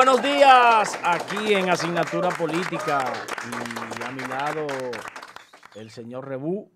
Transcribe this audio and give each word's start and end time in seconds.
buenos 0.00 0.22
días. 0.22 0.98
Aquí 1.04 1.52
en 1.52 1.68
Asignatura 1.68 2.30
Política. 2.30 3.12
Y 4.00 4.02
a 4.02 4.10
mi 4.10 4.22
lado, 4.22 4.66
el 5.74 5.90
señor 5.90 6.26
Rebú. 6.26 6.70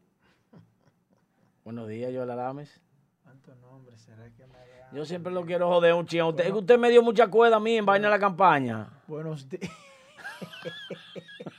Buenos 1.65 1.89
días, 1.89 2.13
Joel 2.15 2.31
Adames. 2.31 2.83
¿Cuántos 3.23 3.57
nombres 3.61 4.03
será 4.03 4.29
que 4.37 4.47
me 4.47 4.59
Yo 4.93 5.07
siempre 5.07 5.33
lo 5.33 5.47
quiero 5.47 5.71
joder 5.71 5.95
un 5.95 6.05
chino. 6.05 6.29
Usted, 6.29 6.53
usted 6.53 6.79
me 6.79 6.91
dio 6.91 7.03
mucha 7.03 7.29
cuerda 7.29 7.57
a 7.57 7.61
mí 7.61 7.79
en 7.79 7.87
vaina 7.87 8.09
de 8.09 8.11
la 8.11 8.19
campaña. 8.19 8.91
Buenos 9.07 9.49
días. 9.49 9.73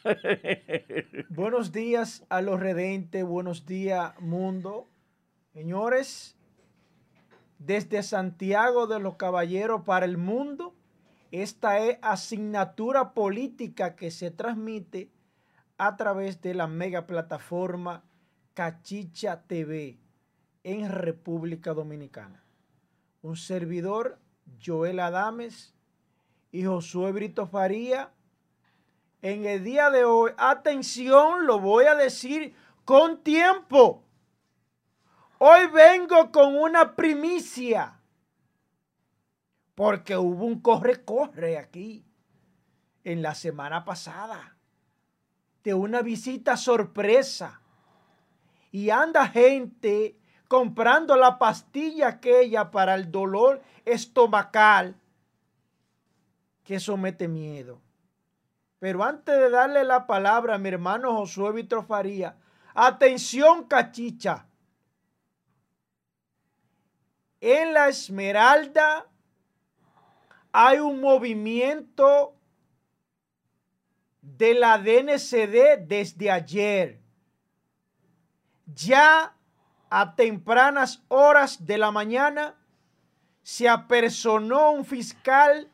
buenos 1.29 1.71
días 1.71 2.23
a 2.29 2.43
los 2.43 2.59
redentes, 2.59 3.25
buenos 3.25 3.65
días 3.65 4.13
mundo. 4.19 4.87
Señores, 5.51 6.37
desde 7.57 8.03
Santiago 8.03 8.85
de 8.85 8.99
los 8.99 9.15
Caballeros 9.15 9.81
para 9.81 10.05
el 10.05 10.19
mundo, 10.19 10.74
esta 11.41 11.79
es 11.79 11.97
asignatura 12.01 13.13
política 13.13 13.95
que 13.95 14.11
se 14.11 14.31
transmite 14.31 15.11
a 15.77 15.97
través 15.97 16.41
de 16.41 16.53
la 16.53 16.67
mega 16.67 17.07
plataforma 17.07 18.03
Cachicha 18.53 19.41
TV 19.47 19.99
en 20.63 20.89
República 20.89 21.73
Dominicana. 21.73 22.43
Un 23.21 23.35
servidor, 23.35 24.19
Joel 24.63 24.99
Adames 24.99 25.73
y 26.51 26.63
Josué 26.63 27.11
Brito 27.11 27.47
Faría. 27.47 28.11
En 29.21 29.45
el 29.45 29.63
día 29.63 29.89
de 29.89 30.05
hoy, 30.05 30.31
atención, 30.37 31.45
lo 31.45 31.59
voy 31.59 31.85
a 31.85 31.95
decir 31.95 32.55
con 32.85 33.23
tiempo. 33.23 34.03
Hoy 35.39 35.67
vengo 35.67 36.31
con 36.31 36.55
una 36.55 36.95
primicia. 36.95 37.99
Porque 39.75 40.17
hubo 40.17 40.45
un 40.45 40.61
corre-corre 40.61 41.57
aquí 41.57 42.05
en 43.03 43.21
la 43.21 43.35
semana 43.35 43.85
pasada 43.85 44.55
de 45.63 45.73
una 45.73 46.01
visita 46.01 46.55
sorpresa. 46.57 47.59
Y 48.71 48.89
anda 48.89 49.27
gente 49.27 50.17
comprando 50.47 51.17
la 51.17 51.37
pastilla 51.37 52.07
aquella 52.07 52.71
para 52.71 52.95
el 52.95 53.11
dolor 53.11 53.61
estomacal 53.83 54.95
que 56.63 56.79
somete 56.79 57.27
miedo. 57.27 57.81
Pero 58.79 59.03
antes 59.03 59.35
de 59.35 59.49
darle 59.49 59.83
la 59.83 60.05
palabra 60.05 60.55
a 60.55 60.57
mi 60.57 60.69
hermano 60.69 61.15
Josué 61.15 61.51
Vitrofaría, 61.53 62.37
atención 62.73 63.63
cachicha. 63.63 64.45
En 67.41 67.73
la 67.73 67.87
Esmeralda 67.87 69.07
hay 70.57 70.79
un 70.79 71.01
movimiento 71.01 72.33
de 74.21 74.53
la 74.53 74.77
DNCD 74.77 75.85
desde 75.85 76.31
ayer. 76.31 77.01
Ya 78.65 79.35
a 79.89 80.15
tempranas 80.15 81.03
horas 81.09 81.65
de 81.65 81.77
la 81.77 81.91
mañana 81.91 82.55
se 83.43 83.67
apersonó 83.67 84.71
un 84.71 84.85
fiscal 84.85 85.69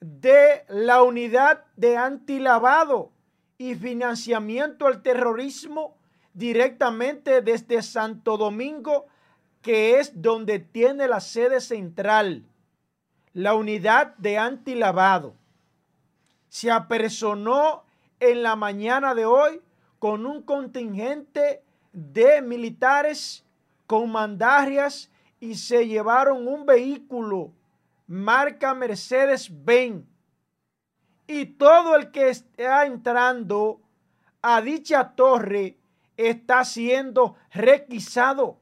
de 0.00 0.64
la 0.68 1.04
unidad 1.04 1.64
de 1.76 1.96
antilavado 1.96 3.12
y 3.56 3.76
financiamiento 3.76 4.88
al 4.88 5.00
terrorismo 5.00 5.96
directamente 6.34 7.40
desde 7.40 7.80
Santo 7.82 8.36
Domingo, 8.36 9.06
que 9.62 10.00
es 10.00 10.20
donde 10.20 10.58
tiene 10.58 11.06
la 11.06 11.20
sede 11.20 11.60
central, 11.60 12.44
la 13.36 13.52
unidad 13.52 14.16
de 14.16 14.38
antilavado. 14.38 15.34
Se 16.48 16.70
apersonó 16.70 17.84
en 18.18 18.42
la 18.42 18.56
mañana 18.56 19.14
de 19.14 19.26
hoy 19.26 19.60
con 19.98 20.24
un 20.24 20.40
contingente 20.40 21.62
de 21.92 22.40
militares 22.40 23.44
con 23.86 24.10
mandarias 24.10 25.10
y 25.38 25.56
se 25.56 25.86
llevaron 25.86 26.48
un 26.48 26.64
vehículo 26.64 27.52
marca 28.06 28.72
Mercedes-Benz. 28.72 30.06
Y 31.26 31.44
todo 31.44 31.94
el 31.94 32.10
que 32.12 32.30
está 32.30 32.86
entrando 32.86 33.82
a 34.40 34.62
dicha 34.62 35.12
torre 35.14 35.76
está 36.16 36.64
siendo 36.64 37.36
requisado. 37.52 38.56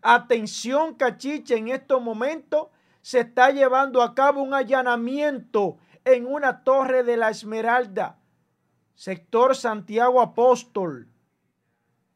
Atención, 0.00 0.94
cachiche, 0.94 1.58
en 1.58 1.68
estos 1.68 2.00
momentos 2.00 2.68
se 3.02 3.20
está 3.20 3.50
llevando 3.50 4.02
a 4.02 4.14
cabo 4.14 4.42
un 4.42 4.54
allanamiento 4.54 5.78
en 6.04 6.26
una 6.26 6.64
torre 6.64 7.02
de 7.02 7.16
la 7.16 7.30
Esmeralda, 7.30 8.18
sector 8.94 9.56
Santiago 9.56 10.20
Apóstol 10.20 11.10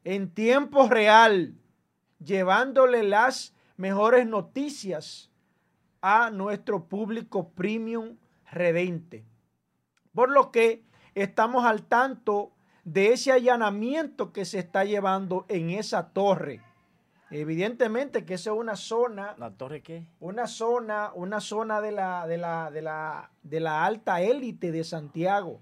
en 0.05 0.29
tiempo 0.29 0.87
real, 0.87 1.55
llevándole 2.23 3.03
las 3.03 3.53
mejores 3.75 4.25
noticias 4.27 5.31
a 5.99 6.29
nuestro 6.29 6.85
público 6.87 7.49
premium 7.49 8.17
redente. 8.51 9.25
Por 10.13 10.29
lo 10.29 10.51
que 10.51 10.85
estamos 11.15 11.65
al 11.65 11.83
tanto 11.83 12.53
de 12.83 13.13
ese 13.13 13.31
allanamiento 13.31 14.31
que 14.31 14.45
se 14.45 14.59
está 14.59 14.85
llevando 14.85 15.45
en 15.49 15.71
esa 15.71 16.09
torre. 16.09 16.61
Evidentemente 17.31 18.25
que 18.25 18.35
esa 18.35 18.51
es 18.51 18.57
una 18.57 18.75
zona. 18.75 19.35
¿La 19.37 19.51
torre 19.51 19.81
qué? 19.81 20.05
Una 20.19 20.47
zona, 20.47 21.11
una 21.15 21.39
zona 21.39 21.81
de 21.81 21.91
la, 21.91 22.27
de 22.27 22.37
la, 22.37 22.71
de 22.71 22.81
la, 22.81 23.31
de 23.41 23.59
la 23.59 23.85
alta 23.85 24.21
élite 24.21 24.71
de 24.71 24.83
Santiago. 24.83 25.59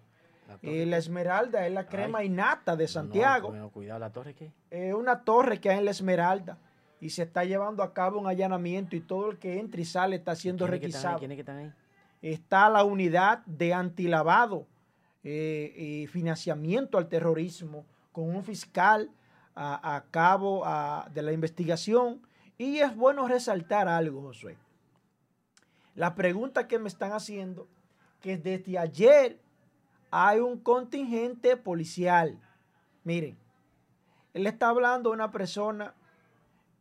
La, 0.48 0.60
eh, 0.62 0.86
la, 0.86 0.98
Esmeralda 0.98 1.66
es 1.66 1.74
la 1.74 1.88
crema 1.88 2.20
Ay, 2.20 2.28
innata 2.28 2.76
de 2.76 2.88
Santiago. 2.88 3.52
No, 3.52 3.60
no, 3.60 3.70
cuidado, 3.70 4.00
¿la 4.00 4.12
torre 4.12 4.34
qué? 4.34 4.46
Es 4.70 4.92
eh, 4.92 4.94
una 4.94 5.24
torre 5.24 5.62
que 5.62 5.70
hay 5.70 5.80
en 5.80 5.86
la 5.86 5.92
Esmeralda 5.92 6.58
y 7.00 7.10
se 7.10 7.24
está 7.24 7.44
llevando 7.44 7.82
a 7.84 7.94
cabo 7.94 8.20
un 8.20 8.28
allanamiento 8.28 8.96
y 8.96 9.02
todo 9.02 9.32
el 9.32 9.38
que 9.38 9.60
entra 9.60 9.82
y 9.82 9.86
sale 9.86 10.18
está 10.18 10.36
siendo 10.36 10.68
requisado. 10.68 11.20
¿Quiénes 11.20 11.36
que 11.36 11.42
están 11.42 11.58
ahí? 11.58 11.74
Está 12.22 12.70
la 12.70 12.84
unidad 12.84 13.40
de 13.46 13.74
antilavado 13.74 14.68
eh, 15.24 15.74
y 15.76 16.08
financiamiento 16.08 16.98
al 16.98 17.08
terrorismo 17.08 17.86
con 18.12 18.30
un 18.30 18.44
fiscal 18.44 19.10
a, 19.56 20.04
cabo 20.12 20.64
de 21.14 21.22
la 21.22 21.32
investigación. 21.32 22.22
Y 22.58 22.80
es 22.80 22.96
bueno 22.96 23.28
resaltar 23.28 23.88
algo, 23.88 24.22
Josué. 24.22 24.58
La 25.96 26.16
pregunta 26.16 26.68
que 26.68 26.80
me 26.80 26.88
están 26.88 27.12
haciendo, 27.12 27.68
que 28.22 28.38
desde 28.38 28.78
ayer 28.78 29.40
hay 30.12 30.40
un 30.40 30.60
contingente 30.60 31.58
policial. 31.58 32.40
Miren, 33.04 33.38
él 34.34 34.48
está 34.48 34.70
hablando 34.70 35.10
de 35.10 35.16
una 35.16 35.32
persona 35.32 35.94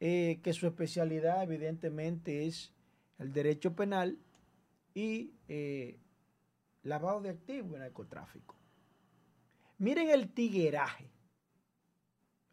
eh, 0.00 0.40
que 0.42 0.52
su 0.52 0.66
especialidad 0.66 1.42
evidentemente 1.42 2.46
es 2.46 2.72
el 3.18 3.32
derecho 3.32 3.74
penal 3.74 4.18
y 4.94 5.32
eh, 5.48 5.98
lavado 6.82 7.20
de 7.20 7.30
activos 7.30 7.76
y 7.76 7.80
narcotráfico. 7.80 8.56
Miren 9.78 10.10
el 10.10 10.28
tigueraje. 10.32 11.08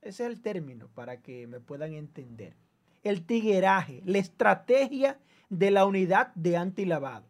Ese 0.02 0.24
es 0.24 0.30
el 0.30 0.42
término 0.42 0.88
para 0.94 1.22
que 1.22 1.48
me 1.48 1.60
puedan 1.60 1.94
entender. 1.94 2.56
El 3.04 3.26
tigueraje, 3.26 4.02
la 4.06 4.18
estrategia 4.18 5.20
de 5.50 5.72
la 5.72 5.86
unidad 5.86 6.34
de 6.36 6.58
antilavado. 6.58 7.26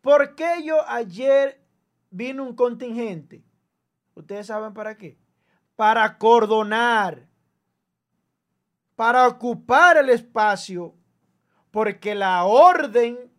¿Por 0.00 0.34
qué 0.34 0.62
yo 0.64 0.88
ayer 0.88 1.60
vino 2.10 2.44
un 2.44 2.54
contingente? 2.54 3.42
¿Ustedes 4.14 4.46
saben 4.46 4.72
para 4.74 4.96
qué? 4.96 5.18
Para 5.76 6.18
cordonar, 6.18 7.28
para 8.96 9.28
ocupar 9.28 9.96
el 9.96 10.10
espacio, 10.10 10.94
porque 11.70 12.14
la 12.14 12.44
orden 12.44 13.30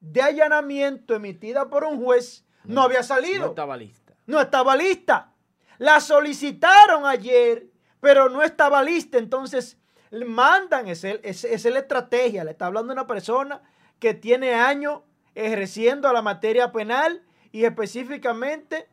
de 0.00 0.22
allanamiento 0.22 1.14
emitida 1.14 1.68
por 1.68 1.84
un 1.84 2.02
juez 2.02 2.44
no, 2.64 2.74
no 2.74 2.82
había 2.82 3.02
salido. 3.02 3.44
No 3.44 3.50
estaba 3.50 3.76
lista. 3.76 4.14
No 4.26 4.40
estaba 4.40 4.76
lista. 4.76 5.32
La 5.78 6.00
solicitaron 6.00 7.06
ayer, 7.06 7.71
pero 8.02 8.28
no 8.28 8.42
estaba 8.42 8.82
lista. 8.82 9.16
Entonces, 9.16 9.78
mandan, 10.10 10.88
esa 10.88 11.10
es, 11.10 11.44
es, 11.44 11.64
la 11.66 11.78
estrategia. 11.78 12.42
Le 12.42 12.50
está 12.50 12.66
hablando 12.66 12.92
una 12.92 13.06
persona 13.06 13.62
que 14.00 14.12
tiene 14.12 14.54
años 14.54 15.02
ejerciendo 15.36 16.12
la 16.12 16.20
materia 16.20 16.72
penal 16.72 17.22
y 17.52 17.64
específicamente 17.64 18.88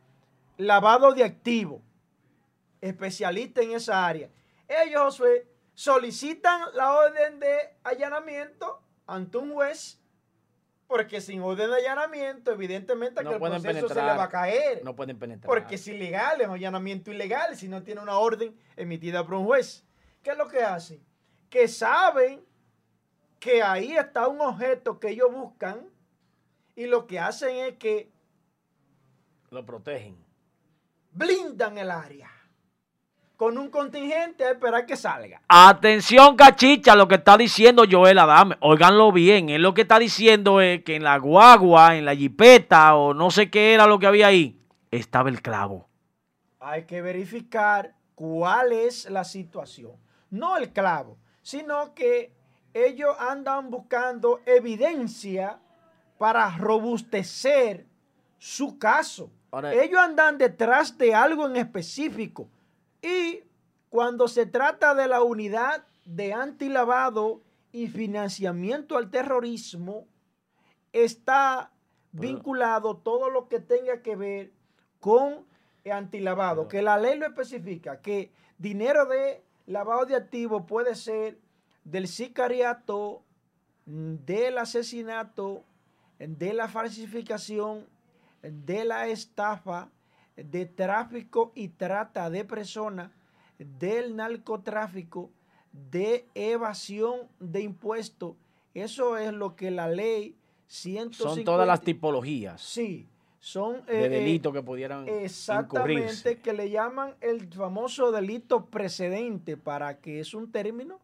lavado 0.58 1.12
de 1.14 1.24
activos. 1.24 1.82
Especialista 2.82 3.62
en 3.64 3.72
esa 3.72 4.06
área. 4.06 4.30
Ellos, 4.68 5.02
Josué, 5.02 5.48
solicitan 5.74 6.62
la 6.76 6.94
orden 6.94 7.40
de 7.40 7.58
allanamiento 7.84 8.84
ante 9.08 9.40
un 9.40 9.54
juez, 9.54 10.00
porque 10.90 11.22
sin 11.22 11.40
orden 11.42 11.70
de 11.70 11.76
allanamiento, 11.76 12.52
evidentemente 12.52 13.24
no 13.24 13.30
que 13.30 13.36
el 13.36 13.40
proceso 13.40 13.62
penetrar, 13.62 13.90
se 13.90 14.12
le 14.12 14.18
va 14.18 14.24
a 14.24 14.30
caer. 14.30 14.84
No 14.84 14.96
pueden 14.96 15.20
penetrar. 15.20 15.48
Porque 15.48 15.76
es 15.76 15.88
ilegal, 15.88 16.42
es 16.42 16.48
un 16.48 16.56
allanamiento 16.56 17.12
ilegal 17.12 17.56
si 17.56 17.68
no 17.68 17.84
tiene 17.84 18.02
una 18.02 18.18
orden 18.18 18.58
emitida 18.76 19.24
por 19.24 19.36
un 19.36 19.46
juez. 19.46 19.86
¿Qué 20.24 20.32
es 20.32 20.38
lo 20.38 20.48
que 20.48 20.64
hacen? 20.64 21.06
Que 21.48 21.68
saben 21.68 22.44
que 23.40 23.62
ahí 23.62 23.96
está 23.96 24.28
un 24.28 24.42
objeto 24.42 25.00
que 25.00 25.10
ellos 25.10 25.32
buscan 25.32 25.88
y 26.76 26.88
lo 26.88 27.06
que 27.06 27.20
hacen 27.20 27.56
es 27.58 27.78
que 27.78 28.12
lo 29.52 29.64
protegen. 29.64 30.18
Blindan 31.12 31.78
el 31.78 31.92
área 31.92 32.32
con 33.40 33.58
un 33.58 33.70
contingente 33.70 34.44
a 34.44 34.52
esperar 34.52 34.86
que 34.86 34.98
salga. 34.98 35.42
Atención, 35.48 36.36
cachicha, 36.36 36.94
lo 36.94 37.08
que 37.08 37.16
está 37.16 37.38
diciendo 37.38 37.86
Joel 37.90 38.20
Adame. 38.20 38.58
Óiganlo 38.60 39.14
bien. 39.14 39.48
Él 39.48 39.62
lo 39.62 39.74
que 39.74 39.84
está 39.84 39.98
diciendo 39.98 40.60
es 40.60 40.84
que 40.84 40.98
en 40.98 41.06
la 41.06 41.18
guagua, 41.20 41.96
en 41.96 42.04
la 42.04 42.14
jipeta 42.14 42.96
o 42.96 43.14
no 43.14 43.32
sé 43.32 43.50
qué 43.50 43.74
era 43.74 43.88
lo 43.88 43.98
que 43.98 44.08
había 44.08 44.28
ahí, 44.28 44.60
estaba 44.92 45.30
el 45.30 45.42
clavo. 45.42 45.88
Hay 46.60 46.84
que 46.84 47.02
verificar 47.02 47.96
cuál 48.14 48.74
es 48.74 49.10
la 49.10 49.24
situación. 49.24 49.94
No 50.30 50.58
el 50.58 50.74
clavo, 50.74 51.18
sino 51.42 51.96
que 51.96 52.34
ellos 52.74 53.16
andan 53.20 53.70
buscando 53.70 54.42
evidencia 54.46 55.60
para 56.18 56.58
robustecer 56.58 57.86
su 58.38 58.78
caso. 58.78 59.32
ellos 59.72 60.02
andan 60.02 60.38
detrás 60.38 60.98
de 60.98 61.16
algo 61.16 61.46
en 61.46 61.56
específico. 61.56 62.50
Y 63.02 63.44
cuando 63.90 64.28
se 64.28 64.46
trata 64.46 64.94
de 64.94 65.08
la 65.08 65.24
unidad 65.24 65.86
de 66.06 66.34
antilavado 66.34 67.42
y 67.72 67.88
financiamiento 67.88 68.98
al 68.98 69.10
terrorismo, 69.10 70.08
está 70.92 71.72
vinculado 72.12 72.98
todo 72.98 73.30
lo 73.30 73.48
que 73.48 73.60
tenga 73.60 74.02
que 74.02 74.16
ver 74.16 74.52
con 75.00 75.48
antilavado, 75.92 76.68
que 76.68 76.82
la 76.82 76.98
ley 76.98 77.18
lo 77.18 77.26
especifica, 77.26 78.02
que 78.02 78.32
dinero 78.58 79.06
de 79.06 79.44
lavado 79.66 80.06
de 80.06 80.16
activos 80.16 80.64
puede 80.68 80.96
ser 80.96 81.40
del 81.84 82.08
sicariato, 82.08 83.24
del 83.86 84.58
asesinato, 84.58 85.64
de 86.20 86.54
la 86.54 86.68
falsificación, 86.68 87.88
de 88.42 88.86
la 88.86 89.08
estafa, 89.08 89.90
de 90.44 90.66
tráfico 90.66 91.52
y 91.56 91.70
trata 91.70 92.30
de 92.30 92.46
personas, 92.46 93.12
del 93.58 94.16
narcotráfico, 94.16 95.32
de 95.72 96.26
evasión 96.36 97.28
de 97.40 97.62
impuestos. 97.62 98.36
Eso 98.74 99.18
es 99.18 99.34
lo 99.34 99.56
que 99.56 99.72
la 99.72 99.88
ley 99.88 100.36
150... 100.68 101.36
Son 101.36 101.44
todas 101.44 101.68
las 101.68 101.82
tipologías. 101.82 102.62
Sí, 102.62 103.08
son... 103.40 103.86
de 103.86 104.06
eh, 104.06 104.10
delitos 104.10 104.54
que 104.54 104.62
pudieran 104.62 105.08
Exactamente, 105.08 106.40
que 106.40 106.54
le 106.54 106.70
llaman 106.70 107.16
el 107.22 107.48
famoso 107.52 108.12
delito 108.12 108.66
precedente, 108.66 109.58
para 109.58 110.00
que 110.00 110.20
es 110.20 110.34
un 110.34 110.52
término 110.52 111.00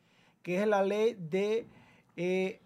que 0.44 0.62
es 0.62 0.68
la 0.68 0.84
ley 0.84 1.16
de 1.18 1.68
eh, 2.18 2.60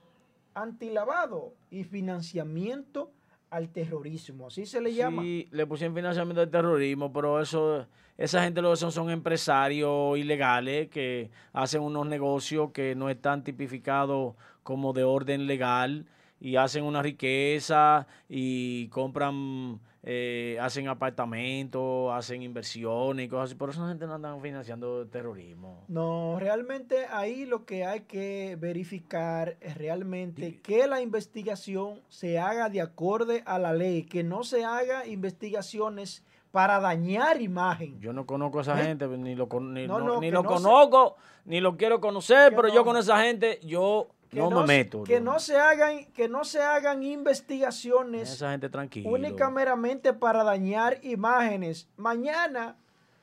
antilavado 0.56 1.54
y 1.70 1.84
financiamiento 1.84 3.12
al 3.50 3.70
terrorismo, 3.70 4.48
así 4.48 4.66
se 4.66 4.82
le 4.82 4.94
llama. 4.94 5.22
Sí, 5.22 5.48
le 5.52 5.66
pusieron 5.66 5.96
financiamiento 5.96 6.42
al 6.42 6.50
terrorismo, 6.50 7.12
pero 7.12 7.40
eso, 7.42 7.88
esa 8.18 8.44
gente 8.44 8.62
lo 8.62 8.72
que 8.72 8.78
son 8.78 8.92
son 8.92 9.10
empresarios 9.10 10.18
ilegales 10.18 10.90
que 10.90 11.30
hacen 11.54 11.82
unos 11.82 12.08
negocios 12.08 12.72
que 12.72 12.96
no 12.96 13.10
están 13.10 13.44
tipificados 13.44 14.36
como 14.64 14.94
de 14.94 15.04
orden 15.04 15.48
legal 15.48 16.06
y 16.40 16.58
hacen 16.58 16.84
una 16.84 17.02
riqueza 17.02 18.08
y 18.28 18.88
compran 18.90 19.80
eh, 20.08 20.58
hacen 20.62 20.88
apartamentos, 20.88 22.14
hacen 22.14 22.44
inversiones 22.44 23.26
y 23.26 23.28
cosas 23.28 23.46
así. 23.46 23.56
Por 23.56 23.72
eso 23.72 23.82
la 23.82 23.90
gente 23.90 24.06
no 24.06 24.14
anda 24.14 24.38
financiando 24.40 25.08
terrorismo. 25.08 25.84
No, 25.88 26.38
realmente 26.40 27.08
ahí 27.12 27.46
lo 27.46 27.66
que 27.66 27.86
hay 27.86 28.02
que 28.02 28.56
verificar 28.60 29.58
es 29.62 29.76
realmente 29.80 30.62
que 30.62 30.86
la 30.86 31.02
investigación 31.02 32.02
se 32.08 32.38
haga 32.38 32.70
de 32.70 32.82
acorde 32.82 33.42
a 33.48 33.58
la 33.58 33.74
ley, 33.74 34.04
que 34.04 34.24
no 34.24 34.44
se 34.44 34.64
haga 34.64 35.08
investigaciones 35.08 36.24
para 36.52 36.80
dañar 36.80 37.42
imagen. 37.42 38.00
Yo 38.00 38.14
no 38.14 38.28
conozco 38.28 38.60
a 38.60 38.62
esa 38.62 38.80
¿Eh? 38.80 38.86
gente, 38.86 39.08
ni 39.08 39.34
lo, 39.34 39.50
ni, 39.60 39.88
ni 40.22 40.32
lo 40.32 40.44
conozco, 40.44 41.16
ni 41.46 41.60
lo 41.60 41.78
quiero 41.78 42.00
conocer, 42.00 42.56
pero 42.56 42.70
yo 42.70 42.86
con 42.86 42.96
esa 42.96 43.22
gente, 43.24 43.60
yo 43.64 44.08
no, 44.36 44.62
me 44.62 44.68
meto. 44.68 45.04
Que 45.04 45.20
no. 45.20 45.40
se 45.40 45.58
hagan, 45.58 46.06
que 46.14 46.28
no 46.28 46.44
se 46.44 46.62
hagan 46.62 47.04
investigaciones. 47.04 48.32
Esa 48.32 48.52
gente 48.52 48.70
tranquila. 48.70 49.10
Únicamente 49.10 50.14
para 50.14 50.44
dañar 50.44 51.00
imágenes. 51.04 51.88
Mañana 51.98 52.78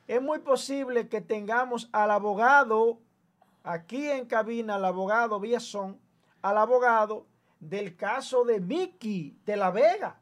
es 0.07 0.21
muy 0.21 0.39
posible 0.39 1.07
que 1.07 1.21
tengamos 1.21 1.89
al 1.91 2.11
abogado 2.11 2.99
aquí 3.63 4.09
en 4.09 4.25
cabina, 4.25 4.75
al 4.75 4.85
abogado 4.85 5.41
Son, 5.59 5.99
al 6.41 6.57
abogado 6.57 7.25
del 7.59 7.95
caso 7.95 8.43
de 8.43 8.59
Mickey 8.59 9.37
de 9.45 9.57
la 9.57 9.71
Vega. 9.71 10.19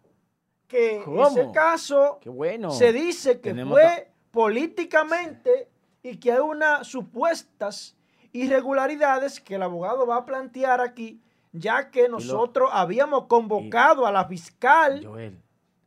Que 0.67 1.03
ese 1.03 1.51
caso 1.51 2.19
bueno. 2.25 2.71
se 2.71 2.93
dice 2.93 3.41
que 3.41 3.53
fue 3.65 4.09
políticamente 4.31 5.69
y 6.01 6.17
que 6.17 6.31
hay 6.31 6.39
unas 6.39 6.87
supuestas 6.87 7.97
irregularidades 8.33 9.39
que 9.39 9.55
el 9.55 9.63
abogado 9.63 10.05
va 10.07 10.17
a 10.17 10.25
plantear 10.25 10.81
aquí, 10.81 11.21
ya 11.51 11.91
que 11.91 12.07
nosotros 12.07 12.69
habíamos 12.71 13.25
convocado 13.25 14.05
a 14.05 14.11
la 14.11 14.25
fiscal 14.25 15.07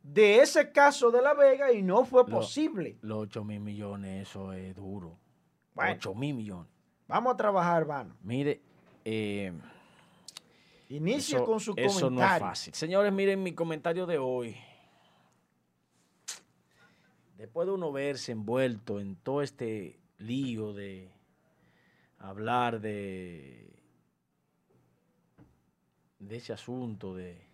de 0.03 0.39
ese 0.39 0.71
caso 0.71 1.09
de 1.09 1.21
La 1.21 1.33
Vega 1.33 1.71
y 1.73 1.81
no 1.81 2.05
fue 2.05 2.25
posible. 2.25 2.97
Los 3.01 3.23
8 3.23 3.43
mil 3.43 3.59
millones, 3.59 4.29
eso 4.29 4.53
es 4.53 4.75
duro. 4.75 5.17
8 5.75 6.13
mil 6.13 6.35
millones. 6.35 6.71
Vamos 7.07 7.33
a 7.33 7.37
trabajar, 7.37 7.81
hermano. 7.81 8.15
Mire, 8.21 8.61
eh, 9.03 9.51
inicie 10.89 11.43
con 11.43 11.59
su 11.59 11.71
comentario. 11.71 11.97
Eso 11.97 12.09
no 12.09 12.23
es 12.23 12.39
fácil. 12.39 12.73
Señores, 12.73 13.11
miren 13.11 13.41
mi 13.41 13.53
comentario 13.53 14.05
de 14.05 14.17
hoy. 14.17 14.55
Después 17.37 17.67
de 17.67 17.73
uno 17.73 17.91
verse 17.91 18.31
envuelto 18.31 18.99
en 18.99 19.15
todo 19.17 19.41
este 19.41 19.99
lío 20.17 20.73
de 20.73 21.11
hablar 22.25 22.79
de, 22.81 23.71
ese 26.29 26.53
asunto 26.53 27.15
de, 27.15 27.47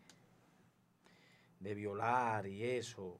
de 1.59 1.75
violar 1.75 2.47
y 2.47 2.63
eso, 2.63 3.19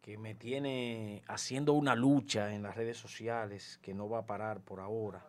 que 0.00 0.16
me 0.16 0.34
tiene 0.34 1.22
haciendo 1.28 1.74
una 1.74 1.94
lucha 1.94 2.54
en 2.54 2.62
las 2.62 2.74
redes 2.74 2.96
sociales 2.96 3.78
que 3.82 3.92
no 3.92 4.08
va 4.08 4.20
a 4.20 4.26
parar 4.26 4.60
por 4.60 4.80
ahora, 4.80 5.24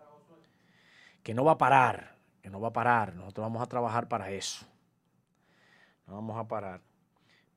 que 1.24 1.34
no 1.34 1.43
va 1.43 1.53
a 1.53 1.57
parar, 1.57 2.15
que 2.41 2.50
no 2.50 2.62
va 2.62 2.69
a 2.69 2.74
parar, 2.74 3.15
nosotros 3.15 3.43
vamos 3.43 3.62
a 3.62 3.67
trabajar 3.67 4.07
para 4.07 4.31
eso, 4.31 4.65
no 6.05 6.13
vamos 6.13 6.38
a 6.38 6.48
parar, 6.48 6.81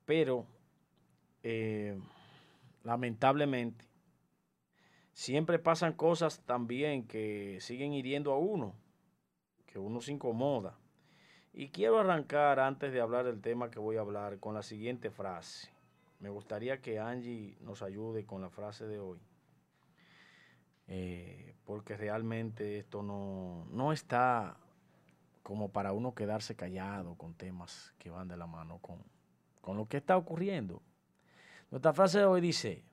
pero 0.05 0.45
eh, 1.43 1.97
lamentablemente 2.83 3.90
siempre 5.13 5.59
pasan 5.59 5.93
cosas 5.93 6.41
también 6.41 7.07
que 7.07 7.59
siguen 7.61 7.93
hiriendo 7.93 8.33
a 8.33 8.39
uno, 8.39 8.75
que 9.67 9.79
uno 9.79 10.01
se 10.01 10.13
incomoda. 10.13 10.79
Y 11.53 11.69
quiero 11.69 11.99
arrancar 11.99 12.61
antes 12.61 12.93
de 12.93 13.01
hablar 13.01 13.25
del 13.25 13.41
tema 13.41 13.71
que 13.71 13.79
voy 13.79 13.97
a 13.97 14.01
hablar 14.01 14.39
con 14.39 14.55
la 14.55 14.63
siguiente 14.63 15.11
frase. 15.11 15.69
Me 16.21 16.29
gustaría 16.29 16.81
que 16.81 17.01
Angie 17.01 17.57
nos 17.61 17.83
ayude 17.83 18.25
con 18.25 18.41
la 18.41 18.51
frase 18.51 18.87
de 18.87 18.99
hoy. 18.99 19.19
Eh, 20.87 21.55
porque 21.65 21.97
realmente 21.97 22.79
esto 22.79 23.03
no, 23.03 23.67
no 23.71 23.93
está 23.93 24.57
como 25.43 25.71
para 25.71 25.93
uno 25.93 26.15
quedarse 26.15 26.55
callado 26.55 27.15
con 27.15 27.35
temas 27.35 27.95
que 27.99 28.11
van 28.11 28.29
de 28.29 28.37
la 28.37 28.47
mano 28.47 28.79
con, 28.79 28.99
con 29.61 29.77
lo 29.77 29.87
que 29.87 29.97
está 29.97 30.17
ocurriendo. 30.17 30.83
Nuestra 31.71 31.93
frase 31.93 32.19
de 32.19 32.25
hoy 32.25 32.41
dice, 32.41 32.85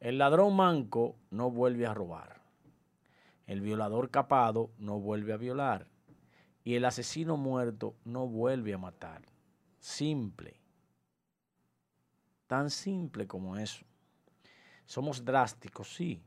el 0.00 0.16
ladrón 0.16 0.56
manco 0.56 1.16
no 1.30 1.50
vuelve 1.50 1.86
a 1.86 1.94
robar. 1.94 2.40
El 3.46 3.60
violador 3.60 4.10
capado 4.10 4.70
no 4.78 4.98
vuelve 4.98 5.32
a 5.32 5.36
violar. 5.36 5.86
Y 6.64 6.74
el 6.74 6.84
asesino 6.84 7.36
muerto 7.36 7.94
no 8.04 8.26
vuelve 8.26 8.72
a 8.72 8.78
matar. 8.78 9.22
Simple. 9.78 10.60
Tan 12.46 12.70
simple 12.70 13.26
como 13.26 13.56
eso. 13.56 13.84
Somos 14.86 15.24
drásticos, 15.24 15.94
sí. 15.94 16.22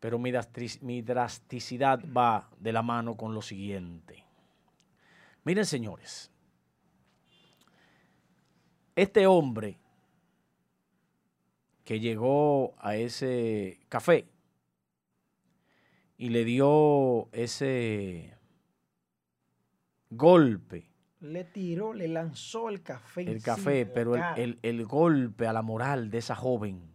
Pero 0.00 0.18
mi, 0.18 1.02
drasticidad 1.02 2.00
va 2.16 2.48
de 2.58 2.72
la 2.72 2.82
mano 2.82 3.16
con 3.16 3.34
lo 3.34 3.42
siguiente. 3.42 4.24
Miren, 5.44 5.66
señores. 5.66 6.30
Este 8.94 9.26
hombre 9.26 9.78
que 11.88 12.00
llegó 12.00 12.74
a 12.80 12.96
ese 12.96 13.80
café 13.88 14.28
y 16.18 16.28
le 16.28 16.44
dio 16.44 17.30
ese, 17.32 18.36
golpe. 20.10 20.90
Le 21.20 21.44
tiró, 21.44 21.94
le 21.94 22.08
lanzó 22.08 22.68
el 22.68 22.82
café. 22.82 23.22
El 23.22 23.42
café, 23.42 23.86
pero 23.86 24.16
el, 24.36 24.58
el, 24.60 24.84
golpe 24.84 25.46
a 25.46 25.54
la 25.54 25.62
moral 25.62 26.10
de 26.10 26.18
esa 26.18 26.34
joven, 26.34 26.92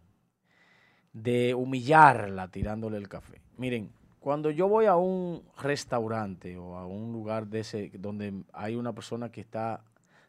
de 1.12 1.54
humillarla 1.54 2.46
tirándole 2.52 2.96
el 2.96 3.08
café. 3.08 3.42
Miren, 3.56 3.90
cuando 4.20 4.52
yo 4.52 4.68
voy 4.68 4.86
a 4.86 4.94
un 4.94 5.42
restaurante 5.60 6.56
o 6.56 6.76
a 6.76 6.86
un 6.86 7.12
lugar 7.12 7.48
de 7.48 7.58
ese 7.58 7.90
donde 7.98 8.44
hay 8.52 8.76
una 8.76 8.92
persona 8.92 9.32
que 9.32 9.40
está 9.40 9.82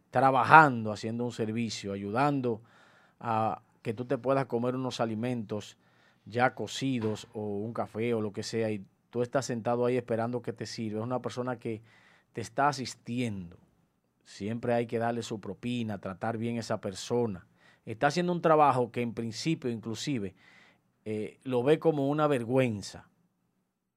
trabajando, 0.10 0.92
haciendo 0.92 1.24
un 1.24 1.32
servicio, 1.32 1.94
ayudando 1.94 2.64
a 3.20 3.62
que 3.86 3.94
tú 3.94 4.06
te 4.06 4.18
puedas 4.18 4.48
comer 4.48 4.74
unos 4.74 5.00
alimentos 5.00 5.78
ya 6.26 6.56
cocidos 6.56 7.28
o 7.34 7.60
un 7.60 7.72
café 7.72 8.16
o 8.16 8.20
lo 8.20 8.34
que 8.34 8.42
sea 8.42 8.72
y 8.72 8.84
tú 9.12 9.22
estás 9.22 9.46
sentado 9.46 9.86
ahí 9.86 9.96
esperando 9.96 10.42
que 10.42 10.54
te 10.54 10.66
sirva. 10.66 11.02
Es 11.02 11.06
una 11.06 11.22
persona 11.22 11.60
que 11.60 11.84
te 12.34 12.42
está 12.42 12.68
asistiendo. 12.68 13.60
Siempre 14.24 14.74
hay 14.74 14.88
que 14.88 14.98
darle 14.98 15.22
su 15.22 15.40
propina, 15.40 16.00
tratar 16.00 16.40
bien 16.40 16.58
a 16.58 16.62
esa 16.62 16.82
persona. 16.82 17.46
Está 17.86 18.08
haciendo 18.08 18.32
un 18.32 18.42
trabajo 18.42 18.92
que 18.92 19.04
en 19.04 19.14
principio 19.14 19.70
inclusive 19.70 20.34
eh, 21.06 21.38
lo 21.44 21.62
ve 21.62 21.78
como 21.78 22.10
una 22.10 22.26
vergüenza 22.26 23.08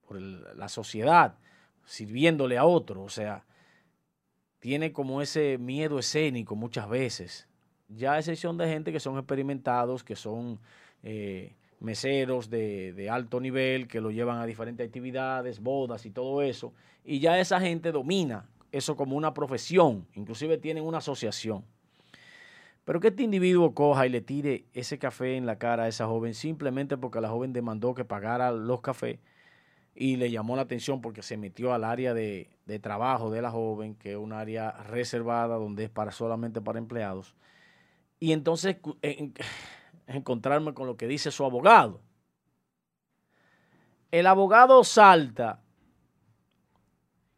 por 0.06 0.20
la 0.20 0.68
sociedad, 0.68 1.38
sirviéndole 1.86 2.58
a 2.58 2.66
otro. 2.66 3.04
O 3.04 3.08
sea, 3.08 3.46
tiene 4.58 4.92
como 4.92 5.22
ese 5.22 5.56
miedo 5.56 5.98
escénico 5.98 6.56
muchas 6.56 6.90
veces. 6.90 7.47
Ya 7.88 8.12
a 8.12 8.18
excepción 8.18 8.56
de 8.58 8.68
gente 8.68 8.92
que 8.92 9.00
son 9.00 9.16
experimentados, 9.16 10.04
que 10.04 10.14
son 10.14 10.60
eh, 11.02 11.54
meseros 11.80 12.50
de, 12.50 13.08
alto 13.10 13.40
nivel, 13.40 13.88
que 13.88 14.00
lo 14.00 14.10
llevan 14.10 14.38
a 14.38 14.46
diferentes 14.46 14.86
actividades, 14.86 15.60
bodas 15.60 16.04
y 16.06 16.10
todo 16.10 16.42
eso. 16.42 16.72
Y 17.04 17.20
ya 17.20 17.38
esa 17.38 17.60
gente 17.60 17.92
domina 17.92 18.46
eso 18.72 18.96
como 18.96 19.16
una 19.16 19.32
profesión, 19.32 20.06
inclusive 20.14 20.58
tienen 20.58 20.84
una 20.84 20.98
asociación. 20.98 21.64
Pero 22.84 23.00
que 23.00 23.08
este 23.08 23.22
individuo 23.22 23.74
coja 23.74 24.06
y 24.06 24.10
le 24.10 24.20
tire 24.20 24.64
ese 24.72 24.98
café 24.98 25.36
en 25.36 25.46
la 25.46 25.58
cara 25.58 25.84
a 25.84 25.88
esa 25.88 26.06
joven 26.06 26.34
simplemente 26.34 26.96
porque 26.96 27.20
la 27.20 27.28
joven 27.28 27.52
demandó 27.52 27.94
que 27.94 28.04
pagara 28.04 28.50
los 28.50 28.80
cafés 28.80 29.18
y 29.94 30.16
le 30.16 30.30
llamó 30.30 30.56
la 30.56 30.62
atención 30.62 31.00
porque 31.00 31.22
se 31.22 31.36
metió 31.36 31.74
al 31.74 31.84
área 31.84 32.14
de, 32.14 32.48
trabajo 32.80 33.30
de 33.30 33.42
la 33.42 33.50
joven, 33.50 33.94
que 33.94 34.12
es 34.12 34.16
un 34.16 34.32
área 34.32 34.70
reservada 34.70 35.56
donde 35.56 35.84
es 35.84 35.90
para 35.90 36.12
solamente 36.12 36.60
para 36.60 36.78
empleados. 36.78 37.34
Y 38.20 38.32
entonces 38.32 38.76
encontrarme 40.06 40.74
con 40.74 40.86
lo 40.86 40.96
que 40.96 41.06
dice 41.06 41.30
su 41.30 41.44
abogado. 41.44 42.00
El 44.10 44.26
abogado 44.26 44.82
salta 44.84 45.62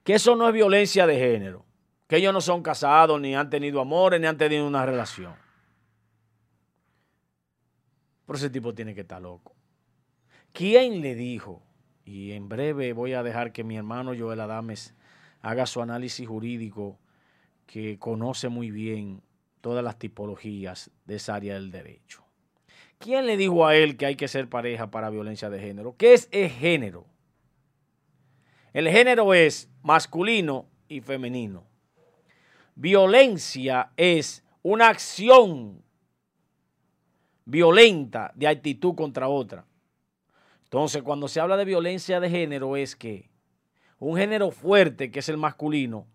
que 0.05 0.15
eso 0.15 0.37
no 0.37 0.49
es 0.49 0.55
violencia 0.55 1.07
de 1.07 1.19
género, 1.19 1.65
que 2.07 2.17
ellos 2.17 2.33
no 2.33 2.41
son 2.41 2.63
casados, 2.63 3.21
ni 3.21 3.35
han 3.35 3.51
tenido 3.51 3.81
amores, 3.81 4.21
ni 4.21 4.27
han 4.27 4.39
tenido 4.39 4.67
una 4.67 4.87
relación. 4.87 5.35
Pero 8.27 8.37
ese 8.37 8.51
tipo 8.51 8.73
tiene 8.75 8.95
que 8.95 9.03
estar 9.03 9.21
loco. 9.21 9.55
¿Quién 10.53 11.01
le 11.01 11.15
dijo 11.15 11.63
y 12.05 12.33
en 12.33 12.49
breve 12.49 12.93
voy 12.93 13.13
a 13.13 13.23
dejar 13.23 13.53
que 13.53 13.65
mi 13.65 13.77
hermano 13.77 14.13
Joel 14.19 14.41
Adames 14.41 14.95
haga 15.43 15.67
su 15.67 15.81
análisis 15.81 16.27
jurídico 16.27 16.99
que 17.67 17.99
conoce 17.99 18.49
muy 18.49 18.71
bien 18.71 19.23
todas 19.61 19.85
las 19.85 19.99
tipologías 19.99 20.91
de 21.05 21.17
esa 21.17 21.35
área 21.35 21.55
del 21.55 21.71
derecho. 21.71 22.25
¿Quién 22.99 23.27
le 23.27 23.37
dijo 23.37 23.67
a 23.67 23.77
él 23.77 23.97
que 23.97 24.07
hay 24.07 24.17
que 24.17 24.29
ser 24.29 24.49
pareja 24.49 24.91
para 24.91 25.11
violencia 25.11 25.49
de 25.49 25.59
género? 25.59 25.97
¿Qué 25.97 26.13
es 26.13 26.29
el 26.33 26.51
género? 26.51 27.07
El 28.73 28.89
género 28.89 29.33
es 29.35 29.71
masculino 29.83 30.69
y 30.89 31.01
femenino. 31.01 31.65
Violencia 32.75 33.91
es 33.97 34.45
una 34.63 34.89
acción 34.89 35.83
violenta 37.45 38.33
de 38.35 38.49
actitud 38.49 38.95
contra 38.95 39.29
otra. 39.29 39.65
Entonces, 40.65 41.03
cuando 41.03 41.27
se 41.27 41.41
habla 41.41 41.57
de 41.57 41.65
violencia 41.65 42.21
de 42.21 42.31
género 42.31 42.77
es 42.77 42.95
que 42.95 43.31
un 43.99 44.17
género 44.17 44.51
fuerte, 44.51 45.11
que 45.11 45.19
es 45.19 45.29
el 45.29 45.37
masculino, 45.37 46.07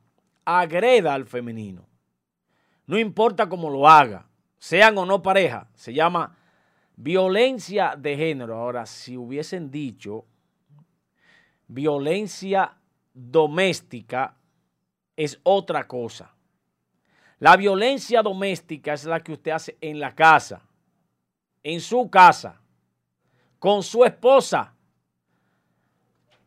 agreda 0.45 1.13
al 1.13 1.25
femenino. 1.25 1.87
No 2.87 2.97
importa 2.99 3.49
cómo 3.49 3.69
lo 3.69 3.87
haga, 3.87 4.27
sean 4.57 4.97
o 4.97 5.05
no 5.05 5.21
pareja, 5.21 5.67
se 5.73 5.93
llama 5.93 6.37
violencia 6.95 7.95
de 7.97 8.15
género. 8.15 8.57
Ahora, 8.57 8.85
si 8.85 9.17
hubiesen 9.17 9.71
dicho 9.71 10.25
violencia 11.67 12.77
doméstica, 13.13 14.35
es 15.15 15.39
otra 15.43 15.87
cosa. 15.87 16.31
La 17.39 17.57
violencia 17.57 18.21
doméstica 18.21 18.93
es 18.93 19.05
la 19.05 19.21
que 19.21 19.33
usted 19.33 19.51
hace 19.51 19.77
en 19.81 19.99
la 19.99 20.13
casa, 20.13 20.61
en 21.63 21.81
su 21.81 22.09
casa 22.09 22.61
con 23.65 23.81
su 23.81 24.05
esposa. 24.05 24.73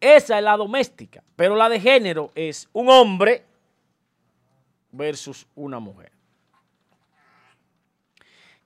Esa 0.01 0.39
es 0.39 0.45
la 0.45 0.57
doméstica, 0.57 1.25
pero 1.35 1.57
la 1.57 1.69
de 1.69 1.81
género 1.81 2.31
es 2.35 2.69
un 2.73 2.89
hombre 2.89 3.45
versus 4.93 5.45
una 5.57 5.81
mujer. 5.81 6.13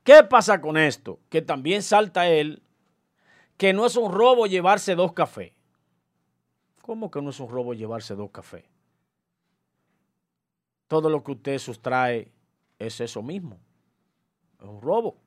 ¿Qué 0.05 0.25
pasa 0.25 0.61
con 0.61 0.77
esto? 0.77 1.21
Que 1.29 1.43
también 1.43 1.83
salta 1.83 2.29
él 2.29 2.63
que 3.57 3.73
no 3.73 3.87
es 3.87 3.97
un 3.97 4.11
robo 4.13 4.47
llevarse 4.47 4.95
dos 4.95 5.13
cafés. 5.13 5.53
¿Cómo 6.83 7.11
que 7.11 7.23
no 7.23 7.31
es 7.31 7.39
un 7.39 7.49
robo 7.49 7.75
llevarse 7.75 8.15
dos 8.15 8.31
cafés? 8.31 8.65
Todo 10.89 11.09
lo 11.09 11.23
que 11.23 11.33
usted 11.33 11.59
sustrae 11.59 12.33
es 12.79 13.01
eso 13.01 13.23
mismo. 13.23 13.61
Es 14.59 14.67
un 14.67 14.83
robo 14.83 15.23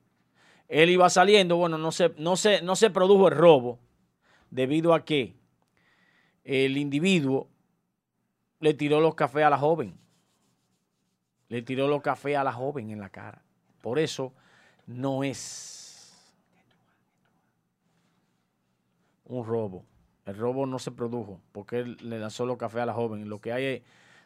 él 0.68 0.90
iba 0.90 1.08
saliendo, 1.10 1.56
bueno, 1.56 1.78
no 1.78 1.92
se, 1.92 2.10
no 2.18 2.34
no 2.62 2.76
se 2.76 2.90
produjo 2.90 3.28
el 3.28 3.36
robo 3.36 3.78
debido 4.50 4.94
a 4.94 5.04
que 5.04 5.36
el 6.44 6.76
individuo 6.76 7.48
le 8.60 8.74
tiró 8.74 9.00
los 9.00 9.14
cafés 9.14 9.44
a 9.44 9.50
la 9.50 9.58
joven. 9.58 9.96
Le 11.48 11.62
tiró 11.62 11.86
los 11.86 12.02
cafés 12.02 12.36
a 12.36 12.44
la 12.44 12.52
joven 12.52 12.90
en 12.90 13.00
la 13.00 13.10
cara. 13.10 13.42
Por 13.80 13.98
eso 13.98 14.32
no 14.86 15.24
es 15.24 16.12
un 19.24 19.44
robo. 19.44 19.84
El 20.24 20.36
robo 20.36 20.66
no 20.66 20.78
se 20.78 20.90
produjo 20.90 21.40
porque 21.52 21.80
él 21.80 21.96
le 22.00 22.18
lanzó 22.18 22.46
los 22.46 22.56
cafés 22.56 22.82
a 22.82 22.86
la 22.86 22.94
joven. 22.94 23.28
Lo 23.28 23.40
que 23.40 23.52
hay 23.52 23.64
es 23.64 23.82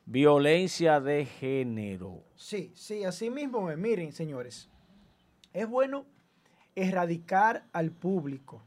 violencia 0.07 1.00
de 1.00 1.26
género. 1.26 2.23
Sí, 2.37 2.73
sí, 2.75 3.05
así 3.05 3.31
mismo. 3.31 3.67
Miren, 3.76 4.12
señores, 4.12 4.69
es 5.52 5.69
bueno 5.69 6.07
erradicar 6.75 7.64
al 7.73 7.90
público. 7.90 8.62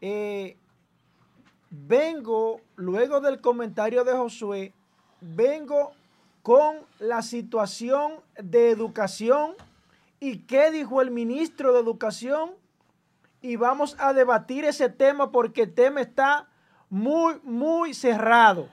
Eh, 0.00 0.56
vengo, 1.70 2.60
luego 2.76 3.20
del 3.20 3.40
comentario 3.40 4.04
de 4.04 4.12
Josué, 4.12 4.72
vengo 5.20 5.92
con 6.42 6.78
la 6.98 7.20
situación 7.20 8.14
de 8.42 8.70
educación 8.70 9.54
y 10.20 10.40
qué 10.40 10.70
dijo 10.70 11.00
el 11.00 11.10
ministro 11.10 11.72
de 11.72 11.80
Educación 11.80 12.52
y 13.40 13.56
vamos 13.56 13.96
a 13.98 14.12
debatir 14.12 14.66
ese 14.66 14.90
tema 14.90 15.32
porque 15.32 15.62
el 15.62 15.74
tema 15.74 16.02
está 16.02 16.48
muy, 16.90 17.40
muy 17.42 17.94
cerrado. 17.94 18.68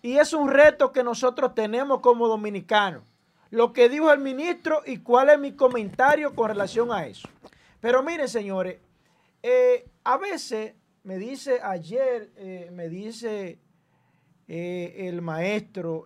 Y 0.00 0.16
es 0.16 0.32
un 0.32 0.48
reto 0.48 0.92
que 0.92 1.04
nosotros 1.04 1.54
tenemos 1.54 2.00
como 2.00 2.26
dominicanos 2.26 3.02
lo 3.50 3.72
que 3.72 3.88
dijo 3.88 4.12
el 4.12 4.20
ministro 4.20 4.82
y 4.84 4.98
cuál 4.98 5.30
es 5.30 5.38
mi 5.38 5.52
comentario 5.52 6.34
con 6.34 6.48
relación 6.48 6.92
a 6.92 7.06
eso. 7.06 7.28
Pero 7.80 8.02
miren, 8.02 8.28
señores, 8.28 8.78
eh, 9.42 9.88
a 10.04 10.18
veces 10.18 10.74
me 11.04 11.16
dice 11.16 11.60
ayer, 11.62 12.30
eh, 12.36 12.70
me 12.72 12.88
dice 12.88 13.58
eh, 14.48 14.94
el 15.08 15.22
maestro, 15.22 16.04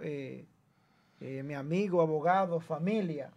mi 1.20 1.54
amigo, 1.54 2.00
abogado, 2.00 2.58
familia, 2.58 3.30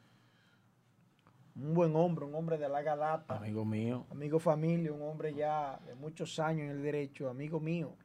un 1.56 1.74
buen 1.74 1.96
hombre, 1.96 2.26
un 2.26 2.36
hombre 2.36 2.58
de 2.58 2.68
larga 2.68 2.96
data. 2.96 3.38
Amigo 3.38 3.64
mío. 3.64 4.06
Amigo 4.12 4.40
familia, 4.40 4.92
un 4.92 5.02
hombre 5.02 5.34
ya 5.34 5.80
de 5.86 5.96
muchos 5.96 6.38
años 6.40 6.66
en 6.66 6.72
el 6.72 6.82
derecho, 6.84 7.30
amigo 7.30 7.60
mío. 7.60 7.96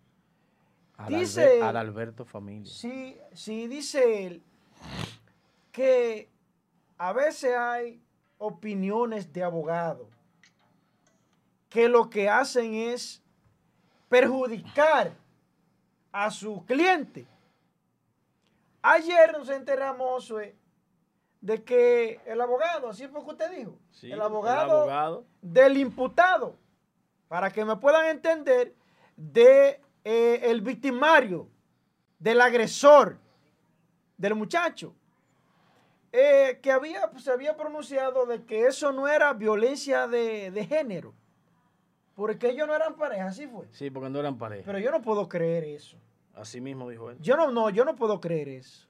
dice, 1.08 1.60
Alberto 1.62 2.24
Familia. 2.24 2.72
Sí, 2.72 3.18
sí, 3.32 3.66
dice 3.66 4.26
él 4.26 4.42
que 5.72 6.28
a 6.98 7.12
veces 7.12 7.56
hay 7.56 8.02
opiniones 8.38 9.32
de 9.32 9.42
abogado 9.42 10.08
que 11.68 11.88
lo 11.88 12.10
que 12.10 12.28
hacen 12.28 12.74
es 12.74 13.22
perjudicar 14.08 15.12
a 16.12 16.30
su 16.30 16.64
cliente. 16.66 17.26
Ayer 18.82 19.32
nos 19.32 19.48
enteramos 19.48 20.32
de 21.40 21.62
que 21.64 22.20
el 22.26 22.40
abogado, 22.40 22.88
así 22.88 23.08
fue 23.08 23.22
que 23.24 23.30
usted 23.30 23.50
dijo, 23.50 23.78
el, 24.02 24.20
abogado 24.20 25.24
del 25.40 25.78
imputado, 25.78 26.56
para 27.28 27.50
que 27.50 27.64
me 27.64 27.76
puedan 27.76 28.06
entender, 28.06 28.74
de 29.16 29.80
eh, 30.04 30.40
el 30.44 30.60
victimario, 30.60 31.48
del 32.18 32.40
agresor, 32.40 33.18
del 34.16 34.34
muchacho, 34.34 34.94
eh, 36.12 36.58
que 36.62 36.72
había, 36.72 37.10
se 37.18 37.30
había 37.30 37.56
pronunciado 37.56 38.26
de 38.26 38.44
que 38.44 38.66
eso 38.66 38.92
no 38.92 39.08
era 39.08 39.32
violencia 39.32 40.06
de, 40.08 40.50
de 40.50 40.66
género, 40.66 41.14
porque 42.14 42.50
ellos 42.50 42.66
no 42.66 42.74
eran 42.74 42.96
pareja, 42.96 43.28
así 43.28 43.46
fue. 43.46 43.66
Sí, 43.70 43.90
porque 43.90 44.10
no 44.10 44.18
eran 44.18 44.36
pareja. 44.36 44.64
Pero 44.66 44.78
yo 44.78 44.90
no 44.90 45.00
puedo 45.00 45.28
creer 45.28 45.64
eso. 45.64 45.96
Así 46.34 46.60
mismo 46.60 46.88
dijo 46.88 47.10
él. 47.10 47.18
Yo 47.20 47.36
no, 47.36 47.50
no, 47.50 47.70
yo 47.70 47.84
no 47.84 47.96
puedo 47.96 48.20
creer 48.20 48.48
eso. 48.48 48.89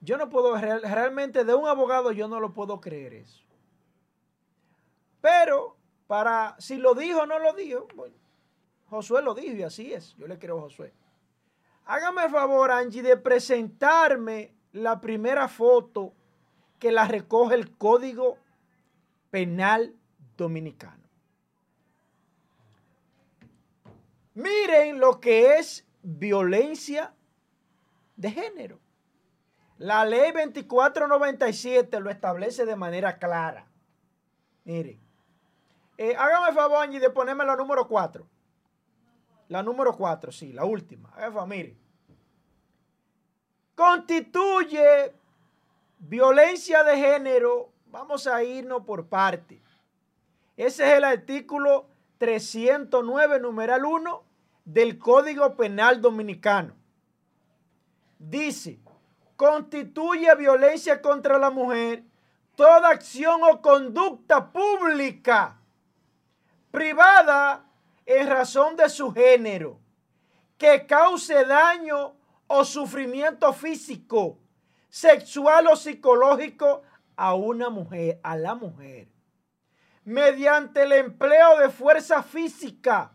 Yo 0.00 0.16
no 0.16 0.28
puedo, 0.30 0.56
realmente 0.56 1.44
de 1.44 1.54
un 1.54 1.68
abogado 1.68 2.10
yo 2.12 2.26
no 2.26 2.40
lo 2.40 2.52
puedo 2.52 2.80
creer 2.80 3.14
eso. 3.14 3.42
Pero 5.20 5.76
para, 6.06 6.56
si 6.58 6.76
lo 6.76 6.94
dijo 6.94 7.20
o 7.20 7.26
no 7.26 7.38
lo 7.38 7.52
dijo, 7.52 7.86
Josué 8.88 9.22
lo 9.22 9.34
dijo 9.34 9.54
y 9.54 9.62
así 9.62 9.92
es. 9.92 10.16
Yo 10.16 10.26
le 10.26 10.38
creo 10.38 10.58
a 10.58 10.62
Josué. 10.62 10.92
Hágame 11.84 12.24
el 12.24 12.30
favor, 12.30 12.70
Angie, 12.70 13.02
de 13.02 13.16
presentarme 13.16 14.54
la 14.72 15.00
primera 15.00 15.48
foto 15.48 16.14
que 16.78 16.90
la 16.90 17.06
recoge 17.06 17.54
el 17.54 17.76
Código 17.76 18.38
Penal 19.30 19.94
Dominicano. 20.36 21.00
Miren 24.34 24.98
lo 24.98 25.20
que 25.20 25.58
es 25.58 25.86
violencia 26.02 27.14
de 28.16 28.30
género. 28.30 28.78
La 29.80 30.04
ley 30.04 30.30
2497 30.32 32.00
lo 32.00 32.10
establece 32.10 32.66
de 32.66 32.76
manera 32.76 33.18
clara. 33.18 33.66
Miren. 34.64 35.00
Eh, 35.96 36.14
hágame 36.18 36.48
el 36.50 36.54
favor, 36.54 36.82
Angie, 36.82 37.00
de 37.00 37.08
ponerme 37.08 37.46
la 37.46 37.56
número 37.56 37.88
4. 37.88 38.26
La 39.48 39.62
número 39.62 39.96
4, 39.96 40.32
sí, 40.32 40.52
la 40.52 40.66
última. 40.66 41.08
Hágame 41.14 41.56
mire. 41.56 41.76
Constituye 43.74 45.14
violencia 45.98 46.84
de 46.84 46.98
género. 46.98 47.72
Vamos 47.86 48.26
a 48.26 48.44
irnos 48.44 48.84
por 48.84 49.06
parte. 49.06 49.62
Ese 50.58 50.90
es 50.90 50.98
el 50.98 51.04
artículo 51.04 51.86
309, 52.18 53.40
numeral 53.40 53.86
1 53.86 54.24
del 54.66 54.98
Código 54.98 55.56
Penal 55.56 56.02
Dominicano. 56.02 56.74
Dice, 58.18 58.78
constituye 59.40 60.34
violencia 60.34 61.00
contra 61.00 61.38
la 61.38 61.48
mujer 61.48 62.04
toda 62.56 62.90
acción 62.90 63.40
o 63.42 63.62
conducta 63.62 64.52
pública 64.52 65.58
privada 66.70 67.64
en 68.04 68.26
razón 68.26 68.76
de 68.76 68.90
su 68.90 69.10
género 69.14 69.80
que 70.58 70.86
cause 70.86 71.46
daño 71.46 72.16
o 72.48 72.66
sufrimiento 72.66 73.54
físico, 73.54 74.36
sexual 74.90 75.68
o 75.68 75.74
psicológico 75.74 76.82
a 77.16 77.34
una 77.34 77.70
mujer, 77.70 78.20
a 78.22 78.36
la 78.36 78.54
mujer, 78.54 79.08
mediante 80.04 80.82
el 80.82 80.92
empleo 80.92 81.58
de 81.60 81.70
fuerza 81.70 82.22
física 82.22 83.12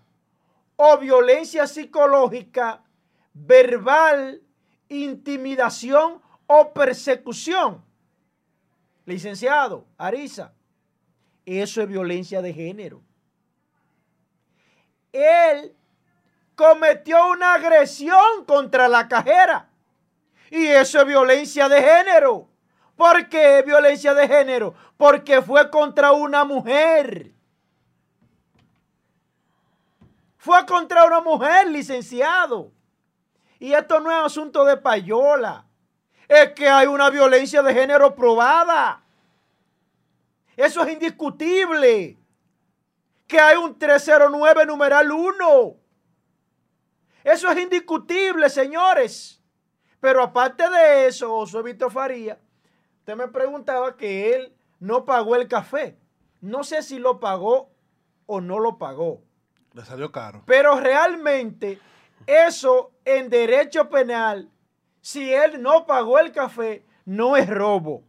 o 0.76 0.98
violencia 0.98 1.68
psicológica, 1.68 2.82
verbal, 3.32 4.42
intimidación 4.90 6.22
o 6.48 6.74
persecución. 6.74 7.84
Licenciado, 9.06 9.86
Arisa, 9.98 10.54
eso 11.46 11.82
es 11.82 11.88
violencia 11.88 12.42
de 12.42 12.54
género. 12.54 13.02
Él 15.12 15.76
cometió 16.56 17.30
una 17.30 17.54
agresión 17.54 18.46
contra 18.46 18.88
la 18.88 19.08
cajera. 19.08 19.70
Y 20.50 20.66
eso 20.66 21.02
es 21.02 21.08
violencia 21.08 21.70
de 21.70 21.82
género. 21.82 22.48
¿Por 22.96 23.28
qué 23.30 23.62
violencia 23.66 24.14
de 24.14 24.28
género? 24.28 24.74
Porque 24.98 25.42
fue 25.42 25.70
contra 25.70 26.12
una 26.12 26.46
mujer. 26.46 27.32
Fue 30.38 30.66
contra 30.66 31.06
una 31.06 31.22
mujer, 31.22 31.68
licenciado. 31.70 32.72
Y 33.60 33.74
esto 33.74 34.00
no 34.00 34.12
es 34.12 34.18
asunto 34.18 34.66
de 34.66 34.78
payola. 34.78 35.66
Es 36.28 36.52
que 36.54 36.68
hay 36.68 36.88
una 36.88 37.10
violencia 37.10 37.62
de 37.62 37.74
género 37.74 38.16
probada. 38.16 39.04
Eso 40.58 40.84
es 40.84 40.94
indiscutible. 40.94 42.18
Que 43.28 43.40
hay 43.40 43.58
un 43.58 43.78
309 43.78 44.66
numeral 44.66 45.12
1. 45.12 45.76
Eso 47.24 47.50
es 47.50 47.58
indiscutible, 47.58 48.50
señores. 48.50 49.42
Pero 50.00 50.22
aparte 50.22 50.70
de 50.70 51.08
eso, 51.08 51.30
José 51.30 51.62
Víctor 51.64 51.92
Faría, 51.92 52.40
usted 53.00 53.16
me 53.16 53.28
preguntaba 53.28 53.98
que 53.98 54.36
él 54.36 54.56
no 54.80 55.06
pagó 55.06 55.36
el 55.36 55.48
café. 55.48 55.98
No 56.42 56.64
sé 56.64 56.84
si 56.84 57.00
lo 57.00 57.20
pagó 57.20 57.72
o 58.28 58.42
no 58.42 58.60
lo 58.60 58.78
pagó. 58.78 59.24
Le 59.74 59.84
salió 59.84 60.12
caro. 60.12 60.44
Pero 60.46 60.80
realmente 60.80 61.80
eso 62.28 62.92
en 63.04 63.30
derecho 63.30 63.90
penal, 63.90 64.50
si 65.02 65.34
él 65.34 65.62
no 65.62 65.86
pagó 65.86 66.20
el 66.20 66.32
café, 66.32 66.84
no 67.06 67.38
es 67.38 67.48
robo. 67.50 68.04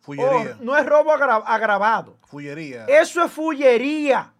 Fullería. 0.00 0.56
no 0.60 0.76
es 0.76 0.84
robo 0.84 1.12
agravado. 1.12 2.18
Fullería. 2.26 2.86
Eso 2.86 3.22
es 3.24 3.30
fullería. 3.30 4.32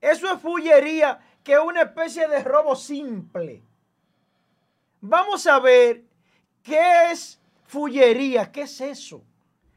Eso 0.00 0.32
es 0.32 0.40
fullería, 0.40 1.20
que 1.44 1.52
es 1.52 1.60
una 1.60 1.82
especie 1.82 2.26
de 2.26 2.42
robo 2.42 2.74
simple. 2.74 3.62
Vamos 5.00 5.46
a 5.46 5.60
ver 5.60 6.04
qué 6.62 7.12
es 7.12 7.40
fullería, 7.66 8.50
qué 8.50 8.62
es 8.62 8.80
eso. 8.80 9.22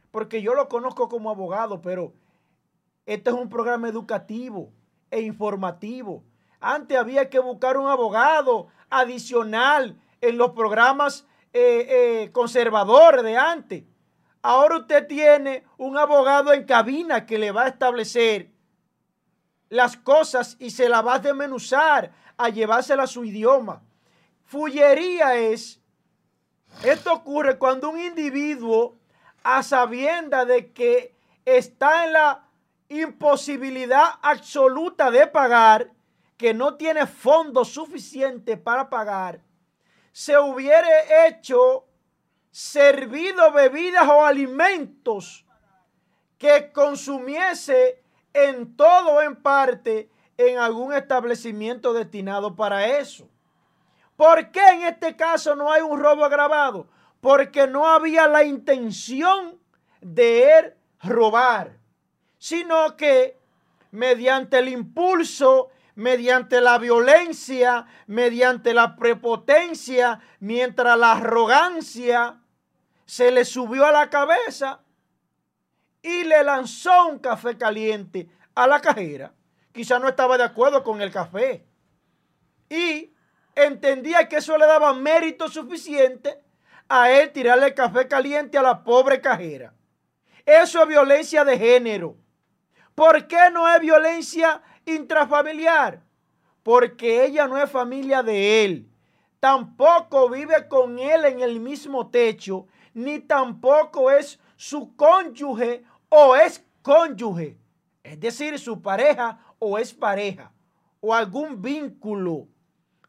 Porque 0.10 0.42
yo 0.42 0.54
lo 0.54 0.68
conozco 0.70 1.10
como 1.10 1.30
abogado, 1.30 1.82
pero 1.82 2.14
este 3.06 3.30
es 3.30 3.36
un 3.36 3.50
programa 3.50 3.90
educativo 3.90 4.72
e 5.12 5.22
informativo. 5.22 6.24
Antes 6.64 6.98
había 6.98 7.30
que 7.30 7.40
buscar 7.40 7.76
un 7.76 7.90
abogado 7.90 8.68
adicional 8.90 10.00
en 10.22 10.38
los 10.38 10.52
programas 10.52 11.26
eh, 11.52 11.88
eh, 11.90 12.32
conservadores 12.32 13.22
de 13.22 13.36
antes. 13.36 13.84
Ahora 14.42 14.78
usted 14.78 15.06
tiene 15.06 15.66
un 15.78 15.98
abogado 15.98 16.54
en 16.54 16.64
cabina 16.64 17.26
que 17.26 17.38
le 17.38 17.52
va 17.52 17.64
a 17.64 17.68
establecer 17.68 18.50
las 19.68 19.98
cosas 19.98 20.56
y 20.58 20.70
se 20.70 20.88
la 20.88 21.02
va 21.02 21.16
a 21.16 21.20
desmenuzar, 21.20 22.14
a 22.38 22.48
llevársela 22.48 23.04
a 23.04 23.08
su 23.08 23.26
idioma. 23.26 23.84
Fullería 24.46 25.36
es, 25.36 25.82
esto 26.82 27.12
ocurre 27.12 27.58
cuando 27.58 27.90
un 27.90 28.00
individuo, 28.00 28.96
a 29.44 29.64
sabienda 29.64 30.46
de 30.46 30.72
que 30.72 31.14
está 31.44 32.06
en 32.06 32.14
la 32.14 32.46
imposibilidad 32.88 34.06
absoluta 34.22 35.12
de 35.12 35.28
pagar, 35.28 35.93
que 36.44 36.54
no 36.54 36.76
tiene 36.76 37.08
fondos 37.08 37.70
suficientes 37.70 38.60
para 38.60 38.90
pagar, 38.90 39.40
se 40.12 40.38
hubiere 40.38 41.26
hecho, 41.26 41.86
servido 42.52 43.54
bebidas 43.54 44.10
o 44.10 44.26
alimentos 44.26 45.46
que 46.38 46.74
consumiese 46.74 48.04
en 48.34 48.76
todo 48.76 49.14
o 49.14 49.22
en 49.22 49.42
parte 49.42 50.10
en 50.36 50.58
algún 50.58 50.92
establecimiento 50.92 51.94
destinado 51.94 52.58
para 52.58 52.88
eso. 52.98 53.30
¿Por 54.18 54.52
qué 54.52 54.68
en 54.68 54.82
este 54.82 55.16
caso 55.16 55.56
no 55.56 55.72
hay 55.72 55.82
un 55.82 55.98
robo 55.98 56.26
agravado? 56.26 56.90
Porque 57.22 57.68
no 57.68 57.88
había 57.88 58.28
la 58.28 58.44
intención 58.44 59.62
de 60.02 60.76
robar, 61.02 61.78
sino 62.38 62.98
que 62.98 63.40
mediante 63.92 64.60
el 64.60 64.68
impulso 64.68 65.70
mediante 65.96 66.62
la 66.62 66.78
violencia, 66.78 67.86
mediante 68.08 68.74
la 68.74 68.96
prepotencia, 68.96 70.20
mientras 70.40 70.98
la 70.98 71.14
arrogancia 71.14 72.40
se 73.06 73.32
le 73.32 73.46
subió 73.46 73.86
a 73.86 73.92
la 73.92 74.10
cabeza 74.10 74.82
y 76.02 76.24
le 76.24 76.44
lanzó 76.44 77.08
un 77.08 77.20
café 77.20 77.58
caliente 77.58 78.30
a 78.56 78.68
la 78.68 78.82
cajera. 78.82 79.34
Quizá 79.72 80.00
no 80.00 80.08
estaba 80.08 80.38
de 80.38 80.44
acuerdo 80.44 80.84
con 80.84 81.02
el 81.02 81.12
café. 81.12 81.66
Y 82.70 83.14
entendía 83.56 84.28
que 84.28 84.38
eso 84.38 84.58
le 84.58 84.66
daba 84.66 84.94
mérito 84.94 85.48
suficiente 85.48 86.42
a 86.90 87.12
él 87.12 87.32
tirarle 87.32 87.68
el 87.68 87.74
café 87.74 88.08
caliente 88.08 88.58
a 88.58 88.62
la 88.62 88.84
pobre 88.84 89.22
cajera. 89.22 89.74
Eso 90.46 90.82
es 90.82 90.88
violencia 90.88 91.46
de 91.46 91.58
género. 91.58 92.18
¿Por 92.96 93.28
qué 93.28 93.50
no 93.52 93.68
es 93.74 93.80
violencia 93.80 94.62
intrafamiliar, 94.86 96.02
porque 96.64 97.26
ella 97.26 97.48
no 97.48 97.58
es 97.58 97.70
familia 97.70 98.24
de 98.24 98.66
él. 98.66 98.90
Tampoco 99.40 100.30
vive 100.30 100.68
con 100.68 101.00
él 101.00 101.26
en 101.26 101.42
el 101.42 101.60
mismo 101.60 102.10
techo, 102.10 102.68
ni 102.94 103.20
tampoco 103.20 104.10
es 104.12 104.40
su 104.56 104.96
cónyuge 104.96 105.84
o 106.10 106.36
es 106.36 106.64
cónyuge. 106.82 107.58
Es 108.04 108.20
decir, 108.20 108.58
su 108.60 108.82
pareja 108.82 109.40
o 109.60 109.78
es 109.78 109.94
pareja, 109.94 110.52
o 111.02 111.14
algún 111.14 111.62
vínculo 111.62 112.48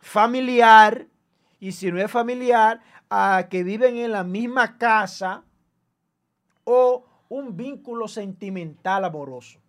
familiar. 0.01 1.07
y 1.61 1.73
si 1.73 1.91
no 1.91 2.01
es 2.01 2.11
familiar, 2.11 2.83
a 3.09 3.47
que 3.49 3.63
viven 3.63 3.97
en 3.97 4.13
la 4.13 4.25
misma 4.25 4.77
casa 4.77 5.45
o 6.65 7.07
un 7.29 7.57
vínculo 7.57 8.09
sentimental 8.09 9.05
amoroso. 9.05 9.64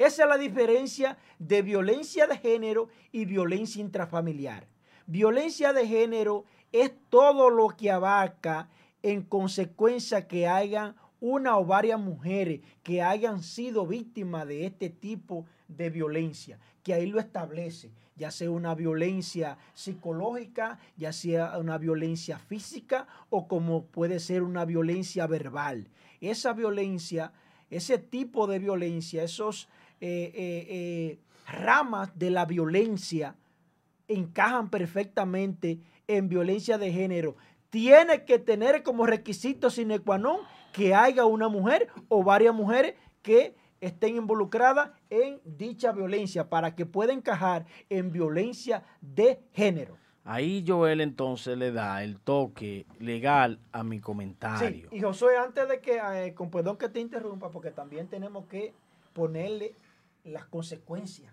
Esa 0.00 0.22
es 0.22 0.28
la 0.30 0.38
diferencia 0.38 1.18
de 1.38 1.60
violencia 1.60 2.26
de 2.26 2.38
género 2.38 2.88
y 3.12 3.26
violencia 3.26 3.82
intrafamiliar. 3.82 4.66
Violencia 5.04 5.74
de 5.74 5.86
género 5.86 6.46
es 6.72 6.90
todo 7.10 7.50
lo 7.50 7.68
que 7.68 7.90
abarca 7.90 8.70
en 9.02 9.20
consecuencia 9.20 10.26
que 10.26 10.48
hayan 10.48 10.96
una 11.20 11.58
o 11.58 11.66
varias 11.66 12.00
mujeres 12.00 12.62
que 12.82 13.02
hayan 13.02 13.42
sido 13.42 13.86
víctimas 13.86 14.48
de 14.48 14.64
este 14.64 14.88
tipo 14.88 15.44
de 15.68 15.90
violencia, 15.90 16.58
que 16.82 16.94
ahí 16.94 17.04
lo 17.04 17.20
establece, 17.20 17.92
ya 18.16 18.30
sea 18.30 18.50
una 18.50 18.74
violencia 18.74 19.58
psicológica, 19.74 20.78
ya 20.96 21.12
sea 21.12 21.58
una 21.58 21.76
violencia 21.76 22.38
física 22.38 23.06
o 23.28 23.46
como 23.46 23.84
puede 23.84 24.18
ser 24.18 24.44
una 24.44 24.64
violencia 24.64 25.26
verbal. 25.26 25.88
Esa 26.22 26.54
violencia, 26.54 27.34
ese 27.70 27.98
tipo 27.98 28.46
de 28.46 28.58
violencia, 28.58 29.22
esos 29.22 29.68
eh, 30.00 30.32
eh, 30.34 30.66
eh, 30.68 31.18
ramas 31.46 32.18
de 32.18 32.30
la 32.30 32.44
violencia 32.44 33.36
encajan 34.08 34.70
perfectamente 34.70 35.80
en 36.08 36.28
violencia 36.28 36.78
de 36.78 36.92
género. 36.92 37.36
Tiene 37.70 38.24
que 38.24 38.38
tener 38.38 38.82
como 38.82 39.06
requisito 39.06 39.70
sine 39.70 40.00
qua 40.00 40.18
non 40.18 40.42
que 40.72 40.94
haya 40.94 41.24
una 41.24 41.48
mujer 41.48 41.86
o 42.08 42.24
varias 42.24 42.54
mujeres 42.54 42.94
que 43.22 43.54
estén 43.80 44.16
involucradas 44.16 44.90
en 45.08 45.40
dicha 45.44 45.92
violencia 45.92 46.48
para 46.48 46.74
que 46.74 46.86
pueda 46.86 47.12
encajar 47.12 47.66
en 47.88 48.10
violencia 48.10 48.82
de 49.00 49.40
género. 49.52 49.96
Ahí 50.24 50.64
Joel 50.66 51.00
entonces 51.00 51.56
le 51.56 51.72
da 51.72 52.04
el 52.04 52.18
toque 52.18 52.86
legal 52.98 53.58
a 53.72 53.82
mi 53.82 54.00
comentario. 54.00 54.88
Sí, 54.90 54.96
y 54.96 55.00
Josué, 55.00 55.36
antes 55.36 55.68
de 55.68 55.80
que, 55.80 55.98
eh, 55.98 56.34
con 56.34 56.50
perdón 56.50 56.76
que 56.76 56.88
te 56.88 57.00
interrumpa, 57.00 57.50
porque 57.50 57.70
también 57.70 58.06
tenemos 58.08 58.46
que 58.46 58.74
ponerle 59.12 59.74
las 60.24 60.44
consecuencias 60.44 61.32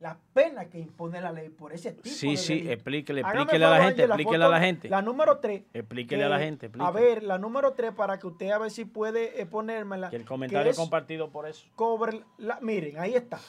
la 0.00 0.18
pena 0.32 0.64
que 0.70 0.78
impone 0.78 1.20
la 1.20 1.30
ley 1.30 1.50
por 1.50 1.74
ese 1.74 1.92
tipo 1.92 2.08
sí, 2.08 2.30
de 2.30 2.36
Sí, 2.38 2.60
sí, 2.60 2.70
explíquele, 2.70 3.20
explíquele 3.20 3.64
a 3.66 3.70
la 3.70 3.84
gente, 3.84 4.04
explíquele 4.04 4.44
a 4.44 4.48
la 4.48 4.60
gente. 4.60 4.88
La 4.88 5.02
número 5.02 5.38
tres. 5.38 5.62
Explíquele 5.74 6.24
a 6.24 6.28
la 6.30 6.38
gente. 6.38 6.70
A 6.78 6.90
ver, 6.90 7.22
la 7.22 7.36
número 7.38 7.74
tres 7.74 7.92
para 7.92 8.18
que 8.18 8.26
usted 8.26 8.50
a 8.50 8.58
ver 8.58 8.70
si 8.70 8.86
puede 8.86 9.40
eh, 9.40 9.44
ponérmela. 9.44 10.08
Que 10.08 10.16
el 10.16 10.24
comentario 10.24 10.74
compartido 10.74 11.30
por 11.30 11.46
eso. 11.46 11.66
Cobre 11.76 12.24
la, 12.38 12.58
miren, 12.62 12.98
ahí 12.98 13.14
está. 13.14 13.40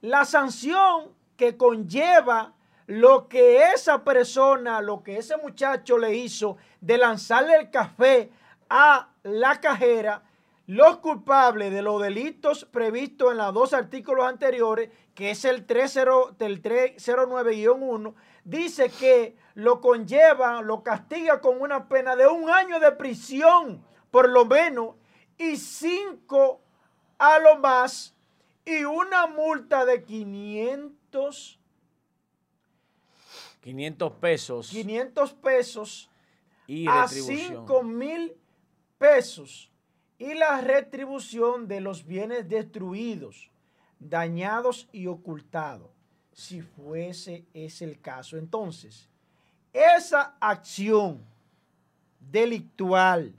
La 0.00 0.24
sanción 0.24 1.08
que 1.36 1.56
conlleva 1.56 2.54
lo 2.90 3.28
que 3.28 3.70
esa 3.72 4.02
persona, 4.02 4.80
lo 4.80 5.04
que 5.04 5.18
ese 5.18 5.36
muchacho 5.36 5.96
le 5.96 6.16
hizo 6.16 6.56
de 6.80 6.98
lanzarle 6.98 7.54
el 7.54 7.70
café 7.70 8.32
a 8.68 9.10
la 9.22 9.60
cajera, 9.60 10.24
los 10.66 10.96
culpables 10.96 11.72
de 11.72 11.82
los 11.82 12.02
delitos 12.02 12.64
previstos 12.64 13.30
en 13.30 13.36
los 13.36 13.54
dos 13.54 13.74
artículos 13.74 14.26
anteriores, 14.26 14.90
que 15.14 15.30
es 15.30 15.44
el, 15.44 15.66
30, 15.66 16.32
del 16.36 16.60
309-1, 16.60 18.12
dice 18.42 18.90
que 18.90 19.36
lo 19.54 19.80
conlleva, 19.80 20.60
lo 20.60 20.82
castiga 20.82 21.40
con 21.40 21.60
una 21.60 21.88
pena 21.88 22.16
de 22.16 22.26
un 22.26 22.50
año 22.50 22.80
de 22.80 22.90
prisión, 22.90 23.84
por 24.10 24.28
lo 24.28 24.46
menos, 24.46 24.96
y 25.38 25.58
cinco 25.58 26.60
a 27.18 27.38
lo 27.38 27.56
más, 27.60 28.16
y 28.64 28.82
una 28.82 29.28
multa 29.28 29.84
de 29.84 30.02
500 30.02 31.59
500 33.60 34.12
pesos. 34.14 34.70
500 34.70 35.32
pesos 35.34 36.10
y 36.66 36.86
a 36.88 37.06
5 37.08 37.82
mil 37.82 38.32
pesos 38.98 39.70
y 40.18 40.34
la 40.34 40.60
retribución 40.60 41.66
de 41.66 41.80
los 41.80 42.06
bienes 42.06 42.48
destruidos, 42.48 43.50
dañados 43.98 44.88
y 44.92 45.06
ocultados, 45.06 45.88
si 46.32 46.60
fuese 46.60 47.46
ese 47.54 47.86
el 47.86 48.00
caso. 48.00 48.36
Entonces, 48.36 49.08
esa 49.72 50.36
acción 50.40 51.24
delictual, 52.18 53.34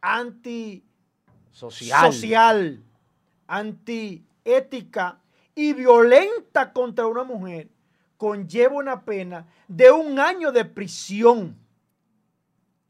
antisocial, 0.00 0.82
social, 2.12 2.82
antiética 3.46 5.20
y 5.54 5.72
violenta 5.72 6.72
contra 6.72 7.06
una 7.06 7.24
mujer 7.24 7.68
conlleva 8.18 8.74
una 8.74 9.04
pena 9.04 9.46
de 9.68 9.90
un 9.90 10.18
año 10.18 10.52
de 10.52 10.66
prisión 10.66 11.56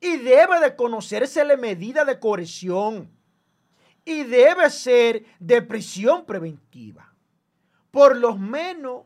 y 0.00 0.16
debe 0.16 0.58
de 0.60 0.74
conocerse 0.74 1.44
la 1.44 1.56
medida 1.56 2.04
de 2.04 2.18
coerción 2.18 3.10
y 4.04 4.24
debe 4.24 4.70
ser 4.70 5.24
de 5.38 5.60
prisión 5.62 6.24
preventiva. 6.24 7.12
Por 7.90 8.16
lo 8.16 8.36
menos 8.36 9.04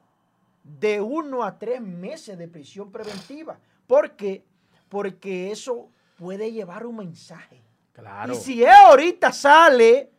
de 0.62 1.00
uno 1.00 1.42
a 1.42 1.58
tres 1.58 1.80
meses 1.80 2.38
de 2.38 2.46
prisión 2.46 2.92
preventiva. 2.92 3.58
¿Por 3.86 4.12
qué? 4.12 4.44
Porque 4.88 5.50
eso 5.50 5.90
puede 6.16 6.52
llevar 6.52 6.86
un 6.86 6.96
mensaje. 6.96 7.60
Claro. 7.92 8.32
Y 8.32 8.36
si 8.36 8.62
él 8.62 8.70
ahorita 8.70 9.32
sale... 9.32 10.10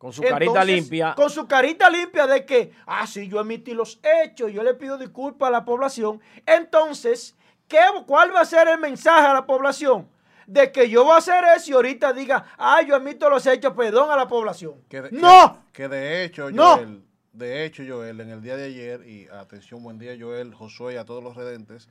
Con 0.00 0.14
su 0.14 0.22
carita 0.22 0.64
limpia. 0.64 1.14
Con 1.14 1.28
su 1.28 1.46
carita 1.46 1.90
limpia 1.90 2.26
de 2.26 2.46
que, 2.46 2.72
ah, 2.86 3.06
sí, 3.06 3.28
yo 3.28 3.38
emití 3.38 3.74
los 3.74 4.00
hechos, 4.02 4.50
yo 4.50 4.62
le 4.62 4.72
pido 4.72 4.96
disculpas 4.96 5.48
a 5.48 5.50
la 5.50 5.64
población. 5.64 6.22
Entonces, 6.46 7.36
¿Cuál 8.06 8.34
va 8.34 8.40
a 8.40 8.44
ser 8.44 8.68
el 8.68 8.80
mensaje 8.80 9.26
a 9.26 9.34
la 9.34 9.46
población? 9.46 10.08
De 10.46 10.72
que 10.72 10.88
yo 10.90 11.04
voy 11.04 11.12
a 11.12 11.18
hacer 11.18 11.44
eso 11.56 11.70
y 11.70 11.74
ahorita 11.74 12.12
diga, 12.12 12.44
ah, 12.58 12.82
yo 12.82 12.96
admito 12.96 13.30
los 13.30 13.46
hechos, 13.46 13.72
perdón 13.74 14.10
a 14.10 14.16
la 14.16 14.26
población. 14.26 14.82
¡No! 15.12 15.66
Que, 15.72 15.86
de 15.88 16.24
hecho, 16.24 16.48
Joel, 16.52 17.04
de 17.32 17.64
hecho, 17.64 17.84
Joel, 17.86 18.20
en 18.20 18.30
el 18.30 18.42
día 18.42 18.56
de 18.56 18.64
ayer, 18.64 19.06
y 19.06 19.28
atención, 19.28 19.82
buen 19.82 19.98
día, 19.98 20.16
Joel, 20.18 20.54
Josué 20.54 20.94
y 20.94 20.96
a 20.96 21.04
todos 21.04 21.22
los 21.22 21.36
redentes, 21.36 21.88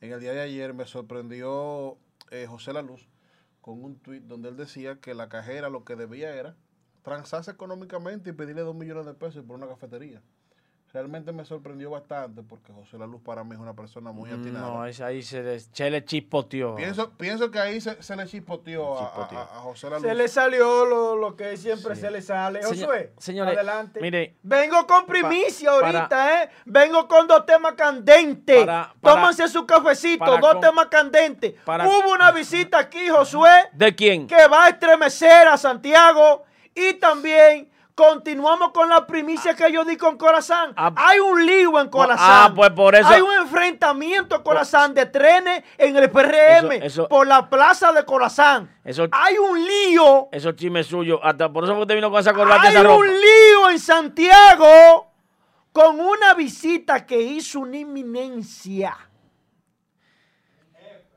en 0.00 0.12
el 0.12 0.20
día 0.20 0.32
de 0.32 0.42
ayer 0.42 0.74
me 0.74 0.86
sorprendió 0.86 1.98
eh, 2.30 2.46
José 2.48 2.72
La 2.72 2.82
Luz 2.82 3.08
con 3.60 3.82
un 3.82 3.98
tuit 3.98 4.22
donde 4.22 4.50
él 4.50 4.56
decía 4.56 5.00
que 5.00 5.14
la 5.14 5.28
cajera 5.28 5.68
lo 5.68 5.84
que 5.84 5.96
debía 5.96 6.34
era 6.34 6.54
transarse 7.02 7.50
económicamente 7.50 8.30
y 8.30 8.32
pedirle 8.32 8.62
dos 8.62 8.74
millones 8.74 9.06
de 9.06 9.14
pesos 9.14 9.44
por 9.44 9.56
una 9.56 9.68
cafetería 9.68 10.22
realmente 10.92 11.32
me 11.32 11.44
sorprendió 11.44 11.90
bastante 11.90 12.42
porque 12.42 12.72
José 12.72 12.98
La 12.98 13.06
Luz 13.06 13.20
para 13.22 13.44
mí 13.44 13.54
es 13.54 13.60
una 13.60 13.74
persona 13.74 14.10
muy 14.10 14.30
atinada. 14.30 14.66
No, 14.66 14.82
ahí 14.82 15.22
se 15.22 15.42
le, 15.90 16.04
chispoteó. 16.04 16.74
Pienso, 16.76 17.10
pienso 17.10 17.50
que 17.50 17.58
ahí 17.58 17.80
se, 17.80 18.16
le 18.16 18.26
chispoteó, 18.26 18.98
a, 18.98 19.46
José 19.62 19.90
La 19.90 19.98
Luz. 19.98 20.08
Se 20.08 20.14
le 20.14 20.28
salió 20.28 20.86
lo, 21.16 21.36
que 21.36 21.56
siempre 21.56 21.94
se 21.94 22.10
le 22.10 22.22
sale. 22.22 22.62
Josué, 22.62 23.12
señores, 23.18 23.54
adelante. 23.54 24.00
Mire, 24.00 24.36
Vengo 24.42 24.86
con 24.86 25.06
primicia 25.06 25.70
ahorita, 25.70 26.42
¿eh? 26.42 26.50
Vengo 26.64 27.06
con 27.06 27.26
dos 27.26 27.44
temas 27.44 27.74
candentes. 27.74 28.66
Tómanse 29.02 29.48
su 29.48 29.66
cafecito, 29.66 30.38
dos 30.38 30.60
temas 30.60 30.86
candentes. 30.86 31.54
Hubo 31.66 32.12
una 32.12 32.32
visita 32.32 32.78
aquí, 32.78 33.08
Josué. 33.08 33.68
¿De 33.72 33.94
quién? 33.94 34.26
Que 34.26 34.48
va 34.48 34.66
a 34.66 34.68
estremecer 34.70 35.48
a 35.48 35.56
Santiago 35.56 36.47
y 36.78 36.94
también 36.94 37.70
Continuamos 37.98 38.70
con 38.70 38.88
la 38.88 39.04
primicia 39.08 39.56
que 39.56 39.72
yo 39.72 39.84
di 39.84 39.96
con 39.96 40.16
Corazán. 40.16 40.72
Ah, 40.76 40.92
Hay 40.94 41.18
un 41.18 41.44
lío 41.44 41.80
en 41.80 41.88
Corazán. 41.88 42.20
Ah, 42.30 42.52
pues 42.54 42.70
por 42.70 42.94
eso. 42.94 43.08
Hay 43.08 43.20
un 43.20 43.32
enfrentamiento 43.32 44.36
en 44.36 44.42
Corazán 44.44 44.94
de 44.94 45.04
trenes 45.06 45.64
en 45.76 45.96
el 45.96 46.08
PRM 46.08 47.08
por 47.08 47.26
la 47.26 47.50
plaza 47.50 47.92
de 47.92 48.04
Corazán. 48.04 48.72
Hay 49.10 49.38
un 49.38 49.64
lío. 49.64 50.28
Eso 50.30 50.52
chisme 50.52 50.84
suyo. 50.84 51.18
Hasta 51.24 51.52
por 51.52 51.64
eso 51.64 51.76
usted 51.76 51.96
vino 51.96 52.08
con 52.08 52.20
esa 52.20 52.32
corbata 52.32 52.68
Hay 52.68 52.76
un 52.76 53.08
lío 53.08 53.70
en 53.70 53.80
Santiago 53.80 55.10
con 55.72 55.98
una 55.98 56.34
visita 56.34 57.04
que 57.04 57.20
hizo 57.20 57.58
una 57.58 57.78
inminencia. 57.78 58.96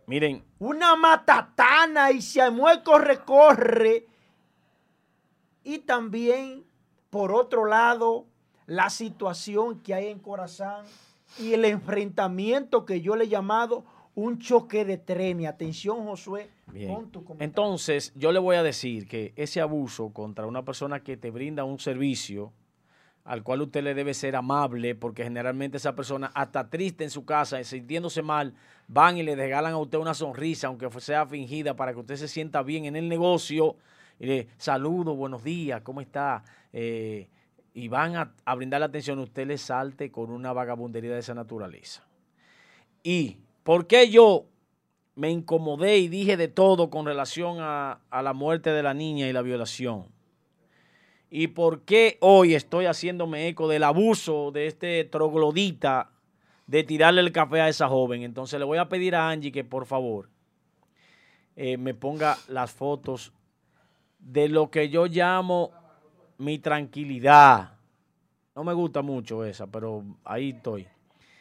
Miren. 0.07 0.43
Una 0.57 0.95
matatana 0.95 2.09
y 2.09 2.23
se 2.23 2.41
armó 2.41 2.71
el 2.71 2.81
corre-corre. 2.81 4.07
Y 5.63 5.79
también 5.79 6.65
por 7.11 7.33
otro 7.33 7.65
lado, 7.65 8.25
la 8.65 8.89
situación 8.89 9.81
que 9.81 9.93
hay 9.93 10.07
en 10.07 10.19
Corazán 10.19 10.85
y 11.37 11.53
el 11.53 11.65
enfrentamiento 11.65 12.85
que 12.85 13.01
yo 13.01 13.15
le 13.15 13.25
he 13.25 13.27
llamado 13.27 13.83
un 14.15 14.39
choque 14.39 14.85
de 14.85 14.97
tren. 14.97 15.41
Y 15.41 15.45
atención, 15.45 16.05
Josué, 16.05 16.49
con 16.87 17.11
tu 17.11 17.23
Entonces, 17.39 18.13
yo 18.15 18.31
le 18.31 18.39
voy 18.39 18.55
a 18.55 18.63
decir 18.63 19.07
que 19.07 19.33
ese 19.35 19.59
abuso 19.59 20.11
contra 20.13 20.45
una 20.47 20.63
persona 20.63 21.03
que 21.03 21.17
te 21.17 21.31
brinda 21.31 21.65
un 21.65 21.79
servicio 21.79 22.53
al 23.25 23.43
cual 23.43 23.61
usted 23.61 23.83
le 23.83 23.93
debe 23.93 24.13
ser 24.13 24.35
amable, 24.35 24.95
porque 24.95 25.23
generalmente 25.23 25.77
esa 25.77 25.95
persona, 25.95 26.31
hasta 26.33 26.69
triste 26.69 27.03
en 27.03 27.11
su 27.11 27.23
casa, 27.23 27.63
sintiéndose 27.63 28.23
mal, 28.23 28.55
van 28.87 29.17
y 29.17 29.23
le 29.23 29.35
regalan 29.35 29.73
a 29.73 29.77
usted 29.77 29.99
una 29.99 30.13
sonrisa, 30.15 30.67
aunque 30.67 30.89
sea 31.01 31.27
fingida, 31.27 31.75
para 31.75 31.93
que 31.93 31.99
usted 31.99 32.15
se 32.15 32.27
sienta 32.27 32.63
bien 32.63 32.85
en 32.85 32.95
el 32.95 33.09
negocio 33.09 33.75
le 34.27 34.47
saludo, 34.57 35.15
buenos 35.15 35.43
días, 35.43 35.81
¿cómo 35.81 36.01
está? 36.01 36.43
Eh, 36.73 37.27
y 37.73 37.87
van 37.87 38.15
a, 38.15 38.55
brindar 38.55 38.79
la 38.79 38.87
atención, 38.87 39.19
usted 39.19 39.47
le 39.47 39.57
salte 39.57 40.11
con 40.11 40.29
una 40.29 40.53
vagabundería 40.53 41.11
de 41.13 41.19
esa 41.19 41.33
naturaleza. 41.33 42.05
Y 43.03 43.37
¿por 43.63 43.87
qué 43.87 44.09
yo 44.09 44.45
me 45.15 45.29
incomodé 45.29 45.97
y 45.97 46.07
dije 46.07 46.37
de 46.37 46.47
todo 46.47 46.89
con 46.89 47.05
relación 47.05 47.57
a, 47.59 48.01
a 48.09 48.21
la 48.21 48.33
muerte 48.33 48.71
de 48.71 48.83
la 48.83 48.93
niña 48.93 49.27
y 49.27 49.33
la 49.33 49.41
violación? 49.41 50.05
¿Y 51.29 51.47
por 51.47 51.81
qué 51.81 52.17
hoy 52.19 52.55
estoy 52.55 52.85
haciéndome 52.85 53.47
eco 53.47 53.69
del 53.69 53.83
abuso 53.83 54.51
de 54.51 54.67
este 54.67 55.05
troglodita 55.05 56.11
de 56.67 56.83
tirarle 56.83 57.21
el 57.21 57.31
café 57.31 57.61
a 57.61 57.69
esa 57.69 57.87
joven? 57.87 58.21
Entonces 58.23 58.59
le 58.59 58.65
voy 58.65 58.77
a 58.77 58.89
pedir 58.89 59.15
a 59.15 59.29
Angie 59.29 59.51
que 59.51 59.63
por 59.63 59.85
favor 59.85 60.29
eh, 61.55 61.77
me 61.77 61.93
ponga 61.93 62.37
las 62.49 62.71
fotos 62.71 63.31
de 64.21 64.47
lo 64.47 64.69
que 64.69 64.89
yo 64.89 65.05
llamo 65.07 65.71
mi 66.37 66.59
tranquilidad. 66.59 67.73
No 68.55 68.63
me 68.63 68.73
gusta 68.73 69.01
mucho 69.01 69.43
esa, 69.43 69.67
pero 69.67 70.03
ahí 70.23 70.51
estoy. 70.51 70.87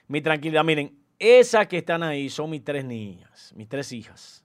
Mi 0.09 0.21
tranquilidad, 0.21 0.65
miren, 0.65 0.97
esas 1.19 1.67
que 1.67 1.79
están 1.79 2.03
ahí 2.03 2.29
son 2.29 2.51
mis 2.51 2.65
tres 2.65 2.85
niñas, 2.85 3.53
mis 3.55 3.69
tres 3.69 3.93
hijas. 3.93 4.45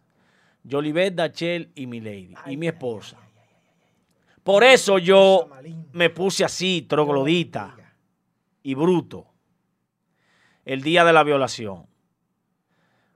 Jolivet, 0.69 1.13
Dachel 1.15 1.71
y 1.75 1.87
mi 1.87 1.99
lady, 1.99 2.35
y 2.47 2.57
mi 2.57 2.67
esposa. 2.67 3.17
Por 4.43 4.63
eso 4.63 4.99
yo 4.99 5.49
me 5.93 6.09
puse 6.09 6.43
así, 6.43 6.83
troglodita 6.83 7.75
y 8.63 8.75
bruto, 8.75 9.27
el 10.65 10.81
día 10.81 11.03
de 11.03 11.13
la 11.13 11.23
violación. 11.23 11.87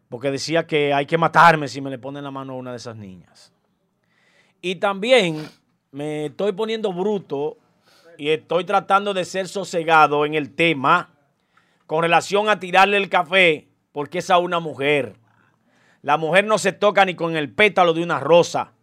Porque 0.10 0.32
decía 0.32 0.66
que 0.66 0.94
hay 0.94 1.06
que 1.06 1.18
matarme 1.18 1.68
si 1.68 1.82
me 1.82 1.90
le 1.90 2.00
ponen 2.00 2.24
la 2.24 2.32
mano 2.32 2.54
a 2.54 2.56
una 2.56 2.72
de 2.72 2.78
esas 2.78 2.96
niñas. 2.96 3.54
Y 4.62 4.76
también 4.76 5.50
me 5.92 6.26
estoy 6.26 6.52
poniendo 6.52 6.92
bruto 6.92 7.58
y 8.18 8.30
estoy 8.30 8.66
tratando 8.66 9.14
de 9.14 9.24
ser 9.24 9.48
sosegado 9.48 10.26
en 10.26 10.34
el 10.34 10.54
tema 10.54 11.10
con 11.88 12.04
relación 12.04 12.50
a 12.50 12.60
tirarle 12.60 12.98
el 12.98 13.10
café, 13.10 13.68
porque 13.94 14.20
es 14.20 14.30
a 14.30 14.38
una 14.38 14.60
mujer. 14.60 15.16
La 16.02 16.18
mujer 16.18 16.46
no 16.46 16.58
se 16.58 16.74
toca 16.74 17.06
ni 17.06 17.16
con 17.16 17.36
el 17.36 17.52
pétalo 17.52 17.94
de 17.94 18.04
una 18.04 18.20
rosa. 18.20 18.74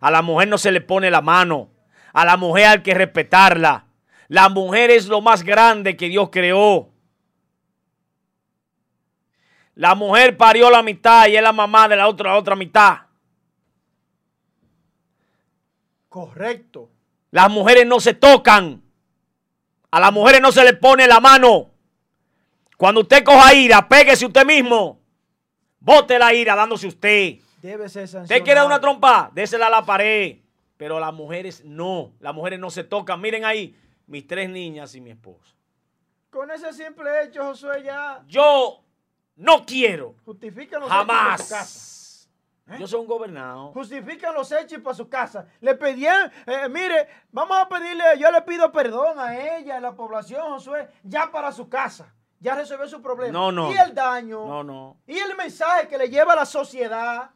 A 0.00 0.10
la 0.10 0.22
mujer 0.22 0.48
no 0.48 0.58
se 0.58 0.72
le 0.72 0.80
pone 0.80 1.10
la 1.10 1.20
mano. 1.20 1.68
A 2.12 2.24
la 2.24 2.36
mujer 2.36 2.66
hay 2.66 2.82
que 2.82 2.92
respetarla. 2.92 3.86
La 4.28 4.48
mujer 4.48 4.90
es 4.90 5.06
lo 5.06 5.20
más 5.20 5.44
grande 5.44 5.96
que 5.96 6.08
Dios 6.08 6.28
creó. 6.30 6.90
La 9.74 9.94
mujer 9.94 10.36
parió 10.36 10.70
la 10.70 10.82
mitad 10.82 11.28
y 11.28 11.36
es 11.36 11.42
la 11.42 11.52
mamá 11.52 11.88
de 11.88 11.96
la 11.96 12.08
otra, 12.08 12.32
la 12.32 12.38
otra 12.38 12.56
mitad. 12.56 12.98
Correcto. 16.12 16.90
Las 17.30 17.50
mujeres 17.50 17.86
no 17.86 17.98
se 17.98 18.12
tocan. 18.12 18.82
A 19.90 19.98
las 19.98 20.12
mujeres 20.12 20.42
no 20.42 20.52
se 20.52 20.62
le 20.62 20.74
pone 20.74 21.06
la 21.06 21.20
mano. 21.20 21.70
Cuando 22.76 23.00
usted 23.00 23.24
coja 23.24 23.54
ira, 23.54 23.88
péguese 23.88 24.26
usted 24.26 24.44
mismo. 24.44 25.00
Bote 25.80 26.18
la 26.18 26.34
ira 26.34 26.54
dándose 26.54 26.86
usted. 26.86 27.36
Debe 27.62 27.88
ser 27.88 28.04
¿Usted 28.04 28.18
sancionado. 28.18 28.44
quiere 28.44 28.62
una 28.62 28.78
trompa? 28.78 29.30
Désela 29.32 29.68
a 29.68 29.70
la 29.70 29.86
pared. 29.86 30.36
Pero 30.76 31.00
las 31.00 31.14
mujeres 31.14 31.64
no. 31.64 32.12
Las 32.20 32.34
mujeres 32.34 32.60
no 32.60 32.70
se 32.70 32.84
tocan. 32.84 33.18
Miren 33.18 33.46
ahí, 33.46 33.74
mis 34.06 34.26
tres 34.26 34.50
niñas 34.50 34.94
y 34.94 35.00
mi 35.00 35.12
esposa. 35.12 35.54
Con 36.28 36.50
ese 36.50 36.74
simple 36.74 37.08
hecho, 37.24 37.42
Josué, 37.42 37.84
ya 37.84 38.22
Yo 38.28 38.84
no 39.36 39.64
quiero 39.64 40.14
justifican 40.26 40.82
los 40.82 40.90
jamás. 42.72 42.80
Yo 42.80 42.86
soy 42.86 43.00
un 43.00 43.06
gobernado. 43.06 43.72
Justifican 43.72 44.34
los 44.34 44.50
hechos 44.52 44.80
para 44.80 44.94
su 44.94 45.08
casa. 45.08 45.46
Le 45.60 45.74
pedían, 45.74 46.30
eh, 46.46 46.68
mire, 46.68 47.08
vamos 47.30 47.56
a 47.58 47.68
pedirle, 47.68 48.04
yo 48.18 48.30
le 48.30 48.42
pido 48.42 48.70
perdón 48.72 49.18
a 49.18 49.36
ella, 49.56 49.76
a 49.76 49.80
la 49.80 49.94
población, 49.94 50.42
Josué, 50.50 50.88
ya 51.02 51.30
para 51.30 51.52
su 51.52 51.68
casa. 51.68 52.12
Ya 52.40 52.56
resolvió 52.56 52.88
su 52.88 53.00
problema. 53.00 53.32
No, 53.32 53.52
no. 53.52 53.72
Y 53.72 53.76
el 53.76 53.94
daño. 53.94 54.44
No, 54.44 54.64
no. 54.64 54.96
Y 55.06 55.16
el 55.16 55.36
mensaje 55.36 55.86
que 55.86 55.96
le 55.96 56.08
lleva 56.08 56.32
a 56.32 56.36
la 56.36 56.44
sociedad. 56.44 57.30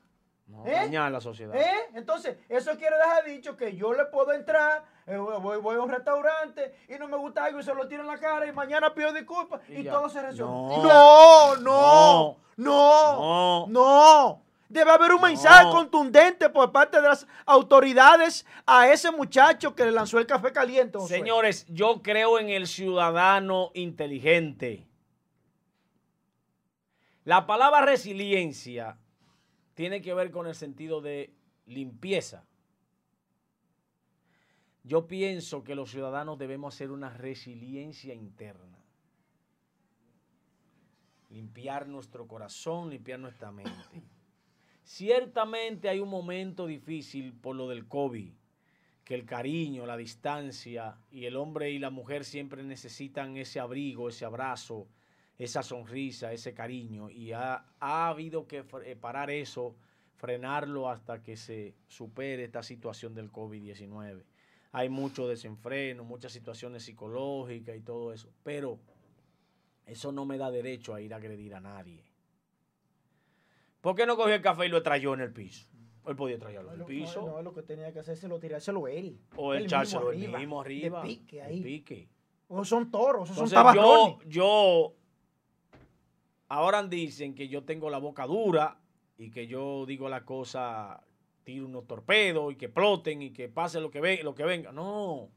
No, 0.49 0.64
¿Eh? 0.66 0.72
dañar 0.72 1.11
la 1.11 1.20
sociedad. 1.20 1.55
¿Eh? 1.57 1.90
Entonces, 1.94 2.37
eso 2.49 2.77
quiere 2.77 2.96
dejar 2.96 3.25
dicho 3.25 3.57
que 3.57 3.75
yo 3.77 3.92
le 3.92 4.05
puedo 4.07 4.33
entrar, 4.33 4.85
eh, 5.07 5.16
voy, 5.16 5.59
voy 5.59 5.77
a 5.77 5.81
un 5.81 5.90
restaurante 5.90 6.75
y 6.88 6.99
no 6.99 7.09
me 7.09 7.16
gusta 7.16 7.44
algo 7.44 7.59
y 7.59 7.64
se 7.64 7.75
lo 7.75 7.88
tiro 7.88 8.03
en 8.03 8.09
la 8.09 8.18
cara 8.18 8.46
y 8.46 8.53
mañana 8.53 8.94
pido 8.94 9.12
disculpas 9.12 9.61
y, 9.68 9.85
todo 9.85 10.09
se 10.09 10.22
resuelve. 10.22 10.53
No. 10.53 10.83
No, 10.83 11.57
no, 11.57 12.37
no, 12.57 13.66
No. 13.66 13.66
no. 13.68 14.45
Debe 14.68 14.90
haber 14.90 15.12
un 15.12 15.20
mensaje 15.20 15.64
No. 15.64 15.70
contundente 15.72 16.50
por 16.50 16.72
parte 16.72 17.00
de 17.00 17.09
las 17.09 17.26
autoridades 17.44 18.44
a 18.66 18.90
ese 18.90 19.11
muchacho 19.12 19.74
que 19.74 19.85
le 19.85 19.92
lanzó 19.92 20.18
el 20.18 20.26
café 20.26 20.52
caliente. 20.52 20.98
Josué. 20.98 21.18
Señores, 21.18 21.66
yo 21.68 22.02
creo 22.02 22.38
en 22.38 22.48
el 22.50 22.66
ciudadano 22.66 23.70
inteligente. 23.74 24.87
La 27.24 27.46
palabra 27.46 27.83
resiliencia 27.83 28.98
tiene 29.74 30.00
que 30.00 30.14
ver 30.14 30.31
con 30.31 30.46
el 30.46 30.55
sentido 30.55 31.00
de 31.00 31.33
limpieza. 31.66 32.44
Yo 34.85 35.07
pienso 35.09 35.64
que 35.64 35.74
los 35.74 35.90
ciudadanos 35.90 36.38
debemos 36.38 36.74
hacer 36.74 36.92
una 36.92 37.11
resiliencia 37.11 38.14
interna. 38.14 38.79
Limpiar 41.31 41.88
nuestro 41.88 42.29
corazón, 42.29 42.90
limpiar 42.90 43.18
nuestra 43.18 43.50
mente. 43.50 43.72
Ciertamente 44.87 45.88
hay 45.88 45.99
un 45.99 46.09
momento 46.09 46.64
difícil 46.64 47.33
por 47.33 47.57
lo 47.57 47.68
del 47.68 47.88
COVID, 47.88 48.33
que 49.03 49.14
el 49.16 49.27
cariño, 49.27 49.85
la 49.85 49.96
distancia 49.96 50.96
y 51.11 51.25
el 51.25 51.35
hombre 51.35 51.72
y 51.72 51.81
la 51.81 51.90
mujer 51.90 52.25
siempre 52.25 52.62
necesitan 52.62 53.37
ese 53.37 53.59
abrigo, 53.59 54.09
ese 54.09 54.25
abrazo, 54.25 54.87
esa 55.38 55.64
sonrisa, 55.64 56.33
ese 56.33 56.55
cariño. 56.55 57.11
Y 57.11 57.33
ha, 57.33 57.66
ha 57.81 58.09
habido 58.09 58.46
que 58.46 58.64
eh, 58.85 58.94
parar 58.94 59.29
eso, 59.29 59.75
frenarlo 60.14 60.88
hasta 60.88 61.20
que 61.20 61.37
se 61.37 61.75
supere 61.88 62.44
esta 62.44 62.62
situación 62.62 63.12
del 63.12 63.33
COVID-19. 63.33 64.22
Hay 64.70 64.88
mucho 64.88 65.27
desenfreno, 65.27 66.05
muchas 66.05 66.31
situaciones 66.31 66.85
psicológicas 66.85 67.77
y 67.77 67.81
todo 67.81 68.12
eso. 68.12 68.33
Pero 68.44 68.79
eso 69.85 70.12
no 70.12 70.25
me 70.25 70.38
da 70.38 70.53
derecho 70.53 70.94
a 70.94 71.01
ir 71.01 71.12
a 71.12 71.16
agredir 71.16 71.57
a 71.57 71.61
nadie. 71.61 72.05
¿Por 73.87 73.94
qué 73.94 74.05
no 74.05 74.16
cogió 74.16 74.35
el 74.35 74.42
café 74.42 74.66
y 74.66 74.68
lo 74.68 74.83
trayó 74.83 75.14
en 75.14 75.20
el 75.20 75.33
piso? 75.33 75.68
Él 76.09 76.16
podía 76.16 76.37
traerlo 76.40 76.70
en 76.70 76.72
el 76.72 76.79
No, 76.81 76.87
piso. 76.87 77.20
No, 77.20 77.35
no, 77.35 77.42
lo 77.42 77.55
que 77.55 77.62
tenía 77.62 77.92
que 77.92 78.01
hacer 78.01 78.14
es 78.14 78.40
tirárselo 78.40 78.88
él. 78.88 79.20
O 79.37 79.55
Él 79.55 79.66
echárselo 79.66 80.11
el 80.11 80.29
mismo 80.29 80.61
arriba. 80.61 81.03
De 81.03 81.09
pique 81.09 81.37
de 81.37 81.42
ahí. 81.42 81.62
pique. 81.62 82.09
O 82.49 82.64
son 82.64 82.90
toros, 82.90 83.31
o 83.31 83.33
son 83.33 83.44
Entonces 83.44 83.75
yo, 83.77 84.18
yo, 84.27 84.94
ahora 86.49 86.83
dicen 86.83 87.33
que 87.37 87.46
yo 87.46 87.62
tengo 87.62 87.88
la 87.88 87.99
boca 87.99 88.27
dura 88.27 88.81
y 89.18 89.31
que 89.31 89.46
yo 89.46 89.87
digo 89.87 90.09
la 90.09 90.25
cosa, 90.25 91.01
tiro 91.44 91.66
unos 91.66 91.87
torpedos 91.87 92.55
y 92.55 92.57
que 92.57 92.64
exploten 92.64 93.22
y 93.22 93.31
que 93.31 93.49
pase 93.49 93.81
lo 93.81 93.92
que, 93.92 94.01
ve, 94.01 94.20
lo 94.25 94.35
que 94.35 94.42
venga. 94.42 94.72
No, 94.72 95.31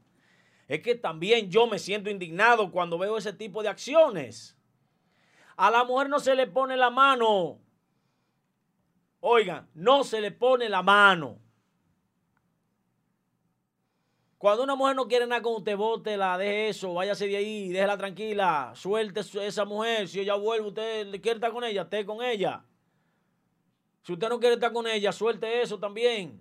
es 0.66 0.80
que 0.82 0.96
también 0.96 1.52
yo 1.52 1.68
me 1.68 1.78
siento 1.78 2.10
indignado 2.10 2.72
cuando 2.72 2.98
veo 2.98 3.16
ese 3.16 3.32
tipo 3.32 3.62
de 3.62 3.68
acciones. 3.68 4.58
A 5.56 5.70
la 5.70 5.84
mujer 5.84 6.08
no 6.08 6.18
se 6.18 6.34
le 6.34 6.48
pone 6.48 6.76
la 6.76 6.90
mano. 6.90 7.60
Oigan, 9.20 9.68
no 9.74 10.02
se 10.04 10.20
le 10.20 10.30
pone 10.30 10.68
la 10.68 10.82
mano. 10.82 11.38
Cuando 14.38 14.64
una 14.64 14.74
mujer 14.74 14.96
no 14.96 15.06
quiere 15.06 15.26
nada 15.26 15.42
con 15.42 15.56
usted, 15.56 15.76
bótela, 15.76 16.38
deje 16.38 16.70
eso, 16.70 16.94
váyase 16.94 17.26
de 17.26 17.36
ahí, 17.36 17.68
déjela 17.68 17.98
tranquila, 17.98 18.72
suelte 18.74 19.22
su- 19.22 19.38
esa 19.40 19.66
mujer. 19.66 20.08
Si 20.08 20.18
ella 20.18 20.34
vuelve, 20.34 20.68
usted 20.68 21.10
quiere 21.20 21.36
estar 21.36 21.52
con 21.52 21.62
ella, 21.62 21.82
esté 21.82 22.06
con 22.06 22.22
ella. 22.24 22.64
Si 24.02 24.14
usted 24.14 24.30
no 24.30 24.40
quiere 24.40 24.54
estar 24.54 24.72
con 24.72 24.86
ella, 24.86 25.12
suelte 25.12 25.60
eso 25.60 25.78
también. 25.78 26.40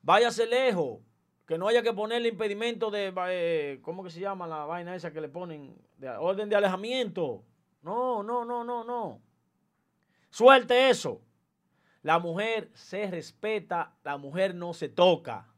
Váyase 0.00 0.46
lejos. 0.46 1.00
Que 1.46 1.58
no 1.58 1.68
haya 1.68 1.82
que 1.82 1.92
ponerle 1.92 2.28
impedimento 2.28 2.90
de, 2.90 3.12
eh, 3.28 3.78
¿cómo 3.82 4.02
que 4.02 4.08
se 4.10 4.20
llama 4.20 4.46
la 4.46 4.64
vaina 4.64 4.94
esa 4.94 5.12
que 5.12 5.20
le 5.20 5.28
ponen? 5.28 5.76
De 5.98 6.08
orden 6.08 6.48
de 6.48 6.56
alejamiento. 6.56 7.44
No, 7.82 8.22
no, 8.22 8.44
no, 8.46 8.64
no, 8.64 8.84
no. 8.84 9.20
Suelte 10.30 10.88
eso. 10.88 11.20
La 12.02 12.18
mujer 12.18 12.70
se 12.74 13.08
respeta, 13.10 13.96
la 14.04 14.16
mujer 14.16 14.54
no 14.54 14.74
se 14.74 14.88
toca. 14.88 15.48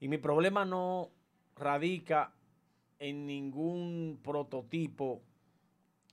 Y 0.00 0.08
mi 0.08 0.18
problema 0.18 0.64
no 0.64 1.10
radica 1.56 2.34
en 2.98 3.26
ningún 3.26 4.20
prototipo 4.22 5.22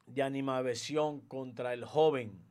de 0.05 0.23
animaversión 0.23 1.21
contra 1.21 1.73
el 1.73 1.83
joven. 1.83 2.41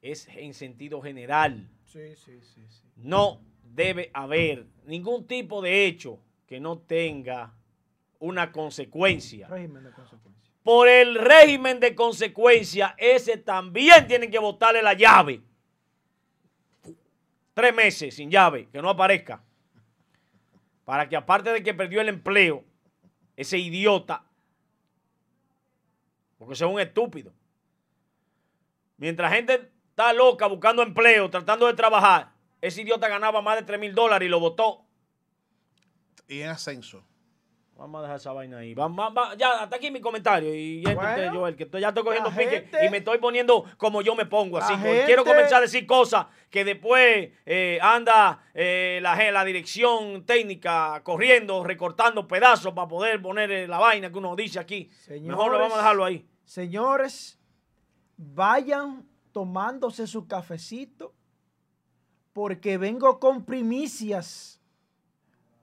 Es 0.00 0.28
en 0.28 0.54
sentido 0.54 1.00
general. 1.00 1.68
Sí, 1.84 2.16
sí, 2.16 2.40
sí, 2.40 2.66
sí. 2.68 2.88
No 2.96 3.40
debe 3.62 4.10
haber 4.14 4.66
ningún 4.84 5.26
tipo 5.26 5.62
de 5.62 5.86
hecho 5.86 6.18
que 6.46 6.60
no 6.60 6.78
tenga 6.78 7.54
una 8.18 8.52
consecuencia. 8.52 9.48
Régimen 9.48 9.84
de 9.84 9.92
consecuencias. 9.92 10.41
Por 10.62 10.88
el 10.88 11.16
régimen 11.16 11.80
de 11.80 11.94
consecuencia, 11.94 12.94
ese 12.98 13.36
también 13.36 14.06
tienen 14.06 14.30
que 14.30 14.38
botarle 14.38 14.82
la 14.82 14.94
llave. 14.94 15.42
Tres 17.54 17.74
meses 17.74 18.14
sin 18.14 18.30
llave, 18.30 18.68
que 18.70 18.80
no 18.80 18.88
aparezca. 18.88 19.42
Para 20.84 21.08
que 21.08 21.16
aparte 21.16 21.52
de 21.52 21.62
que 21.62 21.74
perdió 21.74 22.00
el 22.00 22.08
empleo, 22.08 22.64
ese 23.36 23.58
idiota, 23.58 24.24
porque 26.38 26.54
es 26.54 26.60
un 26.60 26.80
estúpido, 26.80 27.32
Mientras 29.02 29.32
gente 29.32 29.72
está 29.90 30.12
loca 30.12 30.46
buscando 30.46 30.80
empleo, 30.80 31.28
tratando 31.28 31.66
de 31.66 31.74
trabajar, 31.74 32.32
ese 32.60 32.82
idiota 32.82 33.08
ganaba 33.08 33.42
más 33.42 33.56
de 33.56 33.64
3 33.64 33.80
mil 33.80 33.96
dólares 33.96 34.26
y 34.26 34.30
lo 34.30 34.38
votó. 34.38 34.86
Y 36.28 36.42
en 36.42 36.50
ascenso. 36.50 37.02
Vamos 37.82 37.98
a 37.98 38.02
dejar 38.02 38.16
esa 38.18 38.32
vaina 38.32 38.58
ahí. 38.58 38.74
Vamos, 38.74 39.12
vamos, 39.12 39.36
ya, 39.36 39.60
hasta 39.64 39.74
aquí 39.74 39.90
mi 39.90 40.00
comentario. 40.00 40.54
Y 40.54 40.82
ya, 40.82 40.94
Bueno, 40.94 41.10
usted, 41.10 41.30
Joel, 41.32 41.56
que 41.56 41.64
estoy- 41.64 41.80
ya 41.80 41.88
estoy 41.88 42.04
cogiendo 42.04 42.30
pique 42.30 42.48
gente- 42.60 42.86
y 42.86 42.90
me 42.90 42.98
estoy 42.98 43.18
poniendo 43.18 43.64
como 43.76 44.02
yo 44.02 44.14
me 44.14 44.24
pongo. 44.24 44.58
Así, 44.58 44.72
porque 44.74 45.02
quiero 45.04 45.24
gente- 45.24 45.30
comenzar 45.36 45.58
a 45.58 45.60
decir 45.62 45.84
cosas 45.84 46.26
que 46.48 46.64
después 46.64 47.32
eh, 47.44 47.80
anda 47.82 48.40
eh, 48.54 49.00
la 49.02 49.44
dirección 49.44 50.24
técnica 50.24 51.00
corriendo, 51.02 51.64
recortando 51.64 52.28
pedazos 52.28 52.72
para 52.72 52.86
poder 52.86 53.20
poner 53.20 53.50
eh, 53.50 53.66
la 53.66 53.78
vaina 53.78 54.12
que 54.12 54.18
uno 54.18 54.36
dice 54.36 54.60
aquí. 54.60 54.88
Mejor 55.20 55.50
lo 55.50 55.58
vamos 55.58 55.74
a 55.74 55.78
dejarlo 55.78 56.04
ahí. 56.04 56.24
Señores, 56.44 57.36
vayan 58.16 59.08
tomándose 59.32 60.06
su 60.06 60.28
cafecito 60.28 61.14
porque 62.32 62.78
vengo 62.78 63.18
con 63.18 63.44
primicias 63.44 64.60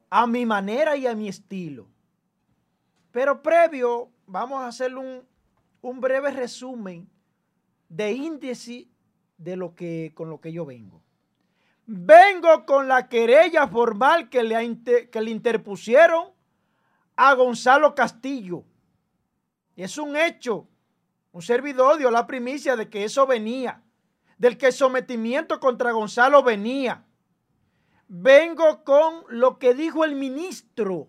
a 0.10 0.28
mi 0.28 0.46
manera 0.46 0.98
y 0.98 1.08
a 1.08 1.16
mi 1.16 1.30
estilo. 1.30 1.88
Pero 3.12 3.42
previo, 3.42 4.12
vamos 4.28 4.62
a 4.62 4.68
hacer 4.68 4.96
un, 4.96 5.26
un 5.82 6.00
breve 6.00 6.32
resumen 6.32 7.10
de 7.88 8.12
índice 8.12 8.88
de 9.38 9.56
lo 9.56 9.74
que, 9.74 10.12
con 10.14 10.30
lo 10.30 10.40
que 10.40 10.52
yo 10.52 10.66
vengo. 10.66 11.02
Vengo 11.86 12.66
con 12.66 12.88
la 12.88 13.10
querella 13.10 13.68
formal 13.68 14.30
que 14.30 14.44
le, 14.44 15.10
que 15.10 15.22
le 15.22 15.32
interpusieron 15.32 16.28
a 17.16 17.34
Gonzalo 17.34 17.96
Castillo. 17.96 18.64
Es 19.76 19.98
un 19.98 20.16
hecho. 20.16 20.68
Un 21.32 21.42
servidor 21.42 21.98
dio 21.98 22.12
la 22.12 22.28
primicia 22.28 22.76
de 22.76 22.90
que 22.90 23.04
eso 23.06 23.26
venía, 23.26 23.82
del 24.38 24.58
que 24.58 24.68
el 24.68 24.74
sometimiento 24.74 25.60
contra 25.60 25.92
Gonzalo 25.92 26.44
venía. 26.44 27.06
Vengo 28.08 28.84
con 28.84 29.24
lo 29.30 29.58
que 29.58 29.74
dijo 29.74 30.04
el 30.06 30.16
ministro 30.16 31.08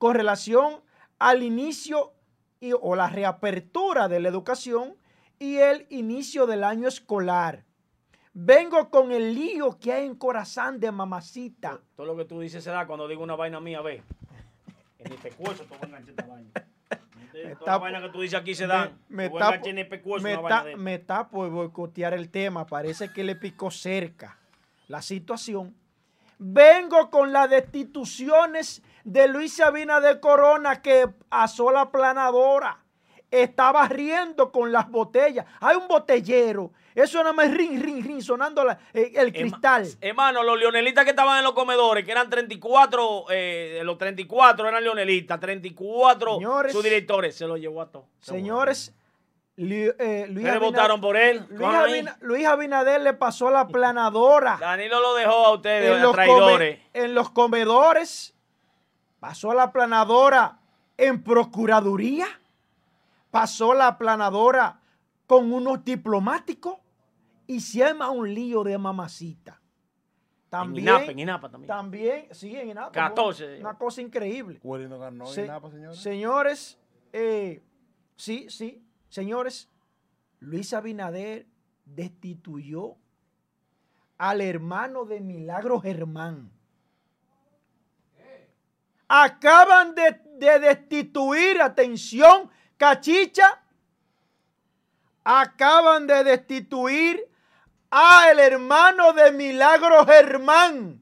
con 0.00 0.14
relación 0.14 0.80
al 1.18 1.42
inicio 1.42 2.14
y, 2.58 2.72
o 2.72 2.96
la 2.96 3.10
reapertura 3.10 4.08
de 4.08 4.18
la 4.18 4.30
educación 4.30 4.96
y 5.38 5.58
el 5.58 5.86
inicio 5.90 6.46
del 6.46 6.64
año 6.64 6.88
escolar. 6.88 7.64
Vengo 8.32 8.88
con 8.88 9.12
el 9.12 9.34
lío 9.34 9.78
que 9.78 9.92
hay 9.92 10.06
en 10.06 10.14
Corazán 10.14 10.80
de 10.80 10.90
mamacita. 10.90 11.82
Todo 11.96 12.06
lo 12.06 12.16
que 12.16 12.24
tú 12.24 12.40
dices 12.40 12.64
se 12.64 12.70
da 12.70 12.86
cuando 12.86 13.06
digo 13.08 13.22
una 13.22 13.36
vaina 13.36 13.60
mía, 13.60 13.82
ve. 13.82 14.02
En 14.98 15.12
el 15.12 15.18
pescuezo 15.18 15.64
te 15.64 15.86
voy 15.86 15.94
a 15.94 15.98
esta 15.98 16.26
vaina. 16.26 16.50
Toda 17.58 17.72
la 17.72 17.78
vaina 17.78 18.00
que 18.00 18.08
tú 18.08 18.22
dices 18.22 18.40
aquí 18.40 18.54
se 18.54 18.66
dan. 18.66 18.98
Me, 19.10 19.26
en 19.26 19.76
el 19.76 20.78
me 20.78 20.98
de- 20.98 21.24
por 21.30 21.50
boicotear 21.50 22.14
el 22.14 22.30
tema. 22.30 22.66
Parece 22.66 23.12
que 23.12 23.22
le 23.22 23.36
picó 23.36 23.70
cerca 23.70 24.38
la 24.88 25.02
situación. 25.02 25.76
Vengo 26.38 27.10
con 27.10 27.34
las 27.34 27.50
destituciones 27.50 28.82
de 29.04 29.28
Luis 29.28 29.58
Abinader 29.60 30.20
Corona 30.20 30.82
que 30.82 31.08
asó 31.30 31.70
la 31.70 31.90
planadora. 31.90 32.78
Estaba 33.30 33.86
riendo 33.86 34.50
con 34.50 34.72
las 34.72 34.90
botellas. 34.90 35.46
Hay 35.60 35.76
un 35.76 35.86
botellero. 35.86 36.72
Eso 36.96 37.18
nada 37.18 37.32
más 37.32 37.48
ring, 37.52 37.80
ring, 37.80 38.04
ring, 38.04 38.20
sonando 38.20 38.64
la- 38.64 38.76
eh, 38.92 39.12
el 39.14 39.32
cristal. 39.32 39.86
Hermano, 40.00 40.42
los 40.42 40.58
leonelistas 40.58 41.04
que 41.04 41.10
estaban 41.10 41.38
en 41.38 41.44
los 41.44 41.52
comedores, 41.52 42.04
que 42.04 42.10
eran 42.10 42.28
34, 42.28 43.26
eh, 43.30 43.74
de 43.78 43.84
los 43.84 43.96
34 43.98 44.66
eran 44.68 44.82
leonelistas, 44.82 45.38
34 45.38 46.34
Señores. 46.34 46.72
sus 46.72 46.82
directores, 46.82 47.36
se 47.36 47.46
los 47.46 47.60
llevó 47.60 47.82
a 47.82 47.90
todos. 47.92 48.06
Señores, 48.18 48.92
Lu- 49.56 49.94
eh, 49.98 50.26
Luis, 50.28 50.58
votaron 50.58 51.00
por 51.00 51.16
él. 51.16 51.44
Luis. 51.50 51.68
Abina- 51.70 52.50
Abinader 52.50 53.00
le 53.02 53.12
pasó 53.12 53.50
la 53.50 53.68
planadora. 53.68 54.56
Danilo 54.60 55.00
lo 55.00 55.14
dejó 55.14 55.46
a 55.46 55.52
ustedes, 55.54 55.94
en 55.96 56.02
los, 56.02 56.12
traidores. 56.12 56.78
come- 56.80 57.04
en 57.04 57.14
los 57.14 57.30
comedores, 57.30 58.34
pasó 59.20 59.54
la 59.54 59.70
planadora 59.72 60.58
en 60.96 61.22
Procuraduría, 61.22 62.26
pasó 63.30 63.74
la 63.74 63.96
planadora 63.98 64.80
con 65.26 65.52
unos 65.52 65.84
diplomáticos 65.84 66.78
y 67.46 67.60
se 67.60 67.84
arma 67.84 68.10
un 68.10 68.32
lío 68.34 68.64
de 68.64 68.76
mamacita. 68.78 69.60
También, 70.48 70.88
en 70.88 70.94
INAPA, 70.94 71.12
en 71.12 71.18
INAPA 71.20 71.48
también. 71.50 71.68
también, 71.68 72.26
sí, 72.32 72.56
en 72.56 72.70
INAPA. 72.70 72.90
14. 72.90 73.60
Una 73.60 73.78
cosa 73.78 74.02
increíble. 74.02 74.58
Ganó 74.64 75.26
Se- 75.26 75.42
en 75.42 75.46
nada, 75.46 75.70
señores. 75.70 76.00
Señores, 76.00 76.78
eh, 77.12 77.62
sí, 78.16 78.46
sí, 78.50 78.84
señores, 79.08 79.70
Luis 80.40 80.72
Abinader 80.74 81.46
destituyó 81.84 82.96
al 84.18 84.40
hermano 84.40 85.04
de 85.04 85.20
Milagro 85.20 85.80
Germán. 85.80 86.50
Acaban 89.12 89.96
de, 89.96 90.20
de 90.38 90.60
destituir, 90.60 91.60
atención, 91.60 92.48
cachicha, 92.76 93.60
acaban 95.24 96.06
de 96.06 96.22
destituir 96.22 97.28
al 97.90 98.38
hermano 98.38 99.12
de 99.12 99.32
Milagro 99.32 100.06
Germán. 100.06 101.00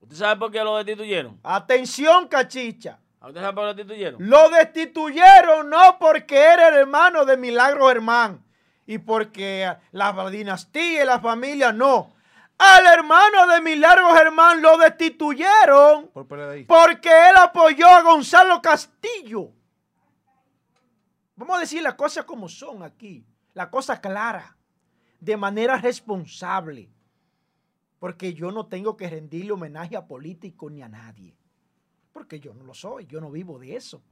¿Usted 0.00 0.16
sabe 0.16 0.38
por 0.38 0.52
qué 0.52 0.62
lo 0.62 0.76
destituyeron? 0.76 1.40
Atención, 1.42 2.28
cachicha. 2.28 3.00
¿Usted 3.20 3.40
sabe 3.40 3.52
por 3.52 3.62
qué 3.62 3.66
lo 3.66 3.74
destituyeron? 3.74 4.30
Lo 4.30 4.50
destituyeron 4.50 5.70
no 5.70 5.98
porque 5.98 6.38
era 6.38 6.68
el 6.68 6.76
hermano 6.76 7.24
de 7.24 7.36
Milagro 7.36 7.88
Germán 7.88 8.44
y 8.86 8.98
porque 8.98 9.76
la 9.90 10.30
dinastía 10.30 11.02
y 11.02 11.04
la 11.04 11.18
familia 11.18 11.72
no. 11.72 12.14
Al 12.62 12.84
hermano 12.84 13.46
de 13.46 13.62
Milagro 13.62 14.14
Germán 14.14 14.60
lo 14.60 14.76
destituyeron 14.76 16.08
Por 16.08 16.28
porque 16.66 17.08
él 17.08 17.36
apoyó 17.38 17.88
a 17.88 18.02
Gonzalo 18.02 18.60
Castillo. 18.60 19.50
Vamos 21.36 21.56
a 21.56 21.60
decir 21.60 21.82
las 21.82 21.94
cosas 21.94 22.26
como 22.26 22.50
son 22.50 22.82
aquí, 22.82 23.24
la 23.54 23.70
cosa 23.70 23.98
clara, 23.98 24.58
de 25.20 25.38
manera 25.38 25.78
responsable, 25.78 26.90
porque 27.98 28.34
yo 28.34 28.52
no 28.52 28.66
tengo 28.66 28.94
que 28.94 29.08
rendirle 29.08 29.52
homenaje 29.52 29.96
a 29.96 30.06
político 30.06 30.68
ni 30.68 30.82
a 30.82 30.88
nadie, 30.90 31.34
porque 32.12 32.40
yo 32.40 32.52
no 32.52 32.64
lo 32.64 32.74
soy, 32.74 33.06
yo 33.06 33.22
no 33.22 33.30
vivo 33.30 33.58
de 33.58 33.74
eso. 33.74 34.02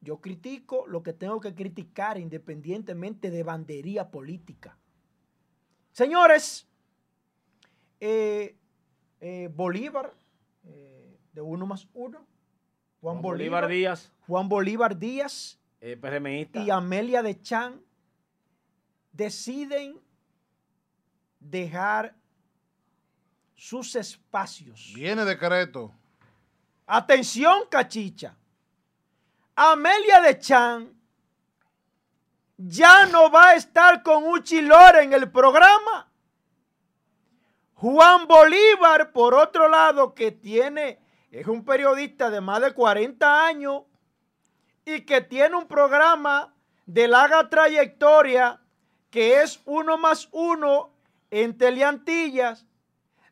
Yo 0.00 0.20
critico 0.20 0.86
lo 0.86 1.02
que 1.02 1.12
tengo 1.12 1.40
que 1.40 1.52
criticar 1.52 2.16
independientemente 2.16 3.32
de 3.32 3.42
bandería 3.42 4.08
política. 4.12 4.78
Señores, 5.90 6.68
eh, 8.00 8.56
eh, 9.20 9.48
Bolívar, 9.52 10.14
eh, 10.64 11.18
de 11.32 11.40
uno 11.40 11.66
más 11.66 11.88
uno, 11.94 12.18
Juan 13.00 13.14
Juan 13.16 13.22
Bolívar, 13.22 13.64
Bolívar 13.64 13.68
Díaz, 13.68 14.12
Juan 14.26 14.48
Bolívar 14.48 14.98
Díaz 14.98 15.58
eh, 15.80 15.96
PRMista. 15.96 16.60
y 16.60 16.70
Amelia 16.70 17.22
de 17.22 17.40
Chan 17.40 17.80
deciden 19.12 20.00
dejar 21.40 22.14
sus 23.54 23.94
espacios. 23.94 24.92
Viene 24.94 25.24
decreto. 25.24 25.92
Atención, 26.86 27.62
cachicha. 27.70 28.36
Amelia 29.54 30.20
de 30.20 30.38
Chan 30.38 30.90
ya 32.56 33.06
no 33.06 33.30
va 33.30 33.50
a 33.50 33.54
estar 33.54 34.02
con 34.02 34.24
Uchi 34.24 34.62
Lora 34.62 35.02
en 35.02 35.12
el 35.12 35.30
programa. 35.30 36.10
Juan 37.74 38.26
Bolívar, 38.26 39.12
por 39.12 39.34
otro 39.34 39.68
lado, 39.68 40.14
que 40.14 40.32
tiene, 40.32 40.98
es 41.30 41.46
un 41.46 41.64
periodista 41.64 42.30
de 42.30 42.40
más 42.40 42.60
de 42.60 42.72
40 42.72 43.46
años 43.46 43.82
y 44.84 45.00
que 45.02 45.20
tiene 45.20 45.56
un 45.56 45.66
programa 45.66 46.54
de 46.86 47.08
larga 47.08 47.48
trayectoria 47.48 48.60
que 49.10 49.42
es 49.42 49.60
uno 49.64 49.96
más 49.96 50.28
uno 50.32 50.92
en 51.30 51.56
Teleantillas, 51.56 52.66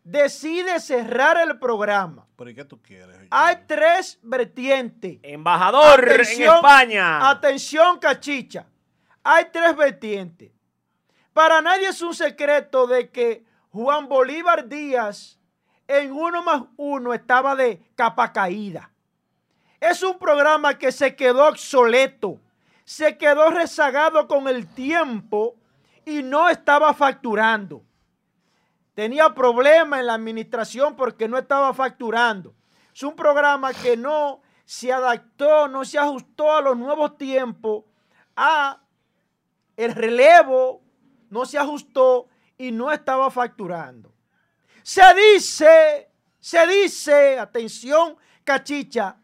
decide 0.05 0.81
cerrar 0.81 1.39
el 1.39 1.59
programa. 1.59 2.27
¿Pero 2.37 2.55
qué 2.55 2.65
tú 2.65 2.81
quieres? 2.83 3.17
Hay 3.31 3.65
tres 3.67 4.19
vertientes. 4.23 5.19
Embajador 5.23 6.05
Atención, 6.09 6.49
en 6.49 6.55
España. 6.55 7.31
Atención, 7.31 7.99
cachicha. 7.99 8.67
Hay 9.23 9.47
tres 9.53 9.77
vertientes. 9.77 10.51
Para 11.33 11.61
nadie 11.61 11.89
es 11.89 12.03
un 12.03 12.15
secreto 12.15 12.87
de 12.87 13.11
que 13.11 13.45
Juan 13.73 14.07
Bolívar 14.07 14.69
Díaz 14.69 15.39
en 15.89 16.13
uno 16.13 16.43
más 16.43 16.63
uno 16.77 17.15
estaba 17.15 17.57
de 17.57 17.83
capa 17.95 18.31
caída. 18.31 18.91
Es 19.81 20.03
un 20.03 20.19
programa 20.19 20.79
que 20.79 20.93
se 20.93 21.17
quedó 21.17 21.49
obsoleto, 21.49 22.39
se 22.85 23.17
quedó 23.17 23.51
rezagado 23.51 24.29
con 24.29 24.47
el 24.47 24.69
tiempo 24.69 25.57
y 26.05 26.23
no 26.23 26.51
estaba 26.51 26.93
facturando. 26.93 27.83
Tenía 28.95 29.35
problemas 29.35 30.01
en 30.01 30.07
la 30.07 30.15
administración 30.15 30.95
porque 30.95 31.27
no 31.27 31.39
estaba 31.39 31.73
facturando. 31.73 32.55
Es 32.95 33.03
un 33.03 33.17
programa 33.17 33.73
que 33.73 33.97
no 33.97 34.43
se 34.67 34.93
adaptó, 34.93 35.67
no 35.67 35.87
se 35.87 35.99
ajustó 35.99 36.55
a 36.55 36.61
los 36.61 36.77
nuevos 36.77 37.17
tiempos, 37.17 37.85
a 38.37 38.83
el 39.79 39.95
relevo 39.95 40.83
no 41.31 41.47
se 41.47 41.57
ajustó 41.57 42.29
y 42.63 42.71
no 42.71 42.93
estaba 42.93 43.29
facturando. 43.29 44.15
Se 44.85 45.03
dice, 45.15 46.09
se 46.39 46.65
dice, 46.69 47.37
atención, 47.37 48.17
cachicha, 48.45 49.17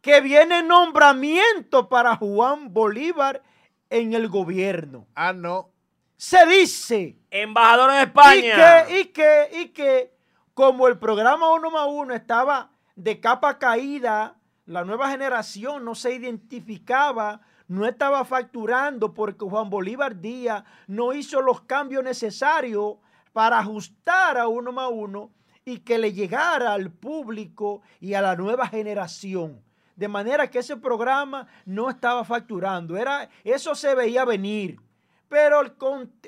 que 0.00 0.20
viene 0.20 0.62
nombramiento 0.62 1.88
para 1.88 2.14
Juan 2.14 2.72
Bolívar 2.72 3.42
en 3.90 4.12
el 4.12 4.28
gobierno. 4.28 5.08
Ah, 5.16 5.32
no. 5.32 5.70
Se 6.16 6.46
dice. 6.46 7.18
Embajador 7.30 7.90
en 7.90 8.02
España. 8.02 8.84
Y 8.88 8.94
que, 8.94 9.00
y 9.00 9.04
que, 9.06 9.48
y 9.60 9.68
que, 9.70 10.14
como 10.54 10.86
el 10.86 10.96
programa 10.96 11.52
uno 11.52 11.72
más 11.72 11.88
uno 11.88 12.14
estaba 12.14 12.70
de 12.94 13.18
capa 13.18 13.58
caída, 13.58 14.36
la 14.66 14.84
nueva 14.84 15.10
generación 15.10 15.84
no 15.84 15.96
se 15.96 16.14
identificaba, 16.14 17.40
no 17.68 17.86
estaba 17.86 18.24
facturando 18.24 19.14
porque 19.14 19.44
Juan 19.44 19.70
Bolívar 19.70 20.20
Díaz 20.20 20.64
no 20.86 21.12
hizo 21.12 21.40
los 21.40 21.62
cambios 21.62 22.04
necesarios 22.04 22.96
para 23.32 23.58
ajustar 23.58 24.38
a 24.38 24.48
uno 24.48 24.72
más 24.72 24.90
uno 24.92 25.30
y 25.64 25.78
que 25.78 25.98
le 25.98 26.12
llegara 26.12 26.72
al 26.72 26.90
público 26.90 27.82
y 28.00 28.14
a 28.14 28.22
la 28.22 28.36
nueva 28.36 28.66
generación. 28.68 29.62
De 29.96 30.08
manera 30.08 30.50
que 30.50 30.58
ese 30.58 30.76
programa 30.76 31.46
no 31.64 31.88
estaba 31.88 32.24
facturando. 32.24 32.96
Era, 32.96 33.28
eso 33.44 33.74
se 33.74 33.94
veía 33.94 34.24
venir. 34.24 34.78
Pero 35.28 35.62
el, 35.62 35.72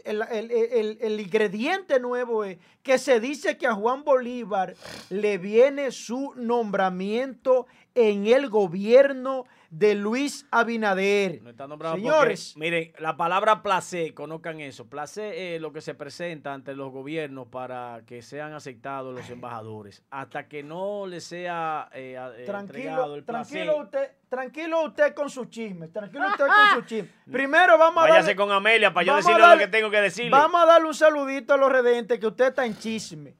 el, 0.05 0.99
el, 1.01 1.20
ingrediente 1.20 2.01
nuevo 2.01 2.45
es 2.45 2.59
que 2.82 2.99
se 2.99 3.20
dice 3.20 3.57
que 3.57 3.66
a 3.66 3.74
Juan 3.74 4.03
Bolívar 4.05 4.74
le 5.11 5.39
viene 5.39 5.93
su 5.93 6.32
nombramiento 6.34 7.66
en 7.95 8.26
el 8.26 8.49
gobierno 8.49 9.45
de 9.70 9.94
Luis 9.94 10.46
Abinader. 10.50 11.42
No 11.42 11.50
está 11.50 11.66
nombrado 11.66 11.96
Señores, 11.96 12.56
miren, 12.56 12.92
la 12.98 13.16
palabra 13.16 13.62
placer, 13.62 14.14
conozcan 14.14 14.60
eso. 14.60 14.88
Placer 14.88 15.34
es 15.34 15.60
lo 15.60 15.72
que 15.72 15.80
se 15.80 15.94
presenta 15.94 16.52
ante 16.52 16.74
los 16.74 16.92
gobiernos 16.92 17.48
para 17.48 18.02
que 18.06 18.22
sean 18.22 18.52
aceptados 18.52 19.14
los 19.14 19.28
embajadores. 19.30 20.02
Hasta 20.10 20.48
que 20.48 20.62
no 20.62 21.06
le 21.06 21.20
sea 21.20 21.88
eh, 21.92 22.16
eh, 22.38 22.44
tranquilo, 22.44 23.14
el 23.14 23.24
Tranquilo 23.24 23.78
usted, 23.78 24.10
tranquilo 24.28 24.84
usted 24.84 25.14
con 25.14 25.30
su 25.30 25.46
chisme. 25.46 25.88
Tranquilo 25.88 26.28
usted 26.28 26.46
con 26.46 26.82
su 26.82 26.82
chisme. 26.86 27.10
Primero 27.30 27.78
vamos 27.78 28.04
a 28.04 28.08
Váyase 28.08 28.36
con 28.36 28.50
Amelia 28.50 28.92
para 28.92 29.06
yo 29.06 29.16
decirle 29.16 29.46
lo 29.46 29.58
que 29.58 29.68
tengo 29.68 29.90
que 29.90 30.00
decirle. 30.00 30.30
Vamos 30.30 30.62
a 30.62 30.66
darle 30.66 30.88
un 30.88 30.94
saludito 30.94 31.54
a 31.54 31.56
los 31.56 31.70
redentes 31.70 32.18
que 32.18 32.26
usted 32.26 32.48
está 32.48 32.64
en 32.64 32.76
chisme. 32.76 33.34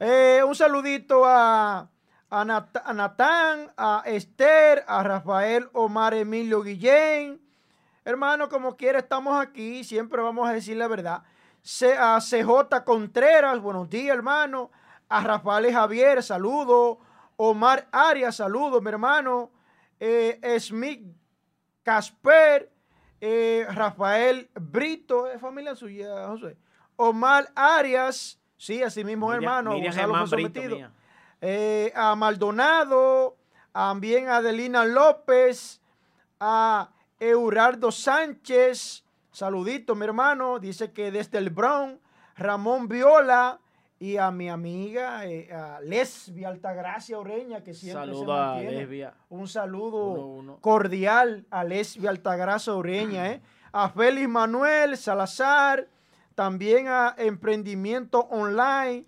Eh, 0.00 0.42
un 0.44 0.54
saludito 0.54 1.22
a 1.24 1.88
a, 2.32 2.44
Natán, 2.94 3.70
a 3.76 4.02
Esther, 4.06 4.84
a 4.88 5.02
Rafael 5.02 5.68
Omar 5.74 6.14
Emilio 6.14 6.62
Guillén. 6.62 7.38
Hermano, 8.06 8.48
como 8.48 8.74
quiera, 8.74 9.00
estamos 9.00 9.38
aquí, 9.38 9.84
siempre 9.84 10.22
vamos 10.22 10.48
a 10.48 10.54
decir 10.54 10.78
la 10.78 10.88
verdad. 10.88 11.22
A 11.98 12.18
CJ 12.20 12.84
Contreras, 12.86 13.60
buenos 13.60 13.90
días, 13.90 14.16
hermano. 14.16 14.70
A 15.10 15.22
Rafael 15.22 15.70
Javier, 15.70 16.22
saludo. 16.22 17.00
Omar 17.36 17.86
Arias, 17.92 18.36
saludo, 18.36 18.80
mi 18.80 18.88
hermano. 18.88 19.50
Eh, 20.00 20.40
Smith 20.58 21.04
Casper, 21.82 22.72
eh, 23.20 23.66
Rafael 23.68 24.50
Brito, 24.54 25.28
es 25.28 25.38
familia 25.38 25.76
suya, 25.76 26.28
José. 26.28 26.56
Omar 26.96 27.52
Arias, 27.54 28.40
sí, 28.56 28.82
así 28.82 29.04
mismo, 29.04 29.30
hermano. 29.34 29.72
Gonzalo 29.78 30.14
eh, 31.42 31.92
a 31.96 32.14
Maldonado, 32.14 33.36
también 33.72 34.28
a 34.28 34.36
Adelina 34.36 34.84
López, 34.84 35.82
a 36.38 36.90
Eurardo 37.18 37.90
Sánchez, 37.90 39.04
saludito 39.32 39.96
mi 39.96 40.04
hermano, 40.04 40.60
dice 40.60 40.92
que 40.92 41.10
desde 41.10 41.38
el 41.38 41.50
Brown, 41.50 42.00
Ramón 42.36 42.86
Viola 42.86 43.58
y 43.98 44.18
a 44.18 44.30
mi 44.30 44.48
amiga 44.48 45.26
eh, 45.26 45.52
a 45.52 45.80
Lesbia 45.80 46.48
Altagracia 46.48 47.18
Oreña, 47.18 47.62
que 47.64 47.74
siempre 47.74 48.14
se 48.14 48.24
mantiene. 48.24 49.10
Un 49.28 49.48
saludo 49.48 50.58
cordial 50.60 51.44
a 51.50 51.64
Lesbia 51.64 52.10
Altagracia 52.10 52.72
Oreña, 52.72 53.32
eh. 53.32 53.42
a 53.72 53.88
Félix 53.88 54.28
Manuel 54.28 54.96
Salazar, 54.96 55.88
también 56.36 56.86
a 56.86 57.16
Emprendimiento 57.18 58.20
Online, 58.30 59.06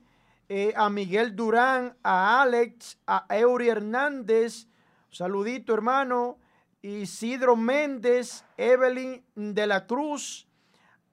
eh, 0.48 0.74
a 0.76 0.90
Miguel 0.90 1.34
Durán, 1.34 1.96
a 2.02 2.42
Alex, 2.42 2.98
a 3.06 3.26
Eury 3.30 3.68
Hernández, 3.68 4.66
saludito 5.10 5.72
hermano, 5.72 6.38
Isidro 6.82 7.56
Méndez, 7.56 8.44
Evelyn 8.58 9.24
de 9.34 9.66
la 9.66 9.86
Cruz, 9.86 10.46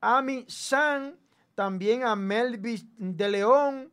Ami 0.01 0.45
San, 0.49 1.17
también 1.55 2.03
a 2.03 2.15
Melvis 2.15 2.85
de 2.97 3.29
León, 3.29 3.91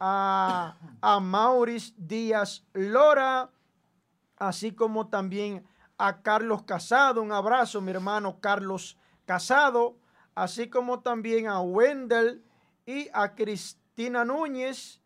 a, 0.00 0.76
a 1.02 1.20
Maurice 1.20 1.92
Díaz 1.98 2.64
Lora, 2.72 3.50
así 4.38 4.72
como 4.72 5.08
también 5.08 5.66
a 5.98 6.22
Carlos 6.22 6.62
Casado, 6.62 7.20
un 7.20 7.32
abrazo 7.32 7.80
mi 7.82 7.90
hermano 7.90 8.40
Carlos 8.40 8.96
Casado, 9.26 9.98
así 10.34 10.70
como 10.70 11.00
también 11.00 11.48
a 11.48 11.60
Wendell 11.60 12.42
y 12.86 13.08
a 13.12 13.34
Cristina 13.34 13.77
Tina 13.98 14.24
Núñez, 14.24 15.00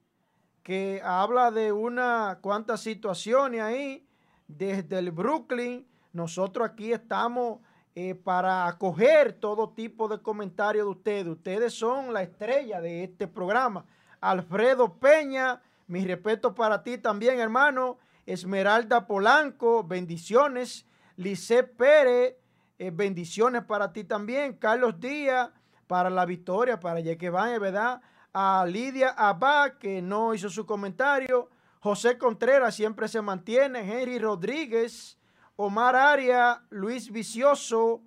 que 0.63 1.01
habla 1.03 1.51
de 1.51 1.73
una 1.73 2.41
cuantas 2.43 2.83
situaciones 2.83 3.63
ahí 3.63 4.07
desde 4.49 4.99
el 4.99 5.11
Brooklyn. 5.13 5.87
Nosotros 6.13 6.69
aquí 6.69 6.93
estamos 6.93 7.61
eh, 7.95 8.15
para 8.15 8.67
acoger 8.67 9.33
todo 9.33 9.71
tipo 9.71 10.09
de 10.09 10.21
comentarios 10.21 10.85
de 10.85 10.91
ustedes. 10.91 11.27
Ustedes 11.27 11.73
son 11.73 12.13
la 12.13 12.23
estrella 12.23 12.83
de 12.83 13.05
este 13.05 13.27
programa. 13.27 13.87
Alfredo 14.21 14.99
Peña, 14.99 15.63
mi 15.87 16.05
respeto 16.05 16.55
para 16.55 16.83
ti 16.83 16.99
también, 16.99 17.41
hermano. 17.41 17.97
Esmeralda 18.27 19.07
Polanco, 19.07 19.85
bendiciones. 19.85 20.85
Lice 21.17 21.63
Pérez, 21.63 22.35
eh, 22.79 22.91
bendiciones 22.93 23.65
para 23.65 23.91
ti 23.95 24.05
también. 24.05 24.53
Carlos 24.53 25.01
Díaz, 25.01 25.49
para 25.87 26.11
la 26.11 26.27
victoria, 26.27 26.79
para 26.79 27.01
Yequebaña, 27.01 27.59
¿verdad? 27.59 28.03
A 28.33 28.65
Lidia 28.67 29.11
Abba, 29.11 29.79
que 29.79 30.01
no 30.01 30.35
hizo 30.35 30.49
su 30.49 30.65
comentario. 30.65 31.51
José 31.81 32.17
Contreras 32.17 32.75
siempre 32.75 33.09
se 33.09 33.21
mantiene. 33.21 33.81
Henry 33.81 34.19
Rodríguez, 34.19 35.19
Omar 35.57 35.97
Aria, 35.97 36.63
Luis 36.71 37.11
Vicioso, 37.11 38.01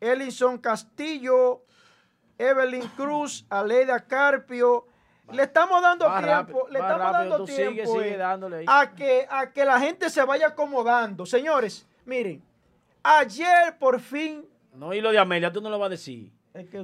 Ellison 0.00 0.58
Castillo, 0.58 1.64
Evelyn 2.38 2.88
Cruz, 2.96 3.46
Aleida 3.48 4.00
Carpio. 4.00 4.86
Le 5.32 5.44
estamos 5.44 5.80
dando 5.80 6.06
tiempo, 6.18 6.66
le 6.70 6.78
estamos 6.78 7.12
dando 7.12 7.44
tiempo 7.44 8.02
eh, 8.02 8.64
a, 8.66 8.94
que, 8.94 9.26
a 9.30 9.50
que 9.52 9.64
la 9.64 9.80
gente 9.80 10.10
se 10.10 10.22
vaya 10.24 10.48
acomodando. 10.48 11.24
Señores, 11.24 11.86
miren, 12.04 12.42
ayer 13.02 13.78
por 13.78 14.00
fin... 14.00 14.46
No, 14.74 14.92
y 14.92 15.00
lo 15.00 15.12
de 15.12 15.18
Amelia, 15.18 15.50
tú 15.50 15.62
no 15.62 15.70
lo 15.70 15.78
vas 15.78 15.86
a 15.86 15.90
decir 15.90 16.30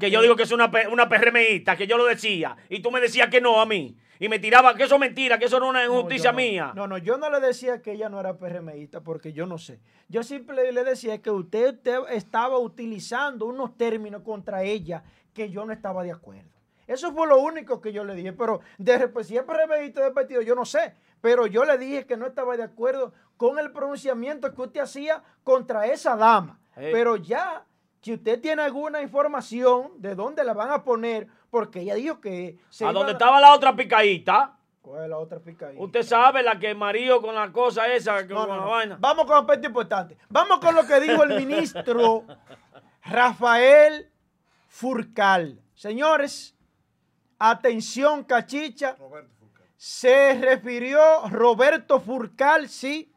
que, 0.01 0.11
yo 0.11 0.21
digo 0.21 0.35
que 0.35 0.43
es 0.43 0.53
una, 0.53 0.71
una 0.91 1.09
PRMista, 1.09 1.77
que 1.77 1.87
yo 1.87 1.97
lo 1.97 2.05
decía, 2.05 2.57
y 2.69 2.81
tú 2.81 2.91
me 2.91 3.01
decías 3.01 3.29
que 3.29 3.41
no 3.41 3.61
a 3.61 3.67
mí. 3.67 3.97
Y 4.19 4.29
me 4.29 4.39
tiraba 4.39 4.75
que 4.75 4.83
eso 4.83 4.97
es 4.97 5.01
mentira, 5.01 5.39
que 5.39 5.47
eso 5.47 5.59
no 5.61 5.67
es 5.67 5.71
una 5.71 5.85
injusticia 5.85 6.33
mía. 6.33 6.73
No, 6.75 6.87
no, 6.87 6.99
yo 6.99 7.17
no 7.17 7.31
le 7.31 7.41
decía 7.41 7.81
que 7.81 7.93
ella 7.93 8.09
no 8.09 8.21
era 8.21 8.37
PRMista, 8.37 9.01
porque 9.01 9.33
yo 9.33 9.47
no 9.47 9.57
sé. 9.57 9.81
Yo 10.09 10.23
simple 10.23 10.73
le 10.73 10.85
decía 10.85 11.23
que 11.23 11.31
usted, 11.31 11.79
estaba 12.11 12.59
utilizando 12.59 13.47
unos 13.47 13.79
términos 13.79 14.23
contra 14.23 14.63
ella 14.63 15.05
que 15.33 15.51
yo 15.51 15.65
no 15.65 15.73
estaba 15.73 16.03
de 16.03 16.13
acuerdo. 16.13 16.51
Eso 16.87 17.13
fue 17.13 17.29
lo 17.29 17.39
único 17.39 17.81
que 17.81 17.93
yo 17.93 18.05
le 18.05 18.15
dije. 18.15 18.33
Pero 18.33 18.61
de, 18.77 19.09
pues, 19.09 19.29
si 19.29 19.37
es 19.37 19.45
PRMista 19.45 20.03
de 20.03 20.11
partido, 20.11 20.43
yo 20.43 20.55
no 20.55 20.65
sé. 20.65 20.95
Pero 21.21 21.47
yo 21.47 21.65
le 21.65 21.79
dije 21.79 22.05
que 22.05 22.17
no 22.17 22.27
estaba 22.27 22.57
de 22.57 22.65
acuerdo 22.65 23.15
con 23.37 23.59
el 23.59 23.71
pronunciamiento 23.71 24.53
que 24.53 24.61
usted 24.61 24.81
hacía 24.81 25.23
contra 25.45 25.87
esa 25.87 26.17
dama. 26.17 26.59
Pero 26.75 27.17
ya 27.17 27.65
si 28.01 28.15
usted 28.15 28.41
tiene 28.41 28.63
alguna 28.63 29.03
información 29.03 29.93
de 29.99 30.15
dónde 30.15 30.43
la 30.43 30.55
van 30.55 30.71
a 30.71 30.83
poner, 30.83 31.29
porque 31.51 31.81
ella 31.81 31.95
dijo 31.95 32.21
que... 32.21 32.59
¿A 32.81 32.93
dónde 32.93 33.13
estaba 33.13 33.41
la 33.41 33.53
otra 33.53 33.77
picadita? 33.77 34.57
¿Cuál 34.81 35.05
es 35.05 35.11
la 35.11 35.19
otra 35.19 35.39
picadita? 35.39 35.83
Usted 35.83 36.03
sabe 36.03 36.43
la 36.43 36.59
que 36.59 36.75
marido 36.75 37.21
con 37.21 37.35
la 37.35 37.53
cosa 37.53 37.87
esa, 37.93 38.27
con 38.27 38.49
la 38.49 38.57
vaina. 38.57 38.97
Vamos 38.99 39.27
con 39.27 39.37
aspecto 39.37 39.67
importante. 39.67 40.17
Vamos 40.31 40.61
con 40.61 40.75
lo 40.75 40.87
que 40.87 40.99
dijo 41.01 41.23
el 41.25 41.37
ministro 41.37 42.25
Rafael 43.05 44.11
Furcal. 44.69 45.61
Señores, 45.75 46.57
atención, 47.39 48.25
cachicha. 48.25 48.97
Roberto 48.99 49.35
Furcal. 49.39 49.67
Se 49.77 50.35
refirió 50.41 51.29
Roberto 51.29 52.01
Furcal, 52.01 52.69
sí. 52.71 53.13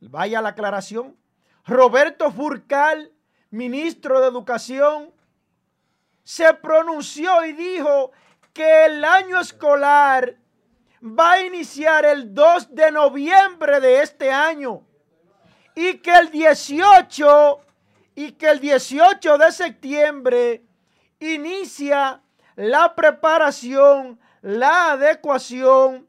Vaya 0.00 0.40
la 0.40 0.50
aclaración. 0.50 1.16
Roberto 1.64 2.30
Furcal 2.30 3.12
ministro 3.52 4.20
de 4.20 4.28
Educación, 4.28 5.12
se 6.24 6.52
pronunció 6.54 7.44
y 7.44 7.52
dijo 7.52 8.10
que 8.52 8.86
el 8.86 9.04
año 9.04 9.40
escolar 9.40 10.36
va 11.02 11.32
a 11.32 11.42
iniciar 11.42 12.04
el 12.04 12.34
2 12.34 12.74
de 12.74 12.90
noviembre 12.90 13.80
de 13.80 14.02
este 14.02 14.32
año 14.32 14.82
y 15.74 15.98
que 15.98 16.14
el 16.14 16.30
18 16.30 17.60
y 18.14 18.32
que 18.32 18.50
el 18.50 18.60
18 18.60 19.38
de 19.38 19.52
septiembre 19.52 20.64
inicia 21.18 22.22
la 22.56 22.94
preparación, 22.94 24.18
la 24.40 24.92
adecuación 24.92 26.08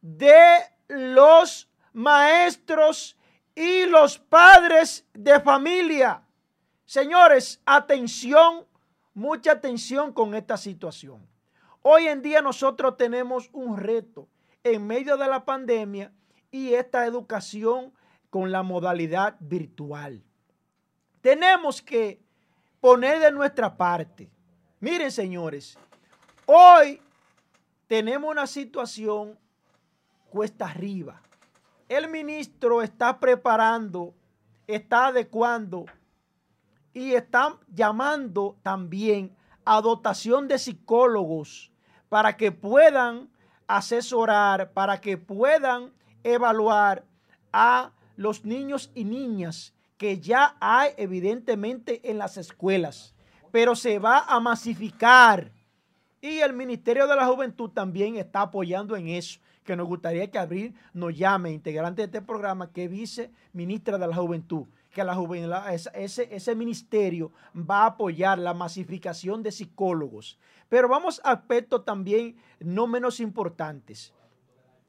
de 0.00 0.58
los 0.88 1.68
maestros 1.92 3.16
y 3.54 3.86
los 3.86 4.18
padres 4.18 5.06
de 5.12 5.38
familia. 5.40 6.22
Señores, 6.92 7.58
atención, 7.64 8.66
mucha 9.14 9.52
atención 9.52 10.12
con 10.12 10.34
esta 10.34 10.58
situación. 10.58 11.26
Hoy 11.80 12.06
en 12.06 12.20
día 12.20 12.42
nosotros 12.42 12.98
tenemos 12.98 13.48
un 13.54 13.78
reto 13.78 14.28
en 14.62 14.86
medio 14.86 15.16
de 15.16 15.26
la 15.26 15.42
pandemia 15.46 16.12
y 16.50 16.74
esta 16.74 17.06
educación 17.06 17.94
con 18.28 18.52
la 18.52 18.62
modalidad 18.62 19.36
virtual. 19.40 20.22
Tenemos 21.22 21.80
que 21.80 22.20
poner 22.78 23.20
de 23.20 23.32
nuestra 23.32 23.74
parte. 23.74 24.30
Miren, 24.78 25.10
señores, 25.10 25.78
hoy 26.44 27.00
tenemos 27.86 28.30
una 28.30 28.46
situación 28.46 29.38
cuesta 30.28 30.66
arriba. 30.66 31.22
El 31.88 32.10
ministro 32.10 32.82
está 32.82 33.18
preparando, 33.18 34.12
está 34.66 35.06
adecuando 35.06 35.86
y 36.94 37.14
está 37.14 37.56
llamando 37.74 38.56
también 38.62 39.34
a 39.64 39.80
dotación 39.80 40.48
de 40.48 40.58
psicólogos 40.58 41.70
para 42.08 42.36
que 42.36 42.52
puedan 42.52 43.30
asesorar, 43.66 44.72
para 44.72 45.00
que 45.00 45.16
puedan 45.16 45.92
evaluar 46.24 47.04
a 47.52 47.92
los 48.16 48.44
niños 48.44 48.90
y 48.94 49.04
niñas 49.04 49.72
que 49.96 50.18
ya 50.18 50.56
hay 50.60 50.90
evidentemente 50.96 52.10
en 52.10 52.18
las 52.18 52.36
escuelas, 52.36 53.14
pero 53.50 53.76
se 53.76 53.98
va 53.98 54.24
a 54.26 54.40
masificar. 54.40 55.52
Y 56.20 56.40
el 56.40 56.52
Ministerio 56.52 57.06
de 57.06 57.16
la 57.16 57.26
Juventud 57.26 57.70
también 57.70 58.16
está 58.16 58.42
apoyando 58.42 58.96
en 58.96 59.08
eso, 59.08 59.40
que 59.64 59.76
nos 59.76 59.86
gustaría 59.86 60.30
que 60.30 60.38
Abril 60.38 60.74
nos 60.92 61.16
llame, 61.16 61.52
integrante 61.52 62.02
de 62.02 62.06
este 62.06 62.22
programa, 62.22 62.72
que 62.72 62.88
vice 62.88 63.30
ministra 63.52 63.96
de 63.96 64.06
la 64.08 64.16
Juventud 64.16 64.66
que 64.92 65.02
la 65.04 65.72
ese, 65.72 66.28
ese 66.30 66.54
ministerio 66.54 67.32
va 67.56 67.82
a 67.82 67.86
apoyar 67.86 68.38
la 68.38 68.54
masificación 68.54 69.42
de 69.42 69.50
psicólogos. 69.50 70.38
Pero 70.68 70.88
vamos 70.88 71.20
a 71.24 71.32
aspectos 71.32 71.84
también 71.84 72.36
no 72.60 72.86
menos 72.86 73.18
importantes. 73.18 74.12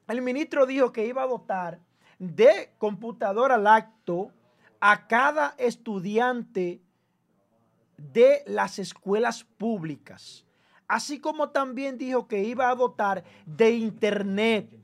El 0.08 0.22
ministro 0.22 0.66
dijo 0.66 0.92
que 0.92 1.08
iba 1.08 1.24
a 1.24 1.28
dotar 1.28 1.80
de 2.20 2.74
computadora 2.78 3.56
al 3.56 3.68
acto 3.68 4.32
a 4.80 5.08
cada 5.08 5.56
estudiante 5.58 6.82
de 7.98 8.44
las 8.46 8.80
escuelas 8.80 9.46
públicas. 9.46 10.46
Así 10.88 11.20
como 11.20 11.50
también 11.50 11.98
dijo 11.98 12.28
que 12.28 12.44
iba 12.44 12.70
a 12.70 12.76
dotar 12.76 13.24
de 13.46 13.72
internet 13.72 14.78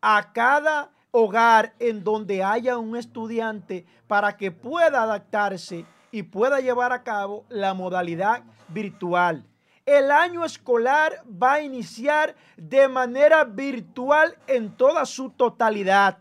a 0.00 0.32
cada 0.32 0.92
hogar 1.16 1.74
en 1.78 2.02
donde 2.02 2.42
haya 2.42 2.76
un 2.76 2.96
estudiante 2.96 3.86
para 4.08 4.36
que 4.36 4.50
pueda 4.50 5.04
adaptarse 5.04 5.86
y 6.10 6.24
pueda 6.24 6.58
llevar 6.58 6.90
a 6.90 7.04
cabo 7.04 7.44
la 7.48 7.72
modalidad 7.72 8.42
virtual. 8.66 9.46
El 9.86 10.10
año 10.10 10.44
escolar 10.44 11.22
va 11.30 11.52
a 11.52 11.62
iniciar 11.62 12.34
de 12.56 12.88
manera 12.88 13.44
virtual 13.44 14.36
en 14.48 14.76
toda 14.76 15.06
su 15.06 15.30
totalidad, 15.30 16.18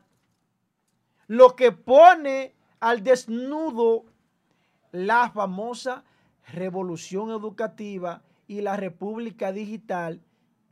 lo 1.25 1.55
que 1.55 1.71
pone 1.71 2.53
al 2.79 3.01
desnudo 3.01 4.05
la 4.91 5.31
famosa 5.31 6.03
revolución 6.49 7.31
educativa 7.31 8.21
y 8.45 8.61
la 8.61 8.77
república 8.77 9.51
digital 9.51 10.21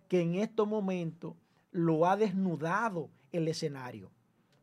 que 0.07 0.21
en 0.21 0.35
estos 0.35 0.67
momentos 0.67 1.33
lo 1.71 2.05
ha 2.05 2.15
desnudado 2.17 3.09
el 3.31 3.47
escenario. 3.47 4.11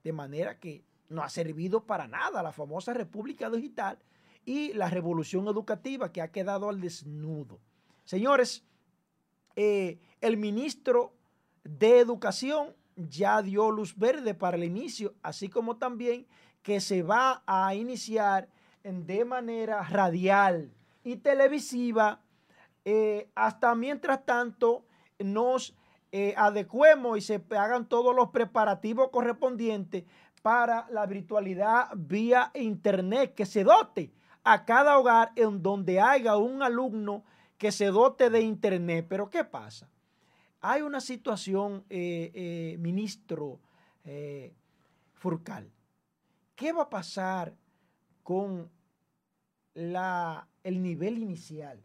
De 0.04 0.12
manera 0.12 0.58
que 0.58 0.84
no 1.08 1.22
ha 1.22 1.28
servido 1.28 1.84
para 1.84 2.06
nada 2.06 2.42
la 2.42 2.52
famosa 2.52 2.92
República 2.92 3.50
Digital 3.50 3.98
y 4.44 4.72
la 4.72 4.88
revolución 4.88 5.46
educativa 5.48 6.12
que 6.12 6.22
ha 6.22 6.30
quedado 6.30 6.68
al 6.68 6.80
desnudo. 6.80 7.60
Señores, 8.04 8.64
eh, 9.56 9.98
el 10.20 10.36
ministro 10.36 11.12
de 11.64 11.98
Educación 11.98 12.74
ya 12.96 13.42
dio 13.42 13.70
luz 13.70 13.96
verde 13.96 14.34
para 14.34 14.56
el 14.56 14.64
inicio, 14.64 15.14
así 15.22 15.48
como 15.48 15.76
también 15.76 16.26
que 16.62 16.80
se 16.80 17.02
va 17.02 17.42
a 17.46 17.74
iniciar 17.74 18.48
de 18.82 19.24
manera 19.24 19.82
radial 19.82 20.72
y 21.04 21.16
televisiva 21.16 22.22
eh, 22.84 23.28
hasta 23.34 23.74
mientras 23.74 24.24
tanto 24.24 24.86
nos 25.18 25.76
eh, 26.10 26.34
adecuemos 26.36 27.18
y 27.18 27.20
se 27.20 27.42
hagan 27.50 27.86
todos 27.86 28.14
los 28.14 28.30
preparativos 28.30 29.10
correspondientes 29.10 30.04
para 30.40 30.88
la 30.90 31.04
virtualidad 31.04 31.88
vía 31.94 32.50
internet, 32.54 33.34
que 33.34 33.44
se 33.44 33.64
dote 33.64 34.10
a 34.42 34.64
cada 34.64 34.98
hogar 34.98 35.32
en 35.36 35.62
donde 35.62 36.00
haya 36.00 36.36
un 36.36 36.62
alumno 36.62 37.24
que 37.58 37.72
se 37.72 37.86
dote 37.86 38.30
de 38.30 38.40
internet. 38.40 39.04
Pero 39.08 39.28
¿qué 39.28 39.44
pasa? 39.44 39.90
Hay 40.60 40.82
una 40.82 41.00
situación, 41.00 41.84
eh, 41.90 42.30
eh, 42.34 42.76
ministro 42.78 43.60
Furcal. 45.12 45.70
¿Qué 46.56 46.72
va 46.72 46.84
a 46.84 46.88
pasar 46.88 47.54
con 48.22 48.70
la, 49.74 50.48
el 50.64 50.82
nivel 50.82 51.18
inicial 51.18 51.84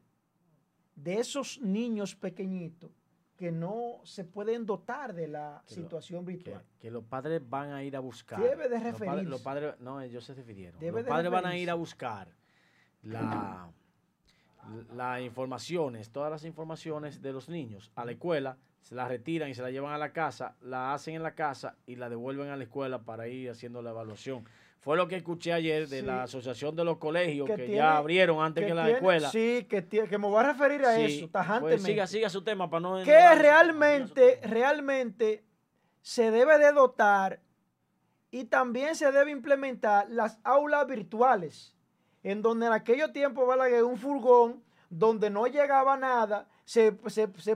de 0.96 1.20
esos 1.20 1.60
niños 1.60 2.16
pequeñitos 2.16 2.92
que 3.38 3.52
no 3.52 4.00
se 4.04 4.24
pueden 4.24 4.66
dotar 4.66 5.14
de 5.14 5.28
la 5.28 5.64
situación 5.66 6.26
virtual. 6.26 6.64
Que, 6.80 6.92
los 6.92 7.04
padres 7.04 7.42
van 7.50 7.72
a 7.72 7.84
ir 7.84 7.96
a 7.96 8.00
buscar. 8.00 8.40
Debe 8.40 8.70
de 8.70 8.80
referirse. 8.80 9.24
Los 9.24 9.42
padres, 9.42 9.80
no, 9.80 10.02
ellos 10.02 10.24
se 10.24 10.34
refirieron. 10.34 10.80
los 10.80 11.04
padres 11.04 11.32
van 11.32 11.46
a 11.46 11.58
ir 11.58 11.70
a 11.70 11.74
buscar 11.74 12.28
la, 13.02 13.72
las 14.96 15.22
informaciones, 15.22 16.12
todas 16.12 16.32
las 16.32 16.46
informaciones 16.46 17.22
de 17.22 17.34
los 17.34 17.50
niños 17.50 17.92
a 17.96 18.06
la 18.06 18.12
escuela, 18.12 18.58
se 18.82 18.96
las 18.96 19.08
retiran 19.08 19.50
y 19.50 19.54
se 19.54 19.62
las 19.62 19.72
llevan 19.72 19.94
a 19.94 19.98
la 19.98 20.12
casa, 20.12 20.56
la 20.62 20.94
hacen 20.94 21.16
en 21.16 21.24
la 21.24 21.36
casa 21.36 21.76
y 21.86 21.96
la 21.96 22.10
devuelven 22.10 22.50
a 22.50 22.58
la 22.58 22.64
escuela 22.64 23.00
para 23.00 23.28
ir 23.28 23.50
haciendo 23.50 23.82
la 23.82 23.92
evaluación. 23.92 24.46
Fue 24.84 24.98
lo 24.98 25.08
que 25.08 25.16
escuché 25.16 25.54
ayer 25.54 25.88
de 25.88 26.02
la 26.02 26.24
Asociación 26.24 26.76
de 26.76 26.84
los 26.84 26.98
Colegios 26.98 27.50
que, 27.50 27.72
ya 27.72 27.96
abrieron 27.96 28.44
antes 28.44 28.66
que, 28.66 28.74
la 28.74 28.90
escuela. 28.90 29.30
Sí, 29.30 29.66
que, 29.70 29.88
que 29.88 30.18
me 30.18 30.28
voy 30.28 30.42
a 30.42 30.52
referir 30.52 30.84
a 30.84 31.00
eso, 31.00 31.30
tajantemente. 31.30 31.78
Pues 31.78 31.84
siga, 31.84 32.06
siga 32.06 32.30
su 32.30 32.44
tema 32.44 32.70
para 32.70 32.82
no... 32.82 33.02
Que 33.02 33.34
realmente, 33.36 34.42
realmente 34.44 35.46
se 36.02 36.32
debe 36.32 36.58
de 36.58 36.74
dotar 36.74 37.40
y 38.30 38.44
también 38.44 38.96
se 38.96 39.10
debe 39.14 39.32
implementar 39.32 40.10
las 40.10 40.38
aulas 40.44 40.86
virtuales, 40.86 41.74
en 42.22 42.42
donde 42.42 42.66
en 42.66 42.74
aquellos 42.74 43.14
tiempos, 43.14 43.48
que 43.70 43.84
un 43.84 43.98
furgón 43.98 44.66
donde 44.90 45.30
no 45.30 45.48
llegaba 45.48 45.96
nada, 45.96 46.50
se, 46.66 46.92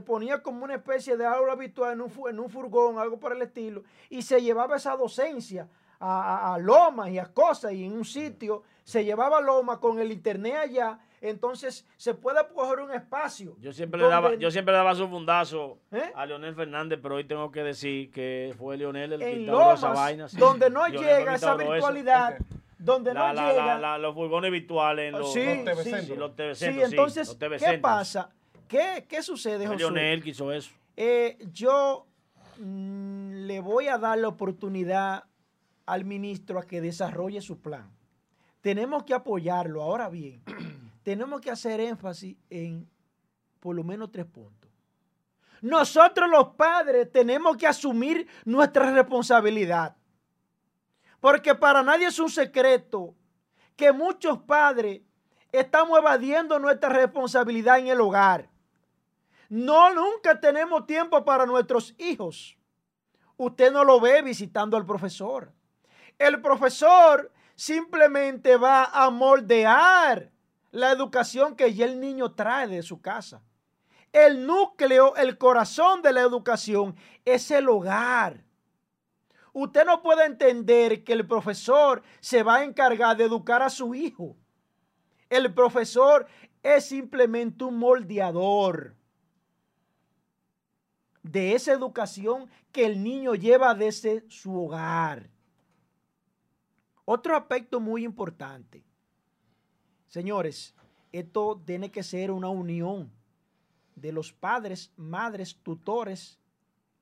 ponía 0.06 0.42
como 0.42 0.64
una 0.64 0.76
especie 0.76 1.18
de 1.18 1.26
aula 1.26 1.56
virtual 1.56 1.92
en 1.92 2.02
un, 2.02 2.12
en 2.30 2.40
un 2.40 2.50
furgón, 2.50 3.00
algo 3.00 3.20
por 3.20 3.34
el 3.34 3.42
estilo, 3.42 3.84
y 4.10 4.22
se 4.22 4.42
llevaba 4.42 4.78
esa 4.78 4.96
docencia 4.96 5.68
a, 6.00 6.58
lomas 6.60 7.10
y 7.10 7.18
a 7.18 7.26
cosas 7.26 7.74
y 7.74 7.86
en 7.86 7.94
un 7.94 8.06
sitio 8.06 8.64
se 8.84 9.04
llevaba 9.04 9.42
loma 9.42 9.80
con 9.80 10.00
el 10.00 10.12
internet 10.12 10.56
allá, 10.56 11.00
entonces 11.22 11.86
se 11.98 12.14
puede 12.14 12.40
coger 12.54 12.80
un 12.80 12.92
espacio. 12.94 13.56
Yo 13.60 13.74
siempre, 13.74 14.00
le, 14.00 14.08
daba, 14.08 14.36
yo 14.36 14.52
siempre 14.52 14.74
daba 14.74 14.96
su 14.96 15.08
fundazo 15.08 15.80
¿Eh? 15.92 16.12
a 16.16 16.26
Leonel 16.26 16.56
Fernández, 16.56 17.00
pero 17.02 17.16
hoy 17.16 17.24
tengo 17.26 17.52
que 17.52 17.64
decir 17.64 18.12
que 18.12 18.54
fue 18.58 18.78
Leonel 18.78 19.14
el 19.14 19.20
que 19.20 19.26
de 19.26 19.74
esa 19.74 19.90
vaina. 19.90 20.28
Donde 20.34 20.70
no 20.70 20.88
llega 20.88 21.36
esa 21.36 21.56
virtualidad. 21.56 22.38
Donde 22.78 23.14
no 23.14 23.34
llega. 23.34 23.98
los 23.98 24.14
furgones 24.14 24.52
virtuales, 24.52 25.12
los, 25.12 25.34
sí, 25.34 25.64
los 26.16 26.36
TV 26.36 26.56
sí, 26.56 26.66
entonces, 26.66 27.36
¿qué 27.60 27.80
pasa? 27.80 28.30
¿Qué, 28.68 29.06
qué 29.08 29.24
sucede, 29.24 29.66
José? 29.66 29.80
Leonel 29.80 30.22
quiso 30.22 30.52
eso. 30.52 30.72
Eh, 30.96 31.38
yo 31.52 32.06
mm, 32.60 33.46
le 33.48 33.60
voy 33.62 33.88
a 33.88 33.98
dar 33.98 34.18
la 34.18 34.28
oportunidad 34.28 35.24
al 35.88 36.06
ministro 36.06 36.60
a 36.60 36.68
que 36.68 36.82
desarrolle 36.82 37.42
su 37.42 37.60
plan. 37.60 37.90
Tenemos 38.62 39.04
que 39.04 39.14
apoyarlo. 39.14 39.82
Ahora 39.82 40.10
bien, 40.10 40.44
tenemos 41.04 41.42
que 41.42 41.50
hacer 41.50 41.80
énfasis 41.80 42.38
en 42.50 42.88
por 43.60 43.76
lo 43.76 43.84
menos 43.84 44.12
tres 44.12 44.26
puntos. 44.26 44.70
Nosotros 45.62 46.30
los 46.30 46.50
padres 46.50 47.12
tenemos 47.12 47.58
que 47.58 47.66
asumir 47.66 48.28
nuestra 48.46 48.92
responsabilidad. 48.92 49.96
Porque 51.20 51.56
para 51.56 51.82
nadie 51.82 52.08
es 52.08 52.20
un 52.20 52.30
secreto 52.30 53.16
que 53.76 53.92
muchos 53.92 54.38
padres 54.40 55.02
estamos 55.52 55.98
evadiendo 55.98 56.60
nuestra 56.60 56.90
responsabilidad 56.90 57.80
en 57.80 57.88
el 57.88 58.02
hogar. 58.02 58.50
No, 59.50 59.94
nunca 59.94 60.40
tenemos 60.40 60.86
tiempo 60.86 61.24
para 61.24 61.46
nuestros 61.46 61.96
hijos. 61.98 62.58
Usted 63.38 63.72
no 63.72 63.84
lo 63.84 64.00
ve 64.00 64.22
visitando 64.22 64.76
al 64.78 64.86
profesor. 64.86 65.54
El 66.20 66.42
profesor 66.42 67.32
simplemente 67.56 68.58
va 68.58 68.86
a 68.86 69.10
moldear 69.10 70.32
la 70.72 70.92
educación 70.92 71.56
que 71.56 71.74
ya 71.74 71.86
el 71.86 72.00
niño 72.00 72.34
trae 72.34 72.68
de 72.68 72.84
su 72.84 73.02
casa. 73.02 73.42
El 74.12 74.46
núcleo, 74.46 75.16
el 75.16 75.38
corazón 75.38 76.02
de 76.02 76.14
la 76.14 76.22
educación 76.22 76.96
es 77.26 77.52
el 77.52 77.70
hogar. 77.70 78.46
Usted 79.54 79.86
no 79.86 80.02
puede 80.02 80.26
entender 80.26 81.04
que 81.04 81.14
el 81.14 81.28
profesor 81.28 82.04
se 82.20 82.44
va 82.44 82.58
a 82.58 82.64
encargar 82.64 83.18
de 83.18 83.26
educar 83.26 83.62
a 83.62 83.70
su 83.70 83.96
hijo. 83.96 84.36
El 85.30 85.54
profesor 85.54 86.28
es 86.64 86.86
simplemente 86.86 87.64
un 87.64 87.78
moldeador 87.78 88.96
de 91.24 91.54
esa 91.54 91.74
educación 91.74 92.50
que 92.72 92.86
el 92.86 93.04
niño 93.04 93.36
lleva 93.36 93.74
desde 93.74 94.24
su 94.30 94.56
hogar. 94.64 95.30
Otro 97.10 97.38
aspecto 97.38 97.80
muy 97.80 98.04
importante. 98.04 98.84
Señores, 100.10 100.76
esto 101.14 101.62
tiene 101.66 101.90
que 101.90 102.04
ser 102.04 102.32
una 102.32 102.50
unión 102.50 103.10
de 103.96 104.12
los 104.12 104.34
padres, 104.34 104.92
madres, 104.98 105.56
tutores, 105.64 106.38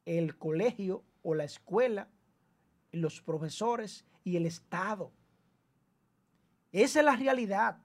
el 0.05 0.37
colegio 0.37 1.03
o 1.23 1.33
la 1.33 1.43
escuela, 1.43 2.07
los 2.91 3.19
profesores 3.19 4.05
y 4.23 4.35
el 4.35 4.45
Estado. 4.45 5.11
Esa 6.71 6.99
es 6.99 7.05
la 7.05 7.15
realidad. 7.15 7.79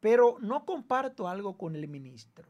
Pero 0.00 0.38
no 0.40 0.66
comparto 0.66 1.28
algo 1.28 1.56
con 1.56 1.76
el 1.76 1.86
ministro, 1.86 2.48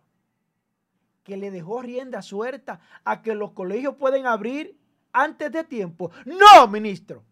que 1.22 1.36
le 1.36 1.50
dejó 1.50 1.82
rienda 1.82 2.22
suelta 2.22 2.80
a 3.04 3.20
que 3.20 3.34
los 3.34 3.52
colegios 3.52 3.96
pueden 3.96 4.24
abrir 4.24 4.80
antes 5.12 5.52
de 5.52 5.64
tiempo. 5.64 6.10
No, 6.24 6.66
ministro. 6.66 7.22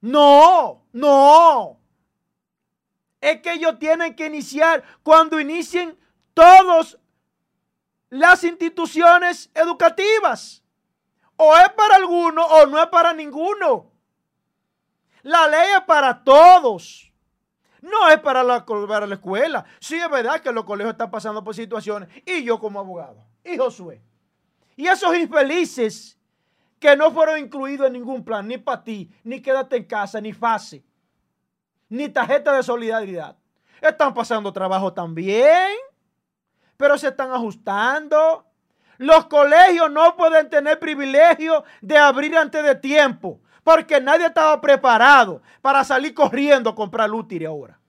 No, 0.00 0.86
no. 0.92 1.80
Es 3.20 3.40
que 3.40 3.52
ellos 3.52 3.78
tienen 3.78 4.14
que 4.14 4.26
iniciar 4.26 4.82
cuando 5.02 5.40
inicien 5.40 5.98
todas 6.34 6.98
las 8.10 8.44
instituciones 8.44 9.50
educativas. 9.54 10.62
O 11.36 11.56
es 11.56 11.68
para 11.70 11.96
alguno 11.96 12.44
o 12.44 12.66
no 12.66 12.80
es 12.80 12.86
para 12.88 13.12
ninguno. 13.12 13.90
La 15.22 15.48
ley 15.48 15.68
es 15.76 15.82
para 15.82 16.22
todos. 16.22 17.12
No 17.80 18.08
es 18.08 18.18
para 18.20 18.42
la, 18.42 18.64
para 18.64 19.06
la 19.06 19.14
escuela. 19.14 19.64
Sí 19.80 19.96
es 19.96 20.10
verdad 20.10 20.40
que 20.40 20.52
los 20.52 20.64
colegios 20.64 20.92
están 20.92 21.10
pasando 21.10 21.42
por 21.42 21.54
situaciones. 21.54 22.08
Y 22.24 22.42
yo 22.44 22.58
como 22.58 22.80
abogado. 22.80 23.24
Y 23.44 23.56
Josué. 23.56 24.02
Y 24.76 24.86
esos 24.86 25.16
infelices 25.16 26.15
que 26.86 26.96
no 26.96 27.10
fueron 27.10 27.40
incluidos 27.40 27.88
en 27.88 27.94
ningún 27.94 28.24
plan, 28.24 28.46
ni 28.46 28.58
para 28.58 28.84
ti, 28.84 29.10
ni 29.24 29.42
quédate 29.42 29.76
en 29.76 29.84
casa, 29.86 30.20
ni 30.20 30.32
fase, 30.32 30.84
ni 31.88 32.08
tarjeta 32.08 32.52
de 32.52 32.62
solidaridad. 32.62 33.36
Están 33.80 34.14
pasando 34.14 34.52
trabajo 34.52 34.92
también, 34.92 35.72
pero 36.76 36.96
se 36.96 37.08
están 37.08 37.32
ajustando. 37.32 38.46
Los 38.98 39.26
colegios 39.26 39.90
no 39.90 40.16
pueden 40.16 40.48
tener 40.48 40.78
privilegio 40.78 41.64
de 41.80 41.98
abrir 41.98 42.36
antes 42.38 42.62
de 42.62 42.76
tiempo, 42.76 43.40
porque 43.64 44.00
nadie 44.00 44.26
estaba 44.26 44.60
preparado 44.60 45.42
para 45.60 45.82
salir 45.82 46.14
corriendo 46.14 46.70
a 46.70 46.74
comprar 46.76 47.10
útil 47.10 47.46
ahora. 47.46 47.80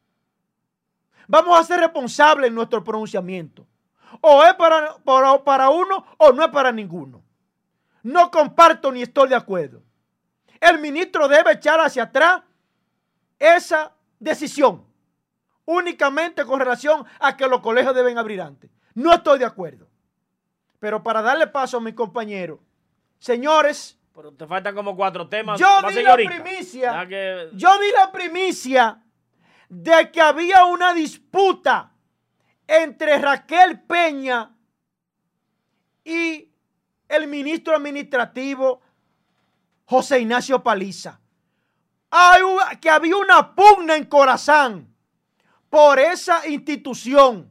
Vamos 1.27 1.59
a 1.59 1.63
ser 1.63 1.81
responsables 1.81 2.47
en 2.47 2.55
nuestro 2.55 2.83
pronunciamiento. 2.83 3.63
O 4.21 4.43
es 4.43 4.55
para, 4.55 4.95
para 5.45 5.69
uno 5.69 6.03
o 6.17 6.31
no 6.31 6.43
es 6.43 6.49
para 6.49 6.71
ninguno. 6.71 7.26
No 8.07 8.31
comparto 8.31 8.89
ni 8.89 9.01
estoy 9.01 9.27
de 9.27 9.35
acuerdo. 9.35 9.83
El 10.61 10.79
ministro 10.79 11.27
debe 11.27 11.51
echar 11.51 11.81
hacia 11.81 12.03
atrás 12.03 12.41
esa 13.37 13.91
decisión 14.17 14.85
únicamente 15.65 16.45
con 16.45 16.57
relación 16.57 17.05
a 17.19 17.35
que 17.35 17.45
los 17.47 17.59
colegios 17.59 17.93
deben 17.93 18.17
abrir 18.17 18.39
antes. 18.39 18.71
No 18.93 19.13
estoy 19.13 19.39
de 19.39 19.45
acuerdo. 19.45 19.89
Pero 20.79 21.03
para 21.03 21.21
darle 21.21 21.47
paso 21.47 21.77
a 21.77 21.81
mi 21.81 21.91
compañero, 21.91 22.61
señores. 23.19 23.99
Pero 24.15 24.31
te 24.31 24.47
faltan 24.47 24.73
como 24.73 24.95
cuatro 24.95 25.27
temas. 25.27 25.59
Yo 25.59 25.67
di 25.89 26.01
la 26.01 26.15
primicia. 26.15 27.03
Yo 27.51 27.77
di 27.77 27.91
la 27.91 28.09
primicia 28.09 29.03
de 29.67 30.09
que 30.13 30.21
había 30.21 30.63
una 30.63 30.93
disputa 30.93 31.91
entre 32.65 33.17
Raquel 33.17 33.81
Peña 33.81 34.55
y 36.05 36.47
el 37.07 37.27
ministro 37.27 37.75
administrativo 37.75 38.81
José 39.85 40.19
Ignacio 40.19 40.61
Paliza. 40.61 41.19
Hay, 42.09 42.41
que 42.81 42.89
había 42.89 43.15
una 43.15 43.55
pugna 43.55 43.95
en 43.95 44.05
Corazán 44.05 44.93
por 45.69 45.99
esa 45.99 46.47
institución. 46.47 47.49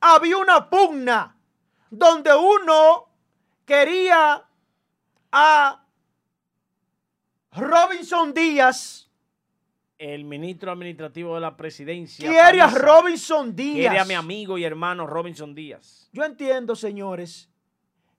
Había 0.00 0.36
una 0.36 0.68
pugna 0.68 1.36
donde 1.90 2.34
uno 2.34 3.08
quería 3.64 4.44
a 5.32 5.84
Robinson 7.52 8.32
Díaz. 8.32 9.10
El 9.98 10.24
ministro 10.24 10.72
administrativo 10.72 11.34
de 11.34 11.40
la 11.40 11.56
presidencia. 11.56 12.28
Quiere 12.28 12.60
a 12.60 12.68
Robinson 12.68 13.56
Díaz. 13.56 13.76
Quiere 13.76 13.98
a 13.98 14.04
mi 14.04 14.14
amigo 14.14 14.58
y 14.58 14.64
hermano 14.64 15.06
Robinson 15.06 15.54
Díaz. 15.54 16.10
Yo 16.12 16.22
entiendo, 16.24 16.76
señores, 16.76 17.48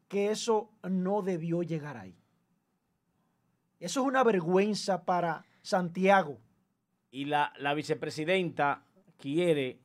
que 0.07 0.31
eso 0.31 0.71
no 0.83 1.21
debió 1.21 1.63
llegar 1.63 1.97
ahí. 1.97 2.17
Eso 3.79 4.01
es 4.01 4.07
una 4.07 4.23
vergüenza 4.23 5.03
para 5.05 5.45
Santiago. 5.61 6.39
Y 7.11 7.25
la, 7.25 7.53
la 7.57 7.73
vicepresidenta 7.73 8.83
quiere 9.17 9.79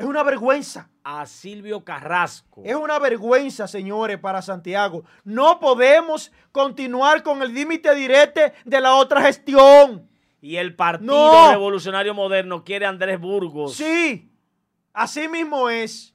es 0.00 0.06
una 0.06 0.22
vergüenza. 0.22 0.88
A 1.04 1.26
Silvio 1.26 1.84
Carrasco. 1.84 2.62
Es 2.64 2.74
una 2.74 2.98
vergüenza, 2.98 3.66
señores, 3.68 4.18
para 4.18 4.40
Santiago. 4.40 5.04
No 5.24 5.60
podemos 5.60 6.32
continuar 6.52 7.22
con 7.22 7.42
el 7.42 7.52
límite 7.52 7.94
directo 7.94 8.40
de 8.64 8.80
la 8.80 8.94
otra 8.94 9.20
gestión. 9.22 10.08
Y 10.40 10.56
el 10.56 10.74
Partido 10.74 11.50
Revolucionario 11.50 12.14
Moderno 12.14 12.64
quiere 12.64 12.86
a 12.86 12.90
Andrés 12.90 13.20
Burgos. 13.20 13.74
Sí, 13.74 14.30
así 14.94 15.28
mismo 15.28 15.68
es. 15.68 16.14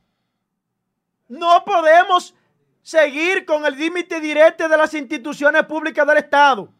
No 1.27 1.63
podemos 1.63 2.33
seguir 2.85 3.45
con 3.45 3.65
el 3.65 3.75
límite 3.75 4.19
directo 4.19 4.69
de 4.69 4.77
las 4.77 4.93
instituciones 4.93 5.65
públicas 5.65 6.05
del 6.05 6.17
Estado. 6.17 6.71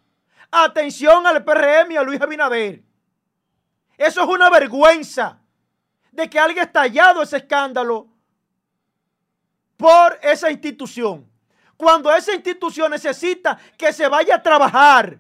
Atención 0.52 1.26
al 1.26 1.44
PRM 1.44 1.94
y 1.94 1.98
a 1.98 2.04
Luis 2.04 2.22
Abinader. 2.22 2.84
Eso 3.98 4.22
es 4.22 4.28
una 4.28 4.52
vergüenza 4.52 5.40
de 6.12 6.30
que 6.30 6.40
alguien 6.40 6.64
estallado 6.64 7.24
ese 7.24 7.38
escándalo 7.38 8.08
por 9.78 10.20
esa 10.22 10.52
institución. 10.52 11.28
Cuando 11.76 12.14
esa 12.14 12.36
institución 12.36 12.92
necesita 12.92 13.58
que 13.76 13.92
se 13.92 14.08
vaya 14.08 14.36
a 14.36 14.44
trabajar 14.44 15.18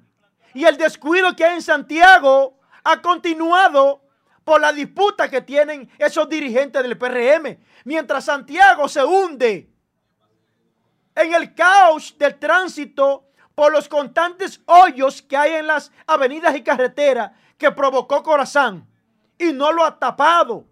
y 0.53 0.65
el 0.65 0.77
descuido 0.77 1.35
que 1.35 1.45
hay 1.45 1.55
en 1.55 1.63
Santiago 1.63 2.59
ha 2.83 3.01
continuado 3.01 4.03
por 4.43 4.61
la 4.61 4.71
disputa 4.71 5.31
que 5.31 5.41
tienen 5.41 5.89
esos 5.97 6.29
dirigentes 6.29 6.83
del 6.83 6.95
PRM. 6.95 7.57
Mientras 7.85 8.25
Santiago 8.25 8.87
se 8.87 9.03
hunde 9.03 9.74
en 11.15 11.33
el 11.33 11.53
caos 11.55 12.15
del 12.17 12.37
tránsito 12.37 13.29
por 13.55 13.71
los 13.71 13.87
constantes 13.87 14.61
hoyos 14.65 15.21
que 15.21 15.37
hay 15.37 15.53
en 15.53 15.67
las 15.67 15.91
avenidas 16.05 16.55
y 16.55 16.61
carreteras 16.61 17.31
que 17.57 17.71
provocó 17.71 18.21
Corazán 18.21 18.85
y 19.37 19.53
no 19.53 19.71
lo 19.71 19.83
ha 19.85 19.97
tapado 19.97 20.65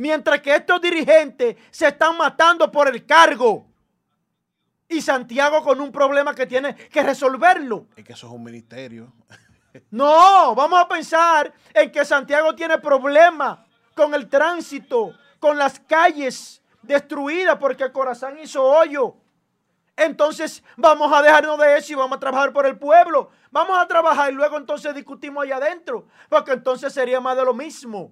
mientras 0.00 0.40
que 0.40 0.54
estos 0.54 0.80
dirigentes 0.80 1.56
se 1.70 1.88
están 1.88 2.16
matando 2.16 2.72
por 2.72 2.88
el 2.88 3.04
cargo. 3.04 3.66
Y 4.88 5.02
Santiago 5.02 5.62
con 5.62 5.78
un 5.78 5.92
problema 5.92 6.34
que 6.34 6.46
tiene 6.46 6.74
que 6.74 7.02
resolverlo. 7.02 7.86
Es 7.94 8.04
que 8.04 8.14
eso 8.14 8.26
es 8.26 8.32
un 8.32 8.42
ministerio. 8.42 9.12
No, 9.92 10.52
vamos 10.56 10.80
a 10.80 10.88
pensar 10.88 11.54
en 11.72 11.92
que 11.92 12.04
Santiago 12.04 12.56
tiene 12.56 12.78
problemas 12.78 13.60
con 13.94 14.12
el 14.14 14.28
tránsito, 14.28 15.14
con 15.38 15.56
las 15.56 15.78
calles 15.78 16.60
destruidas 16.82 17.56
porque 17.56 17.92
Corazán 17.92 18.36
hizo 18.40 18.64
hoyo. 18.64 19.14
Entonces 20.00 20.64
vamos 20.78 21.12
a 21.12 21.20
dejarnos 21.20 21.58
de 21.58 21.76
eso 21.76 21.92
y 21.92 21.94
vamos 21.94 22.16
a 22.16 22.20
trabajar 22.20 22.54
por 22.54 22.64
el 22.64 22.78
pueblo. 22.78 23.30
Vamos 23.50 23.78
a 23.78 23.86
trabajar 23.86 24.32
y 24.32 24.34
luego 24.34 24.56
entonces 24.56 24.94
discutimos 24.94 25.44
allá 25.44 25.56
adentro, 25.56 26.06
porque 26.30 26.52
entonces 26.52 26.90
sería 26.90 27.20
más 27.20 27.36
de 27.36 27.44
lo 27.44 27.52
mismo. 27.52 28.10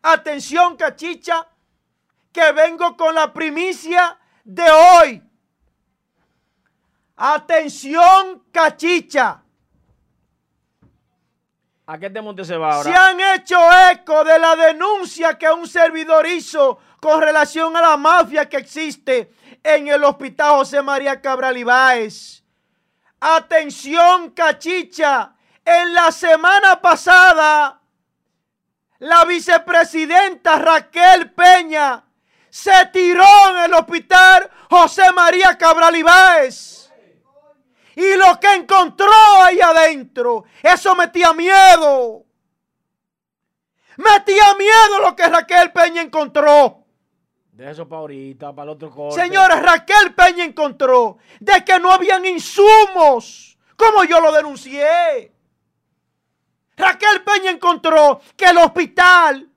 Atención, 0.00 0.74
cachicha, 0.74 1.46
que 2.32 2.50
vengo 2.52 2.96
con 2.96 3.14
la 3.14 3.30
primicia 3.30 4.18
de 4.42 4.70
hoy. 4.70 5.22
Atención, 7.14 8.44
cachicha. 8.50 9.42
¿A 11.84 11.98
qué 11.98 12.08
te 12.08 12.22
monte 12.22 12.42
se 12.42 12.56
va 12.56 12.72
ahora? 12.72 12.90
Se 12.90 12.96
han 12.96 13.20
hecho 13.20 13.58
eco 13.92 14.24
de 14.24 14.38
la 14.38 14.56
denuncia 14.56 15.36
que 15.36 15.50
un 15.50 15.68
servidor 15.68 16.26
hizo 16.26 16.78
con 17.00 17.20
relación 17.20 17.76
a 17.76 17.82
la 17.82 17.96
mafia 17.98 18.48
que 18.48 18.56
existe 18.56 19.30
en 19.74 19.88
el 19.88 20.02
hospital 20.04 20.50
José 20.56 20.82
María 20.82 21.20
Cabral 21.20 21.56
Ibáez. 21.56 22.42
Atención, 23.20 24.30
cachicha. 24.30 25.34
En 25.64 25.92
la 25.92 26.10
semana 26.10 26.80
pasada 26.80 27.78
la 29.00 29.24
vicepresidenta 29.26 30.58
Raquel 30.58 31.30
Peña 31.32 32.04
se 32.50 32.86
tiró 32.92 33.26
en 33.50 33.64
el 33.64 33.74
hospital 33.74 34.50
José 34.70 35.12
María 35.12 35.56
Cabral 35.56 35.94
Ibáez. 35.94 36.90
Y 37.94 38.16
lo 38.16 38.38
que 38.40 38.54
encontró 38.54 39.12
ahí 39.42 39.60
adentro, 39.60 40.44
eso 40.62 40.94
metía 40.94 41.32
miedo. 41.32 42.24
Metía 43.96 44.54
miedo 44.54 45.00
lo 45.00 45.16
que 45.16 45.28
Raquel 45.28 45.72
Peña 45.72 46.02
encontró. 46.02 46.84
De 47.58 47.68
eso 47.68 47.88
para 47.88 48.02
ahorita, 48.02 48.54
para 48.54 48.70
el 48.70 48.76
otro 48.76 48.88
corte. 48.88 49.20
Señores, 49.20 49.60
Raquel 49.60 50.14
Peña 50.14 50.44
encontró 50.44 51.18
de 51.40 51.64
que 51.64 51.80
no 51.80 51.90
habían 51.90 52.24
insumos, 52.24 53.58
como 53.74 54.04
yo 54.04 54.20
lo 54.20 54.30
denuncié. 54.30 55.32
Raquel 56.76 57.24
Peña 57.24 57.50
encontró 57.50 58.20
que 58.36 58.44
el 58.44 58.58
hospital 58.58 59.50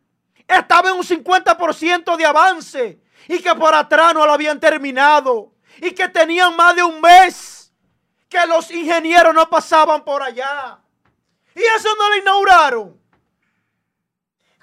estaba 0.48 0.90
en 0.90 0.96
un 0.96 1.04
50% 1.04 2.18
de 2.18 2.26
avance 2.26 3.04
y 3.28 3.38
que 3.38 3.54
por 3.54 3.76
atrás 3.76 4.16
no 4.16 4.26
lo 4.26 4.34
habían 4.34 4.60
terminado 4.60 5.54
y 5.80 5.92
que 5.92 6.10
tenían 6.10 6.56
más 6.56 6.76
de 6.76 6.82
un 6.82 7.00
mes 7.02 7.72
que 8.28 8.44
los 8.48 8.72
ingenieros 8.72 9.32
no 9.36 9.48
pasaban 9.48 10.04
por 10.04 10.24
allá. 10.24 10.80
Y 11.54 11.62
eso 11.62 11.90
no 12.00 12.10
lo 12.10 12.18
inauguraron. 12.18 13.00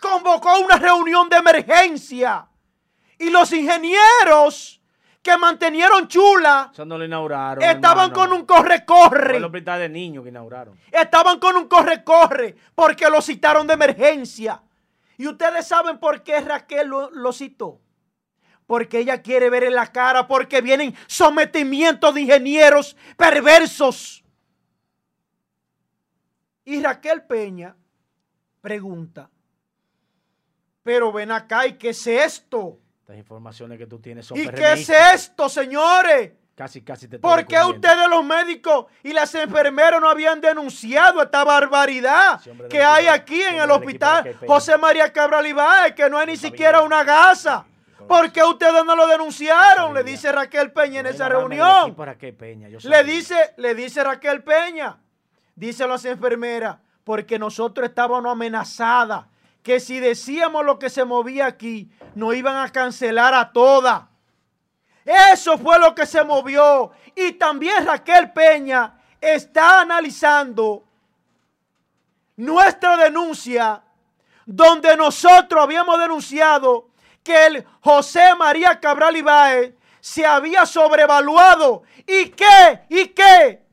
Convocó 0.01 0.59
una 0.59 0.75
reunión 0.75 1.29
de 1.29 1.37
emergencia 1.37 2.48
y 3.19 3.31
los 3.31 3.53
ingenieros 3.53 4.81
que 5.23 5.37
mantenieron 5.37 6.07
chula 6.09 6.71
Eso 6.73 6.85
no 6.85 6.97
lo 6.97 7.05
inauguraron. 7.05 7.63
estaban 7.63 8.11
hermano. 8.11 8.15
con 8.15 8.33
un 8.33 8.47
corre-corre. 8.47 9.29
Fue 9.31 9.37
el 9.37 9.45
hospital 9.45 9.81
de 9.81 9.89
niños 9.89 10.23
que 10.23 10.31
inauguraron. 10.31 10.79
Estaban 10.91 11.39
con 11.39 11.57
un 11.57 11.69
corre-corre 11.69 12.55
porque 12.75 13.11
lo 13.11 13.21
citaron 13.21 13.67
de 13.67 13.75
emergencia. 13.75 14.63
Y 15.17 15.27
ustedes 15.27 15.67
saben 15.67 15.99
por 15.99 16.23
qué 16.23 16.41
Raquel 16.41 16.89
lo, 16.89 17.11
lo 17.11 17.33
citó. 17.33 17.81
Porque 18.67 18.99
ella 19.01 19.21
quiere 19.23 19.51
ver 19.51 19.65
en 19.65 19.75
la 19.75 19.91
cara, 19.91 20.29
porque 20.29 20.61
vienen 20.61 20.95
sometimientos 21.07 22.15
de 22.15 22.21
ingenieros 22.21 22.97
perversos. 23.17 24.23
Y 26.65 26.83
Raquel 26.83 27.23
Peña 27.23 27.75
pregunta, 28.61 29.31
pero 30.83 31.11
ven 31.13 31.33
acá, 31.33 31.67
¿y 31.67 31.79
qué 31.79 31.91
es 31.91 32.07
esto? 32.07 32.79
Estas 33.09 33.21
informaciones 33.21 33.79
que 33.79 33.87
tú 33.87 33.99
tienes 34.01 34.27
son 34.27 34.37
¿Y 34.37 34.47
qué 34.49 34.75
es 34.75 34.87
esto, 34.91 35.49
señores? 35.49 36.33
Casi, 36.55 36.83
casi 36.83 37.09
te 37.09 37.19
¿Por 37.19 37.47
qué 37.47 37.59
ustedes 37.63 38.07
los 38.11 38.23
médicos 38.23 38.85
y 39.03 39.15
las 39.15 39.35
enfermeras 39.35 39.99
no 39.99 40.11
habían 40.11 40.43
denunciado 40.43 41.23
esta 41.23 41.43
barbaridad 41.43 42.39
hombre 42.47 42.69
que 42.69 42.83
hay 42.83 43.07
equipo- 43.07 43.15
aquí 43.15 43.41
en 43.41 43.61
el 43.63 43.71
hospital. 43.71 44.37
José 44.47 44.77
María 44.77 45.11
Cabral 45.11 45.47
Ibáez, 45.47 45.95
que 45.95 46.11
no 46.11 46.19
hay 46.19 46.27
ni 46.27 46.37
siquiera 46.37 46.83
una 46.83 47.03
gasa? 47.03 47.65
¿Por 48.07 48.31
qué 48.31 48.43
ustedes 48.45 48.85
no 48.85 48.95
lo 48.95 49.07
denunciaron? 49.07 49.95
Le 49.95 50.05
dice 50.05 50.31
Raquel 50.31 50.71
Peña 50.73 51.01
en 51.01 51.07
esa 51.07 51.27
a 51.27 51.29
reunión. 51.31 51.97
Raquel 51.97 52.35
Peña, 52.35 52.69
yo 52.69 52.79
Le 52.83 53.05
dice, 53.05 53.55
le 53.57 53.75
dice 53.75 54.05
Raquel 54.05 54.43
Peña, 54.43 54.99
dice 55.55 55.89
las 55.89 56.05
enfermeras, 56.05 56.77
porque 57.05 57.39
nosotros 57.39 57.89
estábamos 57.89 58.31
amenazadas, 58.31 59.25
que 59.69 59.81
si 59.81 60.01
decíamos 60.01 60.65
lo 60.65 60.79
que 60.79 60.89
se 60.89 61.05
movía 61.05 61.45
aquí, 61.45 61.91
nos 62.15 62.35
iban 62.35 62.57
a 62.57 62.73
cancelar 62.73 63.35
a 63.35 63.53
todas. 63.53 64.05
Eso 65.05 65.59
fue 65.59 65.79
lo 65.79 65.95
que 65.95 66.07
se 66.07 66.25
movió. 66.25 66.91
Y 67.15 67.33
también 67.33 67.85
Raquel 67.85 68.33
Peña 68.33 68.99
está 69.21 69.83
analizando 69.83 70.85
nuestra 72.37 72.97
denuncia, 72.97 73.83
donde 74.47 74.97
nosotros 74.97 75.63
habíamos 75.63 75.99
denunciado 75.99 76.89
que 77.23 77.49
el 77.49 77.67
José 77.83 78.35
María 78.39 78.81
Cabral 78.81 79.19
Ibáez 79.19 79.75
se 80.01 80.25
había 80.25 80.65
sobrevaluado. 80.65 81.83
¿Y 82.07 82.31
qué? 82.31 82.87
¿Y 82.89 83.09
qué? 83.09 83.67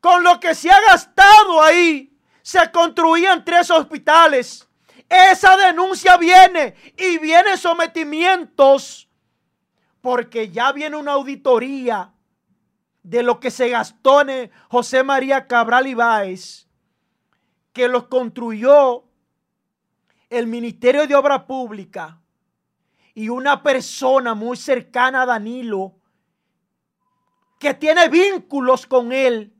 Con 0.00 0.24
lo 0.24 0.40
que 0.40 0.54
se 0.54 0.70
ha 0.70 0.80
gastado 0.80 1.62
ahí, 1.62 2.13
se 2.44 2.70
construían 2.70 3.42
tres 3.42 3.70
hospitales. 3.70 4.68
Esa 5.08 5.56
denuncia 5.56 6.18
viene 6.18 6.74
y 6.94 7.16
vienen 7.16 7.56
sometimientos 7.56 9.08
porque 10.02 10.50
ya 10.50 10.70
viene 10.72 10.96
una 10.96 11.12
auditoría 11.12 12.12
de 13.02 13.22
lo 13.22 13.40
que 13.40 13.50
se 13.50 13.70
gastó 13.70 14.28
en 14.28 14.50
José 14.68 15.02
María 15.02 15.46
Cabral 15.46 15.86
Ibáez, 15.86 16.68
que 17.72 17.88
los 17.88 18.08
construyó 18.08 19.04
el 20.28 20.46
Ministerio 20.46 21.06
de 21.06 21.14
Obra 21.14 21.46
Pública 21.46 22.20
y 23.14 23.30
una 23.30 23.62
persona 23.62 24.34
muy 24.34 24.58
cercana 24.58 25.22
a 25.22 25.26
Danilo 25.26 25.94
que 27.58 27.72
tiene 27.72 28.10
vínculos 28.10 28.86
con 28.86 29.12
él 29.12 29.53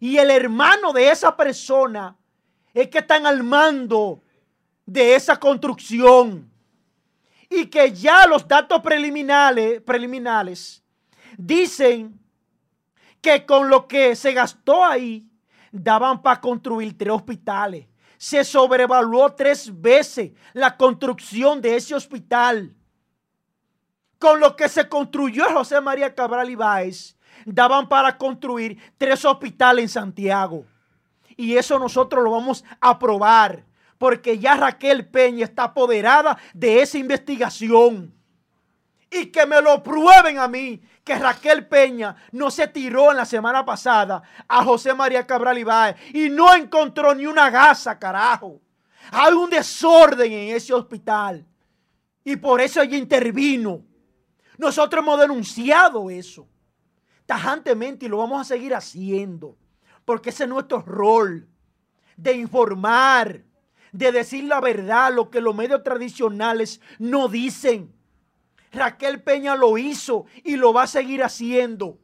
y 0.00 0.18
el 0.18 0.30
hermano 0.30 0.92
de 0.92 1.10
esa 1.10 1.36
persona 1.36 2.16
es 2.72 2.88
que 2.88 2.98
están 2.98 3.26
al 3.26 3.42
mando 3.42 4.22
de 4.86 5.14
esa 5.14 5.38
construcción 5.38 6.50
y 7.50 7.66
que 7.66 7.92
ya 7.92 8.26
los 8.26 8.46
datos 8.46 8.80
preliminares, 8.82 10.82
dicen 11.36 12.18
que 13.20 13.44
con 13.44 13.68
lo 13.68 13.88
que 13.88 14.14
se 14.14 14.32
gastó 14.32 14.84
ahí 14.84 15.28
daban 15.72 16.22
para 16.22 16.40
construir 16.40 16.96
tres 16.96 17.12
hospitales. 17.12 17.86
Se 18.16 18.44
sobrevaluó 18.44 19.34
tres 19.34 19.70
veces 19.80 20.32
la 20.52 20.76
construcción 20.76 21.60
de 21.60 21.76
ese 21.76 21.94
hospital. 21.94 22.74
Con 24.18 24.40
lo 24.40 24.56
que 24.56 24.68
se 24.68 24.88
construyó 24.88 25.44
José 25.52 25.80
María 25.80 26.14
Cabral 26.14 26.50
Ibáez, 26.50 27.16
daban 27.54 27.88
para 27.88 28.16
construir 28.16 28.78
tres 28.98 29.24
hospitales 29.24 29.84
en 29.84 29.88
Santiago. 29.88 30.64
Y 31.36 31.56
eso 31.56 31.78
nosotros 31.78 32.22
lo 32.22 32.32
vamos 32.32 32.64
a 32.80 32.90
aprobar, 32.90 33.64
porque 33.96 34.38
ya 34.38 34.56
Raquel 34.56 35.06
Peña 35.06 35.44
está 35.44 35.64
apoderada 35.64 36.38
de 36.52 36.82
esa 36.82 36.98
investigación. 36.98 38.14
Y 39.10 39.26
que 39.26 39.46
me 39.46 39.62
lo 39.62 39.82
prueben 39.82 40.38
a 40.38 40.48
mí, 40.48 40.82
que 41.02 41.18
Raquel 41.18 41.66
Peña 41.66 42.14
no 42.32 42.50
se 42.50 42.68
tiró 42.68 43.10
en 43.10 43.16
la 43.16 43.24
semana 43.24 43.64
pasada 43.64 44.22
a 44.46 44.62
José 44.62 44.92
María 44.92 45.26
Cabral 45.26 45.56
Ibáez 45.56 45.96
y 46.12 46.28
no 46.28 46.54
encontró 46.54 47.14
ni 47.14 47.24
una 47.24 47.48
gasa, 47.48 47.98
carajo. 47.98 48.60
Hay 49.10 49.32
un 49.32 49.48
desorden 49.48 50.30
en 50.30 50.54
ese 50.54 50.74
hospital. 50.74 51.46
Y 52.22 52.36
por 52.36 52.60
eso 52.60 52.82
ella 52.82 52.98
intervino. 52.98 53.80
Nosotros 54.58 55.02
hemos 55.02 55.18
denunciado 55.18 56.10
eso 56.10 56.46
tajantemente 57.28 58.06
y 58.06 58.08
lo 58.08 58.16
vamos 58.16 58.40
a 58.40 58.44
seguir 58.44 58.74
haciendo. 58.74 59.54
Porque 60.06 60.30
ese 60.30 60.44
es 60.44 60.48
nuestro 60.48 60.80
rol 60.80 61.46
de 62.16 62.32
informar, 62.32 63.44
de 63.92 64.12
decir 64.12 64.44
la 64.44 64.62
verdad, 64.62 65.12
lo 65.12 65.28
que 65.28 65.42
los 65.42 65.54
medios 65.54 65.84
tradicionales 65.84 66.80
no 66.98 67.28
dicen. 67.28 67.94
Raquel 68.72 69.22
Peña 69.22 69.56
lo 69.56 69.76
hizo 69.76 70.24
y 70.42 70.56
lo 70.56 70.72
va 70.72 70.84
a 70.84 70.86
seguir 70.86 71.22
haciendo. 71.22 71.98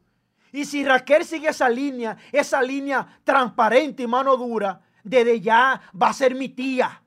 Y 0.52 0.66
si 0.66 0.84
Raquel 0.84 1.24
sigue 1.24 1.48
esa 1.48 1.70
línea, 1.70 2.18
esa 2.30 2.60
línea 2.60 3.18
transparente 3.24 4.02
y 4.02 4.06
mano 4.06 4.36
dura, 4.36 4.82
desde 5.02 5.40
ya 5.40 5.80
va 6.00 6.08
a 6.08 6.12
ser 6.12 6.34
mi 6.34 6.50
tía. 6.50 7.02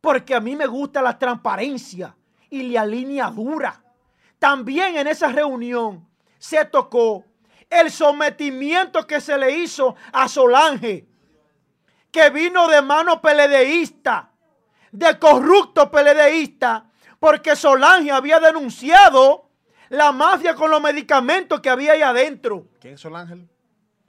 Porque 0.00 0.34
a 0.34 0.40
mí 0.40 0.56
me 0.56 0.66
gusta 0.66 1.02
la 1.02 1.18
transparencia 1.18 2.16
y 2.48 2.62
la 2.70 2.86
línea 2.86 3.30
dura. 3.30 3.84
También 4.38 4.96
en 4.96 5.08
esa 5.08 5.28
reunión 5.28 6.10
se 6.42 6.64
tocó 6.64 7.24
el 7.70 7.92
sometimiento 7.92 9.06
que 9.06 9.20
se 9.20 9.38
le 9.38 9.58
hizo 9.58 9.94
a 10.12 10.26
Solange, 10.26 11.06
que 12.10 12.30
vino 12.30 12.66
de 12.66 12.82
mano 12.82 13.22
peledeísta, 13.22 14.32
de 14.90 15.20
corrupto 15.20 15.88
peledeísta, 15.88 16.86
porque 17.20 17.54
Solange 17.54 18.10
había 18.10 18.40
denunciado 18.40 19.50
la 19.88 20.10
mafia 20.10 20.56
con 20.56 20.72
los 20.72 20.82
medicamentos 20.82 21.60
que 21.60 21.70
había 21.70 21.92
ahí 21.92 22.02
adentro. 22.02 22.66
¿Quién 22.80 22.94
es 22.94 23.00
Sol 23.00 23.14
Ángel? 23.14 23.48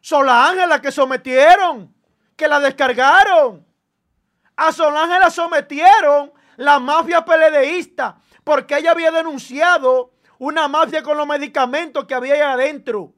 Solange 0.01 0.65
la 0.65 0.81
que 0.81 0.91
sometieron, 0.91 1.93
que 2.35 2.47
la 2.47 2.59
descargaron. 2.59 3.63
A 4.55 4.71
Solange 4.71 5.19
la 5.19 5.29
sometieron 5.29 6.33
la 6.57 6.79
mafia 6.79 7.23
peledeísta, 7.23 8.17
porque 8.43 8.79
ella 8.79 8.89
había 8.89 9.11
denunciado 9.11 10.12
una 10.43 10.67
mafia 10.67 11.01
con 11.01 11.15
los 11.15 11.25
medicamentos 11.25 12.05
que 12.05 12.13
había 12.13 12.33
ahí 12.33 12.41
adentro. 12.41 13.13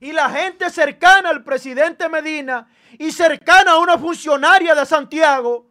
Y 0.00 0.12
la 0.12 0.30
gente 0.30 0.70
cercana 0.70 1.28
al 1.28 1.44
presidente 1.44 2.08
Medina 2.08 2.66
y 2.98 3.12
cercana 3.12 3.72
a 3.72 3.78
una 3.78 3.98
funcionaria 3.98 4.74
de 4.74 4.86
Santiago 4.86 5.70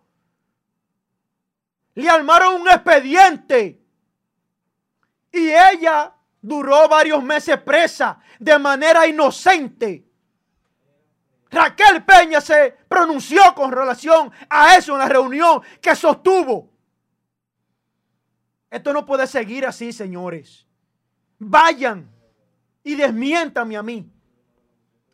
le 1.96 2.08
armaron 2.08 2.62
un 2.62 2.68
expediente. 2.68 3.82
Y 5.32 5.50
ella 5.50 6.14
duró 6.40 6.88
varios 6.88 7.24
meses 7.24 7.60
presa 7.62 8.20
de 8.38 8.60
manera 8.60 9.08
inocente. 9.08 10.06
Raquel 11.50 12.04
Peña 12.04 12.40
se 12.40 12.78
pronunció 12.88 13.42
con 13.56 13.72
relación 13.72 14.32
a 14.48 14.76
eso 14.76 14.94
en 14.94 15.00
la 15.00 15.10
reunión 15.10 15.64
que 15.82 15.96
sostuvo. 15.96 16.70
Esto 18.70 18.94
no 18.94 19.06
puede 19.08 19.26
seguir 19.26 19.66
así, 19.66 19.92
señores. 19.92 20.67
Vayan 21.40 22.10
y 22.84 22.96
desmiéntame 22.96 23.78
a 23.78 23.84
mí. 23.84 24.10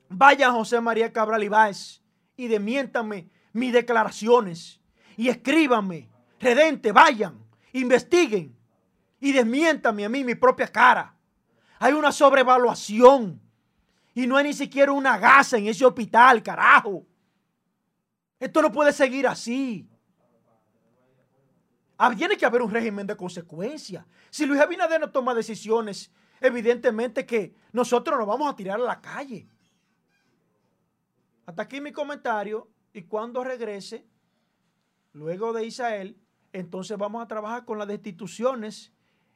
Vayan 0.09 0.53
José 0.53 0.79
María 0.79 1.11
Cabral 1.11 1.43
Ibáez 1.43 2.01
y 2.37 2.47
desmiéntame 2.47 3.29
mis 3.51 3.73
declaraciones. 3.73 4.79
Y 5.17 5.29
escríbanme, 5.29 6.09
redente, 6.39 6.91
vayan, 6.91 7.37
investiguen 7.71 8.55
y 9.19 9.31
desmiéntame 9.31 10.05
a 10.05 10.09
mí 10.09 10.23
mi 10.23 10.35
propia 10.35 10.67
cara. 10.67 11.15
Hay 11.79 11.93
una 11.93 12.11
sobrevaluación 12.11 13.41
y 14.13 14.27
no 14.27 14.37
hay 14.37 14.45
ni 14.45 14.53
siquiera 14.53 14.91
una 14.91 15.17
gasa 15.17 15.57
en 15.57 15.67
ese 15.67 15.85
hospital, 15.85 16.41
carajo. 16.41 17.05
Esto 18.39 18.61
no 18.61 18.71
puede 18.71 18.91
seguir 18.91 19.27
así. 19.27 19.89
Ah, 21.97 22.13
tiene 22.15 22.37
que 22.37 22.45
haber 22.45 22.61
un 22.61 22.71
régimen 22.71 23.05
de 23.05 23.15
consecuencia. 23.15 24.05
Si 24.29 24.45
Luis 24.45 24.59
Abinader 24.59 24.99
no 24.99 25.11
toma 25.11 25.33
decisiones, 25.33 26.11
evidentemente 26.41 27.25
que 27.25 27.55
nosotros 27.71 28.17
nos 28.17 28.27
vamos 28.27 28.51
a 28.51 28.55
tirar 28.55 28.79
a 28.79 28.83
la 28.83 29.01
calle. 29.01 29.47
Hasta 31.45 31.63
aquí 31.63 31.81
mi 31.81 31.91
comentario 31.91 32.67
y 32.93 33.03
cuando 33.03 33.43
regrese, 33.43 34.05
luego 35.13 35.53
de 35.53 35.65
Israel, 35.65 36.17
entonces 36.51 36.97
vamos 36.97 37.23
a 37.23 37.27
trabajar 37.27 37.65
con 37.65 37.77
las 37.77 37.87
destituciones 37.87 38.91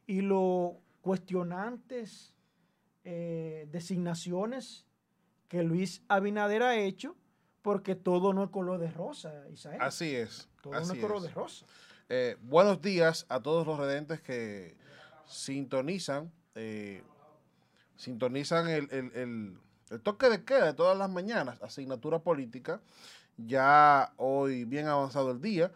y 0.05 0.21
los 0.21 0.73
cuestionantes 1.01 2.33
eh, 3.03 3.67
designaciones 3.71 4.85
que 5.47 5.63
Luis 5.63 6.03
Abinader 6.07 6.63
ha 6.63 6.75
hecho, 6.75 7.15
porque 7.61 7.95
todo 7.95 8.33
no 8.33 8.43
es 8.43 8.49
color 8.49 8.79
de 8.79 8.91
rosa, 8.91 9.45
Israel. 9.51 9.79
Así 9.81 10.15
es. 10.15 10.49
Todo 10.61 10.73
no 10.73 10.79
es 10.79 10.99
color 10.99 11.21
de 11.21 11.29
rosa. 11.29 11.65
Eh, 12.09 12.37
buenos 12.41 12.81
días 12.81 13.25
a 13.27 13.41
todos 13.41 13.67
los 13.67 13.77
redentes 13.77 14.21
que 14.21 14.77
sintonizan, 15.25 16.31
eh, 16.55 17.03
sintonizan 17.97 18.69
el, 18.69 19.59
toque 20.03 20.29
de 20.29 20.45
queda 20.45 20.67
de 20.67 20.73
todas 20.73 20.97
las 20.97 21.09
mañanas, 21.09 21.61
asignatura 21.61 22.19
política. 22.19 22.79
Ya 23.35 24.13
hoy 24.15 24.63
bien 24.63 24.87
avanzado 24.87 25.31
el 25.31 25.41
día, 25.41 25.73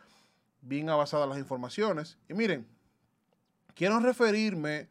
bien 0.61 0.89
avanzadas 0.89 1.27
las 1.27 1.37
informaciones. 1.37 2.17
Y 2.29 2.33
miren, 2.33 2.65
quiero 3.75 3.99
referirme 3.99 4.87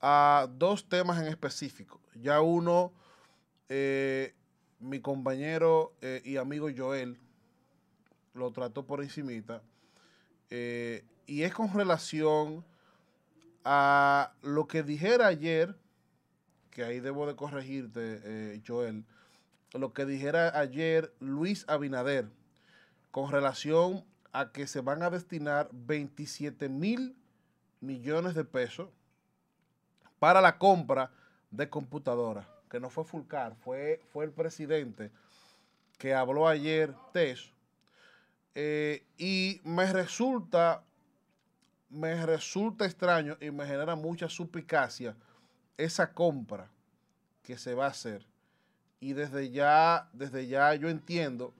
a 0.00 0.48
dos 0.56 0.88
temas 0.88 1.20
en 1.20 1.26
específico. 1.26 2.00
Ya 2.14 2.40
uno, 2.42 2.92
eh, 3.68 4.36
mi 4.78 5.00
compañero 5.00 5.94
y 6.22 6.36
amigo 6.36 6.68
Joel 6.74 7.18
lo 8.34 8.52
trató 8.52 8.86
por 8.86 9.02
encimita 9.02 9.62
eh, 10.50 11.04
y 11.26 11.42
es 11.42 11.52
con 11.52 11.72
relación 11.72 12.64
a 13.64 14.32
lo 14.42 14.66
que 14.66 14.82
dijera 14.82 15.26
ayer, 15.26 15.76
que 16.70 16.84
ahí 16.84 17.00
debo 17.00 17.26
de 17.26 17.36
corregirte, 17.36 18.20
eh, 18.24 18.62
Joel, 18.66 19.04
lo 19.74 19.92
que 19.92 20.06
dijera 20.06 20.58
ayer 20.58 21.12
Luis 21.20 21.64
Abinader, 21.68 22.30
con 23.10 23.30
relación 23.30 24.04
a 24.32 24.52
que 24.52 24.66
se 24.66 24.80
van 24.80 25.02
a 25.02 25.10
destinar 25.10 25.68
27 25.72 26.68
mil 26.68 27.16
millones 27.80 28.34
de 28.34 28.44
pesos 28.44 28.88
para 30.18 30.40
la 30.40 30.58
compra 30.58 31.12
de 31.50 31.68
computadoras, 31.68 32.46
que 32.70 32.80
no 32.80 32.90
fue 32.90 33.04
Fulcar, 33.04 33.54
fue, 33.56 34.00
fue 34.12 34.24
el 34.24 34.32
presidente 34.32 35.10
que 35.98 36.14
habló 36.14 36.48
ayer 36.48 36.94
eso. 37.14 37.50
Eh, 38.60 39.04
y 39.16 39.60
me 39.62 39.92
resulta, 39.92 40.82
me 41.90 42.26
resulta 42.26 42.86
extraño 42.86 43.36
y 43.40 43.52
me 43.52 43.64
genera 43.64 43.94
mucha 43.94 44.28
suspicacia 44.28 45.14
esa 45.76 46.12
compra 46.12 46.68
que 47.44 47.56
se 47.56 47.72
va 47.74 47.84
a 47.84 47.90
hacer. 47.90 48.26
Y 48.98 49.12
desde 49.12 49.50
ya, 49.50 50.08
desde 50.12 50.48
ya 50.48 50.74
yo 50.74 50.88
entiendo 50.88 51.54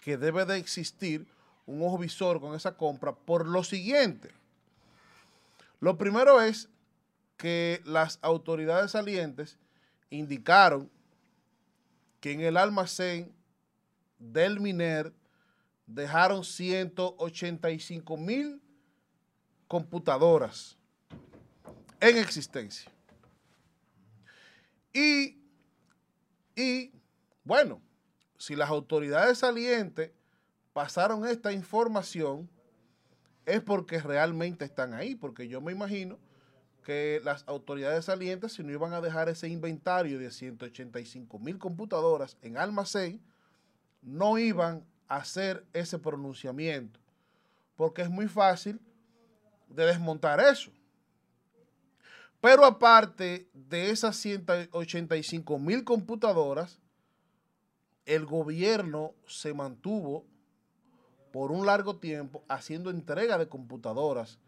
que 0.00 0.16
debe 0.16 0.46
de 0.46 0.56
existir 0.56 1.26
un 1.66 1.82
ojo 1.82 1.98
visor 1.98 2.40
con 2.40 2.54
esa 2.54 2.78
compra 2.78 3.14
por 3.14 3.46
lo 3.46 3.62
siguiente. 3.62 4.30
Lo 5.80 5.98
primero 5.98 6.40
es 6.40 6.70
que 7.36 7.82
las 7.84 8.18
autoridades 8.22 8.92
salientes 8.92 9.58
indicaron 10.08 10.90
que 12.22 12.32
en 12.32 12.40
el 12.40 12.56
almacén 12.56 13.30
del 14.18 14.60
MINER 14.60 15.12
dejaron 15.86 16.44
185 16.44 18.16
mil 18.16 18.60
computadoras 19.68 20.76
en 22.00 22.18
existencia. 22.18 22.90
Y, 24.92 25.38
y, 26.54 26.92
bueno, 27.42 27.82
si 28.38 28.54
las 28.54 28.70
autoridades 28.70 29.38
salientes 29.38 30.12
pasaron 30.72 31.26
esta 31.26 31.52
información, 31.52 32.48
es 33.46 33.60
porque 33.60 34.00
realmente 34.00 34.64
están 34.64 34.94
ahí, 34.94 35.14
porque 35.14 35.48
yo 35.48 35.60
me 35.60 35.72
imagino 35.72 36.18
que 36.84 37.20
las 37.24 37.44
autoridades 37.48 38.04
salientes, 38.04 38.52
si 38.52 38.62
no 38.62 38.70
iban 38.70 38.92
a 38.92 39.00
dejar 39.00 39.28
ese 39.28 39.48
inventario 39.48 40.18
de 40.18 40.30
185 40.30 41.38
mil 41.38 41.58
computadoras 41.58 42.36
en 42.42 42.56
almacén, 42.56 43.20
no 44.02 44.38
iban 44.38 44.84
hacer 45.08 45.64
ese 45.72 45.98
pronunciamiento, 45.98 47.00
porque 47.76 48.02
es 48.02 48.10
muy 48.10 48.28
fácil 48.28 48.80
de 49.68 49.86
desmontar 49.86 50.40
eso. 50.40 50.70
Pero 52.40 52.64
aparte 52.64 53.48
de 53.54 53.90
esas 53.90 54.16
185 54.16 55.58
mil 55.58 55.82
computadoras, 55.82 56.78
el 58.04 58.26
gobierno 58.26 59.14
se 59.26 59.54
mantuvo 59.54 60.26
por 61.32 61.50
un 61.50 61.66
largo 61.66 61.96
tiempo 61.96 62.44
haciendo 62.48 62.90
entrega 62.90 63.38
de 63.38 63.48
computadoras 63.48 64.38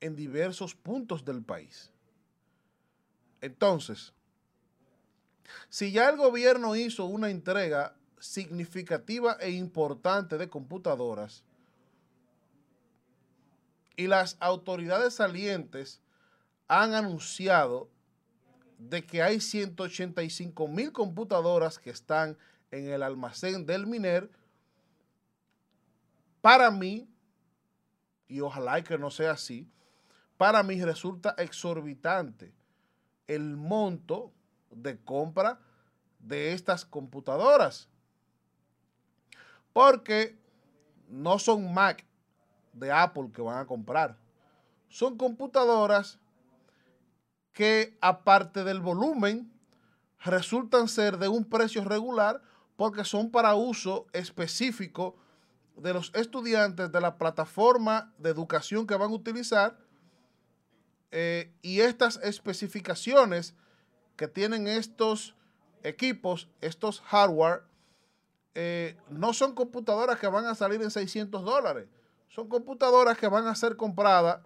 en 0.00 0.16
diversos 0.16 0.74
puntos 0.74 1.24
del 1.24 1.42
país. 1.42 1.90
Entonces, 3.40 4.12
si 5.68 5.92
ya 5.92 6.08
el 6.08 6.16
gobierno 6.16 6.74
hizo 6.76 7.04
una 7.04 7.30
entrega 7.30 7.94
significativa 8.18 9.36
e 9.40 9.50
importante 9.50 10.38
de 10.38 10.48
computadoras 10.48 11.44
y 13.96 14.06
las 14.06 14.36
autoridades 14.40 15.14
salientes 15.14 16.00
han 16.68 16.94
anunciado 16.94 17.88
de 18.78 19.04
que 19.04 19.22
hay 19.22 19.40
185 19.40 20.68
mil 20.68 20.92
computadoras 20.92 21.78
que 21.78 21.90
están 21.90 22.36
en 22.70 22.88
el 22.88 23.02
almacén 23.02 23.64
del 23.64 23.86
MINER, 23.86 24.30
para 26.42 26.70
mí, 26.70 27.08
y 28.28 28.40
ojalá 28.40 28.82
que 28.84 28.98
no 28.98 29.10
sea 29.10 29.32
así, 29.32 29.68
para 30.36 30.62
mí 30.62 30.82
resulta 30.82 31.34
exorbitante 31.38 32.52
el 33.26 33.56
monto 33.56 34.32
de 34.70 34.98
compra 34.98 35.58
de 36.18 36.52
estas 36.52 36.84
computadoras 36.84 37.88
porque 39.76 40.34
no 41.06 41.38
son 41.38 41.74
Mac 41.74 42.02
de 42.72 42.90
Apple 42.90 43.30
que 43.30 43.42
van 43.42 43.58
a 43.58 43.66
comprar. 43.66 44.16
Son 44.88 45.18
computadoras 45.18 46.18
que 47.52 47.98
aparte 48.00 48.64
del 48.64 48.80
volumen 48.80 49.52
resultan 50.24 50.88
ser 50.88 51.18
de 51.18 51.28
un 51.28 51.44
precio 51.44 51.84
regular 51.84 52.40
porque 52.76 53.04
son 53.04 53.30
para 53.30 53.54
uso 53.54 54.06
específico 54.14 55.14
de 55.76 55.92
los 55.92 56.10
estudiantes 56.14 56.90
de 56.90 57.00
la 57.02 57.18
plataforma 57.18 58.14
de 58.16 58.30
educación 58.30 58.86
que 58.86 58.96
van 58.96 59.10
a 59.10 59.14
utilizar 59.14 59.76
eh, 61.10 61.52
y 61.60 61.80
estas 61.80 62.16
especificaciones 62.22 63.54
que 64.16 64.26
tienen 64.26 64.68
estos 64.68 65.34
equipos, 65.82 66.48
estos 66.62 67.02
hardware, 67.02 67.64
eh, 68.58 68.96
no 69.10 69.34
son 69.34 69.54
computadoras 69.54 70.18
que 70.18 70.26
van 70.26 70.46
a 70.46 70.54
salir 70.54 70.80
en 70.80 70.90
600 70.90 71.44
dólares. 71.44 71.88
Son 72.28 72.48
computadoras 72.48 73.18
que 73.18 73.28
van 73.28 73.46
a 73.46 73.54
ser 73.54 73.76
compradas, 73.76 74.40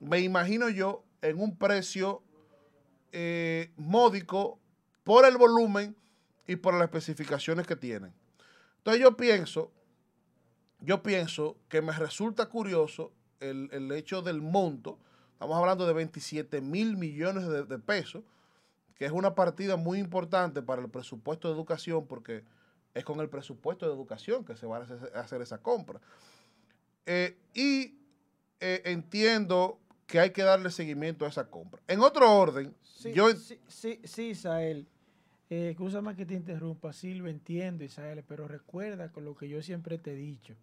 me 0.00 0.20
imagino 0.20 0.68
yo, 0.68 1.02
en 1.22 1.40
un 1.40 1.56
precio 1.56 2.22
eh, 3.12 3.72
módico 3.78 4.58
por 5.02 5.24
el 5.24 5.38
volumen 5.38 5.96
y 6.46 6.56
por 6.56 6.74
las 6.74 6.82
especificaciones 6.82 7.66
que 7.66 7.74
tienen. 7.74 8.12
Entonces 8.76 9.02
yo 9.02 9.16
pienso, 9.16 9.72
yo 10.80 11.02
pienso 11.02 11.56
que 11.70 11.80
me 11.80 11.92
resulta 11.92 12.50
curioso 12.50 13.12
el, 13.40 13.90
hecho 13.92 14.20
del 14.20 14.42
monto. 14.42 14.98
Estamos 15.32 15.56
hablando 15.56 15.86
de 15.86 15.94
27 15.94 16.60
mil 16.60 16.98
millones 16.98 17.48
de 17.48 17.78
pesos 17.78 18.24
que 18.94 19.06
es 19.06 19.12
una 19.12 19.34
partida 19.34 19.76
muy 19.76 19.98
importante 19.98 20.62
para 20.62 20.82
el 20.82 20.88
presupuesto 20.88 21.48
de 21.48 21.54
educación, 21.54 22.06
porque 22.06 22.44
es 22.94 23.04
con 23.04 23.20
el 23.20 23.28
presupuesto 23.28 23.86
de 23.86 23.92
educación 23.92 24.44
que 24.44 24.56
se 24.56 24.66
va 24.66 24.78
a 25.14 25.20
hacer 25.20 25.42
esa 25.42 25.58
compra. 25.58 26.00
Eh, 27.06 27.36
y 27.52 27.98
eh, 28.60 28.82
entiendo 28.84 29.78
que 30.06 30.20
hay 30.20 30.30
que 30.30 30.42
darle 30.42 30.70
seguimiento 30.70 31.24
a 31.24 31.28
esa 31.28 31.50
compra. 31.50 31.82
En 31.88 32.00
otro 32.00 32.32
orden, 32.32 32.74
sí, 32.82 33.12
yo... 33.12 33.30
Sí, 33.34 33.58
sí, 33.66 34.00
sí 34.04 34.30
Isael. 34.30 34.86
Eh, 35.50 35.76
que 36.16 36.26
te 36.26 36.34
interrumpa, 36.34 36.92
sí 36.92 37.14
lo 37.14 37.28
entiendo, 37.28 37.84
Isael, 37.84 38.24
pero 38.26 38.48
recuerda 38.48 39.12
con 39.12 39.24
lo 39.24 39.36
que 39.36 39.48
yo 39.48 39.62
siempre 39.62 39.98
te 39.98 40.12
he 40.12 40.16
dicho. 40.16 40.54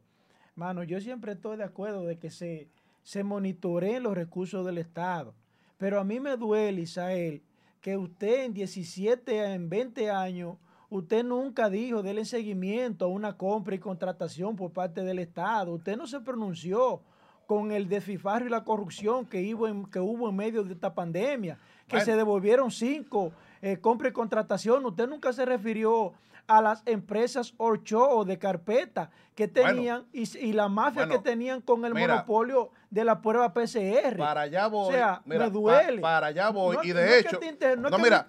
Mano, 0.56 0.84
yo 0.84 1.00
siempre 1.00 1.34
estoy 1.34 1.58
de 1.58 1.64
acuerdo 1.64 2.06
de 2.06 2.18
que 2.18 2.30
se, 2.30 2.68
se 3.04 3.24
monitoreen 3.24 4.04
los 4.04 4.16
recursos 4.16 4.66
del 4.66 4.80
Estado. 4.80 5.34
Pero 5.78 6.00
a 6.00 6.04
mí 6.04 6.20
me 6.20 6.36
duele, 6.36 6.82
Isael, 6.82 7.42
que 7.80 7.98
usted 7.98 8.46
en 8.46 8.54
17, 8.54 9.54
en 9.54 9.70
20 9.70 10.12
años, 10.12 10.58
usted 10.92 11.24
nunca 11.24 11.70
dijo, 11.70 12.04
déle 12.04 12.26
seguimiento 12.26 13.06
a 13.06 13.08
una 13.08 13.38
compra 13.38 13.74
y 13.74 13.80
contratación 13.80 14.56
por 14.58 14.72
parte 14.72 15.04
del 15.04 15.20
Estado. 15.20 15.74
Usted 15.74 15.98
no 15.98 16.06
se 16.06 16.20
pronunció 16.20 17.02
con 17.48 17.72
el 17.72 17.88
desfifarro 17.88 18.46
y 18.46 18.50
la 18.50 18.66
corrupción 18.66 19.26
que 19.26 19.54
hubo 19.54 19.68
en, 19.68 19.86
que 19.86 20.00
hubo 20.00 20.30
en 20.30 20.36
medio 20.36 20.64
de 20.64 20.74
esta 20.74 20.94
pandemia, 20.94 21.58
que 21.88 22.02
se 22.02 22.16
devolvieron 22.16 22.72
cinco 22.72 23.32
eh, 23.62 23.78
compra 23.78 24.10
y 24.10 24.12
contratación. 24.12 24.86
Usted 24.86 25.08
nunca 25.08 25.32
se 25.32 25.46
refirió 25.46 26.14
a 26.52 26.62
las 26.62 26.84
empresas 26.86 27.54
Orcho 27.56 28.10
o 28.10 28.26
de 28.26 28.38
carpeta 28.38 29.10
que 29.36 29.48
tenían 29.48 30.06
y, 30.12 30.52
la 30.52 30.68
mafia 30.68 31.08
que 31.08 31.18
tenían 31.18 31.62
con 31.62 31.86
el 31.86 31.94
monopolio 31.94 32.72
de 32.90 33.06
la 33.06 33.22
prueba 33.22 33.54
PCR. 33.54 34.18
Para 34.18 34.42
allá 34.42 34.68
voy. 34.68 34.90
O 34.90 34.92
sea, 34.92 35.22
me 35.24 35.50
duele. 35.50 36.02
para 36.02 36.28
allá 36.28 36.50
voy. 36.50 36.78
y 36.84 36.92
de 36.92 37.20
hecho. 37.20 37.40
no, 37.78 37.98
mira, 37.98 38.28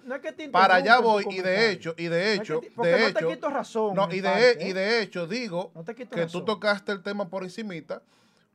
para 0.53 0.75
allá 0.75 0.99
voy. 0.99 1.25
Y 1.29 1.41
de 1.41 1.71
hecho, 1.71 1.93
y 1.97 2.07
de 2.07 2.33
hecho, 2.33 2.61
de 2.61 3.07
hecho. 3.07 3.19
No 3.19 3.27
te 3.27 3.35
quito 3.35 3.49
razón. 3.49 3.93
No, 3.93 4.09
y 4.09 4.21
de, 4.21 4.57
y 4.61 4.71
de 4.71 5.01
hecho, 5.01 5.27
digo 5.27 5.73
que 5.85 6.25
tú 6.27 6.45
tocaste 6.45 6.93
el 6.93 7.03
tema 7.03 7.29
por 7.29 7.43
encimita 7.43 8.01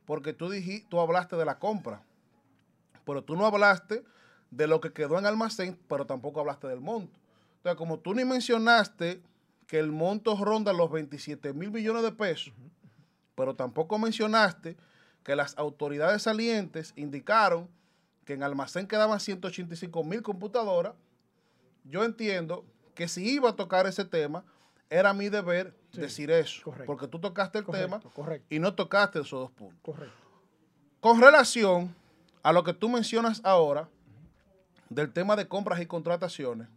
porque 0.05 0.33
tú, 0.33 0.49
dijiste, 0.49 0.87
tú 0.89 0.99
hablaste 0.99 1.35
de 1.35 1.45
la 1.45 1.59
compra, 1.59 2.01
pero 3.05 3.23
tú 3.23 3.35
no 3.35 3.45
hablaste 3.45 4.03
de 4.49 4.65
lo 4.65 4.81
que 4.81 4.91
quedó 4.91 5.19
en 5.19 5.27
almacén, 5.27 5.77
pero 5.87 6.07
tampoco 6.07 6.39
hablaste 6.39 6.67
del 6.67 6.81
monto. 6.81 7.15
Entonces, 7.57 7.77
como 7.77 7.99
tú 7.99 8.15
ni 8.15 8.25
mencionaste 8.25 9.21
que 9.69 9.77
el 9.77 9.91
monto 9.91 10.35
ronda 10.35 10.73
los 10.73 10.91
27 10.91 11.53
mil 11.53 11.69
millones 11.69 12.01
de 12.01 12.11
pesos, 12.11 12.51
pero 13.35 13.55
tampoco 13.55 13.99
mencionaste 13.99 14.75
que 15.23 15.35
las 15.35 15.55
autoridades 15.59 16.23
salientes 16.23 16.91
indicaron 16.95 17.69
que 18.25 18.33
en 18.33 18.41
almacén 18.41 18.87
quedaban 18.87 19.19
185 19.19 20.03
mil 20.03 20.23
computadoras, 20.23 20.95
yo 21.83 22.03
entiendo 22.03 22.65
que 22.95 23.07
si 23.07 23.29
iba 23.29 23.51
a 23.51 23.55
tocar 23.55 23.85
ese 23.85 24.05
tema, 24.05 24.43
era 24.89 25.13
mi 25.13 25.29
deber 25.29 25.75
decir 25.93 26.31
eso. 26.31 26.73
Porque 26.87 27.07
tú 27.07 27.19
tocaste 27.19 27.59
el 27.59 27.65
tema 27.67 28.01
y 28.49 28.57
no 28.57 28.73
tocaste 28.73 29.19
esos 29.19 29.39
dos 29.39 29.51
puntos. 29.51 29.79
Correcto. 29.83 30.17
Con 30.99 31.21
relación 31.21 31.93
a 32.41 32.51
lo 32.51 32.63
que 32.63 32.73
tú 32.73 32.89
mencionas 32.89 33.39
ahora, 33.43 33.87
del 34.89 35.13
tema 35.13 35.35
de 35.35 35.47
compras 35.47 35.79
y 35.79 35.85
contrataciones, 35.85 36.67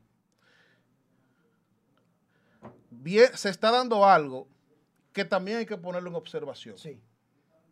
bien, 3.03 3.37
se 3.37 3.51
está 3.51 3.71
dando 3.71 4.05
algo 4.05 4.49
que 5.13 5.25
también 5.25 5.59
hay 5.59 5.67
que 5.67 5.77
ponerlo 5.77 6.09
en 6.11 6.17
observación. 6.17 6.79
Sí, 6.79 7.01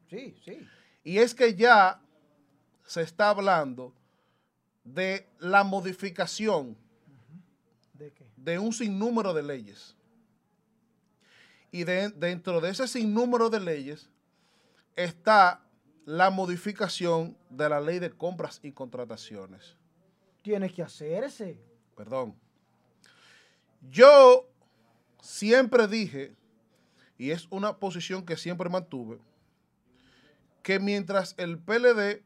sí, 0.09 0.37
sí. 0.45 0.69
Y 1.05 1.19
es 1.19 1.35
que 1.35 1.55
ya 1.55 2.01
se 2.85 3.03
está 3.03 3.31
hablando 3.31 3.95
de 4.85 5.27
la 5.39 5.65
modificación 5.65 6.77
¿De, 7.95 8.13
qué? 8.13 8.27
de 8.37 8.59
un 8.59 8.73
sinnúmero 8.73 9.33
de 9.33 9.43
leyes 9.43 9.97
y 11.73 11.85
dentro 11.85 12.61
de 12.61 12.71
ese 12.71 12.89
sinnúmero 12.89 13.49
de 13.49 13.61
leyes 13.61 14.11
está 14.97 15.65
la 16.05 16.31
modificación 16.31 17.37
de 17.49 17.69
la 17.69 17.81
ley 17.81 18.01
de 18.01 18.11
compras 18.11 18.59
y 18.63 18.73
contrataciones. 18.73 19.77
Tiene 20.43 20.73
que 20.73 20.83
hacerse. 20.83 21.61
Perdón. 21.97 22.35
Yo 23.89 24.49
siempre 25.21 25.87
dije, 25.87 26.35
y 27.19 27.31
es 27.31 27.47
una 27.51 27.77
posición 27.77 28.25
que 28.25 28.37
siempre 28.37 28.69
mantuve, 28.69 29.19
que 30.63 30.79
mientras 30.79 31.35
el 31.39 31.59
PLD 31.59 32.23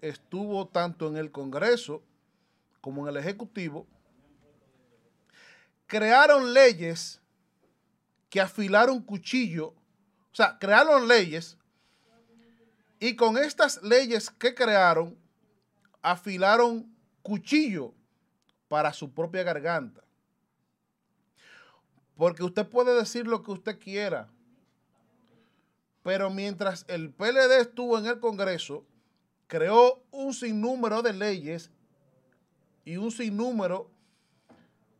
estuvo 0.00 0.66
tanto 0.68 1.08
en 1.08 1.16
el 1.16 1.30
Congreso 1.30 2.02
como 2.80 3.02
en 3.02 3.14
el 3.14 3.20
Ejecutivo, 3.20 3.86
crearon 5.86 6.52
leyes 6.52 7.20
que 8.28 8.40
afilaron 8.40 9.00
cuchillo, 9.02 9.68
o 9.68 10.34
sea, 10.34 10.58
crearon 10.58 11.08
leyes 11.08 11.56
y 12.98 13.14
con 13.16 13.38
estas 13.38 13.82
leyes 13.82 14.30
que 14.30 14.54
crearon, 14.54 15.16
afilaron 16.02 16.94
cuchillo 17.22 17.94
para 18.68 18.92
su 18.92 19.12
propia 19.12 19.42
garganta. 19.42 20.05
Porque 22.16 22.42
usted 22.42 22.66
puede 22.66 22.94
decir 22.94 23.26
lo 23.26 23.42
que 23.42 23.52
usted 23.52 23.78
quiera, 23.78 24.28
pero 26.02 26.30
mientras 26.30 26.84
el 26.88 27.10
PLD 27.10 27.60
estuvo 27.60 27.98
en 27.98 28.06
el 28.06 28.20
Congreso, 28.20 28.86
creó 29.46 30.02
un 30.10 30.32
sinnúmero 30.32 31.02
de 31.02 31.12
leyes 31.12 31.70
y 32.84 32.96
un 32.96 33.10
sinnúmero 33.10 33.90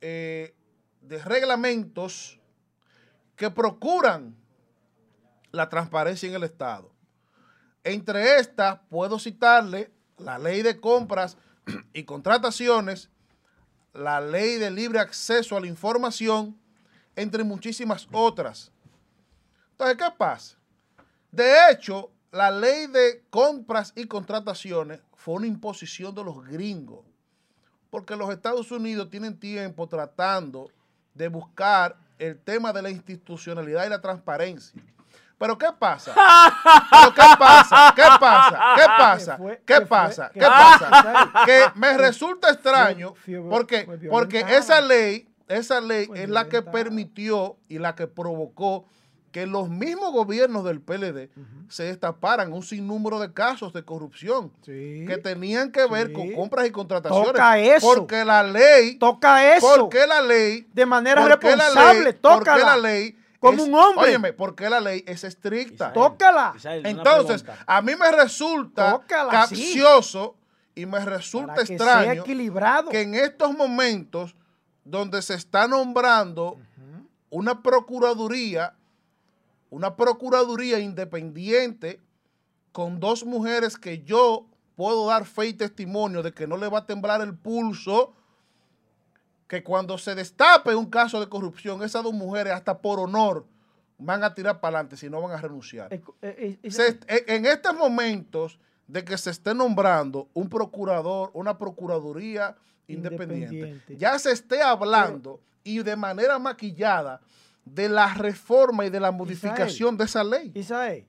eh, 0.00 0.54
de 1.00 1.22
reglamentos 1.22 2.38
que 3.36 3.50
procuran 3.50 4.36
la 5.52 5.68
transparencia 5.68 6.28
en 6.28 6.34
el 6.34 6.42
Estado. 6.42 6.90
Entre 7.84 8.40
estas, 8.40 8.80
puedo 8.90 9.18
citarle 9.18 9.92
la 10.18 10.38
ley 10.38 10.62
de 10.62 10.80
compras 10.80 11.38
y 11.92 12.04
contrataciones, 12.04 13.10
la 13.94 14.20
ley 14.20 14.56
de 14.56 14.70
libre 14.70 14.98
acceso 14.98 15.56
a 15.56 15.60
la 15.60 15.66
información, 15.66 16.60
entre 17.16 17.42
muchísimas 17.42 18.06
otras. 18.12 18.70
Entonces, 19.72 19.96
¿qué 19.96 20.10
pasa? 20.16 20.56
De 21.32 21.70
hecho, 21.70 22.10
la 22.30 22.50
ley 22.50 22.86
de 22.86 23.24
compras 23.30 23.92
y 23.96 24.06
contrataciones 24.06 25.00
fue 25.16 25.34
una 25.34 25.46
imposición 25.46 26.14
de 26.14 26.22
los 26.22 26.44
gringos, 26.44 27.04
porque 27.90 28.14
los 28.14 28.30
Estados 28.30 28.70
Unidos 28.70 29.10
tienen 29.10 29.38
tiempo 29.38 29.88
tratando 29.88 30.70
de 31.14 31.28
buscar 31.28 31.96
el 32.18 32.38
tema 32.38 32.72
de 32.72 32.82
la 32.82 32.90
institucionalidad 32.90 33.86
y 33.86 33.88
la 33.88 34.00
transparencia. 34.00 34.80
Pero 35.38 35.58
¿qué 35.58 35.68
pasa? 35.78 36.14
¿Pero 36.90 37.14
qué 37.14 37.36
pasa? 37.38 37.92
¿Qué 37.94 38.02
pasa? 38.18 38.74
¿Qué 38.74 38.86
pasa? 38.98 39.38
¿Qué 39.66 39.80
pasa? 39.82 40.30
¿Qué 40.32 40.40
pasa? 40.40 41.44
Que 41.44 41.64
me 41.74 41.98
resulta 41.98 42.50
extraño 42.50 43.14
porque, 43.50 43.86
porque 44.10 44.40
esa 44.48 44.80
ley, 44.80 45.28
esa 45.48 45.80
ley 45.80 46.08
es 46.14 46.28
la 46.28 46.48
que 46.48 46.62
permitió 46.62 47.56
y 47.68 47.78
la 47.78 47.94
que 47.94 48.06
provocó 48.06 48.86
que 49.36 49.44
los 49.46 49.68
mismos 49.68 50.12
gobiernos 50.12 50.64
del 50.64 50.80
PLD 50.80 51.28
se 51.68 51.82
destaparan 51.82 52.54
un 52.54 52.62
sinnúmero 52.62 53.20
de 53.20 53.34
casos 53.34 53.74
de 53.74 53.84
corrupción 53.84 54.50
que 54.64 55.20
tenían 55.22 55.72
que 55.72 55.86
ver 55.86 56.12
con 56.14 56.32
compras 56.32 56.66
y 56.66 56.70
contrataciones. 56.70 57.32
Toca 57.32 57.58
eso. 57.58 57.86
Porque 57.86 58.24
la 58.24 58.42
ley. 58.42 58.96
Toca 58.96 59.54
eso. 59.54 59.76
Porque 59.76 60.06
la 60.06 60.22
ley. 60.22 60.66
De 60.72 60.86
manera 60.86 61.22
responsable. 61.26 62.14
toca 62.14 62.54
Porque 62.54 62.64
la 62.64 62.76
ley. 62.78 63.18
Como 63.38 63.62
un 63.62 63.74
hombre. 63.74 64.08
Óyeme, 64.08 64.32
porque 64.32 64.70
la 64.70 64.80
ley 64.80 65.04
es 65.06 65.22
estricta. 65.22 65.92
Tócala. 65.92 66.54
Entonces, 66.64 67.44
a 67.66 67.82
mí 67.82 67.92
me 67.94 68.10
resulta 68.10 69.02
capcioso 69.06 70.34
y 70.74 70.86
me 70.86 71.04
resulta 71.04 71.60
extraño 71.60 72.24
que 72.90 73.02
en 73.02 73.14
estos 73.14 73.54
momentos 73.54 74.34
donde 74.86 75.20
se 75.20 75.34
está 75.34 75.68
nombrando 75.68 76.58
una 77.28 77.62
procuraduría 77.62 78.74
una 79.70 79.96
procuraduría 79.96 80.78
independiente 80.78 82.00
con 82.72 83.00
dos 83.00 83.24
mujeres 83.24 83.76
que 83.76 84.02
yo 84.02 84.46
puedo 84.76 85.06
dar 85.06 85.24
fe 85.24 85.48
y 85.48 85.54
testimonio 85.54 86.22
de 86.22 86.32
que 86.32 86.46
no 86.46 86.56
le 86.56 86.68
va 86.68 86.80
a 86.80 86.86
temblar 86.86 87.20
el 87.20 87.34
pulso, 87.34 88.12
que 89.48 89.62
cuando 89.62 89.98
se 89.98 90.14
destape 90.14 90.74
un 90.74 90.86
caso 90.86 91.20
de 91.20 91.28
corrupción, 91.28 91.82
esas 91.82 92.02
dos 92.02 92.12
mujeres 92.12 92.52
hasta 92.52 92.78
por 92.78 93.00
honor 93.00 93.46
van 93.98 94.22
a 94.22 94.34
tirar 94.34 94.60
para 94.60 94.78
adelante 94.78 94.96
si 94.96 95.08
no 95.08 95.22
van 95.22 95.32
a 95.32 95.40
renunciar. 95.40 95.92
Eh, 95.92 96.02
eh, 96.22 96.58
eh, 96.62 97.24
en 97.28 97.46
estos 97.46 97.74
momentos 97.74 98.58
de 98.86 99.04
que 99.04 99.16
se 99.18 99.30
esté 99.30 99.54
nombrando 99.54 100.28
un 100.34 100.48
procurador, 100.48 101.30
una 101.32 101.58
procuraduría 101.58 102.56
independiente, 102.88 103.96
ya 103.96 104.18
se 104.18 104.32
esté 104.32 104.62
hablando 104.62 105.40
y 105.64 105.82
de 105.82 105.96
manera 105.96 106.38
maquillada 106.38 107.20
de 107.64 107.88
la 107.88 108.14
reforma 108.14 108.86
y 108.86 108.90
de 108.90 109.00
la 109.00 109.10
modificación 109.10 109.96
de 109.96 110.04
esa 110.04 110.22
ley. 110.22 110.52
Isael, 110.54 111.04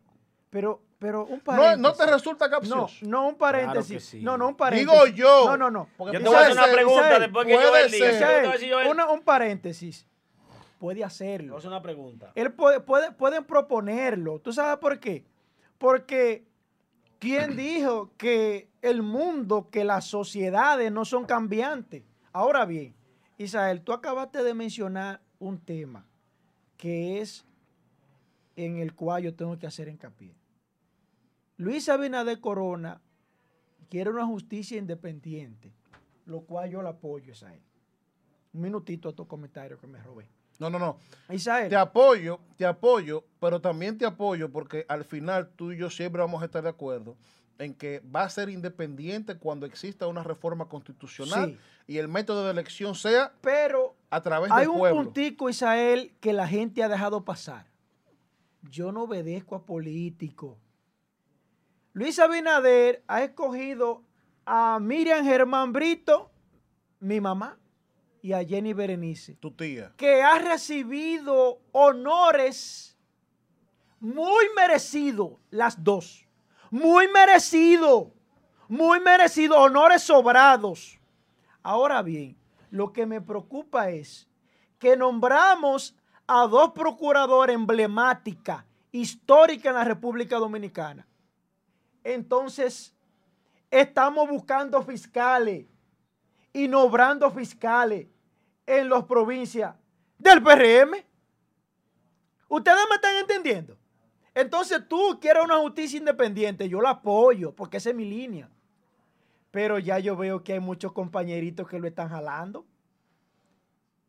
pero 0.49 0.81
Pero 0.99 1.25
un 1.25 1.37
¿No, 1.37 1.43
paréntesis. 1.43 1.77
¿No 1.79 1.93
te 1.93 2.05
resulta 2.07 2.45
No, 2.47 2.51
capcioso? 2.51 2.95
no 3.03 3.27
un 3.27 3.35
paréntesis. 3.35 4.03
sí. 4.03 4.21
No, 4.23 4.35
no 4.35 4.47
un 4.47 4.55
paréntesis. 4.57 4.91
Digo 4.91 5.05
yo. 5.15 5.45
No, 5.45 5.55
no, 5.55 5.69
no. 5.69 5.87
Porque 5.95 6.17
Yo 6.17 6.23
te 6.23 6.27
voy 6.27 6.35
a 6.35 6.39
hacer 6.39 6.53
una 6.53 6.63
ser- 6.65 6.73
pregunta 6.73 7.01
Isabel, 7.01 7.21
después 7.21 7.45
que. 7.45 7.53
Yo 7.53 8.73
Joel, 8.73 8.87
una- 8.87 9.07
un 9.11 9.21
paréntesis. 9.21 10.07
Puede 10.79 11.03
hacerlo. 11.03 11.53
a 11.53 11.57
hacer 11.59 11.69
una 11.69 11.83
pregunta. 11.83 12.31
Él 12.33 12.51
puede, 12.51 12.79
puede- 12.79 13.11
pueden 13.11 13.43
proponerlo. 13.43 14.39
¿Tú 14.39 14.51
sabes 14.51 14.77
por 14.79 14.99
qué? 14.99 15.23
Porque 15.77 16.46
¿quién 17.19 17.55
dijo 17.55 18.11
que 18.17 18.69
el 18.81 19.01
mundo, 19.01 19.69
que 19.69 19.83
las 19.83 20.05
sociedades 20.05 20.91
no 20.91 21.05
son 21.05 21.25
cambiantes? 21.25 22.03
Ahora 22.31 22.65
bien, 22.65 22.95
Isael, 23.37 23.81
tú 23.81 23.93
acabaste 23.93 24.43
de 24.43 24.53
mencionar 24.53 25.21
un 25.39 25.59
tema 25.59 26.05
que 26.77 27.21
es 27.21 27.45
en 28.55 28.77
el 28.77 28.93
cual 28.93 29.23
yo 29.23 29.35
tengo 29.35 29.57
que 29.57 29.67
hacer 29.67 29.87
hincapié. 29.87 30.35
Luis 31.57 31.89
Abinader 31.89 32.39
Corona 32.39 33.01
quiere 33.89 34.09
una 34.09 34.25
justicia 34.25 34.77
independiente, 34.77 35.73
lo 36.25 36.41
cual 36.41 36.69
yo 36.69 36.81
lo 36.81 36.89
apoyo, 36.89 37.31
Isael. 37.31 37.61
Un 38.53 38.61
minutito 38.61 39.09
a 39.09 39.13
tu 39.13 39.27
comentario 39.27 39.77
que 39.79 39.87
me 39.87 40.01
robé. 40.01 40.29
No, 40.59 40.69
no, 40.69 40.79
no. 40.79 40.97
Isael. 41.29 41.69
Te 41.69 41.75
apoyo, 41.75 42.39
te 42.57 42.65
apoyo, 42.65 43.23
pero 43.39 43.61
también 43.61 43.97
te 43.97 44.05
apoyo 44.05 44.51
porque 44.51 44.85
al 44.89 45.03
final 45.03 45.49
tú 45.55 45.71
y 45.71 45.77
yo 45.77 45.89
siempre 45.89 46.21
vamos 46.21 46.41
a 46.41 46.45
estar 46.45 46.63
de 46.63 46.69
acuerdo 46.69 47.15
en 47.59 47.73
que 47.73 48.01
va 48.15 48.23
a 48.23 48.29
ser 48.29 48.49
independiente 48.49 49.37
cuando 49.37 49.65
exista 49.65 50.07
una 50.07 50.23
reforma 50.23 50.67
constitucional 50.67 51.51
Sí. 51.85 51.93
y 51.93 51.97
el 51.97 52.07
método 52.07 52.45
de 52.45 52.51
elección 52.51 52.93
sea 52.95 53.33
Pero 53.41 53.95
a 54.09 54.21
través 54.21 54.51
hay 54.51 54.61
del 54.61 54.69
un 54.69 54.77
pueblo. 54.79 55.03
puntico, 55.03 55.49
Isael, 55.49 56.13
que 56.19 56.33
la 56.33 56.47
gente 56.47 56.83
ha 56.83 56.89
dejado 56.89 57.23
pasar. 57.25 57.65
Yo 58.63 58.91
no 58.91 59.03
obedezco 59.03 59.55
a 59.55 59.65
políticos. 59.65 60.57
Luis 61.93 62.19
Abinader 62.19 63.03
ha 63.07 63.23
escogido 63.23 64.03
a 64.45 64.79
Miriam 64.79 65.23
Germán 65.25 65.73
Brito, 65.73 66.29
mi 66.99 67.19
mamá, 67.19 67.57
y 68.27 68.33
a 68.33 68.43
Jenny 68.43 68.73
Berenice, 68.73 69.35
Tu 69.35 69.51
tía. 69.51 69.93
que 69.95 70.21
ha 70.21 70.37
recibido 70.37 71.61
honores 71.71 72.97
muy 74.01 74.47
merecidos, 74.53 75.31
las 75.49 75.81
dos. 75.81 76.25
Muy 76.69 77.07
merecido, 77.07 78.11
muy 78.67 78.99
merecido, 78.99 79.57
honores 79.57 80.03
sobrados. 80.03 80.99
Ahora 81.63 82.01
bien, 82.01 82.35
lo 82.69 82.91
que 82.91 83.05
me 83.05 83.21
preocupa 83.21 83.91
es 83.91 84.27
que 84.77 84.97
nombramos 84.97 85.95
a 86.27 86.47
dos 86.47 86.73
procuradores 86.73 87.55
emblemáticas, 87.55 88.65
históricas 88.91 89.67
en 89.67 89.75
la 89.75 89.85
República 89.85 90.35
Dominicana. 90.35 91.07
Entonces, 92.03 92.93
estamos 93.71 94.27
buscando 94.27 94.83
fiscales 94.83 95.65
y 96.51 96.67
nombrando 96.67 97.31
fiscales 97.31 98.07
en 98.67 98.89
las 98.89 99.05
provincias 99.05 99.75
del 100.19 100.43
PRM. 100.43 101.03
¿Ustedes 102.49 102.79
me 102.89 102.95
están 102.95 103.15
entendiendo? 103.15 103.77
Entonces 104.35 104.87
tú 104.87 105.17
quieres 105.19 105.43
una 105.43 105.57
justicia 105.57 105.97
independiente, 105.97 106.69
yo 106.69 106.79
la 106.81 106.91
apoyo 106.91 107.55
porque 107.55 107.77
esa 107.77 107.89
es 107.89 107.95
mi 107.95 108.05
línea. 108.05 108.49
Pero 109.49 109.79
ya 109.79 109.97
yo 109.97 110.15
veo 110.15 110.43
que 110.43 110.53
hay 110.53 110.59
muchos 110.59 110.91
compañeritos 110.91 111.67
que 111.67 111.79
lo 111.79 111.87
están 111.87 112.09
jalando. 112.09 112.65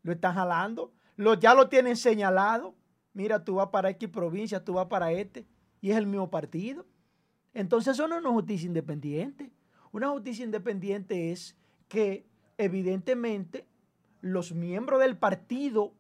Lo 0.03 0.13
están 0.13 0.35
jalando. 0.35 0.93
Lo, 1.17 1.35
ya 1.35 1.55
lo 1.55 1.69
tienen 1.69 1.97
señalado. 1.97 2.75
Mira, 3.15 3.43
tú 3.43 3.55
vas 3.55 3.69
para 3.69 3.89
X 3.91 4.09
provincia, 4.11 4.63
tú 4.63 4.75
vas 4.75 4.87
para 4.87 5.13
este. 5.13 5.47
Y 5.81 5.93
es 5.93 5.97
el 5.97 6.07
mismo 6.07 6.29
partido. 6.29 6.85
Entonces 7.55 7.95
eso 7.95 8.07
no 8.07 8.17
es 8.17 8.21
una 8.21 8.33
justicia 8.33 8.67
independiente. 8.67 9.51
Una 9.93 10.11
justicia 10.11 10.45
independiente 10.45 11.33
es 11.33 11.57
que 11.89 12.27
evidentemente 12.59 13.67
los 14.21 14.53
miembros 14.53 15.01
del 15.01 15.17
partido 15.17 15.93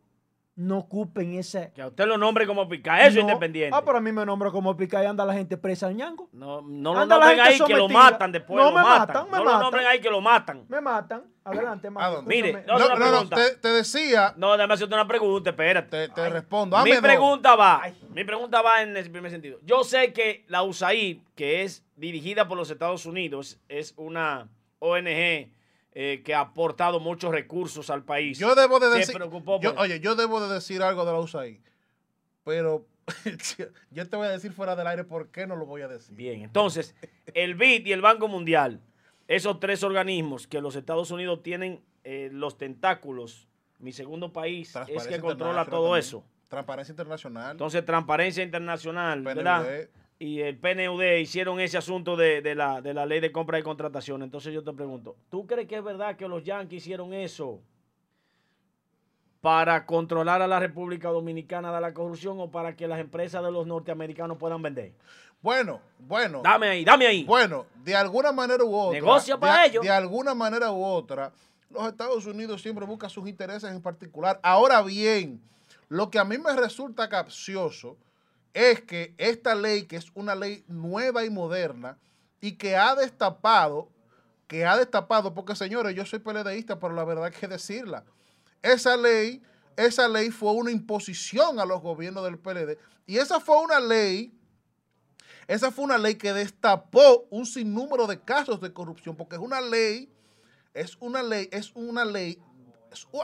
no 0.60 0.78
ocupen 0.78 1.34
esa... 1.34 1.70
Que 1.72 1.82
a 1.82 1.86
usted 1.86 2.04
lo 2.06 2.18
nombre 2.18 2.44
como 2.44 2.68
pica. 2.68 2.98
Eso 2.98 3.10
es 3.10 3.14
No. 3.14 3.20
independiente. 3.20 3.76
Ah, 3.76 3.82
pero 3.84 3.98
a 3.98 4.00
mí 4.00 4.10
me 4.10 4.26
nombro 4.26 4.50
como 4.50 4.76
pica 4.76 5.00
y 5.04 5.06
anda 5.06 5.24
la 5.24 5.32
gente 5.32 5.56
presa 5.56 5.88
en 5.88 5.98
Ñango. 5.98 6.28
No, 6.32 6.62
no 6.62 6.94
lo 6.94 6.98
Anda 7.00 7.16
la 7.16 7.26
nombren 7.26 7.46
gente 7.46 7.62
ahí 7.62 7.68
que 7.70 7.76
lo 7.76 7.88
matan 7.88 8.32
después. 8.32 8.56
No, 8.56 8.70
lo 8.70 8.76
me 8.76 8.82
matan. 8.82 8.98
matan, 9.06 9.24
me 9.30 9.38
no 9.38 9.44
matan. 9.44 9.52
lo 9.58 9.62
nombren 9.62 9.86
ahí 9.86 10.00
que 10.00 10.10
lo 10.10 10.20
matan. 10.20 10.64
Me 10.68 10.80
matan. 10.80 11.22
Adelante, 11.44 11.88
Marco? 11.90 12.22
Mire, 12.22 12.64
no, 12.66 12.76
No, 12.76 12.88
no, 12.96 13.10
no, 13.22 13.28
te, 13.28 13.50
te 13.54 13.68
decía, 13.68 14.34
No, 14.36 14.52
déjame 14.56 14.74
hacerte 14.74 14.94
una 14.94 15.06
pregunta, 15.06 15.50
espérate. 15.50 16.08
te, 16.08 16.12
te 16.12 16.28
respondo. 16.28 16.76
mi 16.82 16.90
dos. 16.90 17.00
pregunta 17.02 17.54
va, 17.54 17.82
mi 18.12 18.24
pregunta 18.24 18.60
va 18.60 18.82
en 18.82 18.96
ese 18.96 19.10
primer 19.10 19.30
sentido. 19.30 19.60
Yo 19.62 19.84
sé 19.84 20.12
que 20.12 20.44
la 20.48 20.64
USAID, 20.64 21.20
que 21.36 21.62
es 21.62 21.84
dirigida 21.94 22.48
por 22.48 22.58
los 22.58 22.68
Estados 22.68 23.06
Unidos, 23.06 23.60
es 23.68 23.94
una 23.96 24.48
ONG 24.80 25.52
eh, 26.00 26.22
que 26.24 26.32
ha 26.32 26.38
aportado 26.40 27.00
muchos 27.00 27.32
recursos 27.32 27.90
al 27.90 28.04
país. 28.04 28.38
Yo 28.38 28.54
debo 28.54 28.78
de 28.78 28.88
decir, 28.88 29.16
preocupó 29.16 29.58
yo- 29.60 29.74
oye, 29.78 29.98
yo 29.98 30.14
debo 30.14 30.40
de 30.40 30.54
decir 30.54 30.80
algo 30.80 31.04
de 31.04 31.10
la 31.10 31.18
USAID, 31.18 31.58
pero 32.44 32.86
yo 33.90 34.08
te 34.08 34.16
voy 34.16 34.28
a 34.28 34.30
decir 34.30 34.52
fuera 34.52 34.76
del 34.76 34.86
aire 34.86 35.02
por 35.02 35.30
qué 35.32 35.48
no 35.48 35.56
lo 35.56 35.66
voy 35.66 35.82
a 35.82 35.88
decir. 35.88 36.14
Bien, 36.14 36.42
entonces, 36.42 36.94
el 37.34 37.56
BID 37.56 37.86
y 37.86 37.92
el 37.92 38.00
Banco 38.00 38.28
Mundial, 38.28 38.80
esos 39.26 39.58
tres 39.58 39.82
organismos 39.82 40.46
que 40.46 40.60
los 40.60 40.76
Estados 40.76 41.10
Unidos 41.10 41.42
tienen 41.42 41.82
eh, 42.04 42.30
los 42.32 42.56
tentáculos, 42.58 43.48
mi 43.80 43.90
segundo 43.92 44.32
país 44.32 44.72
es 44.86 45.06
que 45.08 45.18
controla 45.18 45.64
todo 45.64 45.86
también. 45.86 45.98
eso. 45.98 46.24
Transparencia 46.48 46.92
Internacional. 46.92 47.50
Entonces, 47.50 47.84
Transparencia 47.84 48.44
Internacional, 48.44 49.22
PNUD. 49.24 49.34
¿verdad? 49.34 49.88
Y 50.20 50.40
el 50.40 50.56
PNUD 50.58 51.02
hicieron 51.20 51.60
ese 51.60 51.78
asunto 51.78 52.16
de, 52.16 52.42
de 52.42 52.54
la, 52.56 52.80
de 52.80 52.92
la 52.92 53.06
ley 53.06 53.20
de 53.20 53.30
compra 53.30 53.58
y 53.58 53.62
contratación. 53.62 54.22
Entonces 54.24 54.52
yo 54.52 54.64
te 54.64 54.72
pregunto, 54.72 55.16
¿tú 55.30 55.46
crees 55.46 55.68
que 55.68 55.76
es 55.76 55.84
verdad 55.84 56.16
que 56.16 56.26
los 56.26 56.42
Yankees 56.42 56.82
hicieron 56.82 57.12
eso 57.14 57.60
para 59.40 59.86
controlar 59.86 60.42
a 60.42 60.48
la 60.48 60.58
República 60.58 61.08
Dominicana 61.10 61.72
de 61.72 61.80
la 61.80 61.94
corrupción 61.94 62.40
o 62.40 62.50
para 62.50 62.74
que 62.74 62.88
las 62.88 62.98
empresas 62.98 63.42
de 63.44 63.52
los 63.52 63.66
norteamericanos 63.66 64.36
puedan 64.38 64.60
vender? 64.60 64.92
Bueno, 65.40 65.80
bueno. 66.00 66.40
Dame 66.42 66.68
ahí, 66.68 66.84
dame 66.84 67.06
ahí. 67.06 67.22
Bueno, 67.24 67.66
de 67.84 67.94
alguna 67.94 68.32
manera 68.32 68.64
u 68.64 68.74
otra. 68.74 69.00
Negocio 69.00 69.36
de- 69.36 69.40
para 69.40 69.66
ellos. 69.66 69.84
De 69.84 69.90
alguna 69.90 70.34
manera 70.34 70.72
u 70.72 70.82
otra, 70.84 71.30
los 71.70 71.86
Estados 71.86 72.26
Unidos 72.26 72.60
siempre 72.60 72.84
buscan 72.84 73.08
sus 73.08 73.28
intereses 73.28 73.70
en 73.70 73.80
particular. 73.80 74.40
Ahora 74.42 74.82
bien, 74.82 75.40
lo 75.88 76.10
que 76.10 76.18
a 76.18 76.24
mí 76.24 76.38
me 76.38 76.56
resulta 76.56 77.08
capcioso 77.08 77.96
es 78.54 78.82
que 78.82 79.14
esta 79.18 79.54
ley, 79.54 79.84
que 79.84 79.96
es 79.96 80.06
una 80.14 80.34
ley 80.34 80.64
nueva 80.68 81.24
y 81.24 81.30
moderna, 81.30 81.98
y 82.40 82.52
que 82.52 82.76
ha 82.76 82.94
destapado, 82.94 83.88
que 84.46 84.64
ha 84.64 84.76
destapado, 84.76 85.34
porque 85.34 85.56
señores, 85.56 85.94
yo 85.94 86.06
soy 86.06 86.20
PLDista, 86.20 86.78
pero 86.78 86.94
la 86.94 87.04
verdad 87.04 87.32
que 87.32 87.48
decirla. 87.48 88.04
Esa 88.62 88.96
ley, 88.96 89.42
esa 89.76 90.08
ley 90.08 90.30
fue 90.30 90.52
una 90.52 90.70
imposición 90.70 91.60
a 91.60 91.64
los 91.64 91.82
gobiernos 91.82 92.24
del 92.24 92.38
PLD. 92.38 92.78
Y 93.06 93.18
esa 93.18 93.40
fue 93.40 93.60
una 93.60 93.80
ley 93.80 94.38
esa 95.48 95.70
fue 95.70 95.86
una 95.86 95.96
ley 95.96 96.16
que 96.16 96.34
destapó 96.34 97.26
un 97.30 97.46
sinnúmero 97.46 98.06
de 98.06 98.20
casos 98.20 98.60
de 98.60 98.70
corrupción, 98.70 99.16
porque 99.16 99.36
es 99.36 99.40
una 99.40 99.62
ley, 99.62 100.12
es 100.74 100.98
una 101.00 101.22
ley, 101.22 101.48
es 101.50 101.72
una 101.74 102.04
ley 102.04 102.38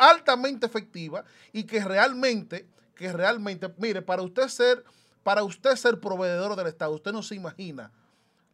altamente 0.01 0.65
efectiva 0.65 1.25
y 1.53 1.65
que 1.65 1.85
realmente, 1.85 2.67
que 2.95 3.13
realmente, 3.13 3.69
mire, 3.77 4.01
para 4.01 4.23
usted 4.23 4.49
ser, 4.49 4.83
para 5.25 5.43
usted 5.43 5.75
ser 5.75 5.99
proveedor 5.99 6.55
del 6.55 6.69
Estado, 6.69 6.93
usted 6.95 7.13
no 7.13 7.23
se 7.23 7.35
imagina 7.35 7.91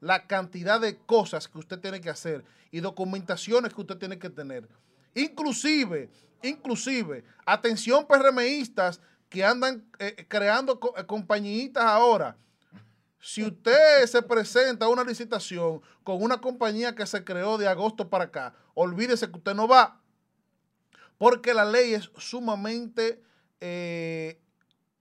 la 0.00 0.26
cantidad 0.26 0.80
de 0.80 0.96
cosas 0.96 1.46
que 1.46 1.58
usted 1.58 1.78
tiene 1.78 2.00
que 2.00 2.08
hacer 2.08 2.42
y 2.70 2.80
documentaciones 2.80 3.74
que 3.74 3.80
usted 3.82 3.98
tiene 3.98 4.18
que 4.18 4.30
tener. 4.30 4.66
Inclusive, 5.14 6.08
inclusive, 6.42 7.24
atención 7.44 8.06
PRMistas 8.06 9.00
que 9.28 9.44
andan 9.44 9.84
eh, 9.98 10.24
creando 10.28 10.80
co- 10.80 10.94
eh, 10.96 11.72
ahora. 11.76 12.36
Si 13.20 13.44
usted 13.44 14.06
se 14.06 14.22
presenta 14.22 14.86
a 14.86 14.88
una 14.88 15.04
licitación 15.04 15.82
con 16.02 16.22
una 16.22 16.40
compañía 16.40 16.94
que 16.94 17.04
se 17.06 17.22
creó 17.22 17.58
de 17.58 17.68
agosto 17.68 18.08
para 18.08 18.24
acá, 18.24 18.54
olvídese 18.72 19.30
que 19.30 19.36
usted 19.36 19.54
no 19.54 19.68
va, 19.68 20.00
porque 21.18 21.52
la 21.52 21.66
ley 21.66 21.92
es 21.92 22.10
sumamente 22.16 23.22
eh, 23.60 24.40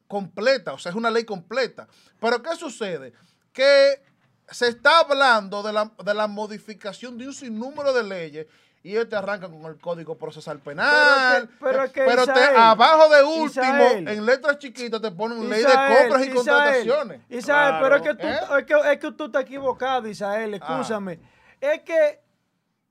completa, 0.10 0.73
o 0.73 0.80
sea, 0.80 0.90
es 0.90 0.95
una 0.95 1.11
ley 1.11 1.23
completa. 1.23 1.88
Pero 2.19 2.41
¿qué 2.41 2.56
sucede? 2.56 3.14
Que 3.53 4.02
se 4.49 4.68
está 4.68 5.02
hablando 5.02 5.61
de 5.64 5.72
la, 5.72 5.91
de 6.03 6.14
la 6.15 6.27
modificación 6.27 7.15
de 7.18 7.27
un 7.27 7.34
sinnúmero 7.34 7.94
de 7.94 8.03
leyes 8.03 8.48
y 8.81 8.91
ellos 8.91 9.07
te 9.07 9.15
arrancan 9.15 9.52
con 9.52 9.72
el 9.72 9.77
Código 9.80 10.18
Procesal 10.18 10.57
Penal. 10.60 11.48
Pero 11.60 11.91
que- 11.91 12.02
pero 12.06 12.26
que, 12.26 12.31
te- 12.34 12.40
abajo 12.57 13.14
de 13.14 13.22
último, 13.23 14.10
en 14.10 14.26
letras 14.26 14.57
chiquitas, 14.57 14.99
te 14.99 15.11
ponen 15.11 15.48
ley 15.48 15.61
de 15.61 15.68
compras 15.68 16.26
y 16.26 16.30
contrataciones. 16.31 17.22
Isael, 17.30 17.44
Claro, 17.69 17.84
pero 17.84 17.95
es 17.98 18.02
que, 18.02 18.14
tú, 18.15 18.27
¿eh? 18.27 18.40
es, 18.60 18.65
que, 18.65 18.91
es 18.94 18.99
que 18.99 19.11
tú 19.11 19.26
estás 19.26 19.41
equivocado, 19.44 20.07
Isael, 20.07 20.56
escúchame. 20.56 21.19
Es 21.61 21.81
que 21.84 22.19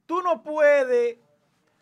tú 0.07 0.23
no 0.23 0.41
puedes 0.43 1.17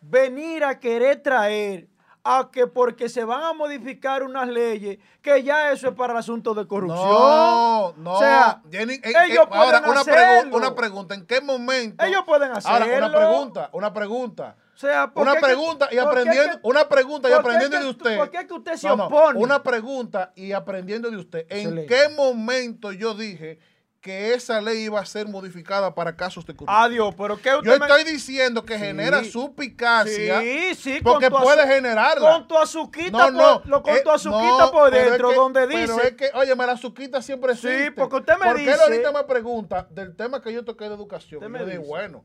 venir 0.01 0.63
a 0.63 0.79
querer 0.79 1.21
traer 1.21 1.87
a 2.29 2.49
que 2.51 2.67
porque 2.67 3.07
se 3.09 3.23
van 3.23 3.41
a 3.43 3.53
modificar 3.53 4.23
unas 4.23 4.47
leyes, 4.47 4.97
que 5.21 5.43
ya 5.43 5.71
eso 5.71 5.89
es 5.89 5.95
para 5.95 6.13
el 6.13 6.19
asunto 6.19 6.53
de 6.53 6.67
corrupción. 6.67 7.07
No, 7.07 7.93
no. 7.97 8.13
O 8.13 8.19
sea, 8.19 8.61
Jenny, 8.71 8.95
en- 9.03 9.15
ellos 9.31 9.45
ahora, 9.49 9.79
pueden 9.81 9.89
una, 9.91 10.01
hacerlo. 10.01 10.49
pregu- 10.51 10.55
una 10.55 10.75
pregunta. 10.75 11.15
¿En 11.15 11.25
qué 11.25 11.41
momento? 11.41 12.03
Ellos 12.03 12.23
pueden 12.25 12.49
Ahora, 12.51 12.85
una 12.85 12.85
hacerlo. 12.85 13.17
pregunta, 13.17 13.69
una 13.73 13.93
pregunta. 13.93 14.55
O 14.75 14.79
sea, 14.79 15.11
¿por 15.11 15.23
Una 15.23 15.31
qué 15.33 15.39
que- 15.39 15.45
pregunta 15.45 15.89
y 15.91 15.97
aprendiendo, 15.97 16.53
que- 16.61 16.67
una 16.67 16.87
pregunta 16.87 17.29
y 17.29 17.33
aprendiendo 17.33 17.77
que 17.77 17.83
de 17.83 17.89
usted. 17.89 18.17
¿Por 18.17 18.29
qué 18.29 18.45
que 18.45 18.53
usted 18.53 18.75
se 18.75 18.87
No, 18.87 18.95
no, 18.95 19.05
opone? 19.07 19.39
Una 19.39 19.63
pregunta 19.63 20.31
y 20.35 20.51
aprendiendo 20.51 21.09
de 21.09 21.17
usted. 21.17 21.47
¿En 21.49 21.57
Excelente. 21.57 21.87
qué 21.87 22.09
momento 22.15 22.91
yo 22.91 23.15
dije 23.15 23.57
que 24.01 24.33
esa 24.33 24.61
ley 24.61 24.83
iba 24.85 24.99
a 24.99 25.05
ser 25.05 25.27
modificada 25.27 25.93
para 25.93 26.15
casos 26.15 26.45
de 26.45 26.55
corrupción? 26.55 26.83
Adiós, 26.83 27.13
pero 27.17 27.37
¿qué 27.41 27.55
usted 27.55 27.71
Yo 27.73 27.79
me- 27.79 27.85
estoy 27.85 28.03
diciendo 28.03 28.63
que 28.65 28.75
Sí. 28.75 28.79
genera 28.79 29.23
suspicacia 29.23 30.39
Sí, 30.41 30.75
sí, 30.75 30.99
porque 31.03 31.29
con 31.29 31.41
puede 31.43 31.63
azu- 31.63 31.67
generarla. 31.67 32.31
Con 32.31 32.47
tu 32.47 32.57
azuquita, 32.57 33.11
No, 33.11 33.31
no. 33.31 33.61
por, 33.61 33.67
lo, 33.69 33.83
con 33.83 33.95
eh, 33.95 34.01
tu 34.03 34.11
azuquita 34.11 34.57
no, 34.65 34.71
por 34.71 34.93
es 34.95 35.09
dentro, 35.09 35.29
que- 35.29 35.35
donde 35.35 35.67
dice. 35.67 35.81
Pero 35.87 36.01
es 36.01 36.13
que, 36.13 36.29
oye, 36.35 36.55
la 36.55 36.71
azuquita 36.71 37.21
siempre 37.21 37.55
Sí, 37.55 37.67
existe. 37.67 37.91
porque 37.93 38.15
usted 38.17 38.33
me 38.37 38.45
Porque 38.45 38.61
él 38.63 38.67
dice- 38.69 38.81
ahorita 38.83 39.11
me 39.11 39.23
pregunta 39.23 39.87
del 39.89 40.15
tema 40.15 40.41
que 40.41 40.53
yo 40.53 40.63
toqué 40.63 40.87
de 40.87 40.95
educación. 40.95 41.39
Usted 41.43 41.49
me 41.51 41.59
yo 41.59 41.65
dice. 41.65 41.77
bueno, 41.79 42.23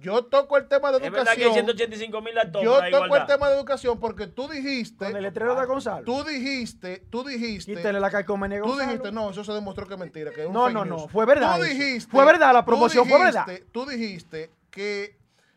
yo 0.00 0.24
toco 0.24 0.56
el 0.56 0.68
tema 0.68 0.90
de 0.92 0.98
Es 0.98 1.10
verdad 1.12 1.34
que 1.34 1.42
hay 1.44 1.48
educación. 1.48 1.66
185 1.76 2.20
mil 2.22 2.34
Yo 2.62 2.80
toco 2.90 3.16
el 3.16 3.26
tema 3.26 3.48
de 3.48 3.56
educación 3.56 3.98
porque 4.00 4.26
tú 4.26 4.48
dijiste, 4.48 5.06
con 5.06 5.16
el 5.16 5.22
letrero 5.22 5.54
de 5.58 5.66
Gonzalo. 5.66 6.04
tú 6.04 6.24
dijiste, 6.24 7.04
tú 7.10 7.24
dijiste, 7.24 7.74
Quítele 7.74 8.00
la 8.00 8.10
calcomanía 8.10 8.60
tú 8.62 8.76
dijiste, 8.78 9.10
no, 9.12 9.30
eso 9.30 9.44
se 9.44 9.52
demostró 9.52 9.86
que 9.86 9.94
es 9.94 10.00
mentira, 10.00 10.30
que 10.32 10.42
es 10.42 10.46
un 10.46 10.52
No, 10.52 10.68
no, 10.70 10.84
news. 10.84 11.02
no, 11.02 11.08
fue 11.08 11.24
verdad 11.26 11.56
Tú 11.56 11.64
eso. 11.64 11.74
dijiste, 11.74 12.10
Fue 12.10 12.24
verdad, 12.24 12.52
la 12.52 12.64
promoción 12.64 13.08
fue 13.08 13.18
verdad. 13.18 13.46
dijiste- 13.46 13.66
Tú 13.72 13.86
dijiste 13.86 14.50
que, 14.70 15.16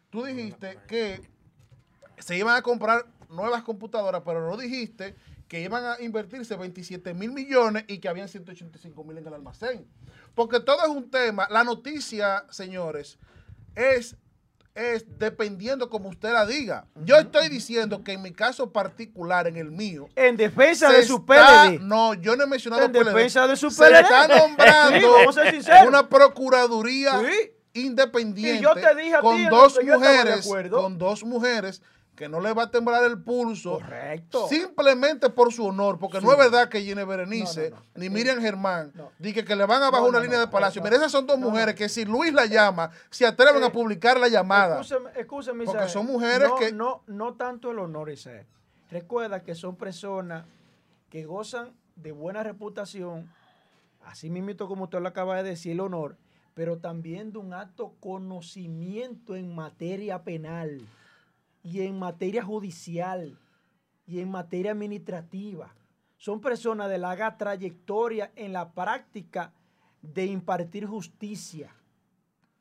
tú 0.10 0.24
dijiste 0.24 0.80
que 0.88 1.22
se 2.18 2.38
iban 2.38 2.56
a 2.56 2.62
comprar 2.62 3.06
nuevas 3.30 3.64
computadoras, 3.64 4.22
pero 4.26 4.48
no 4.50 4.58
dijiste 4.58 5.16
que 5.48 5.62
iban 5.62 5.84
a 5.84 5.96
invertirse 6.02 6.56
27 6.56 7.14
mil 7.14 7.32
millones 7.32 7.84
y 7.88 7.98
que 8.00 8.08
habían 8.08 8.28
185 8.28 9.04
mil 9.04 9.18
en 9.18 9.26
el 9.28 9.34
almacén. 9.34 9.88
Porque 10.36 10.60
todo 10.60 10.82
es 10.84 10.90
un 10.90 11.10
tema. 11.10 11.48
La 11.50 11.64
noticia, 11.64 12.46
señores, 12.52 13.18
es, 13.76 14.16
es 14.80 15.06
dependiendo 15.20 15.90
como 15.90 16.10
usted 16.10 16.32
la 16.32 16.46
diga. 16.46 16.86
Yo 17.04 17.18
estoy 17.18 17.50
diciendo 17.50 18.04
que 18.04 18.14
en 18.14 18.22
mi 18.22 18.32
caso 18.32 18.72
particular, 18.72 19.48
en 19.48 19.58
el 19.58 19.72
mío, 19.72 20.08
En 20.16 20.38
defensa 20.38 20.90
se 20.90 20.98
de 20.98 21.04
su 21.04 21.18
está- 21.18 21.66
PLD. 21.70 21.80
No, 21.82 22.14
yo 22.14 22.36
no 22.36 22.44
he 22.44 22.48
mencionado 22.48 22.84
En 22.86 22.92
defensa 22.92 23.46
de 23.48 23.56
su 23.56 23.70
Se 23.70 23.84
PLD. 23.84 24.00
está 24.02 24.24
Sí, 24.26 24.32
nombrando 24.40 25.88
una 25.88 26.08
procuraduría 26.10 27.20
Sí. 27.20 27.52
independiente 27.82 28.60
Y 28.60 28.64
yo 28.64 28.74
te 28.74 28.96
dije 28.96 29.16
a 29.16 29.20
ti 29.20 29.24
con 29.26 29.44
lo 29.44 29.50
dos 29.50 29.80
mujeres, 29.84 30.48
con 30.70 30.98
dos 30.98 31.24
mujeres 31.24 31.82
que 32.20 32.28
no 32.28 32.42
le 32.42 32.52
va 32.52 32.64
a 32.64 32.70
temblar 32.70 33.06
el 33.06 33.18
pulso 33.24 33.76
Correcto. 33.80 34.46
simplemente 34.50 35.30
por 35.30 35.54
su 35.54 35.66
honor, 35.68 35.98
porque 35.98 36.20
no 36.20 36.30
es 36.34 36.38
verdad 36.38 36.68
que 36.68 36.82
Gine 36.82 37.06
Berenice 37.06 37.70
No, 37.70 37.78
no, 37.78 37.82
no. 37.82 37.88
ni 37.96 38.10
Miriam 38.10 38.42
Germán 38.42 38.92
No. 38.94 39.10
diga 39.18 39.46
que 39.46 39.56
le 39.56 39.66
van 39.66 39.82
a 39.84 39.90
bajar 39.90 40.10
una 40.10 40.20
línea 40.20 40.38
de 40.38 40.48
palacio. 40.50 40.82
Mira, 40.84 40.98
esas 40.98 41.14
son 41.14 41.26
dos 41.26 41.40
mujeres 41.40 41.76
que 41.76 41.88
si 41.88 42.04
Luis 42.04 42.34
la 42.34 42.46
llama, 42.46 42.92
se 43.10 43.26
atreven 43.26 43.64
Eh, 43.64 43.68
a 43.68 43.72
publicar 43.72 44.20
la 44.20 44.28
llamada. 44.28 44.82
Escúcheme, 44.82 45.12
escúcheme, 45.16 45.64
Porque 45.64 45.88
son 45.88 46.08
mujeres 46.08 46.50
no, 46.50 46.56
que- 46.58 46.74
No, 46.74 47.04
no 47.08 47.36
tanto 47.36 47.72
el 47.72 47.80
honor, 47.80 48.10
Isael. 48.10 48.46
Recuerda 48.92 49.42
que 49.42 49.56
son 49.56 49.78
personas 49.78 50.44
que 51.10 51.24
gozan 51.24 51.72
de 51.96 52.12
buena 52.12 52.44
reputación, 52.44 53.32
así 54.06 54.30
mismo 54.30 54.68
como 54.68 54.84
usted 54.84 55.00
lo 55.00 55.08
acaba 55.08 55.38
de 55.38 55.44
decir, 55.52 55.72
el 55.72 55.80
honor, 55.80 56.18
pero 56.54 56.80
también 56.80 57.32
de 57.32 57.38
un 57.38 57.54
alto 57.54 57.94
conocimiento 58.02 59.38
en 59.38 59.56
materia 59.56 60.22
penal 60.24 60.82
y 61.64 61.82
en 61.82 61.98
materia 62.00 62.44
judicial 62.44 63.38
y 64.06 64.20
en 64.20 64.30
materia 64.32 64.72
administrativa. 64.72 65.74
Son 66.18 66.42
personas 66.42 66.90
de 66.90 66.98
larga 66.98 67.38
trayectoria 67.38 68.32
en 68.36 68.54
la 68.54 68.72
práctica 68.72 69.54
de 70.02 70.26
impartir 70.26 70.86
justicia. 70.86 71.74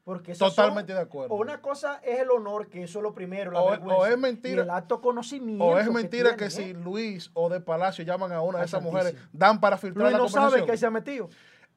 Porque 0.05 0.35
son- 0.35 0.49
Totalmente 0.51 0.95
de 0.95 1.01
acuerdo. 1.01 1.35
Una 1.35 1.61
cosa 1.61 2.01
es 2.03 2.21
el 2.21 2.31
honor, 2.31 2.69
que 2.69 2.83
eso 2.85 2.99
es 2.99 3.03
lo 3.03 3.13
primero, 3.13 3.51
la 3.51 3.61
O- 3.61 3.71
vergüenza, 3.71 3.97
o 4.01 4.07
es 4.07 4.19
mentira- 4.19 4.57
y 4.63 4.65
el 4.65 4.71
alto 4.71 5.01
conocimiento. 5.03 5.65
O 5.65 5.79
es 5.79 5.91
mentira 5.91 6.35
que, 6.37 6.49
si 6.51 6.63
¿eh? 6.71 6.75
Luis 6.75 7.31
o 7.35 7.49
de 7.51 7.61
Palacio 7.61 8.05
llaman 8.05 8.33
a 8.33 8.41
una 8.41 8.61
de 8.61 8.65
esas 8.65 8.83
mujeres, 8.83 9.15
dan 9.33 9.61
para 9.61 9.77
filtrar 9.77 10.05
Luis 10.05 10.13
la 10.13 10.19
no 10.19 10.29
sabe 10.29 10.65
que 10.65 10.73
ahí 10.73 10.79
se 10.79 10.87
ha 10.87 10.91
metido. 10.91 11.29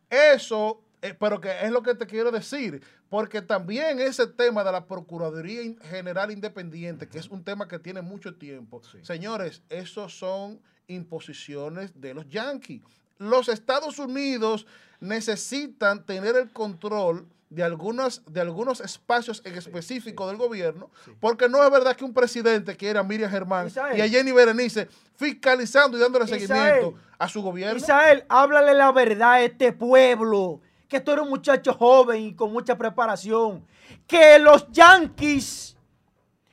Eso, 0.09 0.81
eh, 1.01 1.15
pero 1.19 1.41
que 1.41 1.49
es 1.61 1.71
lo 1.71 1.81
que 1.81 1.95
te 1.95 2.05
quiero 2.05 2.31
decir, 2.31 2.83
porque 3.09 3.41
también 3.41 3.99
ese 3.99 4.27
tema 4.27 4.63
de 4.63 4.71
la 4.71 4.85
Procuraduría 4.85 5.73
General 5.89 6.31
Independiente, 6.31 7.07
que 7.07 7.17
es 7.17 7.29
un 7.29 7.43
tema 7.43 7.67
que 7.67 7.79
tiene 7.79 8.01
mucho 8.01 8.35
tiempo, 8.35 8.81
señores, 9.01 9.63
esos 9.69 10.17
son 10.17 10.59
imposiciones 10.87 11.99
de 11.99 12.13
los 12.13 12.27
yanquis. 12.29 12.81
Los 13.17 13.49
Estados 13.49 13.99
Unidos 13.99 14.65
necesitan 14.99 16.05
tener 16.05 16.35
el 16.35 16.51
control 16.51 17.27
de, 17.51 17.63
algunos 17.63 18.23
de 18.25 18.39
algunos 18.39 18.79
espacios 18.79 19.41
en 19.43 19.55
específico 19.55 20.27
del 20.27 20.37
gobierno, 20.37 20.89
porque 21.19 21.49
no 21.49 21.63
es 21.63 21.69
verdad 21.69 21.95
que 21.95 22.05
un 22.05 22.13
presidente 22.13 22.77
quiera 22.77 23.01
a 23.01 23.03
Miriam 23.03 23.29
Germán 23.29 23.67
Isael. 23.67 23.97
y 23.97 24.01
a 24.01 24.07
Jenny 24.07 24.31
Berenice 24.31 24.87
fiscalizando 25.17 25.97
y 25.97 25.99
dándole 25.99 26.25
Isael. 26.25 26.47
seguimiento 26.47 26.93
a 27.19 27.27
su 27.27 27.41
gobierno. 27.41 27.77
Isael, 27.77 28.23
háblale 28.29 28.73
la 28.73 28.91
verdad 28.91 29.33
a 29.33 29.41
este 29.41 29.73
pueblo, 29.73 30.61
que 30.91 30.99
tú 30.99 31.13
eres 31.13 31.23
un 31.23 31.29
muchacho 31.29 31.73
joven 31.73 32.21
y 32.21 32.35
con 32.35 32.51
mucha 32.51 32.77
preparación, 32.77 33.65
que 34.05 34.37
los 34.39 34.69
yanquis 34.71 35.77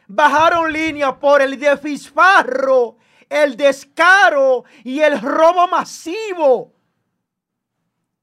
bajaron 0.06 0.72
línea 0.72 1.18
por 1.18 1.42
el 1.42 1.58
desfisfarro, 1.58 2.98
el 3.28 3.56
descaro 3.56 4.62
y 4.84 5.00
el 5.00 5.20
robo 5.20 5.66
masivo 5.66 6.72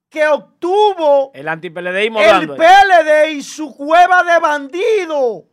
que 0.10 0.26
obtuvo 0.26 1.32
El 1.34 1.50
anti-PLDismo 1.50 2.22
el 2.22 2.30
hablando. 2.30 2.54
ahí. 2.54 2.60
PLD 2.60 3.32
y 3.32 3.44
su 3.44 3.76
cueva 3.76 4.24
de 4.24 4.40
bandido, 4.40 5.46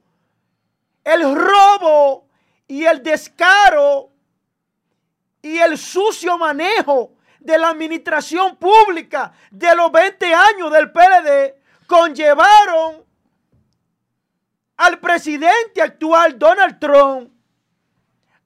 el 1.02 1.22
robo 1.34 2.28
y 2.68 2.84
el 2.84 3.02
descaro 3.02 4.10
y 5.42 5.58
el 5.58 5.76
sucio 5.76 6.38
manejo 6.38 7.16
de 7.44 7.58
la 7.58 7.70
administración 7.70 8.56
pública 8.56 9.32
de 9.50 9.74
los 9.76 9.92
20 9.92 10.34
años 10.34 10.72
del 10.72 10.90
PLD 10.90 11.54
conllevaron 11.86 13.04
al 14.76 14.98
presidente 14.98 15.82
actual 15.82 16.38
Donald 16.38 16.78
Trump 16.78 17.30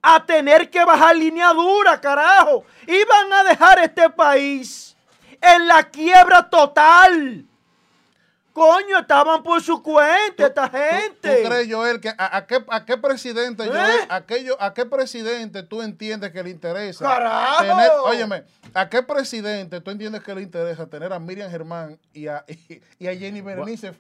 a 0.03 0.25
tener 0.25 0.71
que 0.71 0.85
bajar 0.85 1.17
línea 1.17 1.53
dura, 1.53 2.01
carajo. 2.01 2.65
Iban 2.87 3.33
a 3.33 3.45
dejar 3.45 3.79
este 3.79 4.11
país 4.11 4.97
en 5.41 5.67
la 5.67 5.83
quiebra 5.85 6.49
total. 6.49 7.46
Coño, 8.57 9.01
estaban 9.01 9.43
por 9.43 9.61
su 9.63 9.83
cuenta 9.83 10.47
esta 10.47 10.71
¿Tú- 10.71 10.79
gente. 10.79 11.43
¿Tú, 11.43 11.47
crees, 11.51 11.71
Joel, 11.71 12.01
que 12.01 12.09
a, 12.09 12.39
a 12.39 12.47
qué, 12.47 12.65
a 12.69 12.87
qué 12.87 12.97
presidente, 12.97 13.65
¿Eh? 13.65 13.69
Joel, 13.69 14.01
a, 14.09 14.25
qué, 14.25 14.45
yo- 14.45 14.57
a 14.59 14.73
qué 14.73 14.87
presidente 14.87 15.63
tú 15.63 15.83
entiendes 15.83 16.33
que 16.33 16.43
le 16.43 16.49
interesa? 16.49 17.05
¡Carajo! 17.05 17.63
Tener, 17.65 17.91
óyeme, 18.03 18.45
¿a 18.73 18.89
qué 18.89 19.03
presidente 19.03 19.83
tú 19.83 19.91
entiendes 19.91 20.23
que 20.23 20.35
le 20.35 20.41
interesa 20.41 20.87
tener 20.87 21.13
a 21.13 21.19
Miriam 21.19 21.51
Germán 21.51 21.99
y 22.15 22.29
a, 22.29 22.47
y, 22.99 23.07
a 23.07 23.15
Jenny 23.15 23.43
Berenice 23.43 23.93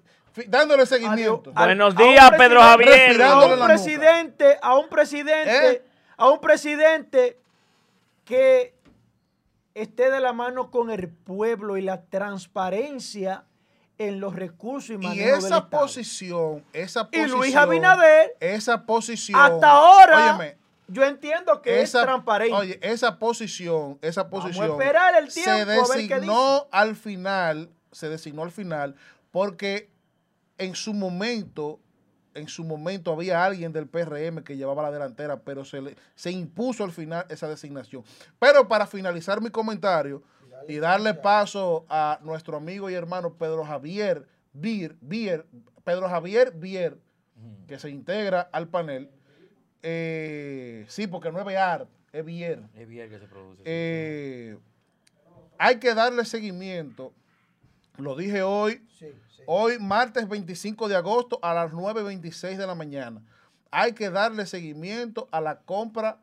dándole 0.47 0.87
seguimiento? 0.87 1.53
Adiós. 1.55 1.67
Buenos 1.67 1.95
días, 1.95 2.31
Pedro 2.39 2.63
Javier. 2.63 3.23
A 3.25 3.45
un 3.45 3.61
presidente, 3.67 4.59
a 4.63 4.79
un 4.79 4.89
presidente, 4.89 5.69
¿Eh? 5.71 5.83
a 6.17 6.31
un 6.31 6.41
presidente 6.41 7.39
que 8.25 8.75
esté 9.75 10.11
de 10.11 10.21
la 10.21 10.33
mano 10.33 10.71
con 10.71 10.91
el 10.91 11.11
pueblo 11.11 11.77
y 11.77 11.83
la 11.83 12.01
transparencia 12.07 13.45
en 13.99 14.21
los 14.21 14.35
recursos 14.35 14.91
y 14.91 14.95
Y 14.95 14.99
manejo 14.99 15.17
del 15.27 15.29
esa 15.39 15.47
Estado. 15.59 15.69
posición, 15.71 16.65
esa 16.73 17.09
Y. 17.13 17.27
Luis 17.27 17.55
Abinader, 17.57 18.37
Esa 18.41 18.85
posición. 18.85 19.41
hasta 19.41 19.71
ahora, 19.71 20.37
Óyeme, 20.37 20.57
yo 20.89 21.05
entiendo 21.05 21.63
que 21.63 21.81
esa, 21.81 22.01
es 22.01 22.05
transparente. 22.07 22.55
Oye, 22.55 22.79
esa 22.83 23.19
posición, 23.19 23.99
esa 24.03 24.25
Vamos 24.25 24.41
a 24.41 24.47
posición. 24.49 24.71
esperar 24.71 25.15
el 25.23 25.33
tiempo 25.33 25.51
se 25.55 25.61
a 25.61 25.65
ver 25.65 25.79
qué 26.09 26.15
designó 26.15 26.67
al 26.71 26.95
final, 26.95 27.71
se 27.91 28.09
designó 28.09 28.43
al 28.43 28.51
final, 28.53 28.95
porque 29.31 29.91
en 30.59 30.75
su 30.75 30.93
momento, 30.95 31.81
en 32.35 32.49
su 32.49 32.65
momento 32.65 33.13
había 33.13 33.45
alguien 33.45 33.73
del 33.73 33.87
PRM 33.89 34.43
que 34.45 34.57
llevaba 34.59 34.83
la 34.83 34.91
delantera, 34.91 35.41
pero 35.41 35.65
se, 35.65 35.81
le, 35.81 35.97
se 36.15 36.31
impuso 36.31 36.85
al 36.85 36.93
final 36.93 37.25
esa 37.31 37.49
designación. 37.49 38.05
Pero 38.39 38.69
para 38.69 38.87
finalizar 38.87 39.41
mi 39.41 39.49
comentario 39.51 40.23
y 40.69 40.77
darle 40.79 41.15
paso 41.15 41.87
a 41.89 42.19
nuestro 42.23 42.57
amigo 42.57 42.89
y 42.91 42.95
hermano 42.95 43.35
Pedro 43.35 43.65
Javier 43.65 44.27
Bier, 44.53 44.97
Bier 45.01 45.47
Pedro 45.85 46.09
Javier 46.09 46.53
Bier, 46.53 46.99
que 47.69 47.79
se 47.79 47.91
integra 47.91 48.41
al 48.53 48.69
panel. 48.69 49.11
eh, 49.83 50.85
sí, 50.89 51.07
porque 51.07 51.31
no 51.31 51.39
es 51.39 51.45
Bear, 51.45 51.87
es 52.13 52.25
Bier. 52.25 52.63
Es 52.75 52.89
bien 52.89 53.09
que 53.09 53.19
se 53.19 53.27
produce. 53.27 53.63
Eh, 53.65 54.59
hay 55.59 55.77
que 55.79 55.95
darle 55.95 56.25
seguimiento. 56.25 57.13
Lo 57.99 58.17
dije 58.17 58.43
hoy, 58.43 58.85
Sí, 58.99 59.07
sí. 59.37 59.43
hoy 59.47 59.79
martes 59.79 60.29
25 60.29 60.89
de 60.89 60.97
agosto 60.97 61.39
a 61.43 61.55
las 61.55 61.73
9.26 61.73 62.57
de 62.57 62.67
la 62.67 62.75
mañana. 62.75 63.23
Hay 63.71 63.93
que 63.93 64.11
darle 64.11 64.47
seguimiento 64.47 65.29
a 65.31 65.41
la 65.41 65.61
compra 65.61 66.19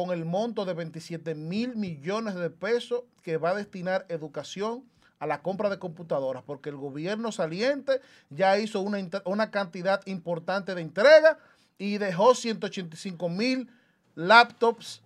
con 0.00 0.12
el 0.12 0.24
monto 0.24 0.64
de 0.64 0.72
27 0.72 1.34
mil 1.34 1.76
millones 1.76 2.34
de 2.34 2.48
pesos 2.48 3.02
que 3.22 3.36
va 3.36 3.50
a 3.50 3.54
destinar 3.54 4.06
educación 4.08 4.82
a 5.18 5.26
la 5.26 5.42
compra 5.42 5.68
de 5.68 5.78
computadoras, 5.78 6.42
porque 6.42 6.70
el 6.70 6.76
gobierno 6.76 7.32
saliente 7.32 8.00
ya 8.30 8.56
hizo 8.58 8.80
una, 8.80 8.98
una 9.26 9.50
cantidad 9.50 10.00
importante 10.06 10.74
de 10.74 10.80
entrega 10.80 11.36
y 11.76 11.98
dejó 11.98 12.34
185 12.34 13.28
mil 13.28 13.68
laptops 14.14 15.02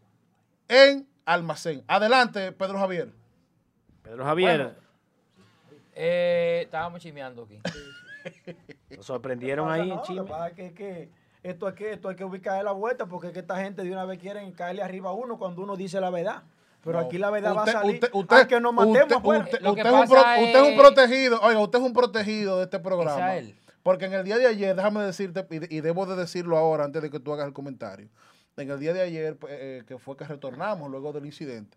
en 0.68 1.08
almacén. 1.24 1.82
Adelante, 1.88 2.52
Pedro 2.52 2.78
Javier. 2.78 3.10
Pedro 4.04 4.24
Javier. 4.24 4.76
Eh, 5.96 6.60
estábamos 6.66 7.00
chimeando 7.02 7.42
aquí. 7.42 7.58
Nos 8.96 9.06
sorprendieron 9.06 9.68
ahí, 9.68 9.88
no, 9.88 10.04
que, 10.54 11.08
esto, 11.44 11.66
hay 11.66 11.74
que, 11.74 11.92
esto 11.92 12.08
hay 12.08 12.16
que 12.16 12.24
ubicar 12.24 12.64
la 12.64 12.72
vuelta 12.72 13.06
porque 13.06 13.30
que 13.30 13.40
esta 13.40 13.56
gente 13.58 13.82
de 13.82 13.92
una 13.92 14.04
vez 14.06 14.18
quieren 14.18 14.50
caerle 14.52 14.82
arriba 14.82 15.10
a 15.10 15.12
uno 15.12 15.38
cuando 15.38 15.62
uno 15.62 15.76
dice 15.76 16.00
la 16.00 16.10
verdad. 16.10 16.42
Pero 16.82 16.98
aquí 16.98 17.16
la 17.16 17.30
verdad 17.30 17.54
va 17.54 17.62
a 17.64 17.66
salir. 17.66 17.94
Usted, 17.94 18.10
usted, 18.12 18.46
que 18.46 18.60
nos 18.60 18.74
matemos 18.74 19.04
usted, 19.04 19.16
usted, 19.16 19.86
es 19.86 19.92
un 19.92 20.00
usted, 20.02 20.54
es 20.54 20.68
un 20.68 20.76
protegido, 20.76 21.40
oiga, 21.40 21.60
usted 21.60 21.78
es 21.78 21.84
un 21.84 21.92
protegido 21.92 22.58
de 22.58 22.64
este 22.64 22.78
programa. 22.78 23.40
Porque 23.82 24.06
en 24.06 24.14
el 24.14 24.24
día 24.24 24.38
de 24.38 24.46
ayer, 24.46 24.74
déjame 24.74 25.02
decirte, 25.02 25.46
y, 25.50 25.80
debo 25.80 26.06
de 26.06 26.16
decirlo 26.16 26.56
ahora 26.56 26.84
antes 26.84 27.02
de 27.02 27.10
que 27.10 27.20
tú 27.20 27.32
hagas 27.32 27.46
el 27.46 27.52
comentario. 27.52 28.08
En 28.56 28.70
el 28.70 28.78
día 28.80 28.94
de 28.94 29.02
ayer, 29.02 29.36
pues, 29.36 29.52
eh, 29.54 29.82
que 29.86 29.98
fue 29.98 30.16
que 30.16 30.24
retornamos 30.24 30.90
luego 30.90 31.12
del 31.12 31.26
incidente, 31.26 31.76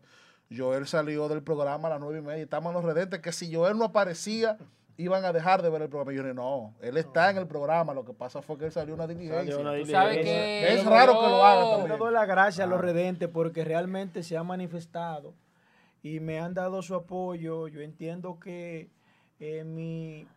Joel 0.55 0.87
salió 0.87 1.27
del 1.27 1.43
programa 1.43 1.87
a 1.87 1.91
las 1.91 1.99
nueve 1.99 2.19
y 2.19 2.21
media 2.21 2.39
y 2.39 2.43
estamos 2.43 2.69
en 2.69 2.75
los 2.75 2.85
redentes, 2.85 3.19
que 3.19 3.31
si 3.33 3.53
Joel 3.53 3.77
no 3.77 3.85
aparecía, 3.85 4.57
iban 4.97 5.23
a 5.25 5.31
dejar 5.31 5.61
de 5.61 5.69
ver 5.69 5.83
el 5.83 5.89
programa. 5.89 6.11
Y 6.11 6.17
yo 6.17 6.23
dije, 6.23 6.33
no, 6.33 6.73
él 6.81 6.97
está 6.97 7.29
en 7.29 7.37
el 7.37 7.47
programa, 7.47 7.93
lo 7.93 8.03
que 8.03 8.13
pasa 8.13 8.41
fue 8.41 8.57
que 8.57 8.65
él 8.65 8.71
salió 8.71 8.95
una 8.95 9.07
diligencia. 9.07 9.57
Una 9.57 9.73
diligencia. 9.73 10.67
es 10.69 10.85
raro 10.85 11.13
que 11.21 11.27
lo 11.27 11.45
haga 11.45 11.69
también. 11.69 11.89
Yo 11.89 11.97
doy 11.97 12.13
las 12.13 12.27
gracias 12.27 12.65
a 12.65 12.69
los 12.69 12.79
ah. 12.79 12.81
redentes 12.81 13.29
porque 13.29 13.63
realmente 13.63 14.23
se 14.23 14.35
han 14.35 14.47
manifestado 14.47 15.35
y 16.01 16.19
me 16.19 16.39
han 16.39 16.53
dado 16.53 16.81
su 16.81 16.95
apoyo. 16.95 17.67
Yo 17.67 17.81
entiendo 17.81 18.39
que 18.39 18.89
eh, 19.39 19.63
mi, 19.63 20.27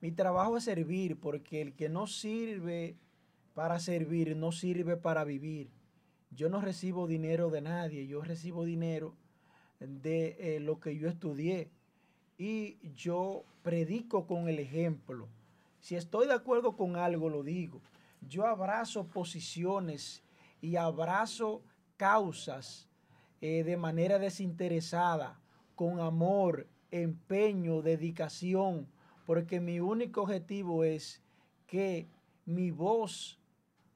mi 0.00 0.12
trabajo 0.12 0.56
es 0.56 0.64
servir, 0.64 1.18
porque 1.18 1.60
el 1.60 1.74
que 1.74 1.88
no 1.88 2.06
sirve 2.06 2.96
para 3.52 3.80
servir, 3.80 4.36
no 4.36 4.52
sirve 4.52 4.96
para 4.96 5.24
vivir. 5.24 5.70
Yo 6.30 6.48
no 6.48 6.60
recibo 6.60 7.06
dinero 7.06 7.50
de 7.50 7.60
nadie, 7.60 8.06
yo 8.06 8.20
recibo 8.20 8.64
dinero 8.64 9.14
de 9.80 10.36
eh, 10.38 10.60
lo 10.60 10.80
que 10.80 10.96
yo 10.96 11.08
estudié 11.08 11.70
y 12.38 12.78
yo 12.94 13.44
predico 13.62 14.26
con 14.26 14.48
el 14.48 14.58
ejemplo. 14.58 15.28
Si 15.80 15.96
estoy 15.96 16.26
de 16.26 16.34
acuerdo 16.34 16.76
con 16.76 16.96
algo, 16.96 17.28
lo 17.28 17.42
digo. 17.42 17.80
Yo 18.20 18.46
abrazo 18.46 19.06
posiciones 19.06 20.22
y 20.60 20.76
abrazo 20.76 21.62
causas 21.96 22.88
eh, 23.40 23.62
de 23.64 23.76
manera 23.76 24.18
desinteresada, 24.18 25.38
con 25.74 26.00
amor, 26.00 26.66
empeño, 26.90 27.82
dedicación, 27.82 28.88
porque 29.26 29.60
mi 29.60 29.80
único 29.80 30.22
objetivo 30.22 30.84
es 30.84 31.22
que 31.66 32.08
mi 32.46 32.70
voz 32.70 33.38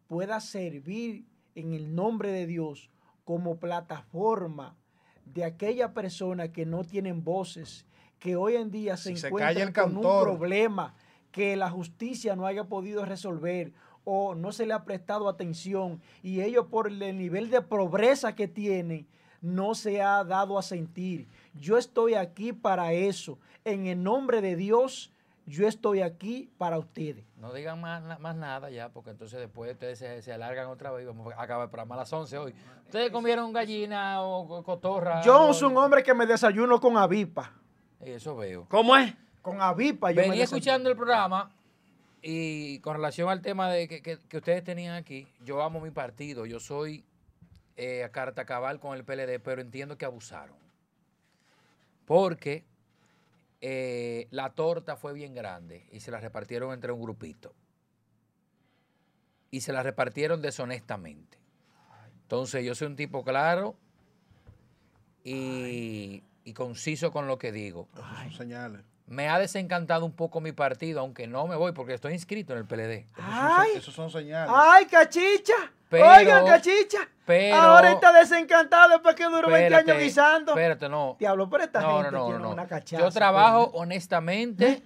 pueda 0.06 0.40
servir 0.40 1.24
en 1.54 1.72
el 1.72 1.94
nombre 1.94 2.32
de 2.32 2.46
Dios 2.46 2.90
como 3.24 3.58
plataforma 3.58 4.76
de 5.24 5.44
aquella 5.44 5.92
persona 5.92 6.52
que 6.52 6.66
no 6.66 6.84
tienen 6.84 7.24
voces 7.24 7.86
que 8.18 8.36
hoy 8.36 8.56
en 8.56 8.70
día 8.70 8.96
se 8.96 9.10
encuentran 9.10 9.72
con 9.72 9.96
un 9.96 10.02
problema 10.02 10.94
que 11.30 11.56
la 11.56 11.70
justicia 11.70 12.34
no 12.36 12.46
haya 12.46 12.64
podido 12.64 13.04
resolver 13.04 13.72
o 14.04 14.34
no 14.34 14.52
se 14.52 14.66
le 14.66 14.72
ha 14.72 14.84
prestado 14.84 15.28
atención 15.28 16.00
y 16.22 16.40
ellos 16.40 16.66
por 16.70 16.88
el 16.88 17.18
nivel 17.18 17.50
de 17.50 17.60
pobreza 17.60 18.34
que 18.34 18.48
tienen 18.48 19.06
no 19.40 19.74
se 19.74 20.02
ha 20.02 20.24
dado 20.24 20.58
a 20.58 20.62
sentir. 20.62 21.28
Yo 21.54 21.78
estoy 21.78 22.14
aquí 22.14 22.52
para 22.52 22.92
eso. 22.92 23.38
En 23.64 23.86
el 23.86 24.02
nombre 24.02 24.40
de 24.40 24.56
Dios, 24.56 25.12
yo 25.46 25.68
estoy 25.68 26.00
aquí 26.00 26.50
para 26.58 26.78
ustedes. 26.78 27.24
No 27.36 27.52
digan 27.52 27.80
más, 27.80 28.18
más 28.18 28.36
nada 28.36 28.70
ya, 28.70 28.88
porque 28.88 29.10
entonces 29.10 29.38
después 29.38 29.72
ustedes 29.72 30.24
se, 30.24 30.32
alargan 30.32 30.68
otra 30.68 30.90
vez 30.90 31.04
y 31.04 31.06
vamos 31.06 31.32
a 31.32 31.42
acabar 31.42 31.70
para 31.70 31.84
las 31.84 32.12
11 32.12 32.38
hoy. 32.38 32.54
¿Ustedes 32.86 33.10
comieron 33.10 33.52
gallina 33.52 34.22
o 34.22 34.62
cotorra? 34.64 35.22
Yo 35.22 35.52
soy 35.54 35.70
un 35.70 35.76
hombre 35.76 36.02
que 36.02 36.14
me 36.14 36.26
desayuno 36.26 36.80
con 36.80 36.96
avipa. 36.96 37.52
Eso 38.00 38.36
veo. 38.36 38.66
¿Cómo 38.68 38.96
es? 38.96 39.14
Con 39.42 39.60
avipa. 39.60 40.10
Yo 40.12 40.22
Venía 40.22 40.44
escuchando 40.44 40.88
el 40.90 40.96
programa 40.96 41.50
y 42.22 42.80
con 42.80 42.94
relación 42.94 43.28
al 43.28 43.40
tema 43.42 43.70
de 43.70 43.88
que, 43.88 44.18
ustedes 44.36 44.64
tenían 44.64 44.94
aquí, 44.94 45.28
yo 45.44 45.62
amo 45.62 45.80
mi 45.80 45.90
partido, 45.90 46.46
yo 46.46 46.60
soy 46.60 47.04
eh, 47.76 48.04
a 48.04 48.10
carta 48.10 48.44
cabal 48.44 48.80
con 48.80 48.96
el 48.96 49.04
PLD, 49.04 49.40
pero 49.40 49.60
entiendo 49.60 49.96
que 49.96 50.04
abusaron. 50.04 50.56
Porque 52.04 52.64
eh, 53.60 54.26
la 54.30 54.50
torta 54.50 54.96
fue 54.96 55.12
bien 55.12 55.34
grande 55.34 55.86
y 55.92 56.00
se 56.00 56.10
la 56.10 56.20
repartieron 56.20 56.72
entre 56.72 56.92
un 56.92 57.00
grupito. 57.00 57.54
Y 59.50 59.60
se 59.60 59.72
la 59.72 59.82
repartieron 59.82 60.42
deshonestamente. 60.42 61.38
Entonces 62.22 62.64
yo 62.64 62.74
soy 62.74 62.88
un 62.88 62.96
tipo 62.96 63.24
claro 63.24 63.76
y 65.24 66.22
y 66.48 66.54
conciso 66.54 67.12
con 67.12 67.26
lo 67.26 67.38
que 67.38 67.52
digo. 67.52 67.88
son 67.94 68.32
señales. 68.32 68.80
Me 69.06 69.28
ha 69.28 69.38
desencantado 69.38 70.06
un 70.06 70.12
poco 70.12 70.40
mi 70.40 70.52
partido, 70.52 71.00
aunque 71.00 71.26
no 71.26 71.46
me 71.46 71.56
voy 71.56 71.72
porque 71.72 71.92
estoy 71.92 72.14
inscrito 72.14 72.54
en 72.54 72.60
el 72.60 72.64
PLD. 72.64 73.06
Ay, 73.16 73.72
esos 73.76 73.94
son 73.94 74.10
señales. 74.10 74.50
¡Ay, 74.54 74.86
cachicha! 74.86 75.72
Oigan, 75.90 76.46
cachicha. 76.46 77.06
Pero, 77.26 77.56
Ahora 77.56 77.92
está 77.92 78.12
desencantado 78.12 78.90
después 78.90 79.14
que 79.14 79.24
duró 79.24 79.50
20 79.50 79.74
años 79.74 79.98
guisando. 79.98 80.52
Espérate, 80.52 80.88
no. 80.88 81.16
Diablo, 81.18 81.50
pero 81.50 81.64
esta 81.64 81.80
no, 81.80 81.96
gente 81.96 82.12
no, 82.12 82.26
tiene 82.26 82.40
no, 82.40 82.50
una 82.50 82.66
cachaza. 82.66 83.02
Yo 83.02 83.10
trabajo 83.10 83.70
honestamente 83.74 84.66
¿Eh? 84.66 84.82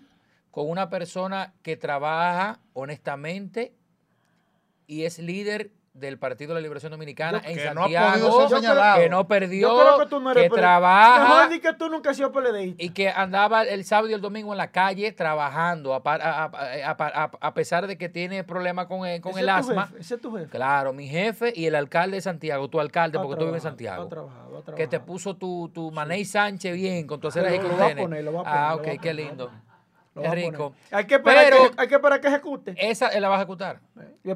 con 0.50 0.68
una 0.68 0.90
persona 0.90 1.52
que 1.62 1.76
trabaja 1.76 2.58
honestamente 2.72 3.72
y 4.88 5.04
es 5.04 5.20
líder 5.20 5.70
del 5.94 6.18
Partido 6.18 6.50
de 6.50 6.54
la 6.54 6.62
Liberación 6.62 6.90
Dominicana 6.90 7.42
en 7.44 7.58
Santiago, 7.58 8.48
que 8.96 9.08
no 9.10 9.28
perdió, 9.28 9.76
que, 10.34 10.48
trabaja 10.48 11.50
que 11.50 11.72
tú 11.74 11.88
nunca 11.90 12.10
has 12.10 12.16
sido 12.16 12.32
y 12.78 12.90
que 12.90 13.10
andaba 13.10 13.62
el 13.64 13.84
sábado 13.84 14.08
y 14.08 14.14
el 14.14 14.20
domingo 14.20 14.52
en 14.52 14.58
la 14.58 14.70
calle 14.70 15.12
trabajando 15.12 15.94
a, 15.94 17.54
pesar 17.54 17.86
de 17.86 17.98
que 17.98 18.08
tiene 18.08 18.42
problemas 18.42 18.86
con, 18.86 19.06
el, 19.06 19.20
con 19.20 19.38
el 19.38 19.48
asma. 19.48 19.90
¿Ese 19.98 20.14
es 20.14 20.20
tu 20.20 20.34
jefe? 20.34 20.48
Claro, 20.48 20.92
mi 20.92 21.08
jefe 21.08 21.52
y 21.54 21.66
el 21.66 21.74
alcalde 21.74 22.16
de 22.16 22.22
Santiago, 22.22 22.68
tu 22.68 22.80
alcalde, 22.80 23.18
porque 23.18 23.36
tú 23.36 23.44
vives 23.44 23.64
en 23.64 23.70
Santiago. 23.70 24.08
Que 24.76 24.86
te 24.86 25.00
puso 25.00 25.36
tu, 25.36 25.70
tu 25.74 25.90
Manei 25.90 26.24
Sánchez 26.24 26.74
bien 26.74 27.06
con 27.06 27.20
tu 27.20 27.28
aceras 27.28 27.54
y 27.54 27.58
con 27.58 27.72
Ah, 28.46 28.74
ok, 28.76 29.00
qué 29.00 29.12
lindo. 29.12 29.50
Es 30.14 30.30
rico. 30.32 30.74
Hay 30.90 31.06
que, 31.06 31.14
esperar 31.14 31.50
que, 31.50 31.70
hay 31.76 31.88
que 31.88 31.94
esperar 31.94 32.20
que 32.20 32.28
ejecute. 32.28 32.74
Esa 32.76 33.08
él 33.08 33.22
la 33.22 33.28
va 33.30 33.36
a 33.36 33.38
ejecutar. 33.38 33.80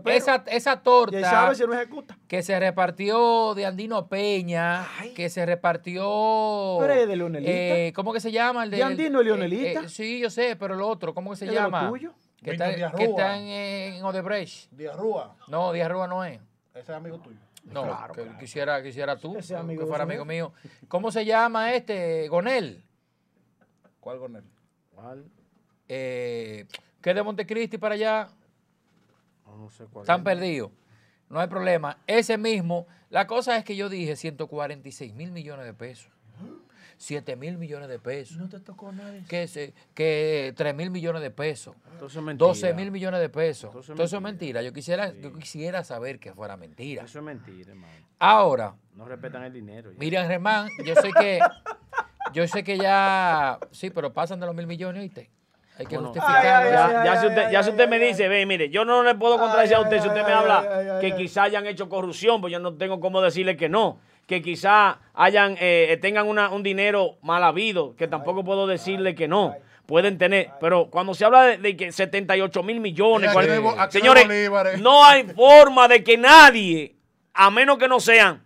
esa, 0.07 0.43
esa 0.47 0.81
torta. 0.81 1.20
sabe 1.20 1.55
si 1.55 1.66
no 1.66 1.74
ejecuta. 1.74 2.16
Que 2.27 2.43
se 2.43 2.59
repartió 2.59 3.55
de 3.55 3.66
Andino 3.66 4.09
Peña. 4.09 4.86
Que 5.15 5.28
se 5.28 5.44
repartió. 5.44 6.78
Pero 6.81 6.93
es 6.94 7.09
de 7.09 7.16
Leonelita. 7.16 7.53
Eh, 7.53 7.93
¿Cómo 7.94 8.12
que 8.15 8.20
se 8.20 8.32
llama? 8.32 8.65
El 8.65 8.70
de, 8.70 8.82
Andino 8.82 9.20
y 9.20 9.24
Leonelita. 9.27 9.81
Eh, 9.81 9.85
eh, 9.85 9.89
sí, 9.89 10.19
yo 10.19 10.31
sé, 10.31 10.57
pero 10.57 10.74
el 10.74 10.81
otro, 10.81 11.12
¿cómo 11.12 11.32
que 11.32 11.36
se 11.36 11.47
llama? 11.47 11.82
¿El 11.82 11.89
tuyo? 11.89 12.12
Que 12.43 12.53
está, 12.53 12.93
que 12.93 13.05
está 13.05 13.36
en, 13.36 13.48
en 13.97 14.05
Odebrecht. 14.05 14.70
Diarrúa. 14.70 15.36
No, 15.48 15.73
Diarrúa 15.73 16.07
no 16.07 16.24
es. 16.24 16.40
Ese 16.74 16.81
es 16.81 16.90
amigo 16.90 17.19
tuyo. 17.19 17.39
No, 17.65 17.85
que 18.15 18.24
Quisiera, 18.39 18.82
quisiera 18.82 19.16
tú, 19.16 19.36
ese 19.36 19.57
amigo 19.57 19.82
que 19.82 19.89
fuera 19.89 20.05
amigo 20.05 20.24
mío. 20.24 20.53
¿Cómo 20.89 21.11
se 21.11 21.24
llama 21.24 21.74
este? 21.74 22.28
Gonel. 22.28 22.85
¿Cuál 24.01 24.19
Gonel? 24.19 24.44
¿Cuál? 24.94 25.24
Eh, 25.89 26.67
que 27.01 27.15
de 27.15 27.23
Montecristi 27.23 27.79
para 27.79 27.95
allá, 27.95 28.29
no 29.57 29.71
sé 29.71 29.85
cuál 29.87 30.03
están 30.03 30.23
perdidos. 30.23 30.71
No 31.29 31.41
hay 31.41 31.49
problema. 31.49 31.99
Ese 32.07 32.39
mismo, 32.39 32.87
la 33.11 33.27
cosa 33.27 33.57
es 33.57 33.65
que 33.65 33.75
yo 33.75 33.89
dije 33.89 34.17
146 34.17 35.15
mil 35.15 35.33
millones 35.33 35.67
de 35.67 35.75
pesos. 35.75 36.11
7 36.99 37.37
mil 37.37 37.59
millones 37.59 37.89
de 37.89 37.99
pesos. 37.99 38.39
No 38.39 38.49
te 38.49 38.59
tocó 38.59 38.91
nada. 38.91 39.13
Que, 39.29 39.75
que 39.95 40.55
3 40.57 40.75
mil 40.75 40.91
millones 40.91 41.21
de 41.21 41.31
pesos. 41.31 41.77
12 42.01 42.75
mil 42.75 42.91
millones 42.91 43.21
de 43.21 43.29
pesos. 43.29 43.69
Entonces, 43.69 44.01
eso 44.01 44.17
es 44.17 44.23
mentira. 44.23 44.63
Yo 44.63 44.73
quisiera, 44.73 45.13
yo 45.13 45.33
quisiera 45.35 45.85
saber 45.85 46.19
que 46.19 46.33
fuera 46.33 46.57
mentira. 46.57 47.05
Eso 47.05 47.19
es 47.19 47.25
mentira, 47.25 47.73
hermano. 47.73 48.07
Ahora. 48.19 48.77
No 48.95 49.05
respetan 49.05 49.43
el 49.43 49.53
dinero. 49.53 49.93
Miriam 49.99 50.27
Germán, 50.27 50.69
yo 50.85 50.95
sé 50.95 51.11
que. 51.13 51.41
yo 52.33 52.49
sé 52.49 52.65
que 52.65 52.79
ya. 52.79 53.59
Sí, 53.73 53.91
pero 53.91 54.13
pasan 54.15 54.41
de 54.41 54.47
los 54.47 54.55
mil 54.55 54.67
millones, 54.67 55.03
¿oíste? 55.03 55.31
Hay 55.78 55.86
que 55.86 55.97
justificar. 55.97 57.05
Ya, 57.05 57.20
si 57.20 57.27
usted, 57.27 57.51
ya 57.51 57.62
si 57.62 57.70
usted 57.70 57.89
me 57.89 57.98
dice, 57.98 58.28
ve, 58.28 58.47
mire, 58.47 58.70
yo 58.70 58.85
no 58.85 59.03
le 59.03 59.15
puedo 59.15 59.39
contradecir 59.39 59.77
a 59.77 59.81
usted 59.81 60.01
si 60.01 60.09
usted 60.09 60.24
me 60.24 60.32
habla 60.32 60.98
que 61.01 61.15
quizá 61.15 61.44
hayan 61.44 61.66
hecho 61.66 61.89
corrupción, 61.89 62.40
pues 62.40 62.53
yo 62.53 62.59
no 62.59 62.74
tengo 62.74 63.01
cómo 63.01 63.20
decirle 63.20 63.57
que 63.57 63.69
no. 63.69 63.98
Que 64.27 64.43
quizá 64.43 64.98
hayan, 65.15 65.57
eh, 65.61 65.98
tengan 66.03 66.27
una, 66.27 66.48
un 66.48 66.62
dinero 66.62 67.19
mal 67.23 67.44
habido, 67.44 67.94
que 67.94 68.09
tampoco 68.09 68.43
puedo 68.43 68.66
decirle 68.66 69.15
que 69.15 69.28
no 69.28 69.55
pueden 69.86 70.19
tener. 70.19 70.51
Pero 70.61 70.90
cuando 70.90 71.15
se 71.15 71.24
habla 71.24 71.57
de, 71.57 71.77
que 71.77 71.93
78 71.93 72.62
mil 72.62 72.81
millones, 72.81 73.31
señores, 73.90 74.27
no 74.81 75.05
hay 75.05 75.24
forma 75.24 75.89
de 75.89 76.05
que 76.05 76.16
nadie, 76.19 76.97
a 77.32 77.51
menos 77.51 77.78
que 77.78 77.89
no 77.89 78.01
sean 78.01 78.44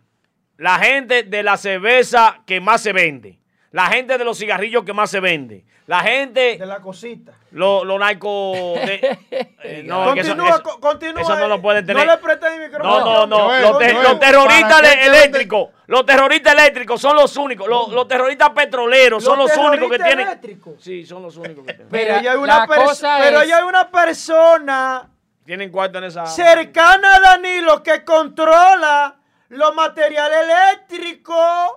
la 0.56 0.78
gente 0.78 1.22
de 1.22 1.42
la 1.42 1.56
cerveza 1.56 2.42
que 2.46 2.60
más 2.60 2.82
se 2.82 2.92
vende, 2.92 3.40
la 3.72 3.86
gente 3.86 4.18
de 4.18 4.24
los 4.24 4.38
cigarrillos 4.38 4.84
que 4.84 4.92
más 4.92 5.10
se 5.10 5.20
vende, 5.20 5.64
la 5.90 6.00
gente, 6.02 6.56
De 6.56 6.66
la 6.66 6.78
cosita. 6.80 7.32
los 7.50 7.84
lo 7.84 7.98
narcos... 7.98 8.56
eh, 8.78 9.82
no, 9.84 10.14
que 10.14 10.20
eso- 10.20 10.28
continúa, 10.36 10.48
eso- 10.50 10.62
co- 10.62 10.78
continúa. 10.80 11.22
eso 11.22 11.36
no 11.36 11.48
lo 11.48 11.60
pueden 11.60 11.84
tener. 11.84 12.06
No 12.06 12.12
le 12.12 12.18
prestes 12.18 12.52
el 12.52 12.60
micrófono. 12.60 13.00
No, 13.00 13.04
no, 13.04 13.26
no. 13.26 13.38
Joel, 13.46 13.62
los, 13.62 13.78
te- 13.78 13.92
Joel, 13.92 14.04
los 14.04 14.20
terroristas 14.20 14.82
eléctricos, 15.02 15.68
los 15.88 16.06
terroristas 16.06 16.52
eléctricos 16.54 17.00
son 17.00 17.16
los 17.16 17.36
únicos. 17.36 17.66
Los, 17.66 17.88
los 17.88 18.06
terroristas 18.06 18.50
petroleros 18.50 19.24
son 19.24 19.36
Los 19.36 19.48
los 19.50 19.58
únicos 19.58 19.90
que 19.90 19.98
terroristas 19.98 20.06
tienen. 20.06 20.28
eléctricos. 20.28 20.74
Sí, 20.80 21.04
son 21.04 21.22
los 21.24 21.36
únicos 21.36 21.66
que 21.66 21.72
tienen. 21.74 21.88
Pero 21.90 22.20
ya 22.20 22.30
hay 22.32 22.38
una, 22.38 22.66
pero 22.68 22.90
es- 22.92 23.00
ya 23.48 23.56
hay 23.56 23.64
una 23.64 23.90
persona 23.90 25.10
Tienen 25.44 25.72
cuarto 25.72 25.98
en 25.98 26.04
esa. 26.04 26.24
cercana 26.26 27.16
a 27.16 27.20
Danilo 27.20 27.82
que 27.82 28.04
controla 28.04 29.16
los 29.48 29.74
materiales 29.74 30.38
eléctricos, 30.44 31.72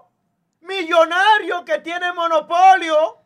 millonario 0.61 1.65
que 1.65 1.80
tiene 1.80 2.14
monopolio. 2.14 3.18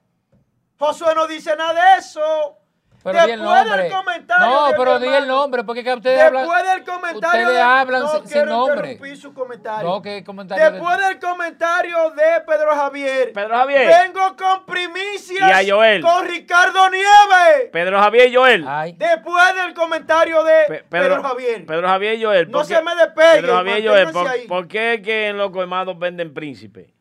Josué 0.80 1.14
no 1.16 1.28
dice 1.28 1.56
nada 1.56 1.74
de 1.74 2.00
eso. 2.00 2.58
Pero 3.04 3.26
di 3.26 3.32
el 3.32 3.40
Después 3.40 3.66
del 3.78 3.92
comentario 3.92 4.46
No, 4.50 4.68
de 4.68 4.74
pero 4.76 5.00
di 5.00 5.08
el 5.08 5.28
nombre, 5.28 5.64
porque 5.64 5.82
que 5.84 5.94
ustedes 5.94 6.22
hablan. 6.22 6.44
Después 6.44 6.64
del 6.74 6.84
comentario 6.84 7.28
ustedes 7.28 7.48
de, 7.56 7.62
hablan 7.62 8.02
no 8.02 8.10
sin- 8.10 8.20
sin 8.24 8.32
quiero 8.32 8.50
nombre. 8.50 8.76
interrumpir 8.92 9.18
su 9.18 9.34
comentario. 9.34 9.88
No, 9.90 10.02
¿qué 10.02 10.24
comentario 10.26 10.66
de- 10.66 10.72
Después 10.72 10.98
del 10.98 11.20
comentario 11.20 12.10
de 12.10 12.42
Pedro 12.46 12.76
Javier, 12.76 13.32
Pedro 13.34 13.56
Javier. 13.56 13.88
vengo 14.04 14.36
con 14.36 14.66
primicias 14.66 15.64
Y 15.64 15.72
a 15.72 15.74
Joel. 15.76 16.02
con 16.02 16.28
Ricardo 16.28 16.90
Nieves. 16.90 17.70
Pedro 17.72 18.00
Javier 18.02 18.28
y 18.30 18.36
Joel. 18.36 18.66
Ay, 18.68 18.94
Después 18.98 19.56
del 19.56 19.74
comentario 19.74 20.44
de 20.44 20.64
Pe- 20.68 20.84
Pedro, 20.90 21.24
Javier. 21.24 21.66
Pedro 21.66 21.88
Javier 21.88 22.16
y 22.20 22.24
Joel. 22.24 22.52
No 22.52 22.58
¿por 22.58 22.68
qué- 22.68 22.76
se 22.76 22.82
me 22.82 22.96
despegue, 22.96 23.42
Pedro 23.42 23.56
Javier 23.56 23.80
y 23.80 23.88
Joel. 23.88 24.04
¿por, 24.06 24.14
manténganse 24.16 24.42
ahí. 24.42 24.48
por 24.48 24.68
qué 24.68 24.94
es 24.96 25.02
que 25.02 25.28
en 25.28 25.38
los 25.38 25.52
colmados 25.52 25.98
venden 25.98 26.34
príncipe? 26.34 26.94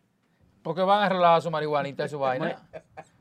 porque 0.63 0.83
van 0.83 1.01
a 1.03 1.07
arreglar 1.07 1.41
su 1.43 1.51
marihuanita 1.51 2.05
y 2.05 2.09
su 2.09 2.19
vaina. 2.19 2.57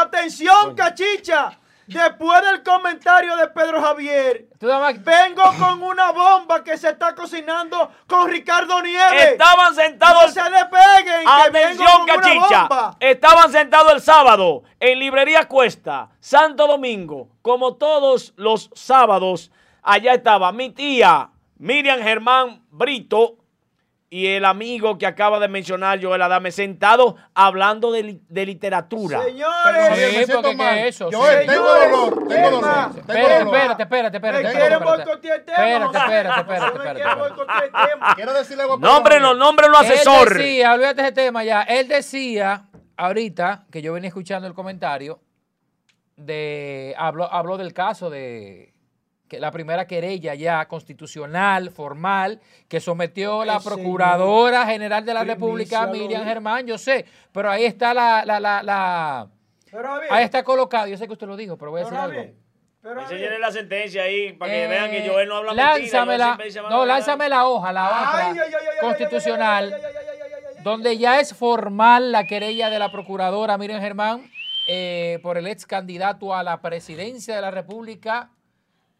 Atención, 0.00 0.74
cachicha. 0.74 1.58
Después 1.86 2.40
del 2.42 2.62
comentario 2.62 3.36
de 3.36 3.46
Pedro 3.48 3.82
Javier, 3.82 4.46
vengo 4.58 5.42
con 5.58 5.82
una 5.82 6.12
bomba 6.12 6.64
que 6.64 6.78
se 6.78 6.88
está 6.88 7.14
cocinando 7.14 7.90
con 8.06 8.30
Ricardo 8.30 8.80
Nieves. 8.80 9.32
Estaban 9.32 9.74
No 9.74 9.82
sentados. 9.82 10.32
se 10.32 10.40
despeguen, 10.42 11.28
Atención, 11.28 12.06
cachicha. 12.06 12.68
Estaban 12.98 13.52
sentados 13.52 13.92
el 13.92 14.00
sábado 14.00 14.62
en 14.80 14.98
Librería 14.98 15.46
Cuesta, 15.46 16.08
Santo 16.20 16.66
Domingo. 16.66 17.28
Como 17.42 17.74
todos 17.74 18.32
los 18.36 18.70
sábados, 18.74 19.50
allá 19.82 20.14
estaba 20.14 20.52
mi 20.52 20.70
tía 20.70 21.28
Miriam 21.58 22.00
Germán 22.00 22.62
Brito 22.70 23.36
y 24.16 24.28
el 24.28 24.44
amigo 24.44 24.96
que 24.96 25.06
acaba 25.06 25.40
de 25.40 25.48
mencionar 25.48 25.98
Joel 26.00 26.22
Adame 26.22 26.52
sentado 26.52 27.16
hablando 27.34 27.90
de, 27.90 28.02
li- 28.04 28.20
de 28.28 28.46
literatura. 28.46 29.20
Señores, 29.24 29.54
Perdón, 29.64 29.94
Sí, 29.96 30.16
me 30.18 30.24
siento 30.24 30.52
mal. 30.54 30.74
¿qué 30.76 30.88
es 30.88 30.94
eso? 30.94 31.08
Joel, 31.12 31.40
Sí. 31.40 31.46
tengo 31.48 31.64
dolor, 31.64 32.28
tengo 32.28 32.50
dolor. 32.50 32.90
Espérate, 32.96 33.44
dolor. 33.44 33.54
espérate, 33.56 33.82
espérate, 33.82 33.82
espérate. 33.82 34.16
me 34.16 34.16
espérate, 34.18 34.52
quieren 34.52 34.72
espérate. 34.78 35.04
boicotear 35.04 35.38
el 35.38 35.44
tema. 35.44 35.58
Espérate, 35.58 35.98
espérate, 35.98 36.40
espérate, 36.40 36.88
espérate. 37.00 37.20
boicotear 37.20 37.64
el 37.64 37.70
tema. 37.90 38.14
Quiero 38.14 38.32
decirle 38.34 38.62
algo 38.62 38.74
Javier. 38.74 38.90
nómbrenlo 39.36 39.78
asesor. 39.78 40.28
Él 40.32 40.38
decía, 40.38 40.72
olvídate 40.74 40.94
de 40.94 41.02
ese 41.08 41.12
tema 41.12 41.42
ya. 41.44 41.62
Él 41.62 41.88
decía 41.88 42.66
ahorita 42.96 43.64
que 43.72 43.82
yo 43.82 43.92
venía 43.94 44.08
escuchando 44.08 44.46
el 44.46 44.54
comentario 44.54 45.18
de 46.16 46.94
habló, 46.96 47.32
habló 47.32 47.56
del 47.56 47.72
caso 47.72 48.10
de 48.10 48.73
que 49.28 49.40
la 49.40 49.50
primera 49.50 49.86
querella 49.86 50.34
ya 50.34 50.66
constitucional, 50.66 51.70
formal, 51.70 52.40
que 52.68 52.80
sometió 52.80 53.44
la 53.44 53.60
Procuradora 53.60 54.66
General 54.66 55.04
de 55.04 55.14
la 55.14 55.24
República, 55.24 55.86
Miriam 55.86 56.24
Germán, 56.24 56.66
yo 56.66 56.78
sé, 56.78 57.06
pero 57.32 57.50
ahí 57.50 57.64
está 57.64 57.94
la... 57.94 58.24
la, 58.24 58.40
la, 58.40 59.28
ahí 60.10 60.24
está 60.24 60.44
colocado, 60.44 60.86
yo 60.86 60.96
sé 60.96 61.06
que 61.06 61.14
usted 61.14 61.26
lo 61.26 61.36
dijo, 61.36 61.56
pero 61.56 61.70
voy 61.70 61.80
a 61.80 61.84
decir 61.84 61.98
algo. 61.98 62.24
Pero 62.82 63.08
se 63.08 63.38
la 63.38 63.50
sentencia 63.50 64.02
ahí 64.02 64.34
para 64.34 64.52
que 64.52 64.66
vean 64.66 64.90
que 64.90 65.08
Joel 65.08 65.26
no 65.26 65.36
habla 65.36 65.54
lánzame 65.54 66.18
mentira, 66.18 66.62
la, 66.62 66.68
no, 66.68 66.84
lánzame 66.84 67.30
la 67.30 67.46
hoja, 67.46 67.72
la 67.72 67.88
hoja 67.88 68.34
constitucional, 68.82 69.74
donde 70.62 70.98
ya 70.98 71.18
es 71.18 71.34
formal 71.34 72.12
la 72.12 72.26
querella 72.26 72.68
de 72.68 72.78
la 72.78 72.92
procuradora 72.92 73.56
Miriam 73.56 73.80
Germán 73.80 74.30
por 75.22 75.38
el 75.38 75.46
ex 75.46 75.64
candidato 75.64 76.34
a 76.34 76.42
la 76.42 76.60
presidencia 76.60 77.34
de 77.34 77.40
la 77.40 77.50
República, 77.50 78.28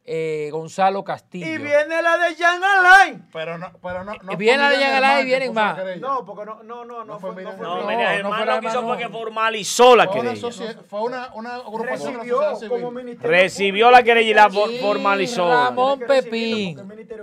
eh, 0.06 0.50
Gonzalo 0.52 1.02
Castillo. 1.02 1.46
Y 1.46 1.56
viene 1.58 2.02
la 2.02 2.18
de 2.18 2.34
Jan 2.36 2.62
Alain. 2.62 3.26
Pero 3.32 3.56
no, 3.56 3.72
pero 3.82 4.04
no. 4.04 4.12
no 4.22 4.32
Y 4.32 4.36
viene 4.36 4.58
la 4.58 4.68
de 4.68 4.76
Miriam 4.76 4.92
Yangalá 4.92 5.20
y 5.20 5.24
vienen 5.24 5.54
más. 5.54 5.78
No, 5.98 6.24
porque 6.26 6.44
no, 6.44 6.62
no, 6.62 6.84
no, 6.84 6.98
no, 6.98 7.04
No 7.04 7.18
fue, 7.18 7.32
fue 7.32 7.42
no 7.42 7.52
fue 7.52 7.66
No, 7.66 7.80
No, 7.80 7.86
Miriam 7.86 8.02
no 8.02 8.08
Germán 8.16 8.36
fue 8.44 8.46
lo 8.54 8.60
que 8.60 8.66
hizo 8.66 8.82
fue 8.86 8.98
que 8.98 9.08
formalizó 9.08 9.96
la 9.96 10.10
querella. 10.10 10.50
fue 10.88 11.00
una, 11.02 11.32
una 11.34 11.54
agrupación 11.56 12.12
de 12.12 12.18
la 12.18 12.22
Recibió 12.22 12.50
sociedad 12.50 12.70
como 12.74 12.90
ministerio 12.90 13.30
Recibió 13.30 13.86
público. 13.86 13.90
la 13.98 14.02
querella 14.02 14.30
y 14.30 14.34
la 14.34 14.48
Y 14.72 14.78
formalizó. 14.78 15.48
Ramón 15.48 16.00
Pepín. 16.00 16.76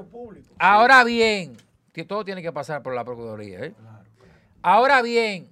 público. 0.10 0.50
Ahora 0.58 1.04
bien, 1.04 1.56
que 1.94 2.04
todo 2.04 2.26
tiene 2.26 2.42
que 2.42 2.52
pasar 2.52 2.82
por 2.82 2.96
la 2.96 3.04
Procuraduría. 3.04 3.60
¿eh? 3.60 3.76
Ahora 4.64 5.02
bien, 5.04 5.50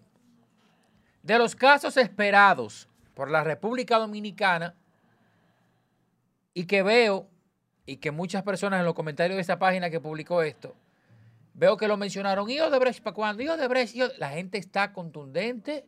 de 1.21 1.37
los 1.37 1.55
casos 1.55 1.95
esperados 1.97 2.87
por 3.13 3.29
la 3.29 3.43
República 3.43 3.99
Dominicana 3.99 4.73
y 6.53 6.65
que 6.65 6.83
veo, 6.83 7.27
y 7.85 7.97
que 7.97 8.11
muchas 8.11 8.43
personas 8.43 8.79
en 8.79 8.85
los 8.85 8.93
comentarios 8.93 9.35
de 9.37 9.41
esa 9.41 9.59
página 9.59 9.89
que 9.89 9.99
publicó 9.99 10.41
esto, 10.43 10.75
veo 11.53 11.77
que 11.77 11.87
lo 11.87 11.97
mencionaron, 11.97 12.49
¿y 12.49 12.59
Odebrecht 12.59 13.01
para 13.03 13.13
cuándo? 13.13 13.43
¿Y 13.43 13.47
Odebrecht? 13.49 13.95
¿Y 13.95 14.01
Ode-?" 14.03 14.17
La 14.17 14.29
gente 14.29 14.57
está 14.57 14.93
contundente 14.93 15.85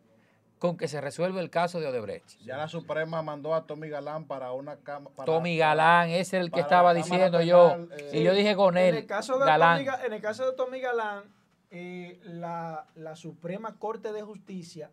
con 0.59 0.77
que 0.77 0.87
se 0.87 1.01
resuelve 1.01 1.39
el 1.41 1.49
caso 1.49 1.79
de 1.79 1.87
Odebrecht. 1.87 2.37
Ya 2.43 2.55
la 2.55 2.67
Suprema 2.67 3.21
mandó 3.23 3.55
a 3.55 3.65
Tommy 3.65 3.89
Galán 3.89 4.25
para 4.25 4.51
una 4.51 4.75
cama. 4.77 5.09
para- 5.09 5.25
Tommy 5.25 5.57
Galán, 5.57 6.09
ese 6.09 6.37
es 6.37 6.43
el 6.43 6.51
que 6.51 6.59
estaba 6.59 6.89
Cámara 6.89 6.93
diciendo 6.93 7.41
yo. 7.41 7.69
Penal, 7.71 7.89
eh, 7.99 8.09
y 8.19 8.23
yo 8.23 8.33
dije 8.33 8.55
con 8.55 8.77
En 8.77 8.85
él, 8.85 8.95
el 8.97 9.05
caso 9.07 9.39
de 9.39 9.45
Galán. 9.45 9.83
Tommy, 9.83 9.97
en 10.05 10.13
el 10.13 10.21
caso 10.21 10.45
de 10.45 10.55
Tommy 10.55 10.79
Galán, 10.79 11.23
eh, 11.71 12.19
la, 12.23 12.85
la 12.95 13.15
Suprema 13.15 13.77
Corte 13.79 14.11
de 14.11 14.21
Justicia 14.21 14.91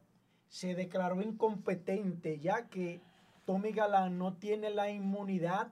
se 0.48 0.74
declaró 0.74 1.20
incompetente 1.20 2.38
ya 2.38 2.68
que 2.68 3.00
Tommy 3.48 3.72
Galán 3.72 4.18
no 4.18 4.34
tiene 4.34 4.68
la 4.68 4.90
inmunidad 4.90 5.68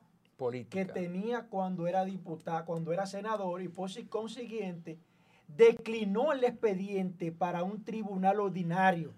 que 0.70 0.86
tenía 0.86 1.42
cuando 1.50 1.86
era 1.86 2.06
diputado, 2.06 2.64
cuando 2.64 2.90
era 2.90 3.04
senador 3.04 3.60
y 3.60 3.68
por 3.68 3.90
si 3.90 4.06
consiguiente 4.06 4.98
declinó 5.46 6.32
el 6.32 6.42
expediente 6.44 7.32
para 7.32 7.64
un 7.64 7.84
tribunal 7.84 8.40
ordinario. 8.40 9.12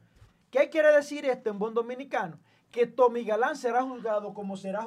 ¿Qué 0.51 0.71
quiere 0.71 0.91
decir 0.93 1.25
esto 1.25 1.51
en 1.51 1.61
buen 1.61 1.73
dominicano? 1.73 2.41
Que 2.73 2.89
Tommy 2.89 3.23
Galán 3.23 3.55
será 3.55 3.85
juzgado 3.85 4.35
como 4.35 4.57
será 4.57 4.85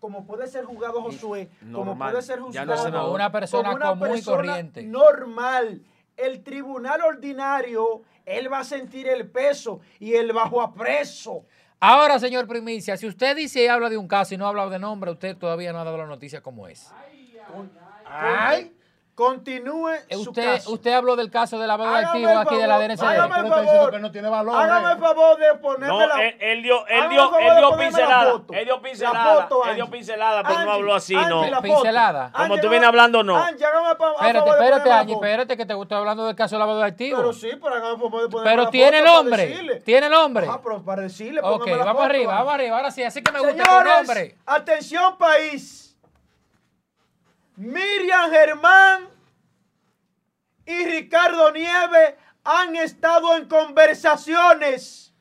como 0.00 0.26
puede 0.26 0.48
ser 0.48 0.64
juzgado 0.64 1.00
Josué, 1.00 1.48
como 1.72 1.96
puede 1.96 2.22
ser 2.22 2.40
Ya 2.50 2.66
juzgado 2.66 2.90
no 2.90 3.12
una 3.12 3.30
persona 3.30 3.70
como 3.70 3.76
una 3.76 3.88
común 3.90 4.18
y 4.18 4.22
corriente. 4.22 4.82
Normal. 4.82 5.80
El 6.16 6.42
tribunal 6.42 7.00
ordinario, 7.02 8.02
él 8.26 8.52
va 8.52 8.58
a 8.58 8.64
sentir 8.64 9.06
el 9.06 9.30
peso 9.30 9.80
y 10.00 10.14
el 10.14 10.32
bajo 10.32 10.60
apreso. 10.60 11.46
Ahora, 11.84 12.20
señor 12.20 12.46
Primicia, 12.46 12.96
si 12.96 13.08
usted 13.08 13.34
dice 13.34 13.64
y 13.64 13.66
habla 13.66 13.90
de 13.90 13.96
un 13.96 14.06
caso 14.06 14.32
y 14.32 14.36
no 14.36 14.46
ha 14.46 14.50
hablado 14.50 14.70
de 14.70 14.78
nombre, 14.78 15.10
usted 15.10 15.36
todavía 15.36 15.72
no 15.72 15.80
ha 15.80 15.84
dado 15.84 15.98
la 15.98 16.06
noticia 16.06 16.40
como 16.40 16.68
es. 16.68 16.88
Ay, 18.04 18.72
continúe 19.14 19.90
su 20.10 20.30
Usted, 20.30 20.54
caso. 20.56 20.72
usted 20.72 20.92
habló 20.92 21.16
del 21.16 21.30
caso 21.30 21.58
de 21.58 21.66
lavado 21.66 21.92
de 21.92 22.04
activos 22.04 22.30
el 22.32 22.38
aquí 22.38 22.56
de 22.56 22.66
la 22.66 22.78
DNCD. 22.78 23.02
hágame 23.02 23.38
el 23.40 23.48
favor. 23.48 23.90
que 23.90 23.98
no 23.98 24.10
tiene 24.10 24.28
valor. 24.28 24.54
Hágame 24.56 24.88
eh. 24.88 24.92
el 24.92 24.98
favor 24.98 25.38
de 25.38 25.54
ponerme 25.60 25.86
No, 25.88 26.06
la... 26.06 26.22
él, 26.24 26.36
él 26.40 26.62
dio, 26.62 26.86
él 26.86 27.08
dio, 27.10 27.38
el 27.38 27.44
él 27.58 27.64
pincelada. 27.78 28.42
Él 28.52 28.64
dio 28.64 28.76
La 28.76 28.82
pincelada. 28.82 29.42
foto, 29.42 29.64
él 29.66 29.74
dio 29.76 29.90
pincelada, 29.90 30.42
pero 30.42 30.64
no 30.64 30.72
habló 30.72 30.94
así, 30.94 31.14
Angie, 31.14 31.28
no. 31.28 31.46
la. 31.46 31.60
Pincelada. 31.60 32.24
Angie, 32.32 32.48
Como 32.48 32.60
tú 32.60 32.68
vienes 32.68 32.88
hablando, 32.88 33.22
no. 33.22 33.36
Angie, 33.36 33.64
hágame 33.64 33.94
pa- 33.96 34.12
Espérate, 34.12 34.38
favor 34.38 34.58
de 34.58 34.64
espérate, 34.64 34.92
Angie, 34.92 35.14
espérate, 35.14 35.56
que 35.56 35.66
te 35.66 35.80
estoy 35.80 35.98
hablando 35.98 36.26
del 36.26 36.36
caso 36.36 36.54
de 36.54 36.58
lavado 36.60 36.78
de 36.78 36.86
activos. 36.86 37.20
Pero 37.20 37.32
sí, 37.32 37.50
pero 37.62 37.74
hágame 37.74 37.94
el 37.94 38.00
favor 38.00 38.22
de 38.22 38.28
ponerme 38.28 38.50
Pero 38.50 38.62
la 38.64 38.70
tiene 38.70 39.02
nombre. 39.02 39.80
Tiene 39.84 40.08
nombre. 40.08 40.46
Ah, 40.50 40.60
pero 40.62 40.82
para 40.82 41.02
decirle, 41.02 41.40
Ok, 41.42 41.68
vamos 41.84 42.02
arriba, 42.04 42.34
vamos 42.34 42.54
arriba. 42.54 42.76
Ahora 42.76 42.90
sí, 42.90 43.02
así 43.02 43.22
que 43.22 43.30
me 43.30 43.40
gusta 43.40 43.62
tu 43.62 43.62
Señores, 43.62 43.94
nombre. 43.96 44.36
atención 44.46 45.18
país. 45.18 45.91
Miriam 47.56 48.30
Germán 48.30 49.08
y 50.64 50.84
Ricardo 50.84 51.52
Nieves 51.52 52.14
han 52.44 52.76
estado 52.76 53.36
en 53.36 53.48
conversaciones 53.48 55.12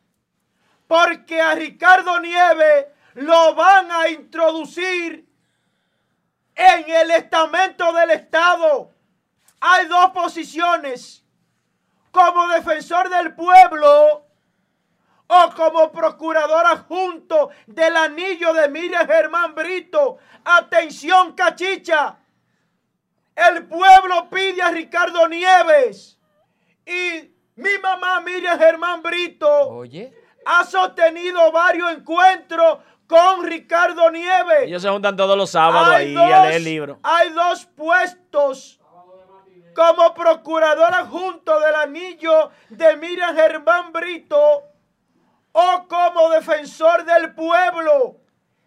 porque 0.87 1.41
a 1.41 1.55
Ricardo 1.55 2.19
Nieves 2.19 2.87
lo 3.13 3.55
van 3.55 3.91
a 3.91 4.09
introducir 4.09 5.27
en 6.55 6.89
el 6.89 7.11
estamento 7.11 7.91
del 7.93 8.11
Estado. 8.11 8.91
Hay 9.59 9.85
dos 9.85 10.11
posiciones, 10.11 11.23
como 12.11 12.49
defensor 12.49 13.09
del 13.09 13.33
pueblo 13.35 14.27
o 15.27 15.53
como 15.55 15.91
procurador 15.91 16.65
adjunto 16.65 17.51
del 17.67 17.95
anillo 17.95 18.53
de 18.53 18.67
Miriam 18.67 19.07
Germán 19.07 19.55
Brito. 19.55 20.17
Atención, 20.43 21.33
cachicha. 21.33 22.17
El 23.35 23.65
pueblo 23.67 24.29
pide 24.29 24.61
a 24.61 24.71
Ricardo 24.71 25.27
Nieves 25.27 26.19
Y 26.85 27.31
mi 27.55 27.77
mamá, 27.81 28.21
Miriam 28.21 28.57
Germán 28.57 29.01
Brito, 29.01 29.49
Oye, 29.69 30.13
ha 30.45 30.63
sostenido 30.65 31.51
varios 31.51 31.91
encuentros 31.91 32.79
con 33.07 33.43
Ricardo 33.43 34.09
Nieves. 34.09 34.63
Ellos 34.63 34.81
se 34.81 34.89
juntan 34.89 35.15
todos 35.15 35.37
los 35.37 35.49
sábados 35.49 35.93
ahí 35.93 36.13
dos, 36.13 36.23
a 36.31 36.43
leer 36.43 36.55
el 36.55 36.63
libro. 36.63 36.99
hay 37.03 37.29
dos 37.31 37.65
puestos 37.65 38.79
como 39.75 40.13
procurador 40.13 40.93
adjunto 40.93 41.59
del 41.59 41.75
anillo 41.75 42.51
de 42.69 42.97
Miriam 42.97 43.35
Germán 43.35 43.91
Brito 43.91 44.63
o 45.51 45.85
como 45.87 46.29
defensor 46.29 47.03
del 47.05 47.33
pueblo. 47.33 48.17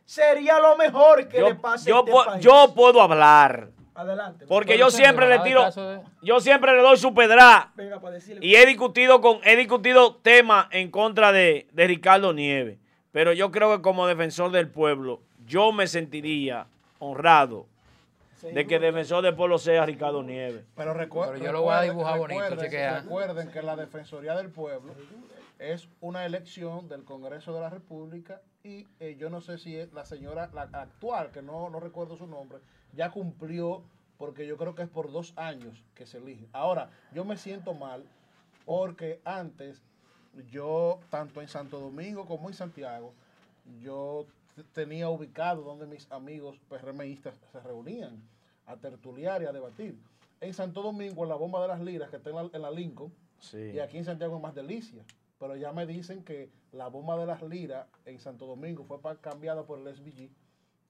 Sería 0.04 0.58
lo 0.60 0.76
mejor 0.76 1.26
que 1.28 1.40
le 1.40 1.54
pase 1.54 1.88
yo 1.88 1.96
a 1.96 2.00
este 2.00 2.12
país. 2.12 2.44
yo 2.44 2.74
puedo 2.74 3.00
hablar. 3.00 3.70
Adelante. 3.94 4.46
Porque 4.46 4.76
yo 4.76 4.90
siempre 4.90 5.28
le 5.28 5.38
tiro, 5.40 5.70
de- 5.70 6.00
yo 6.22 6.40
siempre 6.40 6.72
le 6.74 6.82
doy 6.82 6.96
su 6.96 7.14
pedra. 7.14 7.70
Venga, 7.76 8.00
para 8.00 8.14
decirle. 8.14 8.44
Y 8.44 8.56
he 8.56 8.66
discutido 8.66 9.20
con, 9.20 9.38
he 9.44 9.54
discutido 9.56 10.16
temas 10.16 10.66
en 10.72 10.90
contra 10.90 11.30
de, 11.32 11.68
de 11.72 11.86
Ricardo 11.86 12.32
Nieves. 12.32 12.78
Pero 13.12 13.32
yo 13.32 13.50
creo 13.52 13.76
que 13.76 13.82
como 13.82 14.06
defensor 14.08 14.50
del 14.50 14.68
pueblo, 14.68 15.20
yo 15.46 15.70
me 15.70 15.86
sentiría 15.86 16.66
honrado 16.98 17.66
de 18.42 18.66
que 18.66 18.78
defensor 18.78 19.22
del 19.22 19.34
pueblo 19.34 19.56
sea 19.58 19.86
Ricardo 19.86 20.22
Nieves. 20.22 20.64
Pero, 20.76 20.92
Pero 20.94 21.36
yo 21.36 21.52
lo 21.52 21.62
voy 21.62 21.74
a 21.74 21.80
recuerden- 21.82 21.90
dibujar 21.90 22.18
bonito, 22.18 22.40
recuerden- 22.40 22.58
chequea. 22.64 23.00
Recuerden 23.00 23.50
que 23.52 23.62
la 23.62 23.76
Defensoría 23.76 24.34
del 24.34 24.50
Pueblo 24.50 24.92
es 25.58 25.88
una 26.00 26.26
elección 26.26 26.88
del 26.88 27.04
Congreso 27.04 27.54
de 27.54 27.60
la 27.60 27.70
República 27.70 28.40
y 28.64 28.86
eh, 28.98 29.16
yo 29.18 29.28
no 29.28 29.42
sé 29.42 29.58
si 29.58 29.76
es 29.76 29.92
la 29.92 30.06
señora, 30.06 30.50
la 30.54 30.62
actual, 30.62 31.30
que 31.30 31.42
no, 31.42 31.68
no 31.68 31.80
recuerdo 31.80 32.16
su 32.16 32.26
nombre, 32.26 32.58
ya 32.94 33.10
cumplió, 33.12 33.82
porque 34.16 34.46
yo 34.46 34.56
creo 34.56 34.74
que 34.74 34.82
es 34.82 34.88
por 34.88 35.12
dos 35.12 35.34
años 35.36 35.84
que 35.94 36.06
se 36.06 36.16
elige. 36.16 36.48
Ahora, 36.52 36.90
yo 37.12 37.24
me 37.26 37.36
siento 37.36 37.74
mal 37.74 38.04
porque 38.64 39.20
antes 39.24 39.82
yo, 40.50 40.98
tanto 41.10 41.42
en 41.42 41.48
Santo 41.48 41.78
Domingo 41.78 42.24
como 42.24 42.48
en 42.48 42.54
Santiago, 42.54 43.12
yo 43.82 44.26
tenía 44.72 45.10
ubicado 45.10 45.62
donde 45.62 45.86
mis 45.86 46.10
amigos 46.10 46.58
PRMistas 46.70 47.34
se 47.52 47.60
reunían 47.60 48.22
a 48.66 48.76
tertuliar 48.76 49.42
y 49.42 49.46
a 49.46 49.52
debatir. 49.52 49.98
En 50.40 50.54
Santo 50.54 50.80
Domingo, 50.80 51.22
en 51.24 51.28
la 51.28 51.34
bomba 51.36 51.60
de 51.60 51.68
las 51.68 51.80
liras, 51.80 52.08
que 52.08 52.16
está 52.16 52.30
en 52.30 52.36
la, 52.36 52.50
en 52.52 52.62
la 52.62 52.70
Lincoln, 52.70 53.12
Sí. 53.40 53.72
y 53.74 53.78
aquí 53.78 53.98
en 53.98 54.06
Santiago 54.06 54.36
es 54.36 54.42
más 54.42 54.54
delicia. 54.54 55.02
Pero 55.44 55.56
ya 55.56 55.74
me 55.74 55.84
dicen 55.84 56.24
que 56.24 56.48
la 56.72 56.88
bomba 56.88 57.18
de 57.18 57.26
las 57.26 57.42
liras 57.42 57.86
en 58.06 58.18
Santo 58.18 58.46
Domingo 58.46 58.86
fue 58.86 58.98
cambiada 59.20 59.64
por 59.64 59.78
el 59.78 59.94
SBG 59.94 60.30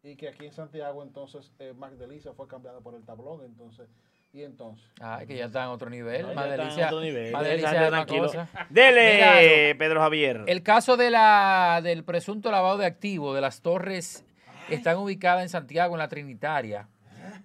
y 0.05 0.15
que 0.15 0.29
aquí 0.29 0.47
en 0.47 0.53
Santiago 0.53 1.03
entonces 1.03 1.51
eh, 1.59 1.73
más 1.77 1.99
delicia 1.99 2.33
fue 2.35 2.47
cambiada 2.47 2.79
por 2.79 2.95
el 2.95 3.03
tablón. 3.05 3.41
Entonces, 3.45 3.89
y 4.33 4.45
entonces. 4.45 4.89
Ay, 5.01 5.27
que 5.27 5.37
ya 5.37 5.47
está 5.47 5.65
en 5.65 5.71
otro 5.71 5.91
nivel. 5.91 6.29
No, 6.29 6.35
más 6.35 6.49
delicia. 6.49 6.87
otro 6.87 7.01
nivel. 7.01 7.33
Más 7.33 7.43
tranquilo. 7.43 8.27
cosa. 8.27 8.49
Dele, 8.71 9.15
Mira, 9.15 9.77
Pedro 9.77 10.01
Javier. 10.01 10.45
El 10.47 10.63
caso 10.63 10.97
de 10.97 11.11
la, 11.11 11.81
del 11.83 12.05
presunto 12.05 12.53
lavado 12.53 12.79
de 12.79 12.87
activos 12.87 13.35
de 13.35 13.41
las 13.41 13.61
torres 13.61 14.25
están 14.71 14.99
ubicadas 14.99 15.43
en 15.43 15.49
Santiago, 15.49 15.97
en 15.97 15.99
la 15.99 16.09
Trinitaria. 16.09 16.87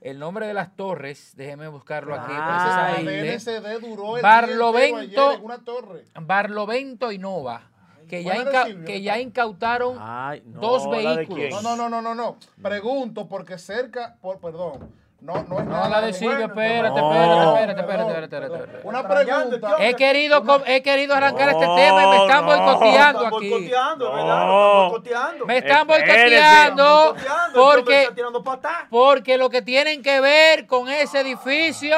El 0.02 0.18
nombre 0.20 0.48
de 0.48 0.54
las 0.54 0.76
torres, 0.76 1.34
déjeme 1.36 1.68
buscarlo 1.68 2.16
aquí 2.16 2.32
Ay. 2.34 3.06
DNCD 3.06 3.80
duró 3.82 4.16
el 4.18 4.24
Barlovento. 4.24 5.34
en 5.34 5.44
una 5.44 5.58
torre. 5.60 6.06
Barlovento 6.22 7.12
y 7.12 7.18
Nova, 7.18 7.64
que 8.08 8.24
ya, 8.24 8.36
Bueno, 8.36 8.50
inca- 8.52 8.66
Silvio, 8.66 8.86
que 8.86 8.94
¿qué 8.94 9.02
ya 9.02 9.20
incautaron 9.20 9.98
Ay, 10.00 10.42
no, 10.46 10.62
dos 10.62 10.86
¿la 10.88 10.98
de 11.12 11.16
vehículos. 11.18 11.62
no, 11.64 11.76
no, 11.76 11.90
no, 11.90 12.02
no, 12.02 12.16
no. 12.16 12.38
Pregunto 12.62 13.28
porque 13.28 13.58
cerca, 13.58 14.16
por, 14.22 14.40
perdón, 14.40 14.90
no, 15.22 15.44
no 15.44 15.60
es 15.60 15.66
No, 15.66 15.72
nada 15.72 15.90
la 15.90 16.02
de 16.02 16.08
de- 16.08 16.14
Silvio, 16.14 16.48
bueno, 16.50 16.54
espérate, 16.54 17.02
no. 17.02 17.12
espérate, 17.12 17.82
espérate, 17.82 17.82
espérate, 17.82 18.24
espérate, 18.24 18.56
espérate. 18.64 18.88
Una 18.88 19.08
pregunta. 19.08 19.76
He 19.80 19.94
querido, 19.96 20.44
he 20.66 20.82
querido 20.82 21.16
arrancar 21.16 21.50
este 21.50 21.66
tema 21.66 22.04
y 22.04 22.08
me 22.10 22.18
están 22.24 22.46
no. 22.46 22.56
boicoteando 22.56 23.24
Están 23.24 23.34
aquí. 23.38 23.50
boicoteando, 23.50 24.14
¿verdad? 24.14 24.46
No. 24.46 24.86
Están 24.88 24.90
boicoteando. 24.90 25.46
Me 25.46 25.58
están 25.58 25.90
Espérese. 25.90 26.16
boicoteando 26.16 27.14
Boicoteando, 27.14 28.44
porque, 28.44 28.88
porque 28.90 29.38
lo 29.38 29.50
que 29.50 29.62
tienen 29.62 30.02
que 30.02 30.20
ver 30.22 30.66
con 30.68 30.88
ese 30.90 31.20
edificio 31.20 31.98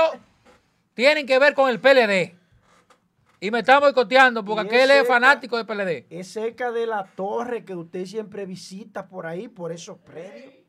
tienen 0.93 1.26
que 1.26 1.39
ver 1.39 1.53
con 1.53 1.69
el 1.69 1.80
PLD. 1.80 2.35
Y 3.43 3.49
me 3.49 3.60
están 3.60 3.80
boicoteando 3.80 4.45
porque 4.45 4.68
aquel 4.68 4.91
ese- 4.91 4.99
es 5.02 5.07
fanático 5.07 5.57
del 5.57 5.65
PLD. 5.65 6.06
Es 6.11 6.31
cerca 6.31 6.72
de 6.72 6.85
la 6.85 7.06
torre 7.15 7.65
que 7.65 7.73
usted 7.76 8.06
siempre 8.06 8.45
visita 8.45 9.07
por 9.07 9.26
ahí, 9.26 9.48
por 9.48 9.72
esos 9.72 9.98
predios. 9.98 10.60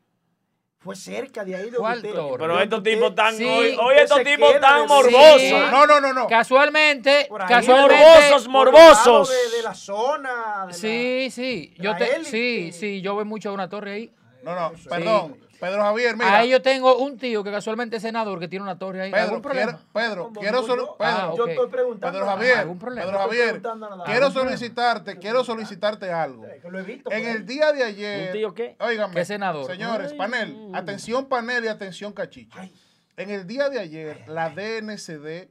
Fue 0.83 0.95
cerca 0.97 1.45
de 1.45 1.55
ahí 1.55 1.63
donde 1.63 1.77
¿Cuál 1.77 1.97
usted. 1.97 2.09
Pero 2.11 2.47
donde 2.49 2.63
estos 2.63 2.79
usted- 2.79 2.91
tipos 2.93 3.09
están 3.11 3.37
Sí, 3.37 3.43
hoy, 3.45 3.67
hoy 3.79 3.93
usted 3.93 4.03
estos 4.03 4.17
se 4.17 4.23
tipos 4.25 4.49
queda 4.51 4.59
tan 4.59 4.81
de- 4.81 4.87
morbosos. 4.87 5.41
Sí. 5.41 5.53
No, 5.71 5.87
no, 5.87 6.01
no, 6.01 6.13
no. 6.13 6.27
Casualmente, 6.27 7.25
por 7.29 7.41
ahí, 7.41 7.47
casualmente. 7.47 7.95
Morbosos, 8.05 8.47
por 8.47 8.67
el 8.67 8.73
lado 8.73 8.87
morbosos. 8.93 9.29
De, 9.29 9.57
de 9.57 9.63
la 9.63 9.73
zona. 9.73 10.65
de 10.67 10.73
Sí, 10.73 11.29
sí. 11.31 11.73
Yo 11.77 11.91
la 11.91 11.97
te, 11.97 12.15
élite. 12.15 12.29
sí, 12.31 12.71
sí, 12.73 13.01
yo 13.01 13.13
voy 13.13 13.23
mucho 13.25 13.49
a 13.49 13.53
una 13.53 13.69
torre 13.69 13.93
ahí. 13.93 14.11
No, 14.43 14.53
no, 14.55 14.73
perdón. 14.89 15.37
Pedro 15.63 15.81
Javier, 15.81 16.17
mira. 16.17 16.35
Ahí 16.39 16.49
yo 16.49 16.61
tengo 16.61 16.97
un 16.97 17.17
tío 17.17 17.41
que 17.41 17.49
casualmente 17.49 17.95
es 17.95 18.01
senador 18.01 18.37
que 18.37 18.49
tiene 18.49 18.63
una 18.63 18.77
torre 18.77 19.03
ahí. 19.03 19.11
Pedro, 19.11 19.23
¿Algún 19.23 19.41
problema? 19.41 19.71
quiero, 19.71 19.83
Pedro, 19.93 20.31
quiero 20.37 20.63
solo, 20.63 20.85
yo, 20.87 20.97
Pedro, 20.97 21.11
Ah, 21.13 21.33
Yo 21.37 21.43
ok. 21.45 21.49
estoy 21.51 21.69
preguntando. 21.69 22.11
Pedro. 22.19 22.29
Javier, 22.29 22.57
¿Algún 22.57 22.79
problema? 22.79 23.05
Pedro 23.07 23.19
Javier, 23.19 23.61
quiero 24.05 24.31
solicitarte, 24.31 25.17
quiero 25.19 25.43
solicitarte 25.45 26.11
algo. 26.11 26.45
Que 26.61 26.69
lo 26.69 26.79
he 26.79 26.83
visto 26.83 27.09
En 27.13 27.25
ahí. 27.25 27.31
el 27.31 27.45
día 27.45 27.71
de 27.71 27.81
ayer, 27.81 28.27
¿Un 28.27 28.31
tío 28.33 28.53
qué? 28.53 28.75
Óigame, 28.81 29.13
¿Qué 29.13 29.23
senador? 29.23 29.65
señores, 29.71 30.11
Ay. 30.11 30.17
panel, 30.17 30.71
atención 30.73 31.27
panel 31.29 31.63
y 31.63 31.67
atención 31.69 32.11
cachicha. 32.11 32.67
En 33.15 33.29
el 33.29 33.47
día 33.47 33.69
de 33.69 33.79
ayer, 33.79 34.21
la 34.27 34.49
DNCD 34.49 35.47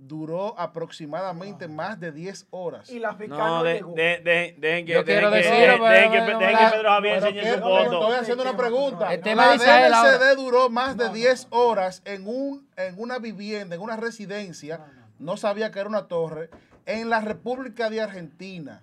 duró 0.00 0.58
aproximadamente 0.58 1.66
más 1.68 1.98
de 1.98 2.12
10 2.12 2.46
horas. 2.50 2.88
Y 2.88 3.00
la 3.00 3.14
fiscal 3.14 3.36
No, 3.38 3.56
no 3.58 3.64
de, 3.64 3.74
llegó. 3.74 3.94
de, 3.94 4.02
de- 4.24 4.54
dejen 4.56 4.86
que, 4.86 4.92
Yo 4.92 5.04
quiero 5.04 5.30
dejen 5.30 5.52
que, 5.52 5.58
dejen 5.58 5.70
que, 5.72 5.76
pero- 5.76 6.38
dejen 6.38 6.56
pero- 6.56 6.70
que 6.70 6.76
Pedro 6.76 6.88
Javier 6.90 7.16
enseñe 7.16 7.40
quiero- 7.40 7.56
su 7.56 7.68
no, 7.68 7.84
foto. 7.84 8.00
Estoy 8.02 8.14
haciendo 8.20 8.42
una 8.44 8.56
pregunta. 8.56 9.12
El 9.14 9.20
tema 9.20 9.56
la. 9.56 9.56
DNCD 9.56 10.36
duró 10.36 10.70
más 10.70 10.96
de 10.96 11.08
10 11.10 11.46
horas 11.50 12.02
en, 12.04 12.26
un, 12.28 12.68
en 12.76 12.94
una 12.98 13.18
vivienda, 13.18 13.74
en 13.74 13.82
una 13.82 13.96
residencia, 13.96 14.80
no 15.18 15.36
sabía 15.36 15.72
que 15.72 15.80
era 15.80 15.88
una 15.88 16.06
torre, 16.06 16.48
en 16.86 17.10
la 17.10 17.20
República 17.20 17.90
de 17.90 18.00
Argentina. 18.00 18.82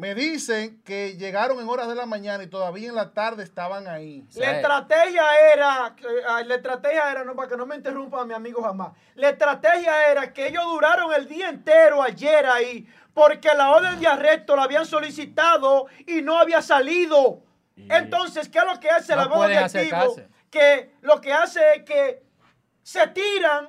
Me 0.00 0.14
dicen 0.14 0.80
que 0.82 1.18
llegaron 1.18 1.60
en 1.60 1.68
horas 1.68 1.86
de 1.86 1.94
la 1.94 2.06
mañana 2.06 2.42
y 2.42 2.46
todavía 2.46 2.88
en 2.88 2.94
la 2.94 3.12
tarde 3.12 3.42
estaban 3.42 3.86
ahí. 3.86 4.24
La 4.34 4.52
estrategia 4.52 5.24
era, 5.52 5.94
ah, 6.26 6.42
la 6.42 6.54
estrategia 6.54 7.10
era, 7.10 7.22
no, 7.22 7.36
para 7.36 7.50
que 7.50 7.56
no 7.58 7.66
me 7.66 7.76
interrumpa 7.76 8.24
mi 8.24 8.32
amigo 8.32 8.62
jamás. 8.62 8.94
La 9.14 9.28
estrategia 9.28 10.10
era 10.10 10.32
que 10.32 10.46
ellos 10.46 10.64
duraron 10.64 11.12
el 11.12 11.28
día 11.28 11.50
entero 11.50 12.02
ayer 12.02 12.46
ahí, 12.46 12.88
porque 13.12 13.54
la 13.54 13.72
orden 13.72 14.00
de 14.00 14.06
arresto 14.06 14.56
la 14.56 14.62
habían 14.62 14.86
solicitado 14.86 15.84
y 16.06 16.22
no 16.22 16.38
había 16.38 16.62
salido. 16.62 17.42
Entonces, 17.76 18.48
¿qué 18.48 18.58
es 18.58 18.64
lo 18.64 18.80
que 18.80 18.88
hace 18.88 19.14
No 19.14 19.28
la 19.28 19.48
de 19.48 19.58
activo? 19.58 20.16
Que 20.50 20.92
lo 21.02 21.20
que 21.20 21.30
hace 21.30 21.60
es 21.74 21.82
que 21.84 22.22
se 22.82 23.06
tiran, 23.08 23.68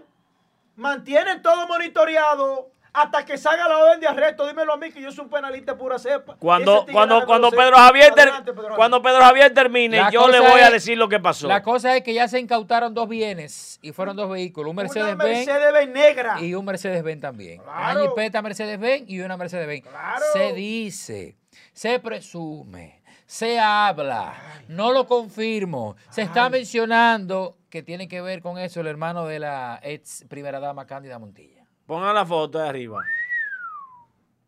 mantienen 0.77 1.41
todo 1.41 1.67
monitoreado. 1.67 2.70
Hasta 2.93 3.23
que 3.23 3.37
salga 3.37 3.69
la 3.69 3.77
orden 3.77 4.01
de 4.01 4.07
arresto, 4.07 4.45
dímelo 4.45 4.73
a 4.73 4.77
mí 4.77 4.91
que 4.91 5.01
yo 5.01 5.11
soy 5.13 5.23
un 5.23 5.29
penalista 5.31 5.77
pura 5.77 5.97
cepa. 5.97 6.35
Cuando, 6.37 6.85
cuando, 6.91 7.25
cuando 7.25 7.49
Pedro. 7.49 7.77
Javier, 7.77 8.13
ter- 8.13 8.23
Adelante, 8.27 8.51
Pedro 8.51 8.63
Javier. 8.63 8.75
cuando 8.77 9.01
Pedro 9.01 9.19
Javier 9.21 9.53
termine, 9.53 9.97
La 9.97 10.09
yo 10.11 10.27
le 10.27 10.39
voy 10.41 10.59
a 10.59 10.69
decir 10.69 10.97
lo 10.97 11.07
que 11.07 11.17
pasó. 11.19 11.47
La 11.47 11.61
cosa 11.63 11.95
es 11.95 12.03
que 12.03 12.13
ya 12.13 12.27
se 12.27 12.37
incautaron 12.39 12.93
dos 12.93 13.07
bienes 13.07 13.79
y 13.81 13.93
fueron 13.93 14.17
dos 14.17 14.29
vehículos, 14.29 14.71
un 14.71 14.75
Una 14.77 14.83
Mercedes-Benz 14.83 15.47
Mercedes-Benz 15.47 15.93
negra. 15.93 16.41
y 16.41 16.53
un 16.53 16.65
Mercedes-Benz 16.65 17.21
también. 17.21 17.61
Claro. 17.61 18.01
Una 18.01 18.09
Jipeta 18.09 18.41
Mercedes-Benz 18.41 19.09
y 19.09 19.21
una 19.21 19.37
Mercedes-Benz. 19.37 19.87
Claro. 19.87 20.25
Se 20.33 20.51
dice, 20.51 21.37
se 21.71 21.97
presume, 21.99 23.01
se 23.25 23.57
habla, 23.57 24.33
no 24.67 24.91
lo 24.91 25.07
confirmo. 25.07 25.95
Se 26.09 26.23
está 26.23 26.49
mencionando 26.49 27.55
que 27.69 27.83
tiene 27.83 28.09
que 28.09 28.19
ver 28.19 28.41
con 28.41 28.57
eso 28.57 28.81
el 28.81 28.87
hermano 28.87 29.25
de 29.27 29.39
la 29.39 29.79
ex 29.81 30.25
primera 30.27 30.59
dama 30.59 30.85
Cándida 30.85 31.17
Montilla. 31.19 31.60
Pongan 31.91 32.15
la 32.15 32.25
foto 32.25 32.57
de 32.57 32.69
arriba. 32.69 33.03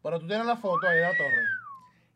Pero 0.01 0.17
tú 0.17 0.27
tienes 0.27 0.45
la 0.45 0.55
foto 0.55 0.87
ahí 0.87 0.95
de 0.95 1.01
la 1.01 1.09
torre. 1.09 1.45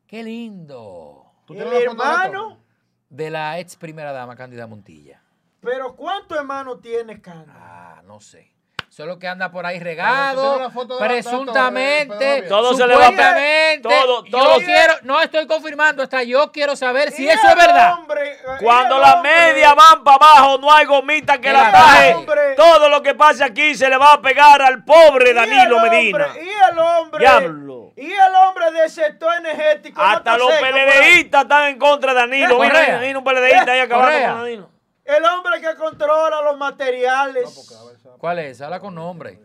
Qué 0.08 0.24
lindo. 0.24 1.26
¿Tú 1.46 1.54
El 1.54 1.60
tienes 1.68 1.84
la 1.84 1.90
foto 1.92 2.02
de 2.04 2.08
la 2.08 2.14
hermano, 2.24 2.50
torre? 2.52 2.62
De 3.10 3.30
la 3.30 3.60
ex 3.60 3.76
primera 3.76 4.14
dama 4.14 4.38
Cándida 4.38 4.68
Montilla. 4.68 5.22
pero 5.60 5.98
¿cuántos 5.98 6.38
hermanos 6.38 6.80
tiene 6.80 7.20
Cana? 7.20 7.54
Ah, 7.58 8.02
no 8.06 8.22
sé. 8.22 8.54
Solo 8.90 9.20
que 9.20 9.28
anda 9.28 9.52
por 9.52 9.64
ahí 9.66 9.80
regado, 9.80 10.72
torre, 10.88 11.08
presuntamente, 11.08 12.44
Todo 12.44 12.74
se 12.74 12.88
le 12.88 12.96
va 12.96 13.04
a- 13.04 13.08
supuestamente. 13.10 13.82
todo- 13.90 14.26
yo 14.26 14.32
todo- 14.32 14.56
quiero, 14.58 14.94
no 15.04 15.22
estoy 15.22 15.46
confirmando, 15.46 16.02
hasta 16.02 16.24
yo 16.24 16.52
quiero 16.52 16.76
saber 16.76 17.12
si 17.12 17.28
eso 17.30 17.48
es 17.48 17.56
verdad. 17.56 17.94
hombre, 17.94 18.32
eh, 18.32 18.38
Cuando 18.62 18.98
las 18.98 19.16
hombre, 19.16 19.32
medias 19.32 19.76
van 19.76 20.04
para 20.04 20.16
abajo, 20.16 20.58
no 20.58 20.72
hay 20.74 20.86
gomita 20.86 21.38
que 21.40 21.52
la 21.54 21.72
taje. 21.72 22.14
hombre. 22.16 22.56
Todo 22.56 22.90
lo 22.90 23.04
que 23.04 23.14
pase 23.14 23.44
aquí 23.44 23.76
se 23.76 23.88
le 23.90 23.98
va 23.98 24.14
a 24.14 24.22
pegar 24.22 24.62
al 24.62 24.84
pobre 24.84 25.34
Danilo 25.34 25.80
Medina. 25.82 26.28
Y 26.36 26.72
el 26.72 26.80
hombre. 26.80 27.20
Diablo. 27.20 27.94
Y 27.96 28.12
el 28.12 28.36
hombre 28.48 28.72
del 28.72 28.90
sector 28.90 29.32
energético. 29.38 30.02
Hasta 30.02 30.38
los. 30.38 30.52
PLDistas 30.54 31.44
están 31.44 31.66
en 31.68 31.78
contra 31.78 32.14
de 32.14 32.20
Danilo. 32.22 32.64
Eh, 32.64 32.70
Mira, 33.00 33.20
un 33.20 33.24
PLDista 33.24 33.72
ahí 33.74 33.80
acabando 33.80 34.18
con 34.28 34.38
Danilo. 34.44 34.70
El 35.08 35.24
hombre 35.24 35.62
que 35.62 35.74
controla 35.76 36.42
los 36.42 36.58
materiales. 36.58 37.74
¿Cuál 38.18 38.40
es? 38.40 38.60
Habla 38.60 38.80
con 38.82 38.94
nombre. 38.94 39.40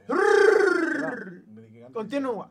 Continúa. 1.92 2.50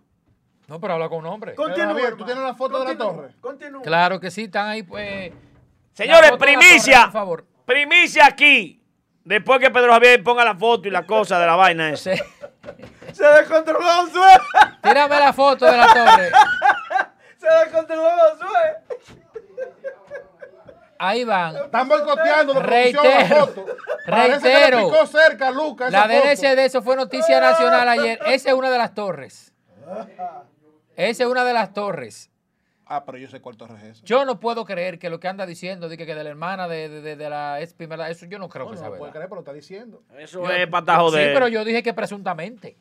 No, 0.68 0.80
pero 0.80 0.94
habla 0.94 1.10
con 1.10 1.20
un 1.20 1.26
hombre. 1.26 1.54
Continúa. 1.56 1.94
Javier, 1.94 2.16
¿tú 2.16 2.24
tienes 2.24 2.42
la 2.42 2.56
foto 2.56 2.80
de 2.80 2.94
la 2.94 2.98
torre? 2.98 3.36
Continúa. 3.42 3.82
Claro 3.82 4.20
que 4.22 4.32
sí, 4.32 4.44
están 4.44 4.70
ahí, 4.70 4.84
pues. 4.84 5.34
Señores, 5.92 6.30
torre, 6.30 6.40
primicia. 6.40 7.04
por 7.04 7.12
favor. 7.12 7.46
Primicia 7.66 8.28
aquí. 8.28 8.82
Después 9.26 9.60
que 9.60 9.70
Pedro 9.70 9.92
Javier 9.92 10.24
ponga 10.24 10.46
la 10.46 10.56
foto 10.56 10.88
y 10.88 10.92
la 10.92 11.06
cosa 11.06 11.38
de 11.38 11.46
la 11.46 11.58
vaina 11.58 11.90
esa. 11.90 12.12
Se 13.12 13.26
descontroló 13.26 13.82
Josué. 13.82 14.32
Tírame 14.82 15.20
la 15.20 15.34
foto 15.34 15.66
de 15.66 15.78
la 15.78 15.88
torre. 15.94 16.32
Se 17.38 17.48
descontroló 17.66 18.10
Josué. 18.10 19.02
Ahí 21.04 21.24
van. 21.24 21.56
Están 21.56 21.88
boicoteando 21.88 22.54
la 22.54 22.60
Reitero, 22.62 23.02
de 23.04 23.10
la 23.10 23.26
foto. 23.26 23.66
Parece 24.08 24.40
que 24.42 24.48
le 24.50 24.70
reitero. 24.72 25.06
cerca 25.08 25.48
a 25.48 25.52
Lucas 25.52 25.92
La. 25.92 26.08
DNC 26.08 26.56
de 26.56 26.66
eso 26.66 26.84
fue 26.84 26.96
noticia 26.96 27.40
nacional 27.40 27.90
ayer. 27.90 28.20
Esa 28.28 28.50
es 28.50 28.56
una 28.56 28.70
de 28.70 28.78
las 28.78 28.94
torres. 28.94 29.52
Esa 30.96 31.24
es 31.24 31.30
una 31.30 31.44
de 31.44 31.54
las 31.54 31.74
torres. 31.74 32.30
Ah, 32.86 33.04
pero 33.06 33.18
yo 33.18 33.28
sé 33.30 33.42
cuál 33.42 33.58
torre 33.58 33.78
es 33.78 33.84
esa. 33.98 34.06
Yo 34.06 34.26
no 34.26 34.40
puedo 34.40 34.64
creer 34.66 35.00
que 35.00 35.10
lo 35.10 35.20
que 35.20 35.28
anda 35.28 35.46
diciendo 35.48 35.90
de 35.90 35.98
que, 35.98 36.06
que 36.06 36.14
de 36.14 36.24
la 36.24 36.30
hermana 36.30 36.68
de, 36.68 36.88
de- 36.90 37.02
de- 37.02 37.16
de 37.16 37.30
la 37.30 37.62
ex 37.62 37.74
primera, 37.74 38.10
eso 38.10 38.26
yo 38.28 38.38
no 38.38 38.48
creo 38.50 38.66
No, 38.66 38.72
que 38.72 38.76
no 38.76 38.82
sea 38.82 38.90
lo 38.90 38.98
puede 38.98 39.10
verdad. 39.12 39.14
creer, 39.14 39.30
pero 39.30 39.40
está 39.42 39.54
diciendo. 39.54 40.04
Eso 40.20 40.44
Yo- 40.44 40.52
es 40.52 40.68
para 40.68 40.98
joder. 40.98 41.28
Sí, 41.30 41.34
pero 41.34 41.48
yo 41.48 41.64
dije 41.66 41.82
que 41.82 41.94
presuntamente. 41.94 42.78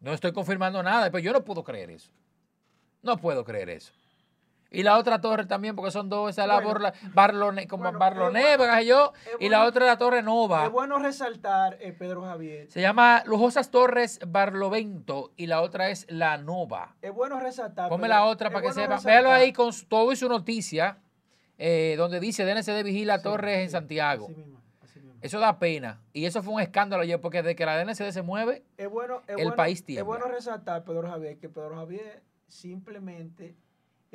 No 0.00 0.12
estoy 0.14 0.32
confirmando 0.32 0.82
nada, 0.82 1.10
pero 1.10 1.18
yo 1.20 1.32
no 1.32 1.44
puedo 1.44 1.62
creer 1.62 1.90
eso. 1.90 2.10
No 3.02 3.18
puedo 3.18 3.44
creer 3.44 3.68
eso. 3.70 3.92
Y 4.74 4.82
la 4.82 4.98
otra 4.98 5.20
torre 5.20 5.46
también, 5.46 5.76
porque 5.76 5.90
son 5.90 6.08
dos, 6.08 6.30
esa 6.30 6.42
es 6.42 6.48
la 6.48 6.54
Bueno. 6.54 6.68
Borla- 6.70 6.92
Barlone, 7.14 7.66
como 7.68 7.84
Bueno, 7.84 7.98
Barloné, 7.98 8.52
es 8.52 8.58
bueno- 8.58 8.80
yo, 8.82 9.12
y 9.40 9.48
la 9.48 9.64
otra 9.64 9.84
es 9.86 9.90
la 9.92 9.98
Torre 9.98 10.22
Nova. 10.22 10.64
Es 10.66 10.70
bueno 10.72 10.98
resaltar, 10.98 11.78
eh, 11.80 11.92
Pedro 11.92 12.22
Javier. 12.22 12.70
Se 12.70 12.80
llama 12.80 13.22
Lujosas 13.26 13.70
Torres 13.70 14.18
Barlovento 14.26 15.32
y 15.36 15.46
la 15.46 15.60
otra 15.62 15.90
es 15.90 16.06
La 16.08 16.36
Nova. 16.38 16.96
Es 17.02 17.12
bueno 17.12 17.38
resaltar. 17.40 17.88
Ponme 17.88 18.02
Pedro, 18.08 18.14
la 18.16 18.24
otra 18.26 18.50
para 18.50 18.66
que 18.66 18.72
sepa. 18.72 18.98
Véalo 19.04 19.30
ahí 19.30 19.52
con 19.52 19.70
todo 19.88 20.12
y 20.12 20.16
su 20.16 20.28
noticia, 20.28 20.98
eh, 21.58 21.94
donde 21.96 22.20
dice 22.20 22.44
DNCD 22.44 22.82
vigila 22.82 23.22
Torres 23.22 23.58
en 23.60 23.70
Santiago. 23.70 24.26
Así 24.26 24.34
mismo, 24.36 24.60
así 24.82 25.00
mismo. 25.00 25.18
Eso 25.22 25.38
da 25.38 25.58
pena. 25.58 26.00
Y 26.12 26.24
eso 26.26 26.42
fue 26.42 26.52
un 26.54 26.60
escándalo 26.60 27.02
ayer, 27.02 27.20
porque 27.20 27.38
desde 27.42 27.54
que 27.54 27.64
la 27.64 27.76
DNCD 27.76 28.10
se 28.12 28.22
mueve, 28.22 28.64
Es 28.76 28.88
bueno, 28.90 29.22
es 29.26 29.30
El 29.30 29.36
bueno- 29.36 29.56
país 29.56 29.84
tiembla. 29.84 30.00
Es 30.00 30.06
bueno 30.06 30.26
resaltar, 30.34 30.84
Pedro 30.84 31.08
Javier, 31.08 31.38
que 31.38 31.48
Pedro 31.48 31.76
Javier 31.76 32.22
simplemente 32.46 33.54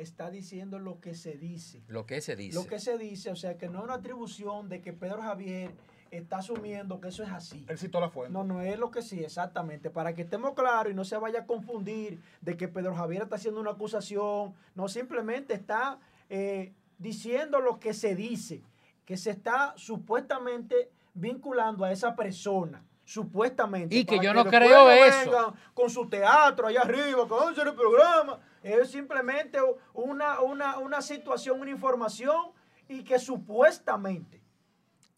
está 0.02 0.30
diciendo 0.30 0.78
lo 0.78 1.00
que 1.00 1.14
se 1.14 1.36
dice. 1.36 1.82
lo 1.88 2.06
que 2.06 2.20
se 2.20 2.36
dice. 2.36 2.54
Lo 2.54 2.66
que 2.66 2.78
se 2.78 2.98
dice, 2.98 3.30
o 3.30 3.36
sea, 3.36 3.58
que 3.58 3.68
no 3.68 3.78
es 3.78 3.84
una 3.84 3.94
atribución 3.94 4.68
de 4.68 4.80
que 4.80 4.92
Pedro 4.92 5.22
Javier 5.22 5.72
está 6.10 6.38
asumiendo 6.38 7.00
que 7.00 7.08
eso 7.08 7.22
es 7.22 7.30
así. 7.30 7.64
Él 7.68 7.78
citó 7.78 8.00
la 8.00 8.08
fuente. 8.08 8.32
No, 8.32 8.44
no 8.44 8.60
es 8.60 8.78
lo 8.78 8.90
que 8.90 9.02
sí, 9.02 9.20
exactamente. 9.20 9.90
Para 9.90 10.14
que 10.14 10.22
estemos 10.22 10.54
claros 10.54 10.92
y 10.92 10.94
no 10.94 11.04
se 11.04 11.16
vaya 11.16 11.40
a 11.40 11.46
confundir 11.46 12.20
de 12.40 12.56
que 12.56 12.68
Pedro 12.68 12.94
Javier 12.94 13.22
está 13.22 13.36
haciendo 13.36 13.60
una 13.60 13.72
acusación. 13.72 14.54
No, 14.74 14.88
simplemente 14.88 15.54
está 15.54 15.98
eh, 16.28 16.72
diciendo 16.98 17.60
lo 17.60 17.78
que 17.78 17.94
se 17.94 18.14
dice, 18.14 18.62
que 19.04 19.16
se 19.16 19.30
está 19.30 19.74
supuestamente 19.76 20.90
vinculando 21.14 21.84
a 21.84 21.92
esa 21.92 22.14
persona. 22.16 22.84
Supuestamente. 23.04 23.96
Y 23.96 24.04
que 24.04 24.20
yo 24.20 24.32
no 24.32 24.44
creo 24.44 24.88
eso. 24.88 25.54
Con 25.74 25.90
su 25.90 26.08
teatro 26.08 26.68
allá 26.68 26.82
arriba, 26.82 27.26
con 27.26 27.48
el 27.48 27.74
programa. 27.74 28.38
Es 28.62 28.90
simplemente 28.90 29.58
una, 29.94 30.40
una, 30.40 30.78
una 30.78 31.00
situación, 31.02 31.60
una 31.60 31.70
información 31.70 32.52
y 32.88 33.02
que 33.04 33.18
supuestamente. 33.18 34.40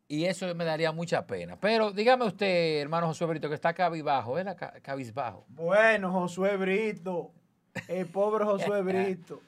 Y 0.08 0.26
eso 0.26 0.54
me 0.54 0.64
daría 0.64 0.92
mucha 0.92 1.26
pena. 1.26 1.58
Pero 1.58 1.90
dígame 1.90 2.26
usted, 2.26 2.80
hermano 2.80 3.06
Josué 3.06 3.26
Brito, 3.28 3.48
que 3.48 3.54
está 3.54 3.72
cabizbajo, 3.72 4.34
¿verdad? 4.34 4.56
Ca- 4.56 4.74
Cabizbajo. 4.82 5.46
Bueno, 5.48 6.12
Josué 6.12 6.56
Brito, 6.56 7.32
el 7.88 8.06
pobre 8.06 8.44
Josué 8.44 8.82
Brito. 8.82 9.40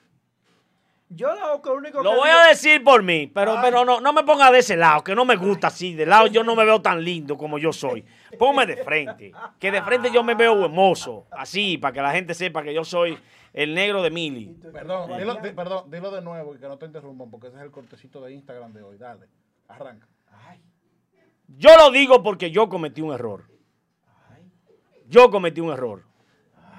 Yo 1.10 1.32
lo 1.35 1.60
que 1.62 1.68
único 1.70 2.02
Lo 2.02 2.10
que 2.10 2.16
voy 2.16 2.28
digo- 2.28 2.40
a 2.40 2.48
decir 2.48 2.82
por 2.82 3.02
mí, 3.02 3.26
pero, 3.32 3.52
Ay. 3.52 3.59
pero 3.62 3.85
no, 3.85 4.01
no 4.01 4.12
me 4.12 4.24
ponga 4.24 4.51
de 4.51 4.59
ese 4.59 4.76
lado, 4.76 5.05
que 5.05 5.14
no 5.14 5.24
me 5.24 5.36
gusta 5.36 5.68
así. 5.68 5.94
De 5.94 6.06
lado 6.06 6.26
yo 6.26 6.43
no 6.43 6.56
me 6.56 6.64
veo 6.64 6.81
tan 6.82 7.05
lindo 7.05 7.36
como 7.36 7.59
yo 7.59 7.72
soy. 7.72 8.05
Ponme 8.39 8.66
de 8.66 8.78
frente, 8.78 9.32
que 9.60 9.70
de 9.70 9.82
frente 9.82 10.10
yo 10.10 10.24
me 10.24 10.35
veo 10.35 10.64
hermoso, 10.64 11.26
así, 11.31 11.78
para 11.78 11.93
que 11.93 12.01
la 12.02 12.10
gente 12.12 12.35
sepa 12.35 12.62
que 12.62 12.74
yo 12.74 12.85
soy 12.85 13.16
el 13.52 13.74
negro 13.74 14.02
de 14.02 14.10
Mili. 14.10 14.47
Perdón, 14.72 15.16
dilo, 15.18 15.35
di- 15.36 15.51
perdón, 15.52 15.90
dilo 15.90 16.10
de 16.10 16.20
nuevo 16.22 16.55
y 16.55 16.59
que 16.59 16.66
no 16.66 16.78
te 16.78 16.86
interrumpan 16.86 17.31
porque 17.31 17.47
ese 17.48 17.59
es 17.59 17.62
el 17.62 17.70
cortecito 17.70 18.20
de 18.22 18.32
Instagram 18.32 18.72
de 18.72 18.82
hoy. 18.82 18.97
Dale, 18.98 19.28
arranca. 19.68 20.09
Yo 21.47 21.76
lo 21.76 21.90
digo 21.93 22.22
porque 22.22 22.51
yo 22.51 22.68
cometí 22.68 23.02
un 23.02 23.12
error. 23.12 23.44
Yo 25.06 25.31
cometí 25.31 25.60
un 25.60 25.70
error. 25.72 26.02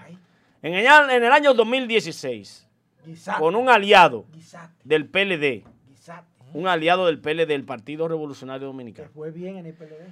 Ay, 0.03 0.17
En 0.63 0.73
el, 0.73 0.85
en 1.11 1.23
el 1.23 1.31
año 1.31 1.53
2016, 1.53 2.64
guisate, 3.05 3.39
con 3.39 3.55
un 3.55 3.69
aliado 3.69 4.25
guisate, 4.33 4.73
del 4.83 5.07
PLD, 5.07 5.63
guisate. 5.87 6.27
un 6.53 6.67
aliado 6.67 7.05
del 7.07 7.19
PLD, 7.19 7.47
del 7.47 7.63
Partido 7.65 8.07
Revolucionario 8.07 8.67
Dominicano. 8.67 9.09
fue 9.13 9.31
bien 9.31 9.57
en 9.57 9.65
el 9.67 9.73
PLD. 9.73 10.07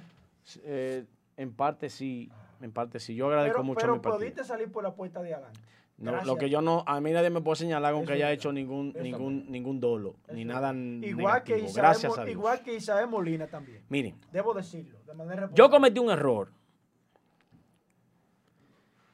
Eh, 0.64 1.04
en 1.36 1.52
parte 1.52 1.88
sí, 1.90 2.30
en 2.60 2.70
parte 2.72 3.00
sí. 3.00 3.14
Yo 3.14 3.26
agradezco 3.28 3.56
Pero, 3.58 3.64
mucho 3.64 3.78
a 3.78 3.82
pero 3.82 3.92
mi 3.94 4.00
partido. 4.00 4.18
pudiste 4.18 4.44
salir 4.44 4.70
por 4.70 4.82
la 4.84 4.92
puerta 4.94 5.22
de 5.22 5.34
adelante. 5.34 5.60
No, 5.96 6.24
lo 6.24 6.36
que 6.36 6.50
yo 6.50 6.60
no, 6.60 6.82
a 6.86 7.00
mí 7.00 7.12
nadie 7.12 7.30
me 7.30 7.40
puede 7.40 7.54
señalar 7.56 7.94
con 7.94 8.04
que 8.04 8.14
haya 8.14 8.32
hecho 8.32 8.52
ningún, 8.52 8.90
Eso 8.94 9.02
ningún, 9.04 9.46
ningún 9.48 9.78
dolo, 9.80 10.16
ni 10.32 10.44
nada 10.44 10.74
Igual 10.74 11.44
que. 11.44 11.56
Isael, 11.60 11.72
Gracias 11.76 12.18
a 12.18 12.24
Dios. 12.24 12.32
igual 12.32 12.62
que 12.62 12.74
Isael 12.74 13.06
Molina 13.08 13.46
también. 13.46 13.80
Miren, 13.88 14.16
Debo 14.32 14.52
decirlo, 14.54 14.98
de 15.06 15.14
manera 15.14 15.48
yo 15.54 15.70
cometí 15.70 16.00
un 16.00 16.10
error 16.10 16.50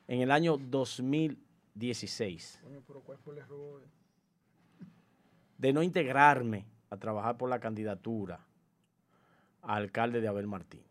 en 0.08 0.22
el 0.22 0.30
año 0.30 0.56
2016 1.84 2.60
Coño, 2.62 2.82
pero 2.86 3.00
¿cuál 3.00 3.18
fue 3.18 3.32
el 3.34 3.40
error? 3.40 3.82
de 5.58 5.72
no 5.72 5.82
integrarme 5.82 6.66
a 6.90 6.96
trabajar 6.96 7.36
por 7.36 7.48
la 7.50 7.58
candidatura 7.60 8.40
a 9.62 9.74
alcalde 9.76 10.22
de 10.22 10.28
Abel 10.28 10.46
Martínez. 10.46 10.86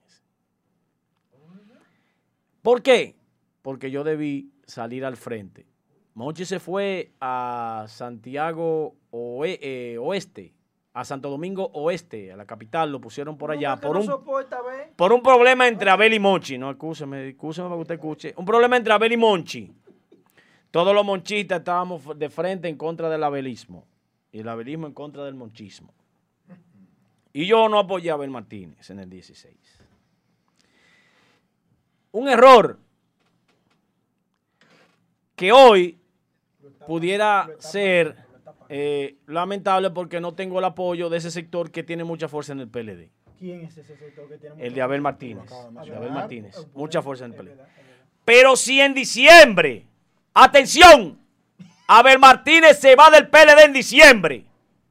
¿Por 2.61 2.83
qué? 2.83 3.15
Porque 3.63 3.89
yo 3.89 4.03
debí 4.03 4.51
salir 4.67 5.05
al 5.05 5.17
frente. 5.17 5.65
Monchi 6.13 6.45
se 6.45 6.59
fue 6.59 7.11
a 7.19 7.85
Santiago 7.87 8.95
Oe- 9.11 9.57
eh, 9.59 9.97
Oeste, 9.99 10.53
a 10.93 11.03
Santo 11.03 11.31
Domingo 11.31 11.71
Oeste, 11.73 12.31
a 12.31 12.37
la 12.37 12.45
capital, 12.45 12.91
lo 12.91 13.01
pusieron 13.01 13.37
por 13.39 13.49
¿Tú 13.49 13.57
allá, 13.57 13.75
por 13.77 13.93
no 13.95 14.01
un, 14.01 14.05
soporta, 14.05 14.59
por 14.95 15.11
un 15.13 15.23
problema 15.23 15.67
entre 15.67 15.89
Abel 15.89 16.13
y 16.13 16.19
Monchi. 16.19 16.59
No, 16.59 16.69
escúcheme, 16.69 17.29
escúcheme 17.29 17.67
para 17.69 17.77
que 17.77 17.81
usted 17.81 17.95
escuche. 17.95 18.33
Un 18.37 18.45
problema 18.45 18.77
entre 18.77 18.93
Abel 18.93 19.13
y 19.13 19.17
Monchi. 19.17 19.73
Todos 20.71 20.93
los 20.93 21.03
monchistas 21.03 21.59
estábamos 21.59 22.17
de 22.17 22.29
frente 22.29 22.67
en 22.67 22.77
contra 22.77 23.09
del 23.09 23.23
abelismo 23.23 23.85
y 24.31 24.39
el 24.39 24.49
abelismo 24.49 24.87
en 24.87 24.93
contra 24.93 25.23
del 25.25 25.35
monchismo. 25.35 25.93
Y 27.33 27.45
yo 27.45 27.69
no 27.69 27.79
apoyé 27.79 28.11
a 28.11 28.13
Abel 28.15 28.29
Martínez 28.29 28.89
en 28.89 28.99
el 28.99 29.09
16. 29.09 29.55
Un 32.11 32.27
error 32.27 32.79
que 35.35 35.51
hoy 35.51 35.99
pudiera 36.87 37.49
ser 37.59 38.15
eh, 38.67 39.17
lamentable 39.27 39.91
porque 39.91 40.19
no 40.19 40.33
tengo 40.33 40.59
el 40.59 40.65
apoyo 40.65 41.09
de 41.09 41.17
ese 41.17 41.31
sector 41.31 41.71
que 41.71 41.83
tiene 41.83 42.03
mucha 42.03 42.27
fuerza 42.27 42.53
en 42.53 42.59
el 42.61 42.67
PLD. 42.67 43.09
¿Quién 43.37 43.61
es 43.61 43.77
ese 43.77 43.95
sector 43.95 44.27
que 44.27 44.37
tiene 44.37 44.55
El 44.55 44.71
mucha 44.71 44.75
de 44.75 44.81
Abel? 44.81 45.01
Martínez. 45.01 45.49
de. 45.49 45.95
Abel 45.95 46.11
Martínez. 46.11 46.67
Mucha 46.73 47.01
fuerza 47.01 47.25
en 47.25 47.33
el 47.33 47.37
PLD. 47.37 47.61
Pero 48.25 48.55
si 48.55 48.81
en 48.81 48.93
diciembre, 48.93 49.87
atención, 50.33 51.19
Abel 51.87 52.19
Martínez 52.19 52.79
se 52.79 52.95
va 52.95 53.09
del 53.09 53.27
PLD 53.29 53.63
en 53.65 53.73
diciembre, 53.73 54.45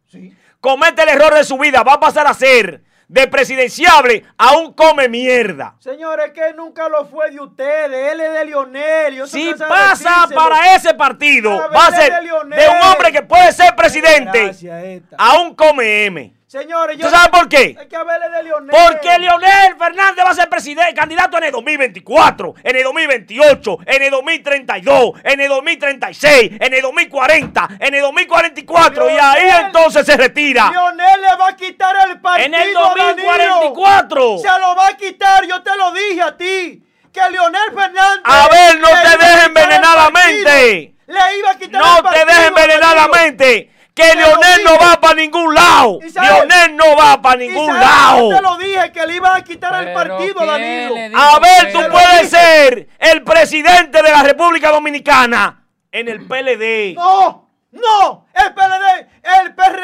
Sí. 0.07 0.35
comete 0.61 1.03
el 1.03 1.09
error 1.11 1.35
de 1.35 1.45
su 1.45 1.59
vida, 1.59 1.83
va 1.83 1.95
a 1.95 2.01
pasar 2.01 2.27
a 2.27 2.35
ser 2.35 2.83
de 3.07 3.27
presidenciable 3.27 4.25
a 4.37 4.57
un 4.57 4.75
come 4.75 5.09
mierda. 5.09 5.77
Señores, 5.79 6.31
que 6.33 6.53
nunca 6.55 6.89
lo 6.91 7.07
fue 7.07 7.31
de 7.31 7.41
ustedes, 7.41 8.13
él 8.13 8.21
es 8.21 8.33
de 8.35 8.45
Lionel. 8.45 9.27
Si 9.29 9.55
pasa 9.55 10.11
decírselo. 10.11 10.35
para 10.41 10.75
ese 10.75 10.93
partido, 10.95 11.51
va 11.75 11.87
a 11.87 11.91
ser 11.93 12.13
de 12.23 12.33
un 12.69 12.83
hombre 12.93 13.11
que 13.13 13.23
puede 13.23 13.51
ser 13.53 13.75
presidente 13.77 14.45
Gracias, 14.45 14.85
esta. 14.85 15.17
a 15.19 15.39
un 15.41 15.55
come 15.55 16.05
M. 16.07 16.35
Señores, 16.49 16.97
yo. 16.97 17.05
¿Tú 17.11 17.15
sabes 17.15 17.29
por 17.29 17.47
qué? 17.47 17.77
Hay 17.79 17.87
que 17.89 17.95
Abel 17.97 18.23
de 18.33 18.43
Lionel. 18.43 18.71
Porque 18.71 19.19
Leonel 19.19 19.77
Fernández 19.79 20.25
va 20.25 20.31
a 20.31 20.35
ser 20.35 20.49
presidente, 20.49 20.95
candidato 20.95 21.37
en 21.37 21.45
el 21.45 21.53
2024, 21.53 22.55
en 22.65 22.75
el 22.77 22.83
2028, 22.85 23.79
en 23.85 24.03
el 24.03 24.11
2032, 24.11 25.13
en 25.25 25.41
el 25.41 25.49
2036, 25.51 26.53
en 26.59 26.73
el 26.73 26.81
2040, 26.81 27.69
en 27.81 27.95
el 27.95 28.01
2044 28.01 29.11
y 29.11 29.13
ahí 29.13 29.43
Leonel- 29.43 29.67
entonces 29.67 30.07
se 30.07 30.17
retira. 30.17 30.71
Lionel 30.71 31.21
le 31.21 31.37
va 31.37 31.49
a 31.49 31.57
quitar 31.57 31.95
el 32.09 32.19
partido. 32.19 32.47
En 32.47 32.55
el 32.55 32.75
a 32.75 32.81
Danilo. 32.81 33.15
2044. 33.15 34.39
Se 34.39 34.59
lo 34.61 34.75
va 34.75 34.87
a 34.89 34.97
quitar, 34.97 35.45
yo 35.47 35.63
te 35.63 35.77
lo 35.77 35.93
dije 35.93 36.23
a 36.23 36.35
ti. 36.35 36.83
Que 37.13 37.31
Leonel 37.31 37.73
Fernández. 37.75 38.23
A 38.25 38.49
ver, 38.49 38.79
no 38.81 38.89
te 38.89 39.19
dejes 39.19 39.45
envenenar 39.47 39.97
la 39.97 40.11
mente. 40.11 40.95
Le 41.07 41.39
iba 41.39 41.51
a 41.51 41.59
quitar 41.59 41.81
No 41.83 41.91
el 41.91 41.97
te 41.97 42.03
partido 42.05 42.27
dejes 42.27 42.43
a 42.45 42.49
envenenar 42.49 42.97
la 42.97 43.03
Danilo. 43.03 43.23
mente. 43.23 43.71
Que 43.99 44.15
Leonel 44.15 44.65
no 44.65 44.79
va 44.79 45.01
para 45.01 45.15
ningún 45.15 45.55
lado. 45.55 45.99
Leonel 46.01 46.77
no 46.77 46.97
va 46.97 47.21
para 47.21 47.37
ningún 47.37 47.75
lado. 47.75 48.31
yo 48.31 48.37
te 48.37 48.43
lo 48.43 48.57
dije 48.59 48.93
que 48.93 49.07
le 49.07 49.17
iban 49.17 49.37
a 49.37 49.43
quitar 49.45 49.75
el 49.83 49.93
Pero 49.93 50.17
partido 50.17 50.41
a 50.41 50.57
¿quién 50.57 50.95
Danilo. 50.95 51.19
A 51.19 51.39
ver, 51.41 51.73
tú 51.73 51.81
puedes 51.91 52.31
ser 52.31 52.89
el 52.99 53.23
presidente 53.25 54.03
de 54.03 54.11
la 54.11 54.23
República 54.23 54.71
Dominicana 54.71 55.65
en 55.91 56.09
el 56.09 56.27
PLD. 56.27 56.95
No, 56.95 57.49
no, 57.71 58.27
el 58.35 58.55
PLD, 58.55 59.09
el 59.43 59.55
PR, 59.55 59.83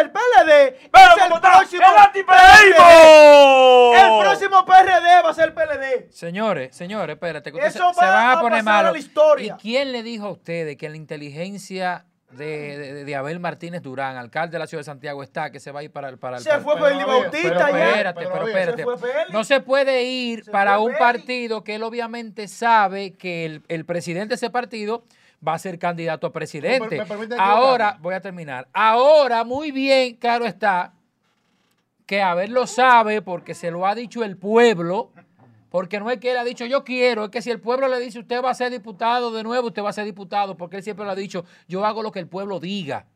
el 0.00 0.10
PLD 0.12 0.88
Pero 0.92 1.16
es 1.16 1.22
el 1.24 1.40
próximo 1.40 1.82
¡El 1.82 1.98
antiperonismo! 1.98 3.92
El 3.94 4.20
próximo 4.24 4.64
PRD 4.64 5.22
va 5.24 5.30
a 5.30 5.34
ser 5.34 5.44
el 5.48 5.54
PLD. 5.54 6.12
Señores, 6.12 6.76
señores, 6.76 7.14
espérate, 7.14 7.50
que 7.50 7.56
ustedes 7.56 7.72
se, 7.72 7.78
Eso 7.80 7.92
se 7.94 8.04
va 8.04 8.10
van 8.14 8.26
a 8.28 8.32
a 8.34 8.40
poner 8.40 8.62
malos. 8.62 8.92
la 8.92 8.98
historia. 8.98 9.56
¿Y 9.58 9.60
quién 9.62 9.90
le 9.92 10.02
dijo 10.02 10.26
a 10.26 10.30
ustedes 10.30 10.76
que 10.76 10.88
la 10.88 10.96
inteligencia 10.96 12.04
de, 12.36 12.78
de- 12.78 13.04
de 13.04 13.16
Abel 13.16 13.40
Martínez 13.40 13.82
Durán, 13.82 14.16
alcalde 14.16 14.52
de 14.52 14.58
la 14.58 14.66
ciudad 14.66 14.80
de 14.80 14.84
Santiago, 14.84 15.22
está, 15.22 15.50
que 15.50 15.60
se 15.60 15.70
va 15.72 15.80
a 15.80 15.82
ir 15.82 15.90
para 15.90 16.08
el... 16.08 16.18
Para 16.18 16.36
el 16.38 16.42
Se 16.42 16.50
para- 16.50 16.60
fue 16.62 16.74
Bautista 16.80 17.48
Pero 17.48 17.58
ya. 17.78 17.88
espérate, 17.90 18.26
Pero 18.32 18.46
espérate. 18.48 18.84
No 19.32 19.44
se 19.44 19.60
puede 19.60 20.02
ir 20.04 20.44
Se 20.44 20.50
para 20.50 20.78
un 20.78 20.92
partido 20.94 21.64
que 21.64 21.74
él 21.76 21.82
obviamente 21.82 22.48
sabe 22.48 23.12
que 23.14 23.44
el, 23.44 23.62
el 23.68 23.84
presidente 23.84 24.30
de 24.30 24.34
ese 24.36 24.50
partido 24.50 25.04
va 25.46 25.54
a 25.54 25.58
ser 25.58 25.78
candidato 25.78 26.26
a 26.26 26.32
presidente. 26.32 26.96
Me- 26.96 27.02
me 27.02 27.06
permite 27.06 27.36
Ahora, 27.38 27.98
voy 28.00 28.14
a 28.14 28.20
terminar. 28.20 28.66
Ahora, 28.72 29.44
muy 29.44 29.70
bien, 29.72 30.16
claro 30.16 30.46
está, 30.46 30.92
que 32.06 32.22
Abel 32.22 32.52
lo 32.52 32.66
sabe 32.66 33.22
porque 33.22 33.54
se 33.54 33.70
lo 33.70 33.86
ha 33.86 33.94
dicho 33.94 34.24
el 34.24 34.36
pueblo, 34.36 35.10
porque 35.74 35.98
no 35.98 36.08
es 36.08 36.20
que 36.20 36.30
él 36.30 36.36
ha 36.36 36.44
dicho 36.44 36.64
yo 36.66 36.84
quiero, 36.84 37.24
es 37.24 37.30
que 37.30 37.42
si 37.42 37.50
el 37.50 37.58
pueblo 37.58 37.88
le 37.88 37.98
dice 37.98 38.20
usted 38.20 38.40
va 38.40 38.50
a 38.50 38.54
ser 38.54 38.70
diputado 38.70 39.32
de 39.32 39.42
nuevo, 39.42 39.66
usted 39.66 39.82
va 39.82 39.90
a 39.90 39.92
ser 39.92 40.04
diputado, 40.04 40.56
porque 40.56 40.76
él 40.76 40.84
siempre 40.84 41.04
lo 41.04 41.10
ha 41.10 41.16
dicho, 41.16 41.44
yo 41.66 41.84
hago 41.84 42.00
lo 42.00 42.12
que 42.12 42.20
el 42.20 42.28
pueblo 42.28 42.60
diga. 42.60 43.06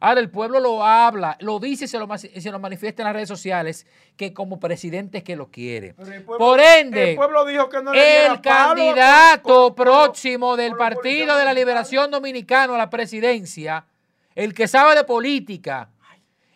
Ahora 0.00 0.20
el 0.20 0.28
pueblo 0.28 0.60
lo 0.60 0.84
habla, 0.84 1.38
lo 1.40 1.58
dice 1.58 1.86
y 1.86 1.88
se 1.88 1.98
lo, 1.98 2.06
se 2.18 2.50
lo 2.50 2.58
manifiesta 2.58 3.00
en 3.00 3.04
las 3.06 3.14
redes 3.14 3.28
sociales, 3.30 3.86
que 4.18 4.34
como 4.34 4.60
presidente 4.60 5.16
es 5.18 5.24
que 5.24 5.34
lo 5.34 5.46
quiere. 5.50 5.94
Pueblo- 5.94 6.36
Por 6.36 6.60
ende, 6.60 7.12
el 7.12 7.16
pueblo 7.16 7.42
dijo 7.46 7.70
que 7.70 7.82
no 7.82 7.94
le 7.94 8.04
diera 8.04 8.34
el 8.34 8.40
palo 8.42 8.74
candidato 8.74 9.42
con- 9.42 9.54
con- 9.54 9.66
con- 9.68 9.74
próximo 9.74 10.56
del 10.58 10.72
con 10.72 10.78
Partido 10.80 11.38
de 11.38 11.44
la. 11.46 11.54
Liberación 11.54 12.10
Dominicana 12.10 12.74
a 12.74 12.78
la 12.78 12.90
presidencia, 12.90 13.86
el 14.34 14.52
que 14.52 14.68
sabe 14.68 14.94
de 14.94 15.04
política, 15.04 15.88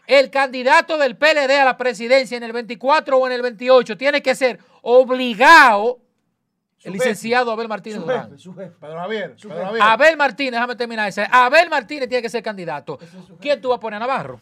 el 0.07 0.31
candidato 0.31 0.99
del 0.99 1.17
PLD 1.17 1.59
a 1.59 1.65
la 1.65 1.77
presidencia 1.79 2.37
en 2.37 2.43
el 2.43 2.53
24 2.53 3.17
o 3.17 3.27
en 3.27 3.33
el 3.33 3.41
28 3.43 3.97
tiene 3.97 4.21
que 4.23 4.35
ser 4.35 4.59
obligado 4.89 5.99
el 6.83 6.93
licenciado 6.93 7.51
Abel 7.53 7.69
Martínez 7.69 7.99
Su 8.01 8.07
Durán. 8.07 8.25
jefe, 8.25 8.39
su 8.39 8.55
jefe. 8.55 8.75
Pedro 8.81 8.99
Javier, 9.01 9.35
Su 9.37 9.49
Pedro 9.49 9.65
jefe. 9.67 9.79
Javier. 9.81 9.83
Abel 9.83 10.17
Martínez, 10.17 10.53
déjame 10.53 10.77
terminar 10.77 11.09
ese. 11.09 11.27
Abel 11.31 11.69
Martínez 11.69 12.09
tiene 12.09 12.23
que 12.23 12.31
ser 12.31 12.43
candidato. 12.43 12.99
¿Quién 13.41 13.61
tú 13.61 13.71
vas 13.71 13.77
a 13.79 13.81
poner 13.81 13.97
a 13.97 14.01
Navarro? 14.01 14.41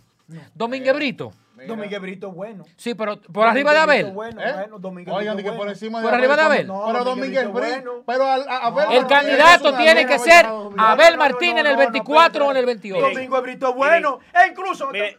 Domínguez 0.54 0.94
Brito. 0.94 1.32
Domínguez 1.66 2.00
Brito 2.00 2.30
bueno. 2.30 2.64
Sí, 2.76 2.94
pero 2.94 3.18
por 3.20 3.46
arriba 3.46 3.72
de 3.72 3.78
Domínguez 3.80 4.04
Abel. 4.04 4.14
Bueno, 4.14 4.40
¿Eh? 4.42 4.52
bueno, 4.52 4.78
Domínguez 4.78 5.14
Oigan, 5.14 5.36
Brito 5.36 5.50
di 5.50 5.56
que 5.56 5.92
por 6.02 6.14
arriba 6.14 6.36
de 6.36 6.42
Abel. 6.42 6.66
No, 6.66 6.84
pero 6.86 7.04
Domínguez 7.04 7.44
Domínguez 7.44 7.74
Brito. 7.74 8.02
Pero 8.06 8.24
a, 8.26 8.34
Abel 8.34 8.84
No, 8.86 8.92
El 8.92 9.06
candidato 9.06 9.76
tiene 9.76 10.06
que 10.06 10.18
no 10.18 10.24
ser 10.24 10.46
Abel 10.76 11.12
no, 11.12 11.18
Martínez 11.18 11.60
en 11.60 11.66
el 11.66 11.72
no, 11.72 11.78
no, 11.78 11.90
24 11.90 12.46
o 12.46 12.50
en 12.50 12.56
el 12.58 12.68
espérate. 12.68 12.88
28. 12.92 13.14
Domingo 13.14 13.42
Brito 13.42 13.74
bueno. 13.74 14.18
E 14.34 14.48
incluso, 14.50 14.92
e 14.92 15.16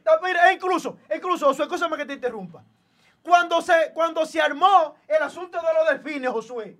incluso, 0.53 0.97
e 1.09 1.15
incluso, 1.15 1.45
Josué, 1.47 1.65
escúchame 1.65 1.97
que 1.97 2.05
te 2.05 2.13
interrumpa. 2.13 2.63
Cuando 3.27 3.61
se, 3.61 3.91
cuando 3.93 4.25
se 4.25 4.41
armó 4.41 4.95
el 5.05 5.21
asunto 5.21 5.57
de 5.59 5.73
los 5.73 5.89
delfines, 5.89 6.31
Josué, 6.31 6.77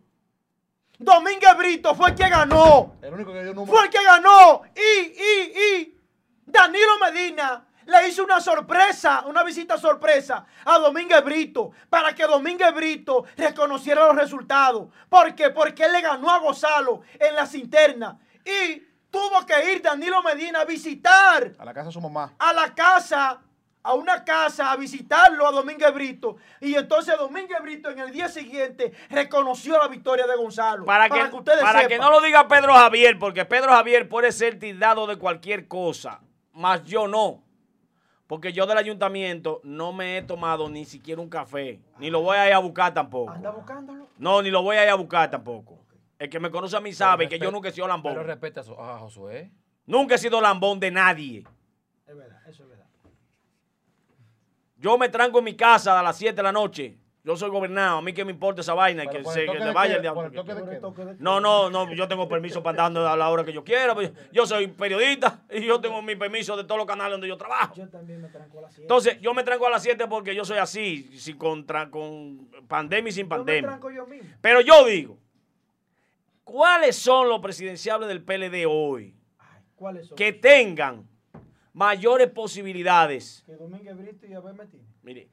Domínguez 0.98 1.58
Brito 1.58 1.94
fue 1.94 2.10
el 2.12 2.16
que 2.16 2.30
ganó. 2.30 2.96
El 3.02 3.14
único 3.14 3.34
que 3.34 3.44
dio 3.44 3.54
número. 3.54 3.76
Fue 3.76 3.86
el 3.86 3.92
que 3.92 4.02
ganó. 4.04 4.62
Y, 4.74 5.08
y, 5.22 5.60
y 5.60 6.02
Danilo 6.46 6.98
Medina 7.00 7.66
le 7.86 8.08
hizo 8.08 8.24
una 8.24 8.40
sorpresa, 8.40 9.24
una 9.28 9.44
visita 9.44 9.78
sorpresa 9.78 10.46
a 10.64 10.78
Domínguez 10.80 11.22
Brito 11.24 11.72
para 11.90 12.16
que 12.16 12.24
Domínguez 12.26 12.74
Brito 12.74 13.26
reconociera 13.36 14.06
los 14.08 14.16
resultados. 14.16 14.88
¿Por 15.10 15.36
qué? 15.36 15.50
Porque 15.50 15.84
él 15.84 15.92
le 15.92 16.02
ganó 16.02 16.32
a 16.32 16.40
Gonzalo 16.40 17.02
en 17.20 17.36
las 17.36 17.54
internas. 17.56 18.16
Y 18.46 18.80
tuvo 19.12 19.46
que 19.46 19.74
ir 19.74 19.82
Danilo 19.82 20.24
Medina 20.24 20.62
a 20.62 20.66
visitar 20.66 21.52
A 21.60 21.66
la 21.66 21.74
casa 21.74 21.88
de 21.88 21.94
su 21.94 22.00
mamá. 22.02 22.34
a 22.40 22.54
la 22.54 22.74
casa, 22.74 23.42
a 23.88 23.94
una 23.94 24.24
casa, 24.26 24.72
a 24.72 24.76
visitarlo 24.76 25.48
a 25.48 25.52
Domínguez 25.52 25.94
Brito. 25.94 26.36
Y 26.60 26.76
entonces 26.76 27.18
Domínguez 27.18 27.62
Brito 27.62 27.90
en 27.90 28.00
el 28.00 28.12
día 28.12 28.28
siguiente 28.28 28.92
reconoció 29.10 29.78
la 29.78 29.88
victoria 29.88 30.28
de 30.28 30.36
Gonzalo. 30.36 30.86
Para 30.86 31.10
que, 31.10 31.24
ustedes 31.36 31.62
para 31.62 31.80
sepan. 31.82 31.88
que 31.90 31.98
no 31.98 32.12
lo 32.12 32.20
diga 32.22 32.48
Pedro 32.48 32.74
Javier, 32.74 33.18
porque 33.18 33.46
Pedro 33.46 33.72
Javier 33.72 34.10
puede 34.10 34.32
ser 34.32 34.60
tildado 34.60 35.08
de 35.08 35.18
cualquier 35.18 35.68
cosa, 35.68 36.22
más 36.54 36.84
yo 36.84 37.08
no. 37.08 37.44
Porque 38.28 38.52
yo 38.52 38.66
del 38.66 38.78
ayuntamiento 38.78 39.62
no 39.64 39.94
me 39.94 40.18
he 40.18 40.22
tomado 40.22 40.70
ni 40.70 40.84
siquiera 40.84 41.22
un 41.22 41.30
café, 41.30 41.80
ni 41.98 42.10
lo 42.10 42.20
voy 42.22 42.36
a 42.36 42.48
ir 42.48 42.54
a 42.54 42.60
buscar 42.60 42.94
tampoco. 42.94 43.32
Anda 43.32 43.52
buscándolo. 43.52 44.08
No, 44.18 44.42
ni 44.42 44.52
lo 44.52 44.62
voy 44.64 44.76
a 44.76 44.84
ir 44.84 44.90
a 44.90 44.96
buscar 44.96 45.32
tampoco. 45.32 45.80
El 46.20 46.30
que 46.30 46.40
me 46.42 46.52
conoce 46.52 46.76
a 46.76 46.82
mí 46.82 46.92
sabe 46.92 47.30
que 47.30 47.40
yo 47.40 47.52
nunca 47.52 47.70
he 47.70 47.72
sido 47.72 47.86
Pero 47.86 47.96
lambón. 47.96 48.26
respeta 48.26 48.60
a 48.60 48.64
Su- 48.64 48.74
a 48.74 48.98
Josué. 49.00 49.50
Nunca 49.86 50.16
he 50.16 50.18
sido 50.18 50.42
lambón 50.42 50.78
de 50.82 50.92
nadie. 50.92 51.46
Es 52.06 52.18
verdad, 52.18 52.42
eso 52.50 52.64
es 52.64 52.70
verdad. 52.70 52.77
Yo 54.88 54.98
me 54.98 55.10
tranco 55.10 55.40
en 55.40 55.44
mi 55.44 55.54
casa 55.54 56.00
a 56.00 56.02
las 56.02 56.18
7 56.18 56.34
de 56.34 56.44
la 56.44 56.54
noche. 56.54 56.98
Yo 57.22 57.36
soy 57.36 57.50
gobernado. 57.50 57.98
A 57.98 58.02
mí 58.02 58.14
que 58.14 58.24
me 58.24 58.32
importa 58.32 58.62
esa 58.62 58.74
vaina. 58.74 59.06
Que 59.06 59.22
se 59.26 59.46
que 59.46 59.60
le 59.60 59.74
vaya 59.74 59.96
el 59.98 60.02
queda, 60.02 60.14
diablo. 60.14 61.16
No, 61.20 61.42
no, 61.42 61.70
no, 61.70 61.94
yo 61.94 62.08
tengo 62.08 62.26
permiso 62.30 62.64
para 62.64 62.86
andar 62.86 63.06
a 63.06 63.18
la 63.18 63.30
hora 63.30 63.44
que 63.44 63.52
yo 63.52 63.66
quiera. 63.66 63.94
pues, 63.94 64.14
Yo 64.32 64.46
soy 64.46 64.68
periodista 64.68 65.44
y 65.52 65.66
yo 65.66 65.82
tengo 65.82 66.02
mi 66.02 66.16
permiso 66.16 66.56
de 66.56 66.64
todos 66.64 66.78
los 66.78 66.88
canales 66.88 67.12
donde 67.12 67.28
yo 67.28 67.36
trabajo. 67.36 67.76
Yo 67.76 67.90
también 67.90 68.22
me 68.22 68.30
tranco 68.30 68.60
a 68.60 68.62
las 68.62 68.72
7. 68.72 68.84
Entonces, 68.84 69.20
yo 69.20 69.34
me 69.34 69.44
tranco 69.44 69.68
a 69.68 69.72
las 69.72 69.84
7 69.84 70.08
porque 70.08 70.34
yo 70.34 70.46
soy 70.46 70.58
así, 70.60 71.04
sin 71.20 71.38
contra, 71.38 71.92
con 71.92 72.50
pandemia 72.70 73.10
y 73.10 73.12
sin 73.12 73.26
yo 73.26 73.30
me 73.30 73.36
pandemia. 73.36 73.70
tranco 73.72 73.92
yo 73.92 74.08
mismo. 74.08 74.30
Pero 74.40 74.62
yo 74.62 74.86
digo, 74.86 75.18
¿cuáles 76.46 76.96
son 76.96 77.28
los 77.28 77.42
presidenciables 77.42 78.08
del 78.08 78.24
PLD 78.24 78.66
hoy 78.66 79.14
Ay, 79.38 79.64
¿Cuáles 79.76 80.08
son? 80.08 80.16
que 80.16 80.32
tengan 80.32 81.06
mayores 81.78 82.28
posibilidades? 82.32 83.44
Que 83.46 83.54
Domínguez 83.56 83.96
Brito 83.96 84.26
y 84.26 84.34
Abel 84.34 84.56
Martínez. 84.56 84.88
Mire, 85.04 85.30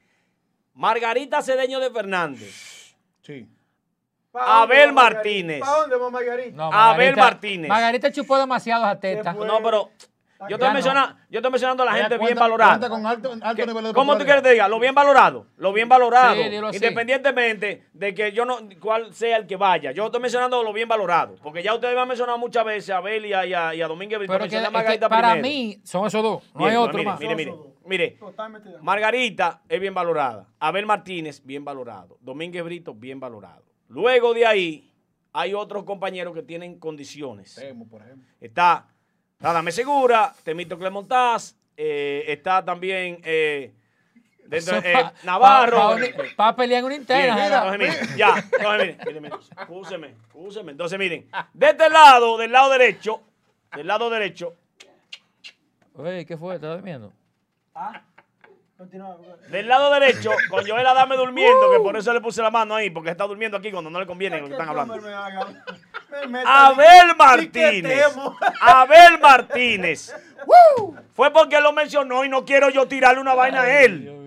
Margarita 0.73 1.41
Cedeño 1.41 1.79
de 1.79 1.89
Fernández, 1.89 2.95
Sí. 3.21 3.49
¿Pa' 4.31 4.61
Abel 4.63 4.93
Margarita? 4.93 5.15
Martínez. 5.15 5.59
¿Para 5.61 5.77
dónde 5.77 5.95
va 5.95 6.09
Margarita? 6.11 6.55
No, 6.55 6.71
Abel 6.71 7.15
Martínez. 7.15 7.69
Margarita 7.69 8.11
chupó 8.11 8.37
demasiado 8.37 8.85
a 8.85 8.99
teta. 8.99 9.33
No, 9.33 9.63
pero 9.63 9.89
yo 10.49 10.55
estoy, 10.55 10.67
no. 10.69 10.73
mencionando, 10.73 11.15
yo 11.29 11.39
estoy 11.39 11.51
mencionando 11.51 11.83
a 11.83 11.85
la 11.87 11.93
gente 11.93 12.17
bien 12.17 12.35
valorada. 12.35 12.71
cuenta 12.79 12.89
con 12.89 13.05
alto, 13.05 13.31
alto 13.33 13.55
¿Qué- 13.55 13.65
nivel 13.67 13.83
de 13.85 13.93
¿Cómo 13.93 14.17
tú 14.17 14.23
quieres 14.25 14.41
que 14.43 14.51
diga? 14.51 14.67
Lo 14.67 14.79
bien 14.79 14.95
valorado. 14.95 15.47
Lo 15.57 15.73
bien 15.73 15.89
valorado. 15.89 16.35
Sí. 16.35 16.75
Independientemente 16.75 17.87
de 17.93 18.13
que 18.13 18.31
yo 18.31 18.45
no, 18.45 18.57
cuál 18.79 19.13
sea 19.13 19.37
el 19.37 19.47
que 19.47 19.55
vaya. 19.55 19.91
Yo 19.91 20.05
estoy 20.05 20.21
mencionando 20.21 20.63
lo 20.63 20.73
bien 20.73 20.87
valorado. 20.87 21.35
Porque 21.43 21.61
ya 21.63 21.73
ustedes 21.73 21.95
me 21.95 22.01
han 22.01 22.07
mencionado 22.07 22.37
muchas 22.37 22.65
veces 22.65 22.89
a 22.91 22.97
Abel 22.97 23.25
y 23.25 23.33
a, 23.33 23.45
y 23.45 23.81
a, 23.81 23.87
Domínguez 23.87 24.19
Brito. 24.19 24.33
Pero 24.33 24.47
que, 24.49 24.55
a 24.57 24.59
es 24.61 24.65
que 24.67 24.71
Margarita 24.73 25.09
para 25.09 25.31
primero. 25.33 25.47
mí 25.55 25.81
son 25.83 26.05
esos 26.07 26.23
dos. 26.23 26.43
No 26.53 26.59
Bien, 26.59 26.71
hay 26.71 26.77
otro 26.77 26.97
mire, 26.97 27.09
más. 27.09 27.19
Mire, 27.19 27.35
mire, 27.35 27.53
mire. 27.85 28.17
Margarita 28.81 29.61
es 29.67 29.79
bien 29.79 29.93
valorada. 29.93 30.47
Abel 30.59 30.85
Martínez, 30.85 31.41
bien 31.43 31.63
valorado. 31.65 32.17
Domínguez 32.21 32.63
Brito, 32.63 32.93
bien 32.93 33.19
valorado. 33.19 33.63
Luego 33.87 34.33
de 34.33 34.45
ahí, 34.45 34.91
hay 35.33 35.53
otros 35.53 35.83
compañeros 35.83 36.33
que 36.33 36.41
tienen 36.43 36.79
condiciones. 36.79 37.55
Temo, 37.55 37.87
por 37.87 38.01
ejemplo. 38.01 38.27
Está 38.39 38.87
Radame 39.39 39.71
Segura, 39.71 40.33
Temito 40.43 40.77
Clemontaz, 40.77 41.55
eh, 41.77 42.23
está 42.27 42.63
también 42.63 43.19
eh, 43.23 43.73
dentro, 44.45 44.77
eh, 44.77 44.93
pa- 44.93 45.13
Navarro. 45.23 45.77
pa- 45.77 46.23
pa- 46.35 46.55
pelear 46.55 46.79
en 46.79 46.85
una 46.85 46.95
interna. 46.95 47.35
ya, 48.17 48.35
entonces, 48.37 48.97
miren, 49.05 49.25
excúseme. 49.33 50.71
Entonces, 50.71 50.99
miren, 50.99 51.29
de 51.53 51.69
este 51.69 51.89
lado, 51.89 52.37
del 52.37 52.51
lado 52.51 52.71
derecho, 52.71 53.21
del 53.75 53.87
lado 53.87 54.09
derecho, 54.09 54.55
Oye, 55.97 56.25
¿qué 56.25 56.35
fue? 56.35 56.55
¿Estás 56.55 56.75
durmiendo? 56.75 57.13
Ah. 57.73 58.01
Del 59.49 59.67
lado 59.69 59.89
derecho, 59.93 60.31
con 60.49 60.67
Joel 60.67 60.85
Adame 60.85 61.15
durmiendo, 61.17 61.71
que 61.71 61.79
por 61.79 61.95
eso 61.95 62.13
le 62.13 62.19
puse 62.19 62.41
la 62.41 62.51
mano 62.51 62.75
ahí, 62.75 62.89
porque 62.89 63.09
está 63.09 63.25
durmiendo 63.25 63.57
aquí 63.57 63.71
cuando 63.71 63.89
no 63.89 63.99
le 63.99 64.05
conviene 64.05 64.39
lo 64.41 64.47
que 64.47 64.53
están 64.53 64.67
hablando. 64.67 64.95
Abel 66.45 67.15
Martínez. 67.17 68.15
Abel 68.61 69.19
Martínez. 69.19 70.13
Fue 71.13 71.31
porque 71.31 71.59
lo 71.61 71.71
mencionó 71.71 72.25
y 72.25 72.29
no 72.29 72.43
quiero 72.43 72.69
yo 72.69 72.85
tirarle 72.87 73.21
una 73.21 73.33
vaina 73.33 73.61
a 73.61 73.81
él. 73.81 74.24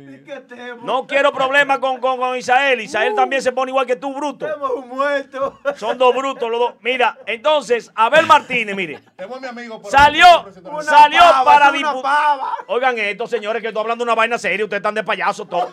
No 0.82 1.06
quiero 1.06 1.32
problemas 1.32 1.78
con, 1.78 2.00
con, 2.00 2.18
con 2.18 2.36
Isael. 2.36 2.80
Isael 2.80 3.14
también 3.14 3.42
se 3.42 3.52
pone 3.52 3.70
igual 3.70 3.86
que 3.86 3.96
tú, 3.96 4.12
bruto. 4.14 4.46
Muerto. 4.86 5.60
Son 5.76 5.96
dos 5.96 6.14
brutos 6.14 6.50
los 6.50 6.60
dos. 6.60 6.74
Mira, 6.80 7.18
entonces, 7.26 7.90
Abel 7.94 8.26
Martínez, 8.26 8.74
mire, 8.76 9.00
amigo. 9.48 9.82
Salió. 9.88 10.46
Salió 10.82 11.20
pava, 11.20 11.44
para 11.44 11.72
pava. 12.02 12.56
Oigan 12.66 12.98
esto, 12.98 13.26
señores, 13.26 13.62
que 13.62 13.68
estoy 13.68 13.80
hablando 13.80 14.04
de 14.04 14.10
una 14.10 14.14
vaina 14.14 14.38
seria. 14.38 14.64
Ustedes 14.64 14.80
están 14.80 14.94
de 14.94 15.04
payaso 15.04 15.46
todos. 15.46 15.70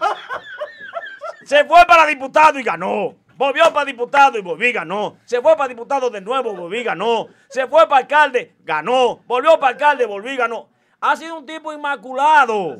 Se 1.45 1.63
fue 1.65 1.85
para 1.85 2.05
diputado 2.05 2.59
y 2.59 2.63
ganó. 2.63 3.15
Volvió 3.37 3.71
para 3.73 3.85
diputado 3.85 4.37
y 4.37 4.41
volvió 4.41 4.69
y 4.69 4.71
ganó. 4.71 5.17
Se 5.25 5.41
fue 5.41 5.57
para 5.57 5.67
diputado 5.67 6.09
de 6.09 6.21
nuevo, 6.21 6.53
volvió 6.53 6.79
y 6.79 6.83
ganó. 6.83 7.27
Se 7.49 7.67
fue 7.67 7.87
para 7.87 8.01
alcalde, 8.01 8.55
ganó. 8.63 9.19
Volvió 9.25 9.59
para 9.59 9.73
alcalde, 9.73 10.05
volvió 10.05 10.31
y 10.31 10.37
ganó. 10.37 10.69
Ha 11.01 11.15
sido 11.15 11.37
un 11.37 11.45
tipo 11.45 11.71
inmaculado. 11.73 12.77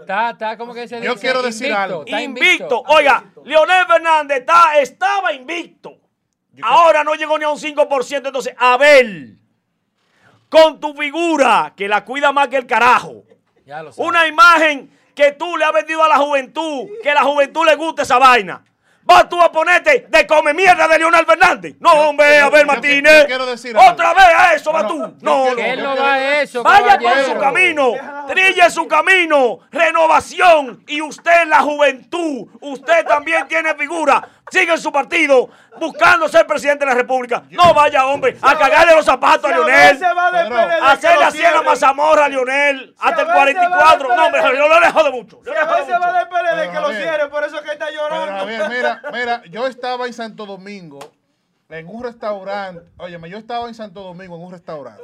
Está, 0.00 0.30
está 0.30 0.58
como 0.58 0.74
que 0.74 0.86
se 0.88 1.00
Yo 1.02 1.12
dice, 1.12 1.20
quiero 1.20 1.42
decir 1.42 1.66
invicto, 1.68 1.82
algo. 1.82 2.04
está 2.04 2.22
Invicto. 2.22 2.82
Oiga, 2.88 3.24
Leonel 3.44 3.86
Fernández 3.86 4.38
está, 4.40 4.78
estaba 4.80 5.32
invicto. 5.32 5.96
Ahora 6.62 7.04
no 7.04 7.14
llegó 7.14 7.38
ni 7.38 7.44
a 7.44 7.50
un 7.50 7.58
5%. 7.58 8.26
Entonces, 8.26 8.54
Abel, 8.58 9.38
con 10.48 10.80
tu 10.80 10.94
figura, 10.94 11.72
que 11.76 11.88
la 11.88 12.04
cuida 12.04 12.32
más 12.32 12.48
que 12.48 12.56
el 12.56 12.66
carajo. 12.66 13.24
Ya 13.64 13.82
lo 13.82 13.92
sabes. 13.92 14.08
Una 14.08 14.26
imagen 14.26 14.90
que 15.14 15.32
tú 15.32 15.56
le 15.56 15.64
has 15.64 15.72
vendido 15.72 16.02
a 16.02 16.08
la 16.08 16.18
juventud, 16.18 16.88
que 17.02 17.10
a 17.10 17.14
la 17.14 17.24
juventud 17.24 17.64
le 17.66 17.74
gusta 17.76 18.02
esa 18.02 18.18
vaina. 18.18 18.64
Vas 19.06 19.28
tú 19.28 19.40
a 19.40 19.52
ponerte 19.52 20.06
de 20.08 20.26
come 20.26 20.52
mierda 20.52 20.88
de 20.88 20.98
Leonel 20.98 21.24
Fernández. 21.24 21.76
No, 21.78 21.92
hombre, 21.92 22.40
Abel 22.40 22.62
yo- 22.62 22.66
Martínez. 22.66 23.26
quiero 23.26 23.46
decir. 23.46 23.76
Otra 23.76 24.12
vez 24.12 24.26
a 24.36 24.52
eso, 24.54 24.72
vas 24.72 24.88
tú. 24.88 24.98
No, 24.98 25.54
no. 25.54 25.58
él 25.58 25.80
no 25.80 25.96
va 25.96 26.14
a 26.14 26.42
eso, 26.42 26.62
Vaya 26.64 26.98
por 26.98 27.24
su 27.24 27.38
camino, 27.38 27.92
trille 28.26 28.68
su 28.68 28.88
camino, 28.88 29.60
renovación. 29.70 30.82
Y 30.88 31.00
usted, 31.00 31.46
la 31.46 31.60
juventud, 31.60 32.48
usted 32.60 33.06
también 33.06 33.46
tiene 33.46 33.74
figura. 33.76 34.28
Sigue 34.50 34.72
en 34.72 34.78
su 34.78 34.92
partido 34.92 35.48
buscando 35.78 36.28
ser 36.28 36.46
presidente 36.46 36.84
de 36.84 36.90
la 36.92 36.96
República. 36.96 37.42
No 37.50 37.74
vaya, 37.74 38.06
hombre, 38.06 38.38
a 38.40 38.56
cagarle 38.56 38.94
los 38.94 39.04
zapatos 39.04 39.50
a 39.50 39.56
se 39.56 39.62
PLD, 39.62 40.04
A 40.82 40.92
hacerle 40.92 41.24
así 41.24 41.44
a 41.44 41.50
la 41.50 41.62
mazamorra 41.62 42.26
a 42.26 42.28
Leonel 42.28 42.94
hasta 42.98 43.22
el 43.22 43.28
Abel 43.28 43.54
se 43.54 43.68
va 43.68 43.96
del 43.96 44.06
44. 44.06 44.16
No, 44.16 44.26
hombre, 44.26 44.42
yo 44.56 44.68
lo 44.68 44.80
dejo 44.80 45.04
de 45.04 45.10
mucho. 45.10 45.40
Yo 45.44 45.52
veces 45.52 45.94
va 46.00 46.12
del 46.18 46.28
PLD, 46.28 46.72
que 46.72 46.80
lo 46.80 46.88
cierre, 46.90 47.28
por 47.28 47.44
eso 47.44 47.56
es 47.56 47.62
que 47.62 47.72
está 47.72 47.86
Pero 47.86 48.02
llorando. 48.02 48.46
Mira, 48.68 49.02
mira, 49.12 49.42
yo 49.50 49.66
estaba 49.66 50.06
en 50.06 50.12
Santo 50.12 50.46
Domingo, 50.46 50.98
en 51.68 51.88
un 51.88 52.04
restaurante. 52.04 52.82
Óyeme, 52.98 53.28
yo 53.28 53.38
estaba 53.38 53.66
en 53.68 53.74
Santo 53.74 54.02
Domingo 54.02 54.36
en 54.36 54.42
un 54.42 54.52
restaurante. 54.52 55.02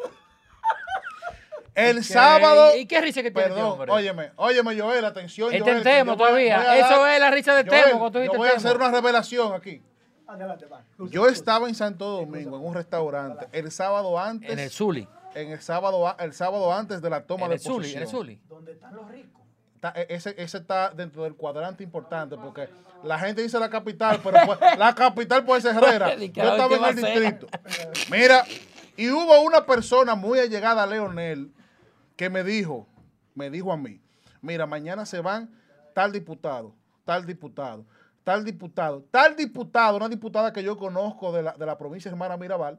El 1.74 2.05
sábado. 2.05 2.77
¿Y 2.77 2.86
qué 2.86 3.01
risa 3.01 3.23
que 3.23 3.31
tiene 3.31 3.49
este 3.49 3.55
Perdón, 3.55 3.73
hombre? 3.73 3.93
óyeme, 3.93 4.31
óyeme, 4.36 4.78
Joel, 4.78 5.05
atención. 5.05 5.53
Este 5.53 5.70
Joel, 5.70 5.82
Temo 5.82 6.12
yo 6.12 6.16
voy 6.19 6.24
a- 6.24 6.28
todavía. 6.28 6.57
voy 6.59 6.66
a 6.66 6.78
Eso 6.78 7.07
es 7.07 7.20
la 7.20 7.31
risa 7.31 7.55
de 7.55 7.69
Joel, 7.69 7.85
Temo 7.85 7.99
cuando 8.01 8.24
Yo 8.24 8.32
voy 8.35 8.49
a 8.49 8.53
hacer 8.57 8.77
una 8.77 8.90
revelación 8.90 9.55
aquí. 9.55 9.82
Adelante, 10.27 10.66
va. 10.66 10.82
Yo 11.11 11.27
estaba 11.28 11.69
en 11.69 11.74
Santo 11.74 12.05
Domingo 12.07 12.57
en 12.59 12.65
un 12.65 12.74
restaurante 12.74 13.47
el 13.53 13.70
sábado 13.70 14.19
antes. 14.19 14.51
En 14.51 14.59
el 14.59 14.70
Zuli. 14.70 15.09
en 15.35 15.51
el 15.51 15.61
sábado, 15.62 16.07
a- 16.09 16.16
el 16.20 16.35
sábado 16.35 16.73
antes 16.73 17.01
de 17.01 17.09
la 17.11 17.23
toma 17.24 17.44
En 17.44 17.49
de 17.51 17.55
el 17.57 17.61
Zuli, 17.61 17.77
posesión. 17.77 17.97
en 17.97 18.03
el 18.03 18.09
Zuli. 18.11 18.40
¿Dónde 18.49 18.73
están 18.73 18.94
los 18.94 19.11
ricos? 19.11 19.40
Está- 19.74 19.93
e- 19.97 20.07
ese, 20.11 20.35
ese 20.39 20.59
está 20.59 20.90
dentro 20.90 21.23
del 21.24 21.35
cuadrante 21.35 21.82
importante 21.82 22.36
porque 22.36 22.69
la 23.03 23.19
gente 23.19 23.40
dice 23.43 23.59
la 23.59 23.69
capital, 23.70 24.20
pero 24.23 24.39
pues, 24.44 24.59
la 24.78 24.94
capital 24.94 25.43
puede 25.44 25.62
ser 25.62 25.74
Herrera. 25.74 26.15
Yo 26.16 26.24
estaba 26.27 26.77
en 26.77 26.85
el 26.85 26.97
distrito. 26.97 27.47
Mira, 28.11 28.44
y 28.97 29.09
hubo 29.11 29.40
una 29.40 29.65
persona 29.66 30.15
muy 30.15 30.39
allegada 30.39 30.82
a 30.82 30.86
Leonel 30.86 31.51
que 32.17 32.31
me 32.31 32.45
dijo, 32.45 32.87
me 33.35 33.51
dijo 33.51 33.73
a 33.73 33.77
mí, 33.77 34.01
mira, 34.41 34.67
mañana 34.67 35.07
se 35.07 35.21
van 35.21 35.51
tal 35.95 36.13
diputado, 36.13 36.75
tal 37.05 37.27
diputado, 37.27 37.85
tal 38.25 38.45
diputado, 38.45 39.03
tal 39.11 39.37
diputado, 39.37 39.97
una 39.97 40.09
diputada 40.09 40.53
que 40.53 40.63
yo 40.63 40.77
conozco 40.77 41.33
de 41.33 41.43
la, 41.43 41.53
de 41.53 41.67
la 41.67 41.77
provincia 41.79 42.11
Hermana 42.11 42.37
Mirabal, 42.37 42.79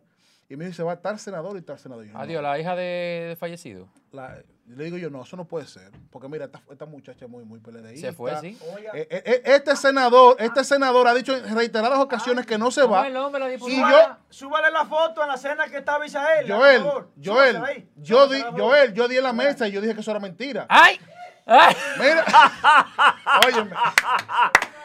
y 0.50 0.56
me 0.56 0.66
dijo, 0.66 0.76
se 0.76 0.84
va 0.84 1.02
tal 1.02 1.20
senador 1.20 1.58
y 1.58 1.62
tal 1.62 1.80
senador. 1.80 2.06
No. 2.08 2.20
Adiós, 2.20 2.44
la 2.44 2.60
hija 2.60 2.76
de, 2.76 3.26
de 3.30 3.36
fallecido. 3.38 3.88
La- 4.12 4.42
le 4.68 4.86
digo 4.86 4.98
yo, 4.98 5.10
no, 5.10 5.24
eso 5.24 5.36
no 5.36 5.46
puede 5.46 5.68
ser. 5.68 5.92
Porque 6.10 6.28
mira, 6.30 6.46
esta, 6.46 6.62
esta 6.72 6.86
muchacha 6.86 7.26
es 7.26 7.32
muy, 7.32 7.44
muy 7.44 7.60
PLDista. 7.60 8.08
Se 8.08 8.14
fue, 8.14 8.40
sí. 8.40 8.58
Eh, 8.94 9.08
eh, 9.10 9.24
eh, 9.26 9.42
este 9.46 9.76
senador, 9.76 10.38
este 10.40 10.64
senador 10.64 11.08
ha 11.08 11.14
dicho 11.14 11.36
en 11.36 11.54
reiteradas 11.54 12.00
ocasiones 12.00 12.46
que 12.46 12.58
no 12.58 12.72
se 12.72 12.82
va. 12.82 12.88
¿Cómo 12.88 13.02
es 13.02 13.08
el 13.08 13.14
nombre 13.14 13.44
de 13.46 13.58
la 13.58 13.70
Y 13.70 13.78
yo, 13.78 14.18
Súbale 14.30 14.72
la 14.72 14.86
foto 14.86 15.22
en 15.22 15.28
la 15.28 15.38
cena 15.38 15.68
que 15.68 15.78
estaba 15.78 16.06
Isael. 16.06 16.50
Joel, 16.50 16.82
por 16.82 16.92
favor. 16.92 17.10
Joel, 17.24 17.58
ahí. 17.58 17.90
yo 17.98 18.28
di, 18.28 18.42
Joel, 18.42 18.94
yo 18.94 19.08
di 19.08 19.18
en 19.18 19.24
la 19.24 19.34
mesa 19.34 19.68
y 19.68 19.72
yo 19.72 19.82
dije 19.82 19.94
que 19.94 20.02
eso 20.02 20.12
era 20.12 20.20
mentira. 20.20 20.66
¡Ay! 20.70 21.00
¡Ay! 21.46 21.76
Mira, 22.00 22.26
óyeme, 23.46 23.76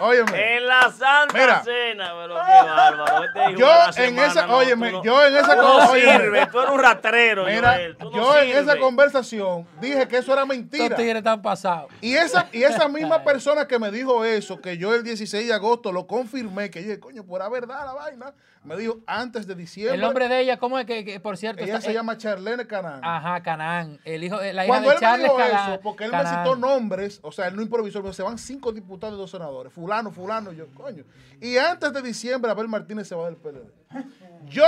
óyeme. 0.01 0.57
En 0.57 0.67
la 0.67 0.83
Santa 0.91 1.33
Mira. 1.39 1.63
Cena, 1.65 2.13
pero 2.21 2.35
qué 2.35 2.69
bárbaro. 2.69 3.25
Este 3.25 3.61
Yo 3.61 3.67
la 3.67 3.87
en 3.87 3.93
semana, 3.93 4.27
esa, 4.27 4.47
no, 4.47 4.57
óyeme, 4.57 4.91
tú 4.91 4.97
no- 4.99 5.05
yo 5.05 5.27
en 5.27 5.37
esa 5.37 5.57
tú 5.57 5.63
no 5.63 5.77
óyeme, 5.91 6.19
sirves, 6.19 6.51
tú 6.51 6.59
eres 6.61 6.71
un 6.71 6.81
ratrero, 6.81 7.45
Mira, 7.45 7.73
Joel, 7.75 7.97
tú 7.97 8.11
no 8.11 8.17
yo 8.17 8.39
en 8.39 8.57
esa 8.57 8.79
conversación 8.79 9.67
dije 9.81 10.07
que 10.09 10.19
eso 10.19 10.33
era 10.33 10.43
Estos 10.43 10.57
mentira. 10.57 10.97
tigres 10.97 11.17
están 11.17 11.43
pasados. 11.43 11.91
Y 12.01 12.15
esa, 12.15 12.47
y 12.53 12.63
esa 12.63 12.89
misma 12.89 13.23
persona 13.25 13.67
que 13.67 13.79
me 13.79 13.91
dijo 13.91 14.25
eso, 14.25 14.61
que 14.61 14.77
yo 14.79 14.95
el 14.95 15.03
16 15.03 15.47
de 15.49 15.55
agosto 15.55 15.93
lo 15.93 16.07
confirmé, 16.07 16.71
que 16.71 16.81
yo 16.83 16.89
dije, 16.89 17.01
coño, 17.01 17.25
pues 17.25 17.41
era 17.41 17.49
verdad 17.49 17.85
la 17.85 17.93
vaina, 17.95 18.33
me 18.65 18.77
dijo 18.77 18.99
antes 19.07 19.47
de 19.47 19.55
diciembre. 19.55 19.95
El 19.95 20.01
nombre 20.01 20.29
de 20.29 20.41
ella, 20.41 20.59
¿cómo 20.59 20.79
es 20.79 20.85
que, 20.85 21.05
que, 21.05 21.21
por 21.21 21.37
cierto? 21.37 21.63
ella 21.63 21.75
está- 21.77 21.87
se 21.87 21.91
eh, 21.93 21.95
llama 21.95 22.19
Charlene 22.19 22.67
Canán. 22.67 23.01
Ajá, 23.03 23.41
Canán. 23.43 23.99
El 24.05 24.25
hijo, 24.25 24.37
la 24.37 24.65
hija 24.65 24.67
Cuando 24.67 24.91
de 24.91 24.97
él 24.97 25.03
me 25.13 25.19
dijo 25.25 25.37
Canán. 25.37 25.73
eso, 25.73 25.81
porque 25.81 26.05
él 26.05 26.11
Canán. 26.11 26.33
me 26.35 26.39
citó 26.43 26.57
nombres, 26.57 27.21
o 27.23 27.33
sea, 27.33 27.47
él 27.49 27.57
no 27.57 27.63
improvisó, 27.63 28.03
pero 28.03 28.13
se 28.13 28.23
van 28.23 28.37
cinco 28.37 28.73
diputados 28.73 29.15
y 29.17 29.19
dos 29.19 29.31
senadores, 29.31 29.73
fulano, 29.73 29.88
fulano, 30.13 30.53
yo, 30.53 30.67
coño. 30.75 31.05
Y 31.41 31.57
antes 31.57 31.93
de 31.93 32.03
diciembre, 32.03 32.51
Abel 32.51 32.69
Martínez 32.69 33.07
se 33.09 33.15
va 33.15 33.27
del 33.27 33.37
PLD. 33.37 33.71
Yo, 34.49 34.65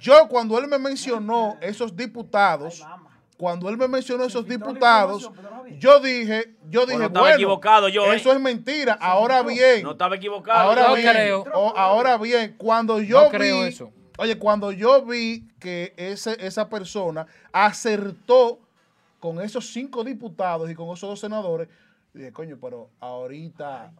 yo 0.00 0.28
cuando 0.28 0.58
él 0.58 0.66
me 0.68 0.78
mencionó 0.78 1.58
esos 1.60 1.94
diputados, 1.94 2.82
cuando 3.36 3.68
él 3.68 3.76
me 3.76 3.86
mencionó 3.88 4.24
esos 4.24 4.46
diputados, 4.46 5.30
yo 5.78 6.00
dije, 6.00 6.54
yo 6.70 6.86
dije, 6.86 6.98
no 7.10 7.20
bueno, 7.20 7.34
equivocado 7.34 7.88
yo, 7.88 8.10
¿eh? 8.12 8.16
eso 8.16 8.32
es 8.32 8.40
mentira. 8.40 8.94
Ahora 9.00 9.42
bien, 9.42 9.82
No 9.82 9.90
estaba 9.92 10.16
equivocado. 10.16 10.60
ahora 10.70 10.88
No 10.88 10.94
bien, 10.94 11.12
creo. 11.12 11.44
o- 11.52 11.76
ahora 11.76 12.16
bien, 12.18 12.54
cuando 12.56 13.00
yo 13.00 13.24
No 13.24 13.30
vi, 13.30 13.36
creo 13.38 13.64
eso. 13.66 13.92
oye, 14.16 14.38
cuando 14.38 14.72
yo 14.72 15.04
vi 15.04 15.46
que 15.58 15.92
ese, 15.98 16.36
esa 16.46 16.68
persona 16.70 17.26
acertó 17.52 18.58
con 19.18 19.40
esos 19.40 19.70
cinco 19.72 20.02
diputados 20.02 20.70
y 20.70 20.74
con 20.74 20.86
esos 20.88 21.10
dos 21.10 21.20
senadores, 21.20 21.68
dije, 22.14 22.32
coño, 22.32 22.56
pero 22.60 22.88
ahorita 23.00 23.92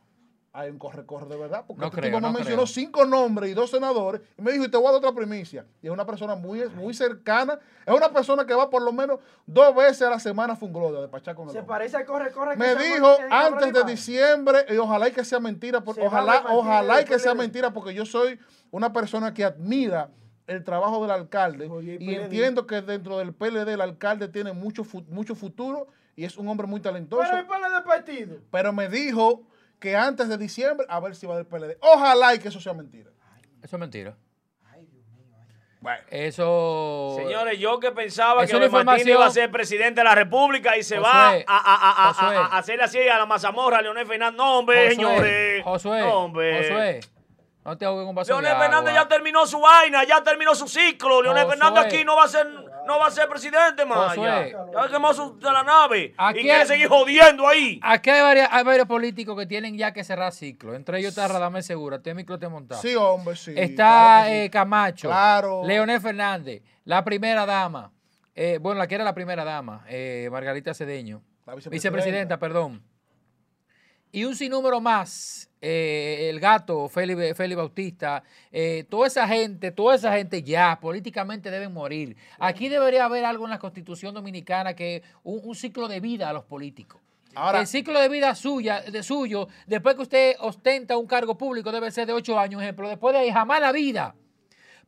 hay 0.52 0.68
un 0.68 0.78
corre-corre 0.78 1.26
de 1.28 1.36
verdad, 1.36 1.64
porque 1.64 1.80
No 1.80 1.86
este 1.86 2.00
creo, 2.00 2.10
tipo 2.10 2.20
me 2.20 2.26
no 2.26 2.32
mencionó 2.32 2.62
creo. 2.62 2.66
cinco 2.66 3.04
nombres 3.04 3.50
y 3.50 3.54
dos 3.54 3.70
senadores, 3.70 4.20
y 4.36 4.42
me 4.42 4.50
dijo, 4.50 4.64
y 4.64 4.68
te 4.70 4.76
voy 4.76 4.86
a 4.88 4.90
dar 4.92 4.98
otra 4.98 5.12
primicia. 5.12 5.64
Y 5.80 5.86
es 5.86 5.92
una 5.92 6.04
persona 6.04 6.34
muy, 6.34 6.68
muy 6.70 6.92
cercana, 6.92 7.58
es 7.86 7.94
una 7.94 8.10
persona 8.12 8.44
que 8.44 8.52
va 8.54 8.68
por 8.68 8.82
lo 8.82 8.92
menos 8.92 9.20
dos 9.46 9.72
veces 9.76 10.02
a 10.02 10.10
la 10.10 10.18
semana 10.18 10.54
a 10.54 10.56
Fungloria, 10.56 11.00
de 11.00 11.08
Pachá 11.08 11.34
con 11.36 11.46
el 11.46 11.52
Se 11.52 11.58
hombre. 11.60 11.68
parece 11.68 11.96
al 11.98 12.04
corre, 12.04 12.32
corre. 12.32 12.52
que 12.52 12.58
Me 12.58 12.74
dijo 12.74 13.16
antes 13.30 13.72
de 13.72 13.84
diciembre, 13.84 14.66
y 14.68 14.76
ojalá 14.76 15.08
y 15.08 15.12
que 15.12 15.24
sea 15.24 15.38
mentira, 15.38 15.82
por- 15.82 16.00
ojalá, 16.00 16.44
ojalá 16.48 17.00
y 17.00 17.04
que 17.04 17.18
sea 17.20 17.34
mentira, 17.34 17.72
porque 17.72 17.94
yo 17.94 18.04
soy 18.04 18.38
una 18.72 18.92
persona 18.92 19.32
que 19.32 19.44
admira 19.44 20.10
el 20.48 20.64
trabajo 20.64 21.00
del 21.02 21.12
alcalde 21.12 21.68
Oye, 21.70 21.96
y 22.00 22.12
entiendo 22.16 22.66
que 22.66 22.82
dentro 22.82 23.18
del 23.18 23.32
PLD 23.32 23.74
el 23.74 23.80
alcalde 23.80 24.26
tiene 24.26 24.52
mucho, 24.52 24.84
mucho 25.08 25.36
futuro 25.36 25.86
y 26.16 26.24
es 26.24 26.36
un 26.36 26.48
hombre 26.48 26.66
muy 26.66 26.80
talentoso. 26.80 27.22
Pero 27.22 27.38
el 27.38 27.46
PLD 27.46 27.76
de 27.76 27.82
partido. 27.82 28.36
Pero 28.50 28.72
me 28.72 28.88
dijo 28.88 29.42
que 29.80 29.96
antes 29.96 30.28
de 30.28 30.36
diciembre, 30.38 30.86
a 30.88 31.00
ver 31.00 31.16
si 31.16 31.26
va 31.26 31.36
del 31.36 31.46
PLD. 31.46 31.76
Ojalá 31.80 32.34
y 32.34 32.38
que 32.38 32.48
eso 32.48 32.60
sea 32.60 32.74
mentira. 32.74 33.10
Eso 33.62 33.76
es 33.76 33.80
mentira. 33.80 34.14
Bueno. 35.80 36.02
Eso. 36.10 37.14
Señores, 37.16 37.58
yo 37.58 37.80
que 37.80 37.90
pensaba 37.90 38.44
que 38.46 38.52
Martínez 38.52 38.66
información- 38.66 39.08
iba 39.08 39.24
a 39.26 39.30
ser 39.30 39.50
presidente 39.50 40.00
de 40.02 40.04
la 40.04 40.14
República 40.14 40.76
y 40.76 40.82
se 40.82 40.98
Josué, 40.98 41.10
va 41.10 41.28
a, 41.30 41.32
a, 41.32 41.38
a, 41.46 42.08
a, 42.10 42.12
Josué. 42.14 42.36
a- 42.36 42.40
a 42.46 42.58
hacerle 42.58 42.84
así 42.84 42.98
a 43.08 43.16
la 43.16 43.24
mazamorra, 43.24 43.78
a 43.78 43.82
Leonel 43.82 44.06
Fernández. 44.06 44.36
No, 44.36 44.58
hombre, 44.58 44.90
Josué, 44.90 44.94
señores. 44.94 45.64
Josué, 45.64 46.00
No, 46.00 46.14
hombre. 46.24 46.58
Josué, 46.68 47.00
no 47.64 47.78
te 47.78 47.84
ahogues 47.86 48.04
con 48.04 48.14
vaso 48.14 48.30
Leonel 48.32 48.52
de 48.52 48.58
Fernández 48.58 48.90
agua. 48.90 49.02
ya 49.04 49.08
terminó 49.08 49.46
su 49.46 49.58
vaina, 49.58 50.04
ya 50.04 50.22
terminó 50.22 50.54
su 50.54 50.68
ciclo. 50.68 51.22
Leonel 51.22 51.44
Josué. 51.44 51.56
Fernández 51.58 51.84
aquí 51.86 52.04
no 52.04 52.14
va 52.14 52.24
a 52.24 52.28
ser, 52.28 52.46
no 52.90 52.98
va 52.98 53.06
a 53.06 53.10
ser 53.10 53.28
presidente 53.28 53.84
más. 53.86 54.16
Ya, 54.16 54.50
quemó 54.90 55.14
su, 55.14 55.38
de 55.38 55.52
la 55.52 55.62
nave. 55.62 56.14
Y 56.30 56.32
quiere 56.34 56.52
hay- 56.52 56.66
seguir 56.66 56.88
jodiendo 56.88 57.46
ahí. 57.46 57.78
Aquí 57.82 58.10
hay, 58.10 58.20
varias- 58.20 58.48
hay 58.50 58.64
varios 58.64 58.86
políticos 58.88 59.38
que 59.38 59.46
tienen 59.46 59.76
ya 59.76 59.92
que 59.92 60.02
cerrar 60.02 60.32
ciclo. 60.32 60.74
Entre 60.74 60.98
ellos 60.98 61.10
está 61.10 61.28
Radamés 61.28 61.66
Segura, 61.66 61.96
este 61.96 62.14
micro 62.14 62.38
te 62.38 62.48
montado. 62.48 62.80
Sí, 62.82 62.94
hombre, 62.96 63.36
sí. 63.36 63.52
Está 63.56 63.76
claro 63.76 64.24
que 64.24 64.30
sí. 64.30 64.36
eh, 64.46 64.50
Camacho, 64.50 65.08
Claro. 65.08 65.62
Leonel 65.64 66.00
Fernández, 66.00 66.62
la 66.84 67.04
primera 67.04 67.46
dama, 67.46 67.92
eh, 68.34 68.58
bueno, 68.60 68.78
la 68.78 68.86
que 68.86 68.94
era 68.96 69.04
la 69.04 69.14
primera 69.14 69.44
dama, 69.44 69.84
eh, 69.88 70.28
Margarita 70.32 70.72
Cedeño, 70.74 71.22
La 71.46 71.54
vicepresidenta. 71.54 71.70
vicepresidenta, 71.96 72.38
perdón. 72.38 72.82
Y 74.12 74.24
un 74.24 74.34
sinnúmero 74.34 74.80
más, 74.80 75.49
eh, 75.60 76.28
el 76.30 76.40
gato, 76.40 76.88
Félix 76.88 77.36
Félix 77.36 77.56
Bautista, 77.56 78.22
eh, 78.50 78.84
toda 78.88 79.06
esa 79.06 79.28
gente, 79.28 79.70
toda 79.70 79.94
esa 79.94 80.12
gente 80.14 80.42
ya 80.42 80.78
políticamente 80.80 81.50
deben 81.50 81.72
morir. 81.72 82.16
Aquí 82.38 82.68
debería 82.68 83.04
haber 83.04 83.24
algo 83.24 83.44
en 83.44 83.50
la 83.50 83.58
constitución 83.58 84.14
dominicana 84.14 84.74
que 84.74 85.02
un, 85.22 85.40
un 85.44 85.54
ciclo 85.54 85.86
de 85.88 86.00
vida 86.00 86.28
a 86.28 86.32
los 86.32 86.44
políticos. 86.44 87.00
Ahora- 87.34 87.60
el 87.60 87.66
ciclo 87.66 88.00
de 88.00 88.08
vida 88.08 88.34
suya, 88.34 88.80
de 88.80 89.02
suyo, 89.02 89.48
después 89.66 89.94
que 89.94 90.02
usted 90.02 90.34
ostenta 90.40 90.96
un 90.96 91.06
cargo 91.06 91.36
público, 91.38 91.70
debe 91.70 91.90
ser 91.90 92.06
de 92.06 92.12
ocho 92.12 92.38
años, 92.38 92.60
ejemplo. 92.62 92.88
Después 92.88 93.12
de 93.14 93.20
ahí, 93.20 93.30
jamás 93.30 93.60
la 93.60 93.70
vida, 93.70 94.14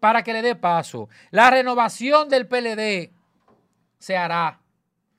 para 0.01 0.23
que 0.25 0.33
le 0.33 0.43
dé 0.43 0.57
paso. 0.57 1.09
La 1.31 1.51
renovación 1.51 2.29
del 2.29 2.49
PLD 2.49 3.13
se 3.99 4.17
hará. 4.17 4.59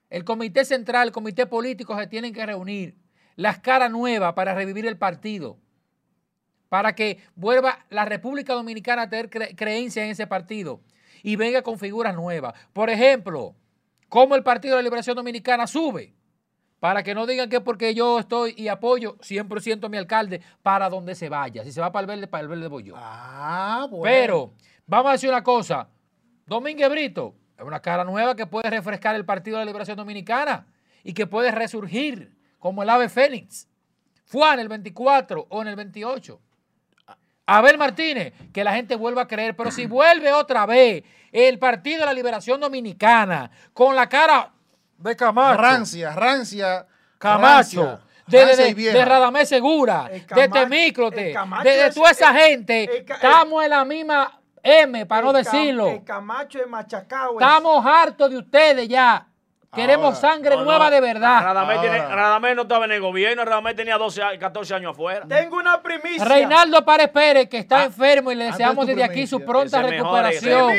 El 0.09 0.25
comité 0.25 0.65
central, 0.65 1.07
el 1.07 1.13
comité 1.13 1.45
político 1.45 1.97
se 1.97 2.07
tienen 2.07 2.33
que 2.33 2.45
reunir. 2.45 2.95
Las 3.35 3.59
caras 3.59 3.91
nuevas 3.91 4.33
para 4.33 4.53
revivir 4.53 4.85
el 4.85 4.97
partido. 4.97 5.57
Para 6.69 6.95
que 6.95 7.19
vuelva 7.35 7.79
la 7.89 8.05
República 8.05 8.53
Dominicana 8.53 9.03
a 9.03 9.09
tener 9.09 9.29
cre- 9.29 9.55
creencia 9.55 10.03
en 10.03 10.11
ese 10.11 10.25
partido. 10.27 10.81
Y 11.21 11.35
venga 11.35 11.61
con 11.61 11.77
figuras 11.79 12.15
nuevas. 12.15 12.53
Por 12.73 12.89
ejemplo, 12.89 13.55
cómo 14.09 14.35
el 14.35 14.43
Partido 14.43 14.75
de 14.75 14.81
la 14.81 14.83
Liberación 14.83 15.15
Dominicana 15.15 15.67
sube. 15.67 16.13
Para 16.79 17.01
que 17.01 17.15
no 17.15 17.25
digan 17.25 17.49
que 17.49 17.61
porque 17.61 17.93
yo 17.93 18.19
estoy 18.19 18.55
y 18.57 18.67
apoyo 18.67 19.17
100% 19.19 19.85
a 19.85 19.89
mi 19.89 19.97
alcalde 19.97 20.41
para 20.61 20.89
donde 20.89 21.15
se 21.15 21.29
vaya. 21.29 21.63
Si 21.63 21.71
se 21.71 21.79
va 21.79 21.91
para 21.93 22.01
el 22.01 22.07
verde, 22.07 22.27
para 22.27 22.41
el 22.41 22.47
verde 22.49 22.67
voy 22.67 22.83
yo. 22.83 22.95
Ah, 22.97 23.87
bueno. 23.89 24.03
Pero, 24.03 24.53
vamos 24.85 25.09
a 25.09 25.13
decir 25.13 25.29
una 25.29 25.43
cosa. 25.43 25.87
Domínguez 26.45 26.89
Brito 26.89 27.35
es 27.57 27.63
una 27.63 27.79
cara 27.79 28.03
nueva 28.03 28.35
que 28.35 28.47
puede 28.47 28.69
refrescar 28.69 29.15
el 29.15 29.23
Partido 29.23 29.57
de 29.57 29.61
la 29.61 29.65
Liberación 29.67 29.95
Dominicana 29.95 30.67
y 31.05 31.13
que 31.13 31.25
puede 31.25 31.51
resurgir 31.51 32.35
como 32.63 32.81
el 32.81 32.89
ave 32.89 33.09
fénix. 33.09 33.67
Fue 34.23 34.53
en 34.53 34.59
el 34.61 34.69
24 34.69 35.47
o 35.49 35.61
en 35.61 35.67
el 35.67 35.75
28. 35.75 36.39
Abel 37.45 37.77
Martínez, 37.77 38.31
que 38.53 38.63
la 38.63 38.73
gente 38.73 38.95
vuelva 38.95 39.23
a 39.23 39.27
creer, 39.27 39.53
pero 39.53 39.69
si 39.69 39.85
vuelve 39.85 40.31
otra 40.31 40.65
vez 40.65 41.03
el 41.33 41.59
Partido 41.59 41.99
de 41.99 42.05
la 42.05 42.13
Liberación 42.13 42.61
Dominicana 42.61 43.51
con 43.73 43.97
la 43.97 44.07
cara 44.07 44.53
de 44.97 45.13
Camacho, 45.13 45.61
Rancia, 45.61 46.13
rancia. 46.13 46.87
Camacho, 47.17 47.81
rancia, 47.83 47.99
de, 48.27 48.45
rancia 48.45 48.65
de, 48.73 48.93
de 48.93 49.05
Radamés 49.05 49.49
Segura, 49.49 50.09
de 50.09 50.47
Temíclote, 50.47 51.35
de, 51.63 51.69
de 51.69 51.91
toda 51.91 52.11
esa 52.11 52.29
el- 52.29 52.37
gente, 52.37 52.83
el 52.85 53.11
estamos 53.11 53.61
en 53.61 53.69
la 53.71 53.83
misma 53.83 54.39
M, 54.63 55.05
para 55.05 55.23
no 55.23 55.31
El 55.37 55.43
decirlo. 55.43 55.89
El 55.89 56.03
Camacho 56.05 56.59
de 56.59 56.65
Machacao. 56.67 57.37
es- 57.37 57.45
Estamos 57.45 57.85
hartos 57.85 58.29
de 58.29 58.37
ustedes 58.37 58.87
ya. 58.87 59.27
Queremos 59.73 60.15
Ahora, 60.15 60.33
sangre 60.35 60.55
No, 60.55 60.65
nueva 60.65 60.85
no, 60.85 60.91
de 60.91 61.01
verdad. 61.01 61.41
Radamés, 61.43 61.81
tiene-. 61.81 61.97
Radamés 61.99 62.55
no 62.55 62.61
estaba 62.61 62.85
en 62.85 62.91
el 62.91 63.01
gobierno, 63.01 63.43
Radamés 63.43 63.75
tenía 63.75 63.97
12, 63.97 64.21
a- 64.21 64.37
14 64.37 64.75
años 64.75 64.91
afuera. 64.91 65.25
Tengo 65.27 65.57
una 65.57 65.81
primicia. 65.81 66.23
Reinaldo 66.23 66.85
Párez 66.85 67.09
Pérez, 67.09 67.49
que 67.49 67.57
está 67.57 67.79
Ah, 67.79 67.83
enfermo 67.85 68.31
y 68.31 68.35
le 68.35 68.43
antes 68.45 68.57
deseamos 68.59 68.85
desde 68.85 69.03
aquí 69.03 69.25
su 69.25 69.43
pronta 69.43 69.79
mejore, 69.81 69.97
recuperación. 69.97 70.71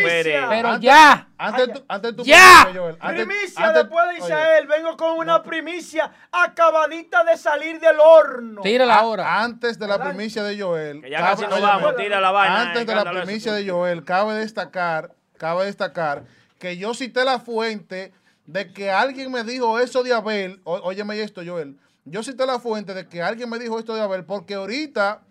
Pero 0.49 0.69
Antes- 0.69 0.81
ya, 0.81 1.29
Antes, 1.37 1.73
tu- 1.73 1.85
antes 1.89 2.17
tu 2.17 2.23
¡Ya! 2.23 2.37
primicia, 2.63 2.81
Joel, 2.81 2.97
antes- 3.01 3.27
Primicia 3.27 3.67
antes- 3.67 3.83
después 3.83 4.05
de 4.05 4.15
oye, 4.15 4.19
Isael. 4.25 4.67
Vengo 4.69 4.97
con 4.97 5.19
una 5.19 5.43
primicia 5.43 6.11
acabadita 6.31 7.25
de 7.25 7.37
salir 7.37 7.81
del 7.81 7.99
horno. 7.99 8.63
tírala 8.63 8.95
ahora. 8.95 9.43
Antes 9.43 9.79
de 9.79 9.89
la 9.89 9.99
primicia 10.03 10.43
de 10.45 10.61
Joel. 10.61 11.03
Que 11.03 11.11
ya 11.11 11.19
cabe- 11.19 11.31
casi 11.31 11.43
nos 11.43 11.53
óyeme, 11.55 11.67
vamos, 11.67 11.97
tira 11.97 12.21
la 12.21 12.31
vaina. 12.31 12.61
Antes 12.63 12.87
de 12.87 12.95
la 12.95 13.05
primicia 13.11 13.53
eso. 13.53 13.65
de 13.65 13.69
Joel, 13.71 14.05
cabe 14.05 14.35
destacar, 14.35 15.11
cabe 15.37 15.65
destacar 15.65 16.23
que 16.61 16.77
yo 16.77 16.95
cité 16.95 17.25
la 17.25 17.41
fuente 17.41 18.13
de 18.47 18.73
que 18.73 18.91
alguien 18.91 19.31
me 19.33 19.43
dijo 19.45 19.79
eso 19.79 20.03
de 20.03 20.13
Abel. 20.13 20.61
Ó- 20.65 20.81
óyeme 20.83 21.21
esto, 21.23 21.43
Joel. 21.45 21.79
Yo 22.05 22.23
cité 22.23 22.45
la 22.47 22.59
fuente 22.59 22.93
de 22.95 23.09
que 23.09 23.23
alguien 23.23 23.49
me 23.49 23.59
dijo 23.59 23.79
esto 23.79 23.95
de 23.95 24.03
Abel 24.03 24.25
porque 24.25 24.55
ahorita, 24.55 25.23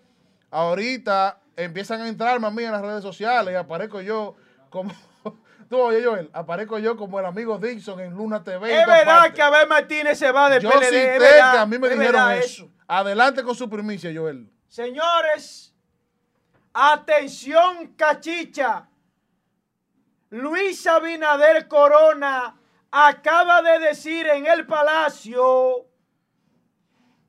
ahorita 0.49 1.39
empiezan 1.55 2.01
a 2.01 2.07
entrarme 2.07 2.47
a 2.47 2.51
mí 2.51 2.63
en 2.63 2.71
las 2.71 2.81
redes 2.81 3.03
sociales 3.03 3.53
y 3.53 3.55
aparezco 3.55 4.01
yo 4.01 4.35
como. 4.69 4.91
Tú, 5.69 5.77
oye, 5.79 6.03
Joel, 6.03 6.29
aparezco 6.33 6.77
yo 6.79 6.97
como 6.97 7.19
el 7.19 7.25
amigo 7.25 7.57
Dixon 7.57 7.99
en 7.99 8.13
Luna 8.13 8.43
TV. 8.43 8.79
Es 8.81 8.85
verdad 8.87 9.05
partes. 9.19 9.33
que 9.35 9.41
Abel 9.41 9.67
Martínez 9.67 10.17
se 10.19 10.31
va 10.31 10.49
de 10.49 10.59
Yo 10.61 10.69
PLD. 10.69 10.83
cité 10.85 11.13
es 11.15 11.19
verdad, 11.19 11.51
que 11.53 11.57
a 11.59 11.65
mí 11.65 11.77
me 11.79 11.87
es 11.87 11.93
dijeron 11.93 12.13
verdad 12.13 12.37
eso. 12.37 12.69
Adelante 12.87 13.43
con 13.43 13.55
su 13.55 13.69
primicia, 13.69 14.11
Joel. 14.13 14.49
Señores, 14.67 15.73
atención 16.73 17.93
cachicha. 17.95 18.87
Luis 20.29 20.85
Abinader 20.87 21.67
Corona 21.67 22.55
acaba 22.95 23.63
de 23.63 23.79
decir 23.79 24.27
en 24.27 24.45
el 24.45 24.67
palacio 24.67 25.87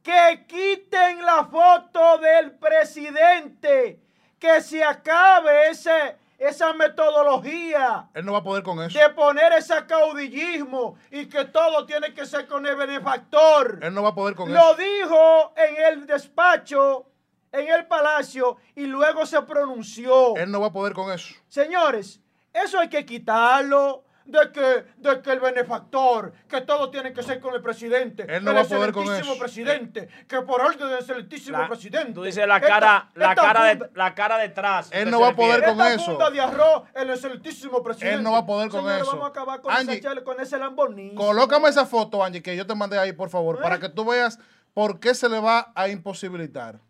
que 0.02 0.44
quiten 0.46 1.24
la 1.24 1.46
foto 1.46 2.18
del 2.18 2.52
presidente, 2.58 4.02
que 4.38 4.60
se 4.60 4.84
acabe 4.84 5.70
ese, 5.70 6.18
esa 6.36 6.74
metodología 6.74 8.10
Él 8.12 8.26
no 8.26 8.32
va 8.32 8.40
a 8.40 8.42
poder 8.42 8.62
con 8.62 8.82
eso. 8.82 8.98
de 8.98 9.08
poner 9.14 9.54
ese 9.54 9.86
caudillismo 9.86 10.98
y 11.10 11.26
que 11.30 11.46
todo 11.46 11.86
tiene 11.86 12.12
que 12.12 12.26
ser 12.26 12.46
con 12.46 12.66
el 12.66 12.76
benefactor. 12.76 13.78
Él 13.80 13.94
no 13.94 14.02
va 14.02 14.10
a 14.10 14.14
poder 14.14 14.34
con 14.34 14.52
Lo 14.52 14.72
eso. 14.72 14.76
dijo 14.76 15.54
en 15.56 15.76
el 15.86 16.06
despacho, 16.06 17.06
en 17.52 17.68
el 17.68 17.86
palacio, 17.86 18.58
y 18.76 18.84
luego 18.84 19.24
se 19.24 19.40
pronunció. 19.40 20.36
Él 20.36 20.50
no 20.50 20.60
va 20.60 20.66
a 20.66 20.72
poder 20.72 20.92
con 20.92 21.10
eso. 21.10 21.34
Señores, 21.48 22.20
eso 22.52 22.78
hay 22.78 22.90
que 22.90 23.06
quitarlo. 23.06 24.03
De 24.26 24.50
que, 24.52 24.84
de 24.96 25.20
que 25.20 25.32
el 25.32 25.40
benefactor, 25.40 26.32
que 26.48 26.62
todo 26.62 26.90
tiene 26.90 27.12
que 27.12 27.22
ser 27.22 27.40
con 27.40 27.54
el 27.54 27.60
presidente. 27.60 28.24
Él 28.26 28.42
no 28.42 28.52
el 28.52 28.56
va 28.56 28.60
a 28.62 28.64
poder 28.64 28.90
con 28.92 29.14
eso. 29.14 29.38
presidente, 29.38 30.08
que 30.26 30.40
por 30.40 30.62
orden 30.62 30.88
del 30.88 30.98
excelentísimo 30.98 31.58
La- 31.58 31.68
presidente. 31.68 32.12
Tú 32.14 32.22
dices 32.22 32.46
la 32.48 32.56
Esta- 32.56 32.66
cara, 32.68 33.10
la 33.14 33.30
esta 33.32 33.42
cara, 33.42 33.64
de, 33.64 33.70
funda- 33.76 33.90
la 33.94 34.14
cara 34.14 34.38
detrás. 34.38 34.88
Él 34.92 35.00
¿usted 35.00 35.10
no 35.10 35.20
va 35.20 35.28
a 35.28 35.36
poder 35.36 35.60
con 35.62 35.70
esta 35.72 35.92
eso. 35.94 36.04
funda 36.06 36.30
de 36.30 36.40
arroz, 36.40 36.84
el 36.94 37.10
excelentísimo 37.10 37.82
presidente. 37.82 38.16
Él 38.16 38.22
no 38.22 38.32
va 38.32 38.38
a 38.38 38.46
poder 38.46 38.70
con 38.70 38.80
Señores, 38.80 39.02
eso. 39.02 39.10
vamos 39.10 39.26
a 39.26 39.28
acabar 39.28 39.60
con, 39.60 39.70
Angie, 39.74 39.98
esa 39.98 40.24
con 40.24 40.40
ese 40.40 40.58
Lamborghini. 40.58 41.14
Colócame 41.14 41.68
esa 41.68 41.84
foto, 41.84 42.24
Angie, 42.24 42.42
que 42.42 42.56
yo 42.56 42.66
te 42.66 42.74
mandé 42.74 42.98
ahí, 42.98 43.12
por 43.12 43.28
favor, 43.28 43.56
¿Eh? 43.56 43.62
para 43.62 43.78
que 43.78 43.90
tú 43.90 44.06
veas 44.06 44.38
por 44.72 45.00
qué 45.00 45.14
se 45.14 45.28
le 45.28 45.38
va 45.38 45.70
a 45.74 45.88
imposibilitar. 45.88 46.80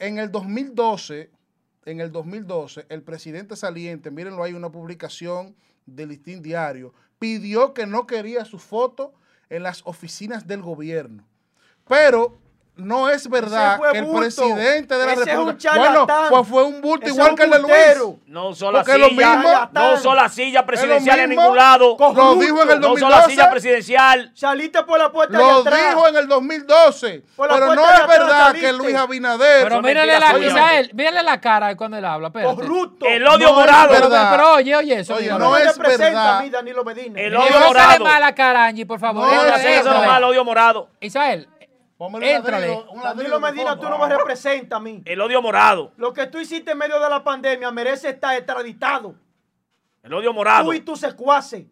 En 0.00 0.18
el 0.18 0.30
2012, 0.32 1.30
en 1.86 2.00
el 2.00 2.12
2012, 2.12 2.86
el 2.88 3.02
presidente 3.02 3.56
saliente, 3.56 4.10
mírenlo 4.10 4.42
ahí, 4.42 4.52
una 4.52 4.70
publicación 4.70 5.56
del 5.86 6.10
Listín 6.10 6.42
Diario, 6.42 6.92
pidió 7.18 7.72
que 7.72 7.86
no 7.86 8.06
quería 8.06 8.44
su 8.44 8.58
foto 8.58 9.14
en 9.48 9.62
las 9.62 9.82
oficinas 9.86 10.46
del 10.46 10.62
gobierno. 10.62 11.24
Pero 11.88 12.38
no 12.76 13.08
es 13.08 13.28
verdad 13.28 13.80
que 13.92 13.98
el 13.98 14.06
presidente 14.10 14.96
de 14.96 15.06
la 15.06 15.12
Ese 15.14 15.22
es 15.22 15.38
un 15.38 15.46
República... 15.48 15.76
bueno, 15.76 16.06
pues 16.28 16.48
fue 16.48 16.62
un 16.64 16.80
bulto 16.82 17.06
Ese 17.06 17.14
igual 17.14 17.34
que 17.34 17.44
el 17.44 17.50
de 17.50 17.58
Luis. 17.60 18.16
No 18.26 18.48
usó 18.48 18.70
la 18.70 18.80
Porque 18.80 18.92
es 18.92 18.98
lo 18.98 19.08
silla, 19.08 19.36
mismo. 19.36 19.68
no 19.72 19.92
usó 19.94 20.14
la 20.14 20.28
silla 20.28 20.66
presidencial 20.66 21.20
en 21.20 21.30
ningún 21.30 21.56
lado. 21.56 21.96
Lo 21.98 22.34
dijo 22.36 22.62
en 22.62 22.70
el 22.72 22.80
No 22.80 22.92
usó 22.92 23.08
la 23.08 23.16
2012. 23.22 23.30
silla 23.30 23.50
presidencial. 23.50 24.30
Saliste 24.34 24.82
por 24.82 24.98
la 24.98 25.10
puerta 25.10 25.38
Lo 25.38 25.62
de 25.62 25.68
atrás. 25.70 25.88
dijo 25.90 26.08
en 26.08 26.16
el 26.16 26.28
2012. 26.28 27.22
Por 27.34 27.48
la 27.48 27.54
Pero 27.54 27.74
no 27.74 27.90
es 27.90 28.06
verdad 28.06 28.52
que 28.52 28.72
Luis 28.72 28.94
Abinader. 28.94 29.62
Pero 29.64 29.76
Son 29.76 29.84
mírale 29.84 30.18
la, 30.20 30.32
mírale 30.92 31.22
la 31.22 31.40
cara 31.40 31.74
cuando 31.76 31.96
él 31.96 32.04
habla. 32.04 32.30
Corrupto. 32.30 33.06
El 33.06 33.26
odio 33.26 33.48
No 33.48 33.54
morado. 33.54 33.88
Pero, 33.90 34.52
oye, 34.54 34.76
oye 34.76 35.00
eso. 35.00 35.18
No 35.38 35.56
es 35.56 35.76
representa 35.76 36.04
verdad. 36.04 36.38
a 36.38 36.42
mí, 36.42 36.50
Danilo 36.50 36.84
Medina. 36.84 37.20
El 37.20 37.32
Y 37.32 37.36
odio 37.36 37.44
no 37.50 37.52
sale 37.52 37.66
morado. 37.68 38.04
mal 38.04 38.20
la 38.20 38.34
cara, 38.34 38.64
Angie, 38.66 38.84
por 38.86 39.00
favor. 39.00 39.26
No, 39.26 39.34
No, 39.34 39.42
no, 39.50 39.56
entra. 39.56 39.92
no 39.94 40.04
mal, 40.06 40.24
odio 40.24 40.44
morado. 40.44 40.88
Isael, 41.00 41.48
Póngale 41.96 42.34
Éntrale. 42.34 42.66
ladrillo, 42.68 42.90
un 42.92 43.02
ladrillo 43.02 43.30
Danilo 43.30 43.46
de 43.46 43.52
Medina, 43.52 43.80
tú 43.80 43.88
no 43.88 43.98
me 43.98 44.08
representas 44.08 44.76
a 44.76 44.80
mí. 44.80 45.02
El 45.06 45.20
odio 45.20 45.40
morado. 45.40 45.92
Lo 45.96 46.12
que 46.12 46.26
tú 46.26 46.38
hiciste 46.38 46.72
en 46.72 46.78
medio 46.78 47.00
de 47.00 47.08
la 47.08 47.24
pandemia 47.24 47.70
merece 47.70 48.10
estar 48.10 48.36
extraditado. 48.36 49.14
El 50.02 50.12
odio 50.12 50.32
morado. 50.32 50.66
Tú 50.66 50.72
y 50.74 50.80
tus 50.80 51.00
secuaces. 51.00 51.64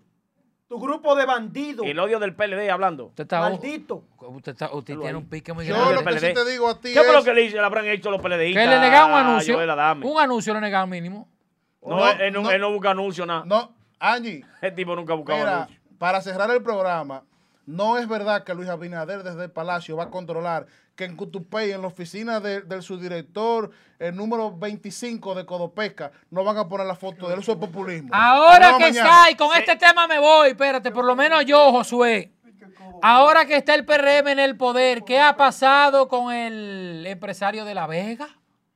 Tu 0.67 0.81
grupo 0.81 1.15
de 1.15 1.27
bandidos. 1.27 1.87
El 1.87 1.99
odio 1.99 2.19
del 2.19 2.35
PLD 2.35 2.71
hablando. 2.71 3.07
usted 3.07 3.25
está. 3.25 3.41
Maldito. 3.41 4.03
Usted, 4.19 4.53
está- 4.53 4.73
usted 4.75 4.97
tiene 4.99 5.15
un 5.15 5.29
pique 5.29 5.53
muy 5.53 5.67
Yo 5.67 5.75
del 5.75 5.95
lo 5.97 6.01
grande. 6.03 6.21
que 6.21 6.27
sí 6.29 6.35
te 6.35 6.51
digo 6.51 6.71
a 6.71 6.81
ti 6.81 6.93
¿Qué 6.95 7.01
fue 7.03 7.13
lo 7.13 7.19
es- 7.19 7.25
que 7.27 7.35
le, 7.35 7.43
hice- 7.43 7.57
le 7.57 7.61
habrán 7.63 7.87
hecho 7.87 8.11
los 8.11 8.23
PLDistas? 8.23 8.63
Que 8.65 8.71
le 8.71 8.81
negaron 8.81 9.13
un 9.13 9.19
anuncio. 9.19 9.55
Joel 9.57 9.69
Adame? 9.71 10.07
Un 10.07 10.19
anuncio 10.19 10.55
le 10.55 10.61
negaron 10.63 10.89
mínimo. 10.89 11.29
No, 11.83 11.97
No, 11.99 12.11
él, 12.13 12.33
no, 12.33 12.41
no. 12.43 12.51
él 12.51 12.61
no 12.63 12.73
busca 12.73 12.91
anuncio, 12.93 13.27
nada. 13.27 13.43
No, 13.45 13.75
Angie, 14.01 14.43
El 14.63 14.75
tipo 14.75 14.97
nunca 14.97 15.13
buscaba 15.13 15.39
mira, 15.39 15.57
anuncio. 15.65 15.81
para 15.99 16.23
cerrar 16.23 16.51
el 16.51 16.63
programa, 16.63 17.23
no 17.67 17.99
es 17.99 18.07
verdad 18.09 18.45
que 18.45 18.55
Luis 18.55 18.69
Abinader 18.69 19.23
desde 19.23 19.45
el 19.45 19.51
Palacio 19.51 19.97
va 19.97 20.05
a 20.05 20.11
controlar 20.11 20.67
que 20.97 21.05
en 21.05 21.17
Cutupey, 21.17 21.73
en 21.73 21.81
la 21.83 21.89
oficina 21.89 22.39
de- 22.39 22.61
del 22.63 22.83
subdirector, 22.83 23.71
el 23.99 24.15
número 24.15 24.57
25 24.57 25.35
de 25.35 25.45
Codopesca, 25.45 26.13
no 26.31 26.45
van 26.45 26.57
a 26.57 26.69
poner 26.69 26.87
la 26.87 26.95
foto 26.95 27.27
de 27.29 27.35
él. 27.35 27.41
Eso 27.41 27.53
es 27.53 27.59
populismo. 27.59 28.11
Ahora 28.13 28.75
que 28.79 28.85
mañana. 28.85 29.09
está, 29.11 29.31
y 29.31 29.35
con 29.35 29.57
este 29.57 29.75
tema 29.77 30.07
me 30.07 30.19
voy, 30.21 30.51
espérate, 30.51 30.93
por 30.93 31.05
lo 31.05 31.17
menos 31.17 31.45
yo, 31.45 31.73
Josué. 31.73 32.31
Ahora 33.03 33.45
que 33.45 33.57
está 33.57 33.75
el 33.75 33.85
PRM 33.85 34.29
en 34.33 34.39
el 34.39 34.57
poder, 34.57 35.03
¿qué 35.05 35.21
ha 35.21 35.37
pasado 35.37 36.09
con 36.09 36.33
el 36.33 37.05
empresario 37.07 37.65
de 37.65 37.75
La 37.75 37.87
Vega? 37.87 38.29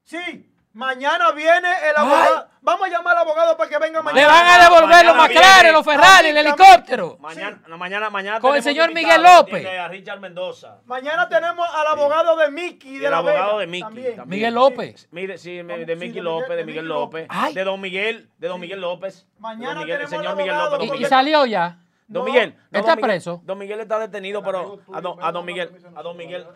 Sí, 0.04 0.46
mañana 0.78 1.32
viene 1.32 1.68
el 1.90 1.96
abogado. 1.96 2.48
Vamos 2.60 2.86
a 2.86 2.90
llamar 2.90 3.16
al 3.16 3.22
abogado 3.22 3.56
para 3.56 3.68
que 3.70 3.78
venga 3.78 3.98
Le 4.00 4.04
mañana. 4.04 4.26
van 4.28 4.46
a 4.46 4.64
devolver 4.64 4.88
mañana 4.88 5.02
los 5.12 5.16
McLaren, 5.16 5.72
los 5.72 5.84
Ferrari, 5.84 6.28
el 6.28 6.36
helicóptero. 6.36 7.16
Mañana, 7.20 7.62
no, 7.66 7.78
mañana, 7.78 8.10
mañana 8.10 8.40
Con 8.40 8.54
el 8.56 8.62
señor 8.62 8.92
Miguel 8.92 9.22
López. 9.22 9.66
A 9.66 9.88
Richard 9.88 10.20
Mendoza. 10.20 10.78
Mañana 10.84 11.28
tenemos 11.28 11.66
al 11.74 11.86
abogado 11.86 12.36
de 12.36 12.50
Mickey 12.50 12.96
Y 12.96 12.98
de 12.98 13.06
el 13.06 13.10
la 13.10 13.18
abogado 13.18 13.56
Vega 13.56 13.58
de 13.60 13.66
Mickey 13.66 13.82
también. 13.82 14.16
también. 14.16 14.28
Miguel 14.28 14.54
López. 14.54 15.08
Mire, 15.10 15.38
sí, 15.38 15.56
de 15.56 15.62
sí, 15.62 15.94
Mickey 15.96 16.12
de 16.12 16.22
López, 16.22 16.48
Miguel- 16.48 16.48
de 16.48 16.56
de 16.56 16.64
Miguel 16.64 16.84
Miguel 16.84 16.88
López. 16.88 17.26
Ay. 17.30 17.54
De 17.54 17.64
Don 17.64 17.80
Miguel, 17.80 18.30
de 18.38 18.48
Don 18.48 18.60
Miguel 18.60 18.80
López. 18.80 19.26
Mañana 19.38 19.80
Miguel, 19.80 19.90
el 20.00 20.06
tenemos 20.08 20.10
señor 20.10 20.26
al 20.28 20.36
Miguel 20.36 20.54
abogado 20.54 20.76
López. 20.76 20.88
Y, 20.88 20.92
Miguel- 20.92 21.08
salió 21.08 21.46
ya. 21.46 21.78
Don 22.08 22.24
Miguel. 22.24 22.54
no, 22.70 22.78
está 22.78 22.92
Don 22.92 22.96
Miguel- 22.96 23.10
preso. 23.10 23.42
Don 23.44 23.58
Miguel 23.58 23.80
está 23.80 23.98
detenido, 23.98 24.42
pero 24.42 24.80
a 24.92 25.00
Don, 25.00 25.22
a 25.22 25.30
Don 25.30 25.44
Miguel, 25.44 25.70
a 25.94 26.02
Don 26.02 26.16
Miguel, 26.16 26.46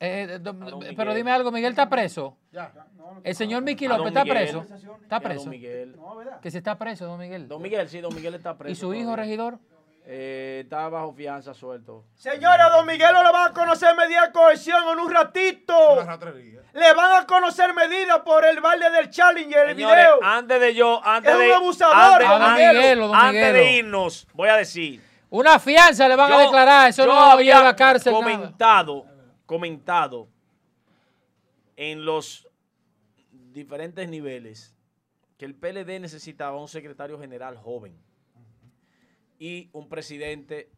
Eh, 0.00 0.38
don- 0.40 0.58
don 0.60 0.80
pero 0.96 1.14
dime 1.14 1.30
algo, 1.30 1.52
Miguel 1.52 1.70
está 1.70 1.88
preso. 1.88 2.36
Ya. 2.50 2.72
El 3.22 3.34
señor 3.34 3.62
Miki 3.62 3.86
López 3.86 4.06
está 4.08 4.24
preso. 4.24 4.62
Está 5.02 5.18
Don 5.20 5.22
preso. 5.22 5.50
Miguel. 5.50 5.94
No, 5.96 6.16
¿verdad? 6.16 6.40
Que 6.40 6.50
se 6.50 6.58
está 6.58 6.78
preso, 6.78 7.04
don 7.06 7.20
Miguel. 7.20 7.48
Don 7.48 7.60
Miguel, 7.60 7.88
sí, 7.88 8.00
Don 8.00 8.14
Miguel 8.14 8.34
está 8.34 8.56
preso. 8.56 8.72
¿Y 8.72 8.74
su 8.74 8.94
hijo, 8.94 9.14
regidor? 9.14 9.58
Eh, 10.04 10.62
está 10.64 10.88
bajo 10.88 11.12
fianza 11.14 11.54
suelto. 11.54 12.04
Señora, 12.14 12.68
don 12.70 12.84
Miguelo 12.86 13.22
le 13.22 13.30
van 13.30 13.50
a 13.50 13.54
conocer 13.54 13.94
medidas 13.96 14.26
de 14.26 14.32
cohesión 14.32 14.82
en 14.92 14.98
un 14.98 15.10
ratito. 15.12 15.74
Le 16.74 16.94
van 16.94 17.22
a 17.22 17.26
conocer 17.26 17.72
medidas 17.72 18.18
por 18.20 18.44
el 18.44 18.60
baile 18.60 18.90
del 18.90 19.10
Challenger, 19.10 19.68
el 19.68 19.76
Señores, 19.76 19.96
video. 20.04 20.18
antes 20.22 20.60
de 20.60 20.74
yo, 20.74 21.00
antes 21.04 21.30
Es 21.30 21.38
un 21.38 21.46
de, 21.46 21.54
abusador, 21.54 21.94
antes, 22.22 22.28
don 22.28 22.42
antes- 22.42 22.66
Miguelo, 22.74 23.08
don 23.08 23.16
antes 23.16 23.52
de 23.52 23.72
irnos, 23.74 24.26
voy 24.34 24.48
a 24.48 24.56
decir. 24.56 25.00
Una 25.30 25.58
fianza 25.60 26.08
le 26.08 26.16
van 26.16 26.30
yo- 26.30 26.36
a 26.36 26.42
declarar, 26.42 26.88
eso 26.88 27.06
no 27.06 27.12
había 27.18 27.68
a 27.68 27.76
cárcel. 27.76 28.12
nada. 28.12 28.24
comentado, 28.24 29.06
comentado 29.46 30.28
en 31.76 32.04
los 32.04 32.48
diferentes 33.30 34.08
niveles 34.08 34.74
que 35.38 35.44
el 35.44 35.54
PLD 35.54 36.00
necesitaba 36.00 36.58
un 36.60 36.68
secretario 36.68 37.18
general 37.20 37.56
joven 37.56 37.96
y 39.42 39.70
un 39.72 39.88
presidente 39.88 40.70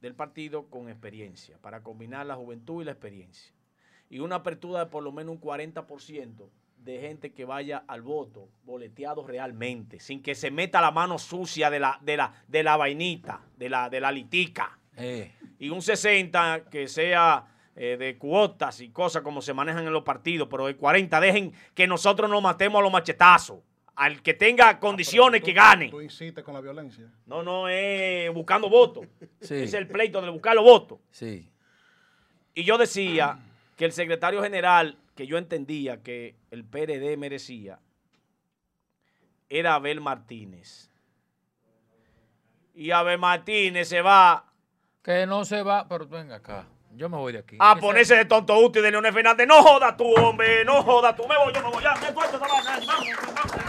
del 0.00 0.14
partido 0.14 0.70
con 0.70 0.88
experiencia 0.88 1.58
para 1.60 1.82
combinar 1.82 2.24
la 2.24 2.36
juventud 2.36 2.80
y 2.80 2.84
la 2.84 2.92
experiencia. 2.92 3.52
Y 4.10 4.20
una 4.20 4.36
apertura 4.36 4.84
de 4.84 4.86
por 4.86 5.02
lo 5.02 5.10
menos 5.10 5.34
un 5.34 5.40
40% 5.40 6.48
de 6.76 7.00
gente 7.00 7.32
que 7.32 7.44
vaya 7.44 7.82
al 7.88 8.02
voto 8.02 8.48
boleteado 8.62 9.26
realmente, 9.26 9.98
sin 9.98 10.22
que 10.22 10.36
se 10.36 10.52
meta 10.52 10.80
la 10.80 10.92
mano 10.92 11.18
sucia 11.18 11.68
de 11.68 11.80
la, 11.80 11.98
de 12.00 12.16
la, 12.16 12.32
de 12.46 12.62
la 12.62 12.76
vainita, 12.76 13.42
de 13.56 13.68
la, 13.68 13.90
de 13.90 14.00
la 14.00 14.12
litica 14.12 14.78
Eh, 14.96 15.32
y 15.58 15.70
un 15.70 15.82
60 15.82 16.66
que 16.70 16.86
sea 16.86 17.46
eh, 17.74 17.96
de 17.96 18.18
cuotas 18.18 18.80
y 18.82 18.90
cosas 18.90 19.22
como 19.22 19.42
se 19.42 19.52
manejan 19.52 19.84
en 19.84 19.92
los 19.92 20.04
partidos, 20.04 20.46
pero 20.48 20.66
de 20.66 20.76
40 20.76 21.18
dejen 21.18 21.52
que 21.74 21.88
nosotros 21.88 22.30
nos 22.30 22.40
matemos 22.40 22.78
a 22.78 22.82
los 22.82 22.92
machetazos. 22.92 23.58
Al 23.94 24.22
que 24.22 24.32
tenga 24.34 24.80
condiciones 24.80 25.40
Tú- 25.42 25.46
que 25.46 25.52
gane. 25.52 25.88
Tú 25.90 26.00
insistes 26.00 26.42
con 26.42 26.54
la 26.54 26.60
violencia. 26.60 27.06
No, 27.26 27.42
no 27.42 27.68
es 27.68 28.32
buscando 28.32 28.68
votos. 28.70 29.06
Sí. 29.40 29.56
Es 29.56 29.74
el 29.74 29.86
pleito 29.86 30.20
de 30.22 30.30
buscar 30.30 30.54
los 30.54 30.64
votos. 30.64 30.98
sí. 31.10 31.48
Y 32.54 32.64
yo 32.64 32.76
decía 32.76 33.38
que 33.78 33.86
el 33.86 33.92
secretario 33.92 34.42
general, 34.42 34.98
que 35.14 35.26
yo 35.26 35.38
entendía 35.38 36.02
que 36.02 36.34
el 36.50 36.64
PRD 36.64 37.16
merecía, 37.16 37.78
era 39.48 39.74
Abel 39.76 40.02
Martínez. 40.02 40.90
Y 42.74 42.90
Abel 42.90 43.18
Martínez 43.18 43.88
se 43.88 44.00
va 44.02 44.44
Que 45.02 45.26
no 45.26 45.44
se 45.46 45.62
va, 45.62 45.88
pero 45.88 46.06
venga 46.06 46.36
acá. 46.36 46.66
Yo 46.94 47.08
me 47.08 47.16
voy 47.16 47.32
de 47.32 47.38
aquí. 47.38 47.56
a 47.58 47.74
Que 47.74 47.80
ponerse 47.80 48.16
de 48.16 48.24
tonto 48.26 48.54
útil 48.58 48.82
de 48.82 48.90
Leonel 48.90 49.12
Fernández. 49.14 49.46
No 49.48 49.62
joda 49.62 49.96
tú, 49.96 50.12
hombre, 50.14 50.62
no 50.64 50.82
joda 50.82 51.16
tú. 51.16 51.26
Me 51.26 51.36
voy, 51.38 51.52
yo 51.54 51.62
me 51.62 51.70
voy. 51.70 51.82
Ya, 51.82 51.94
me 51.94 52.10
vaina. 52.12 52.38
Vamos, 52.38 52.86
vamos. 52.86 53.61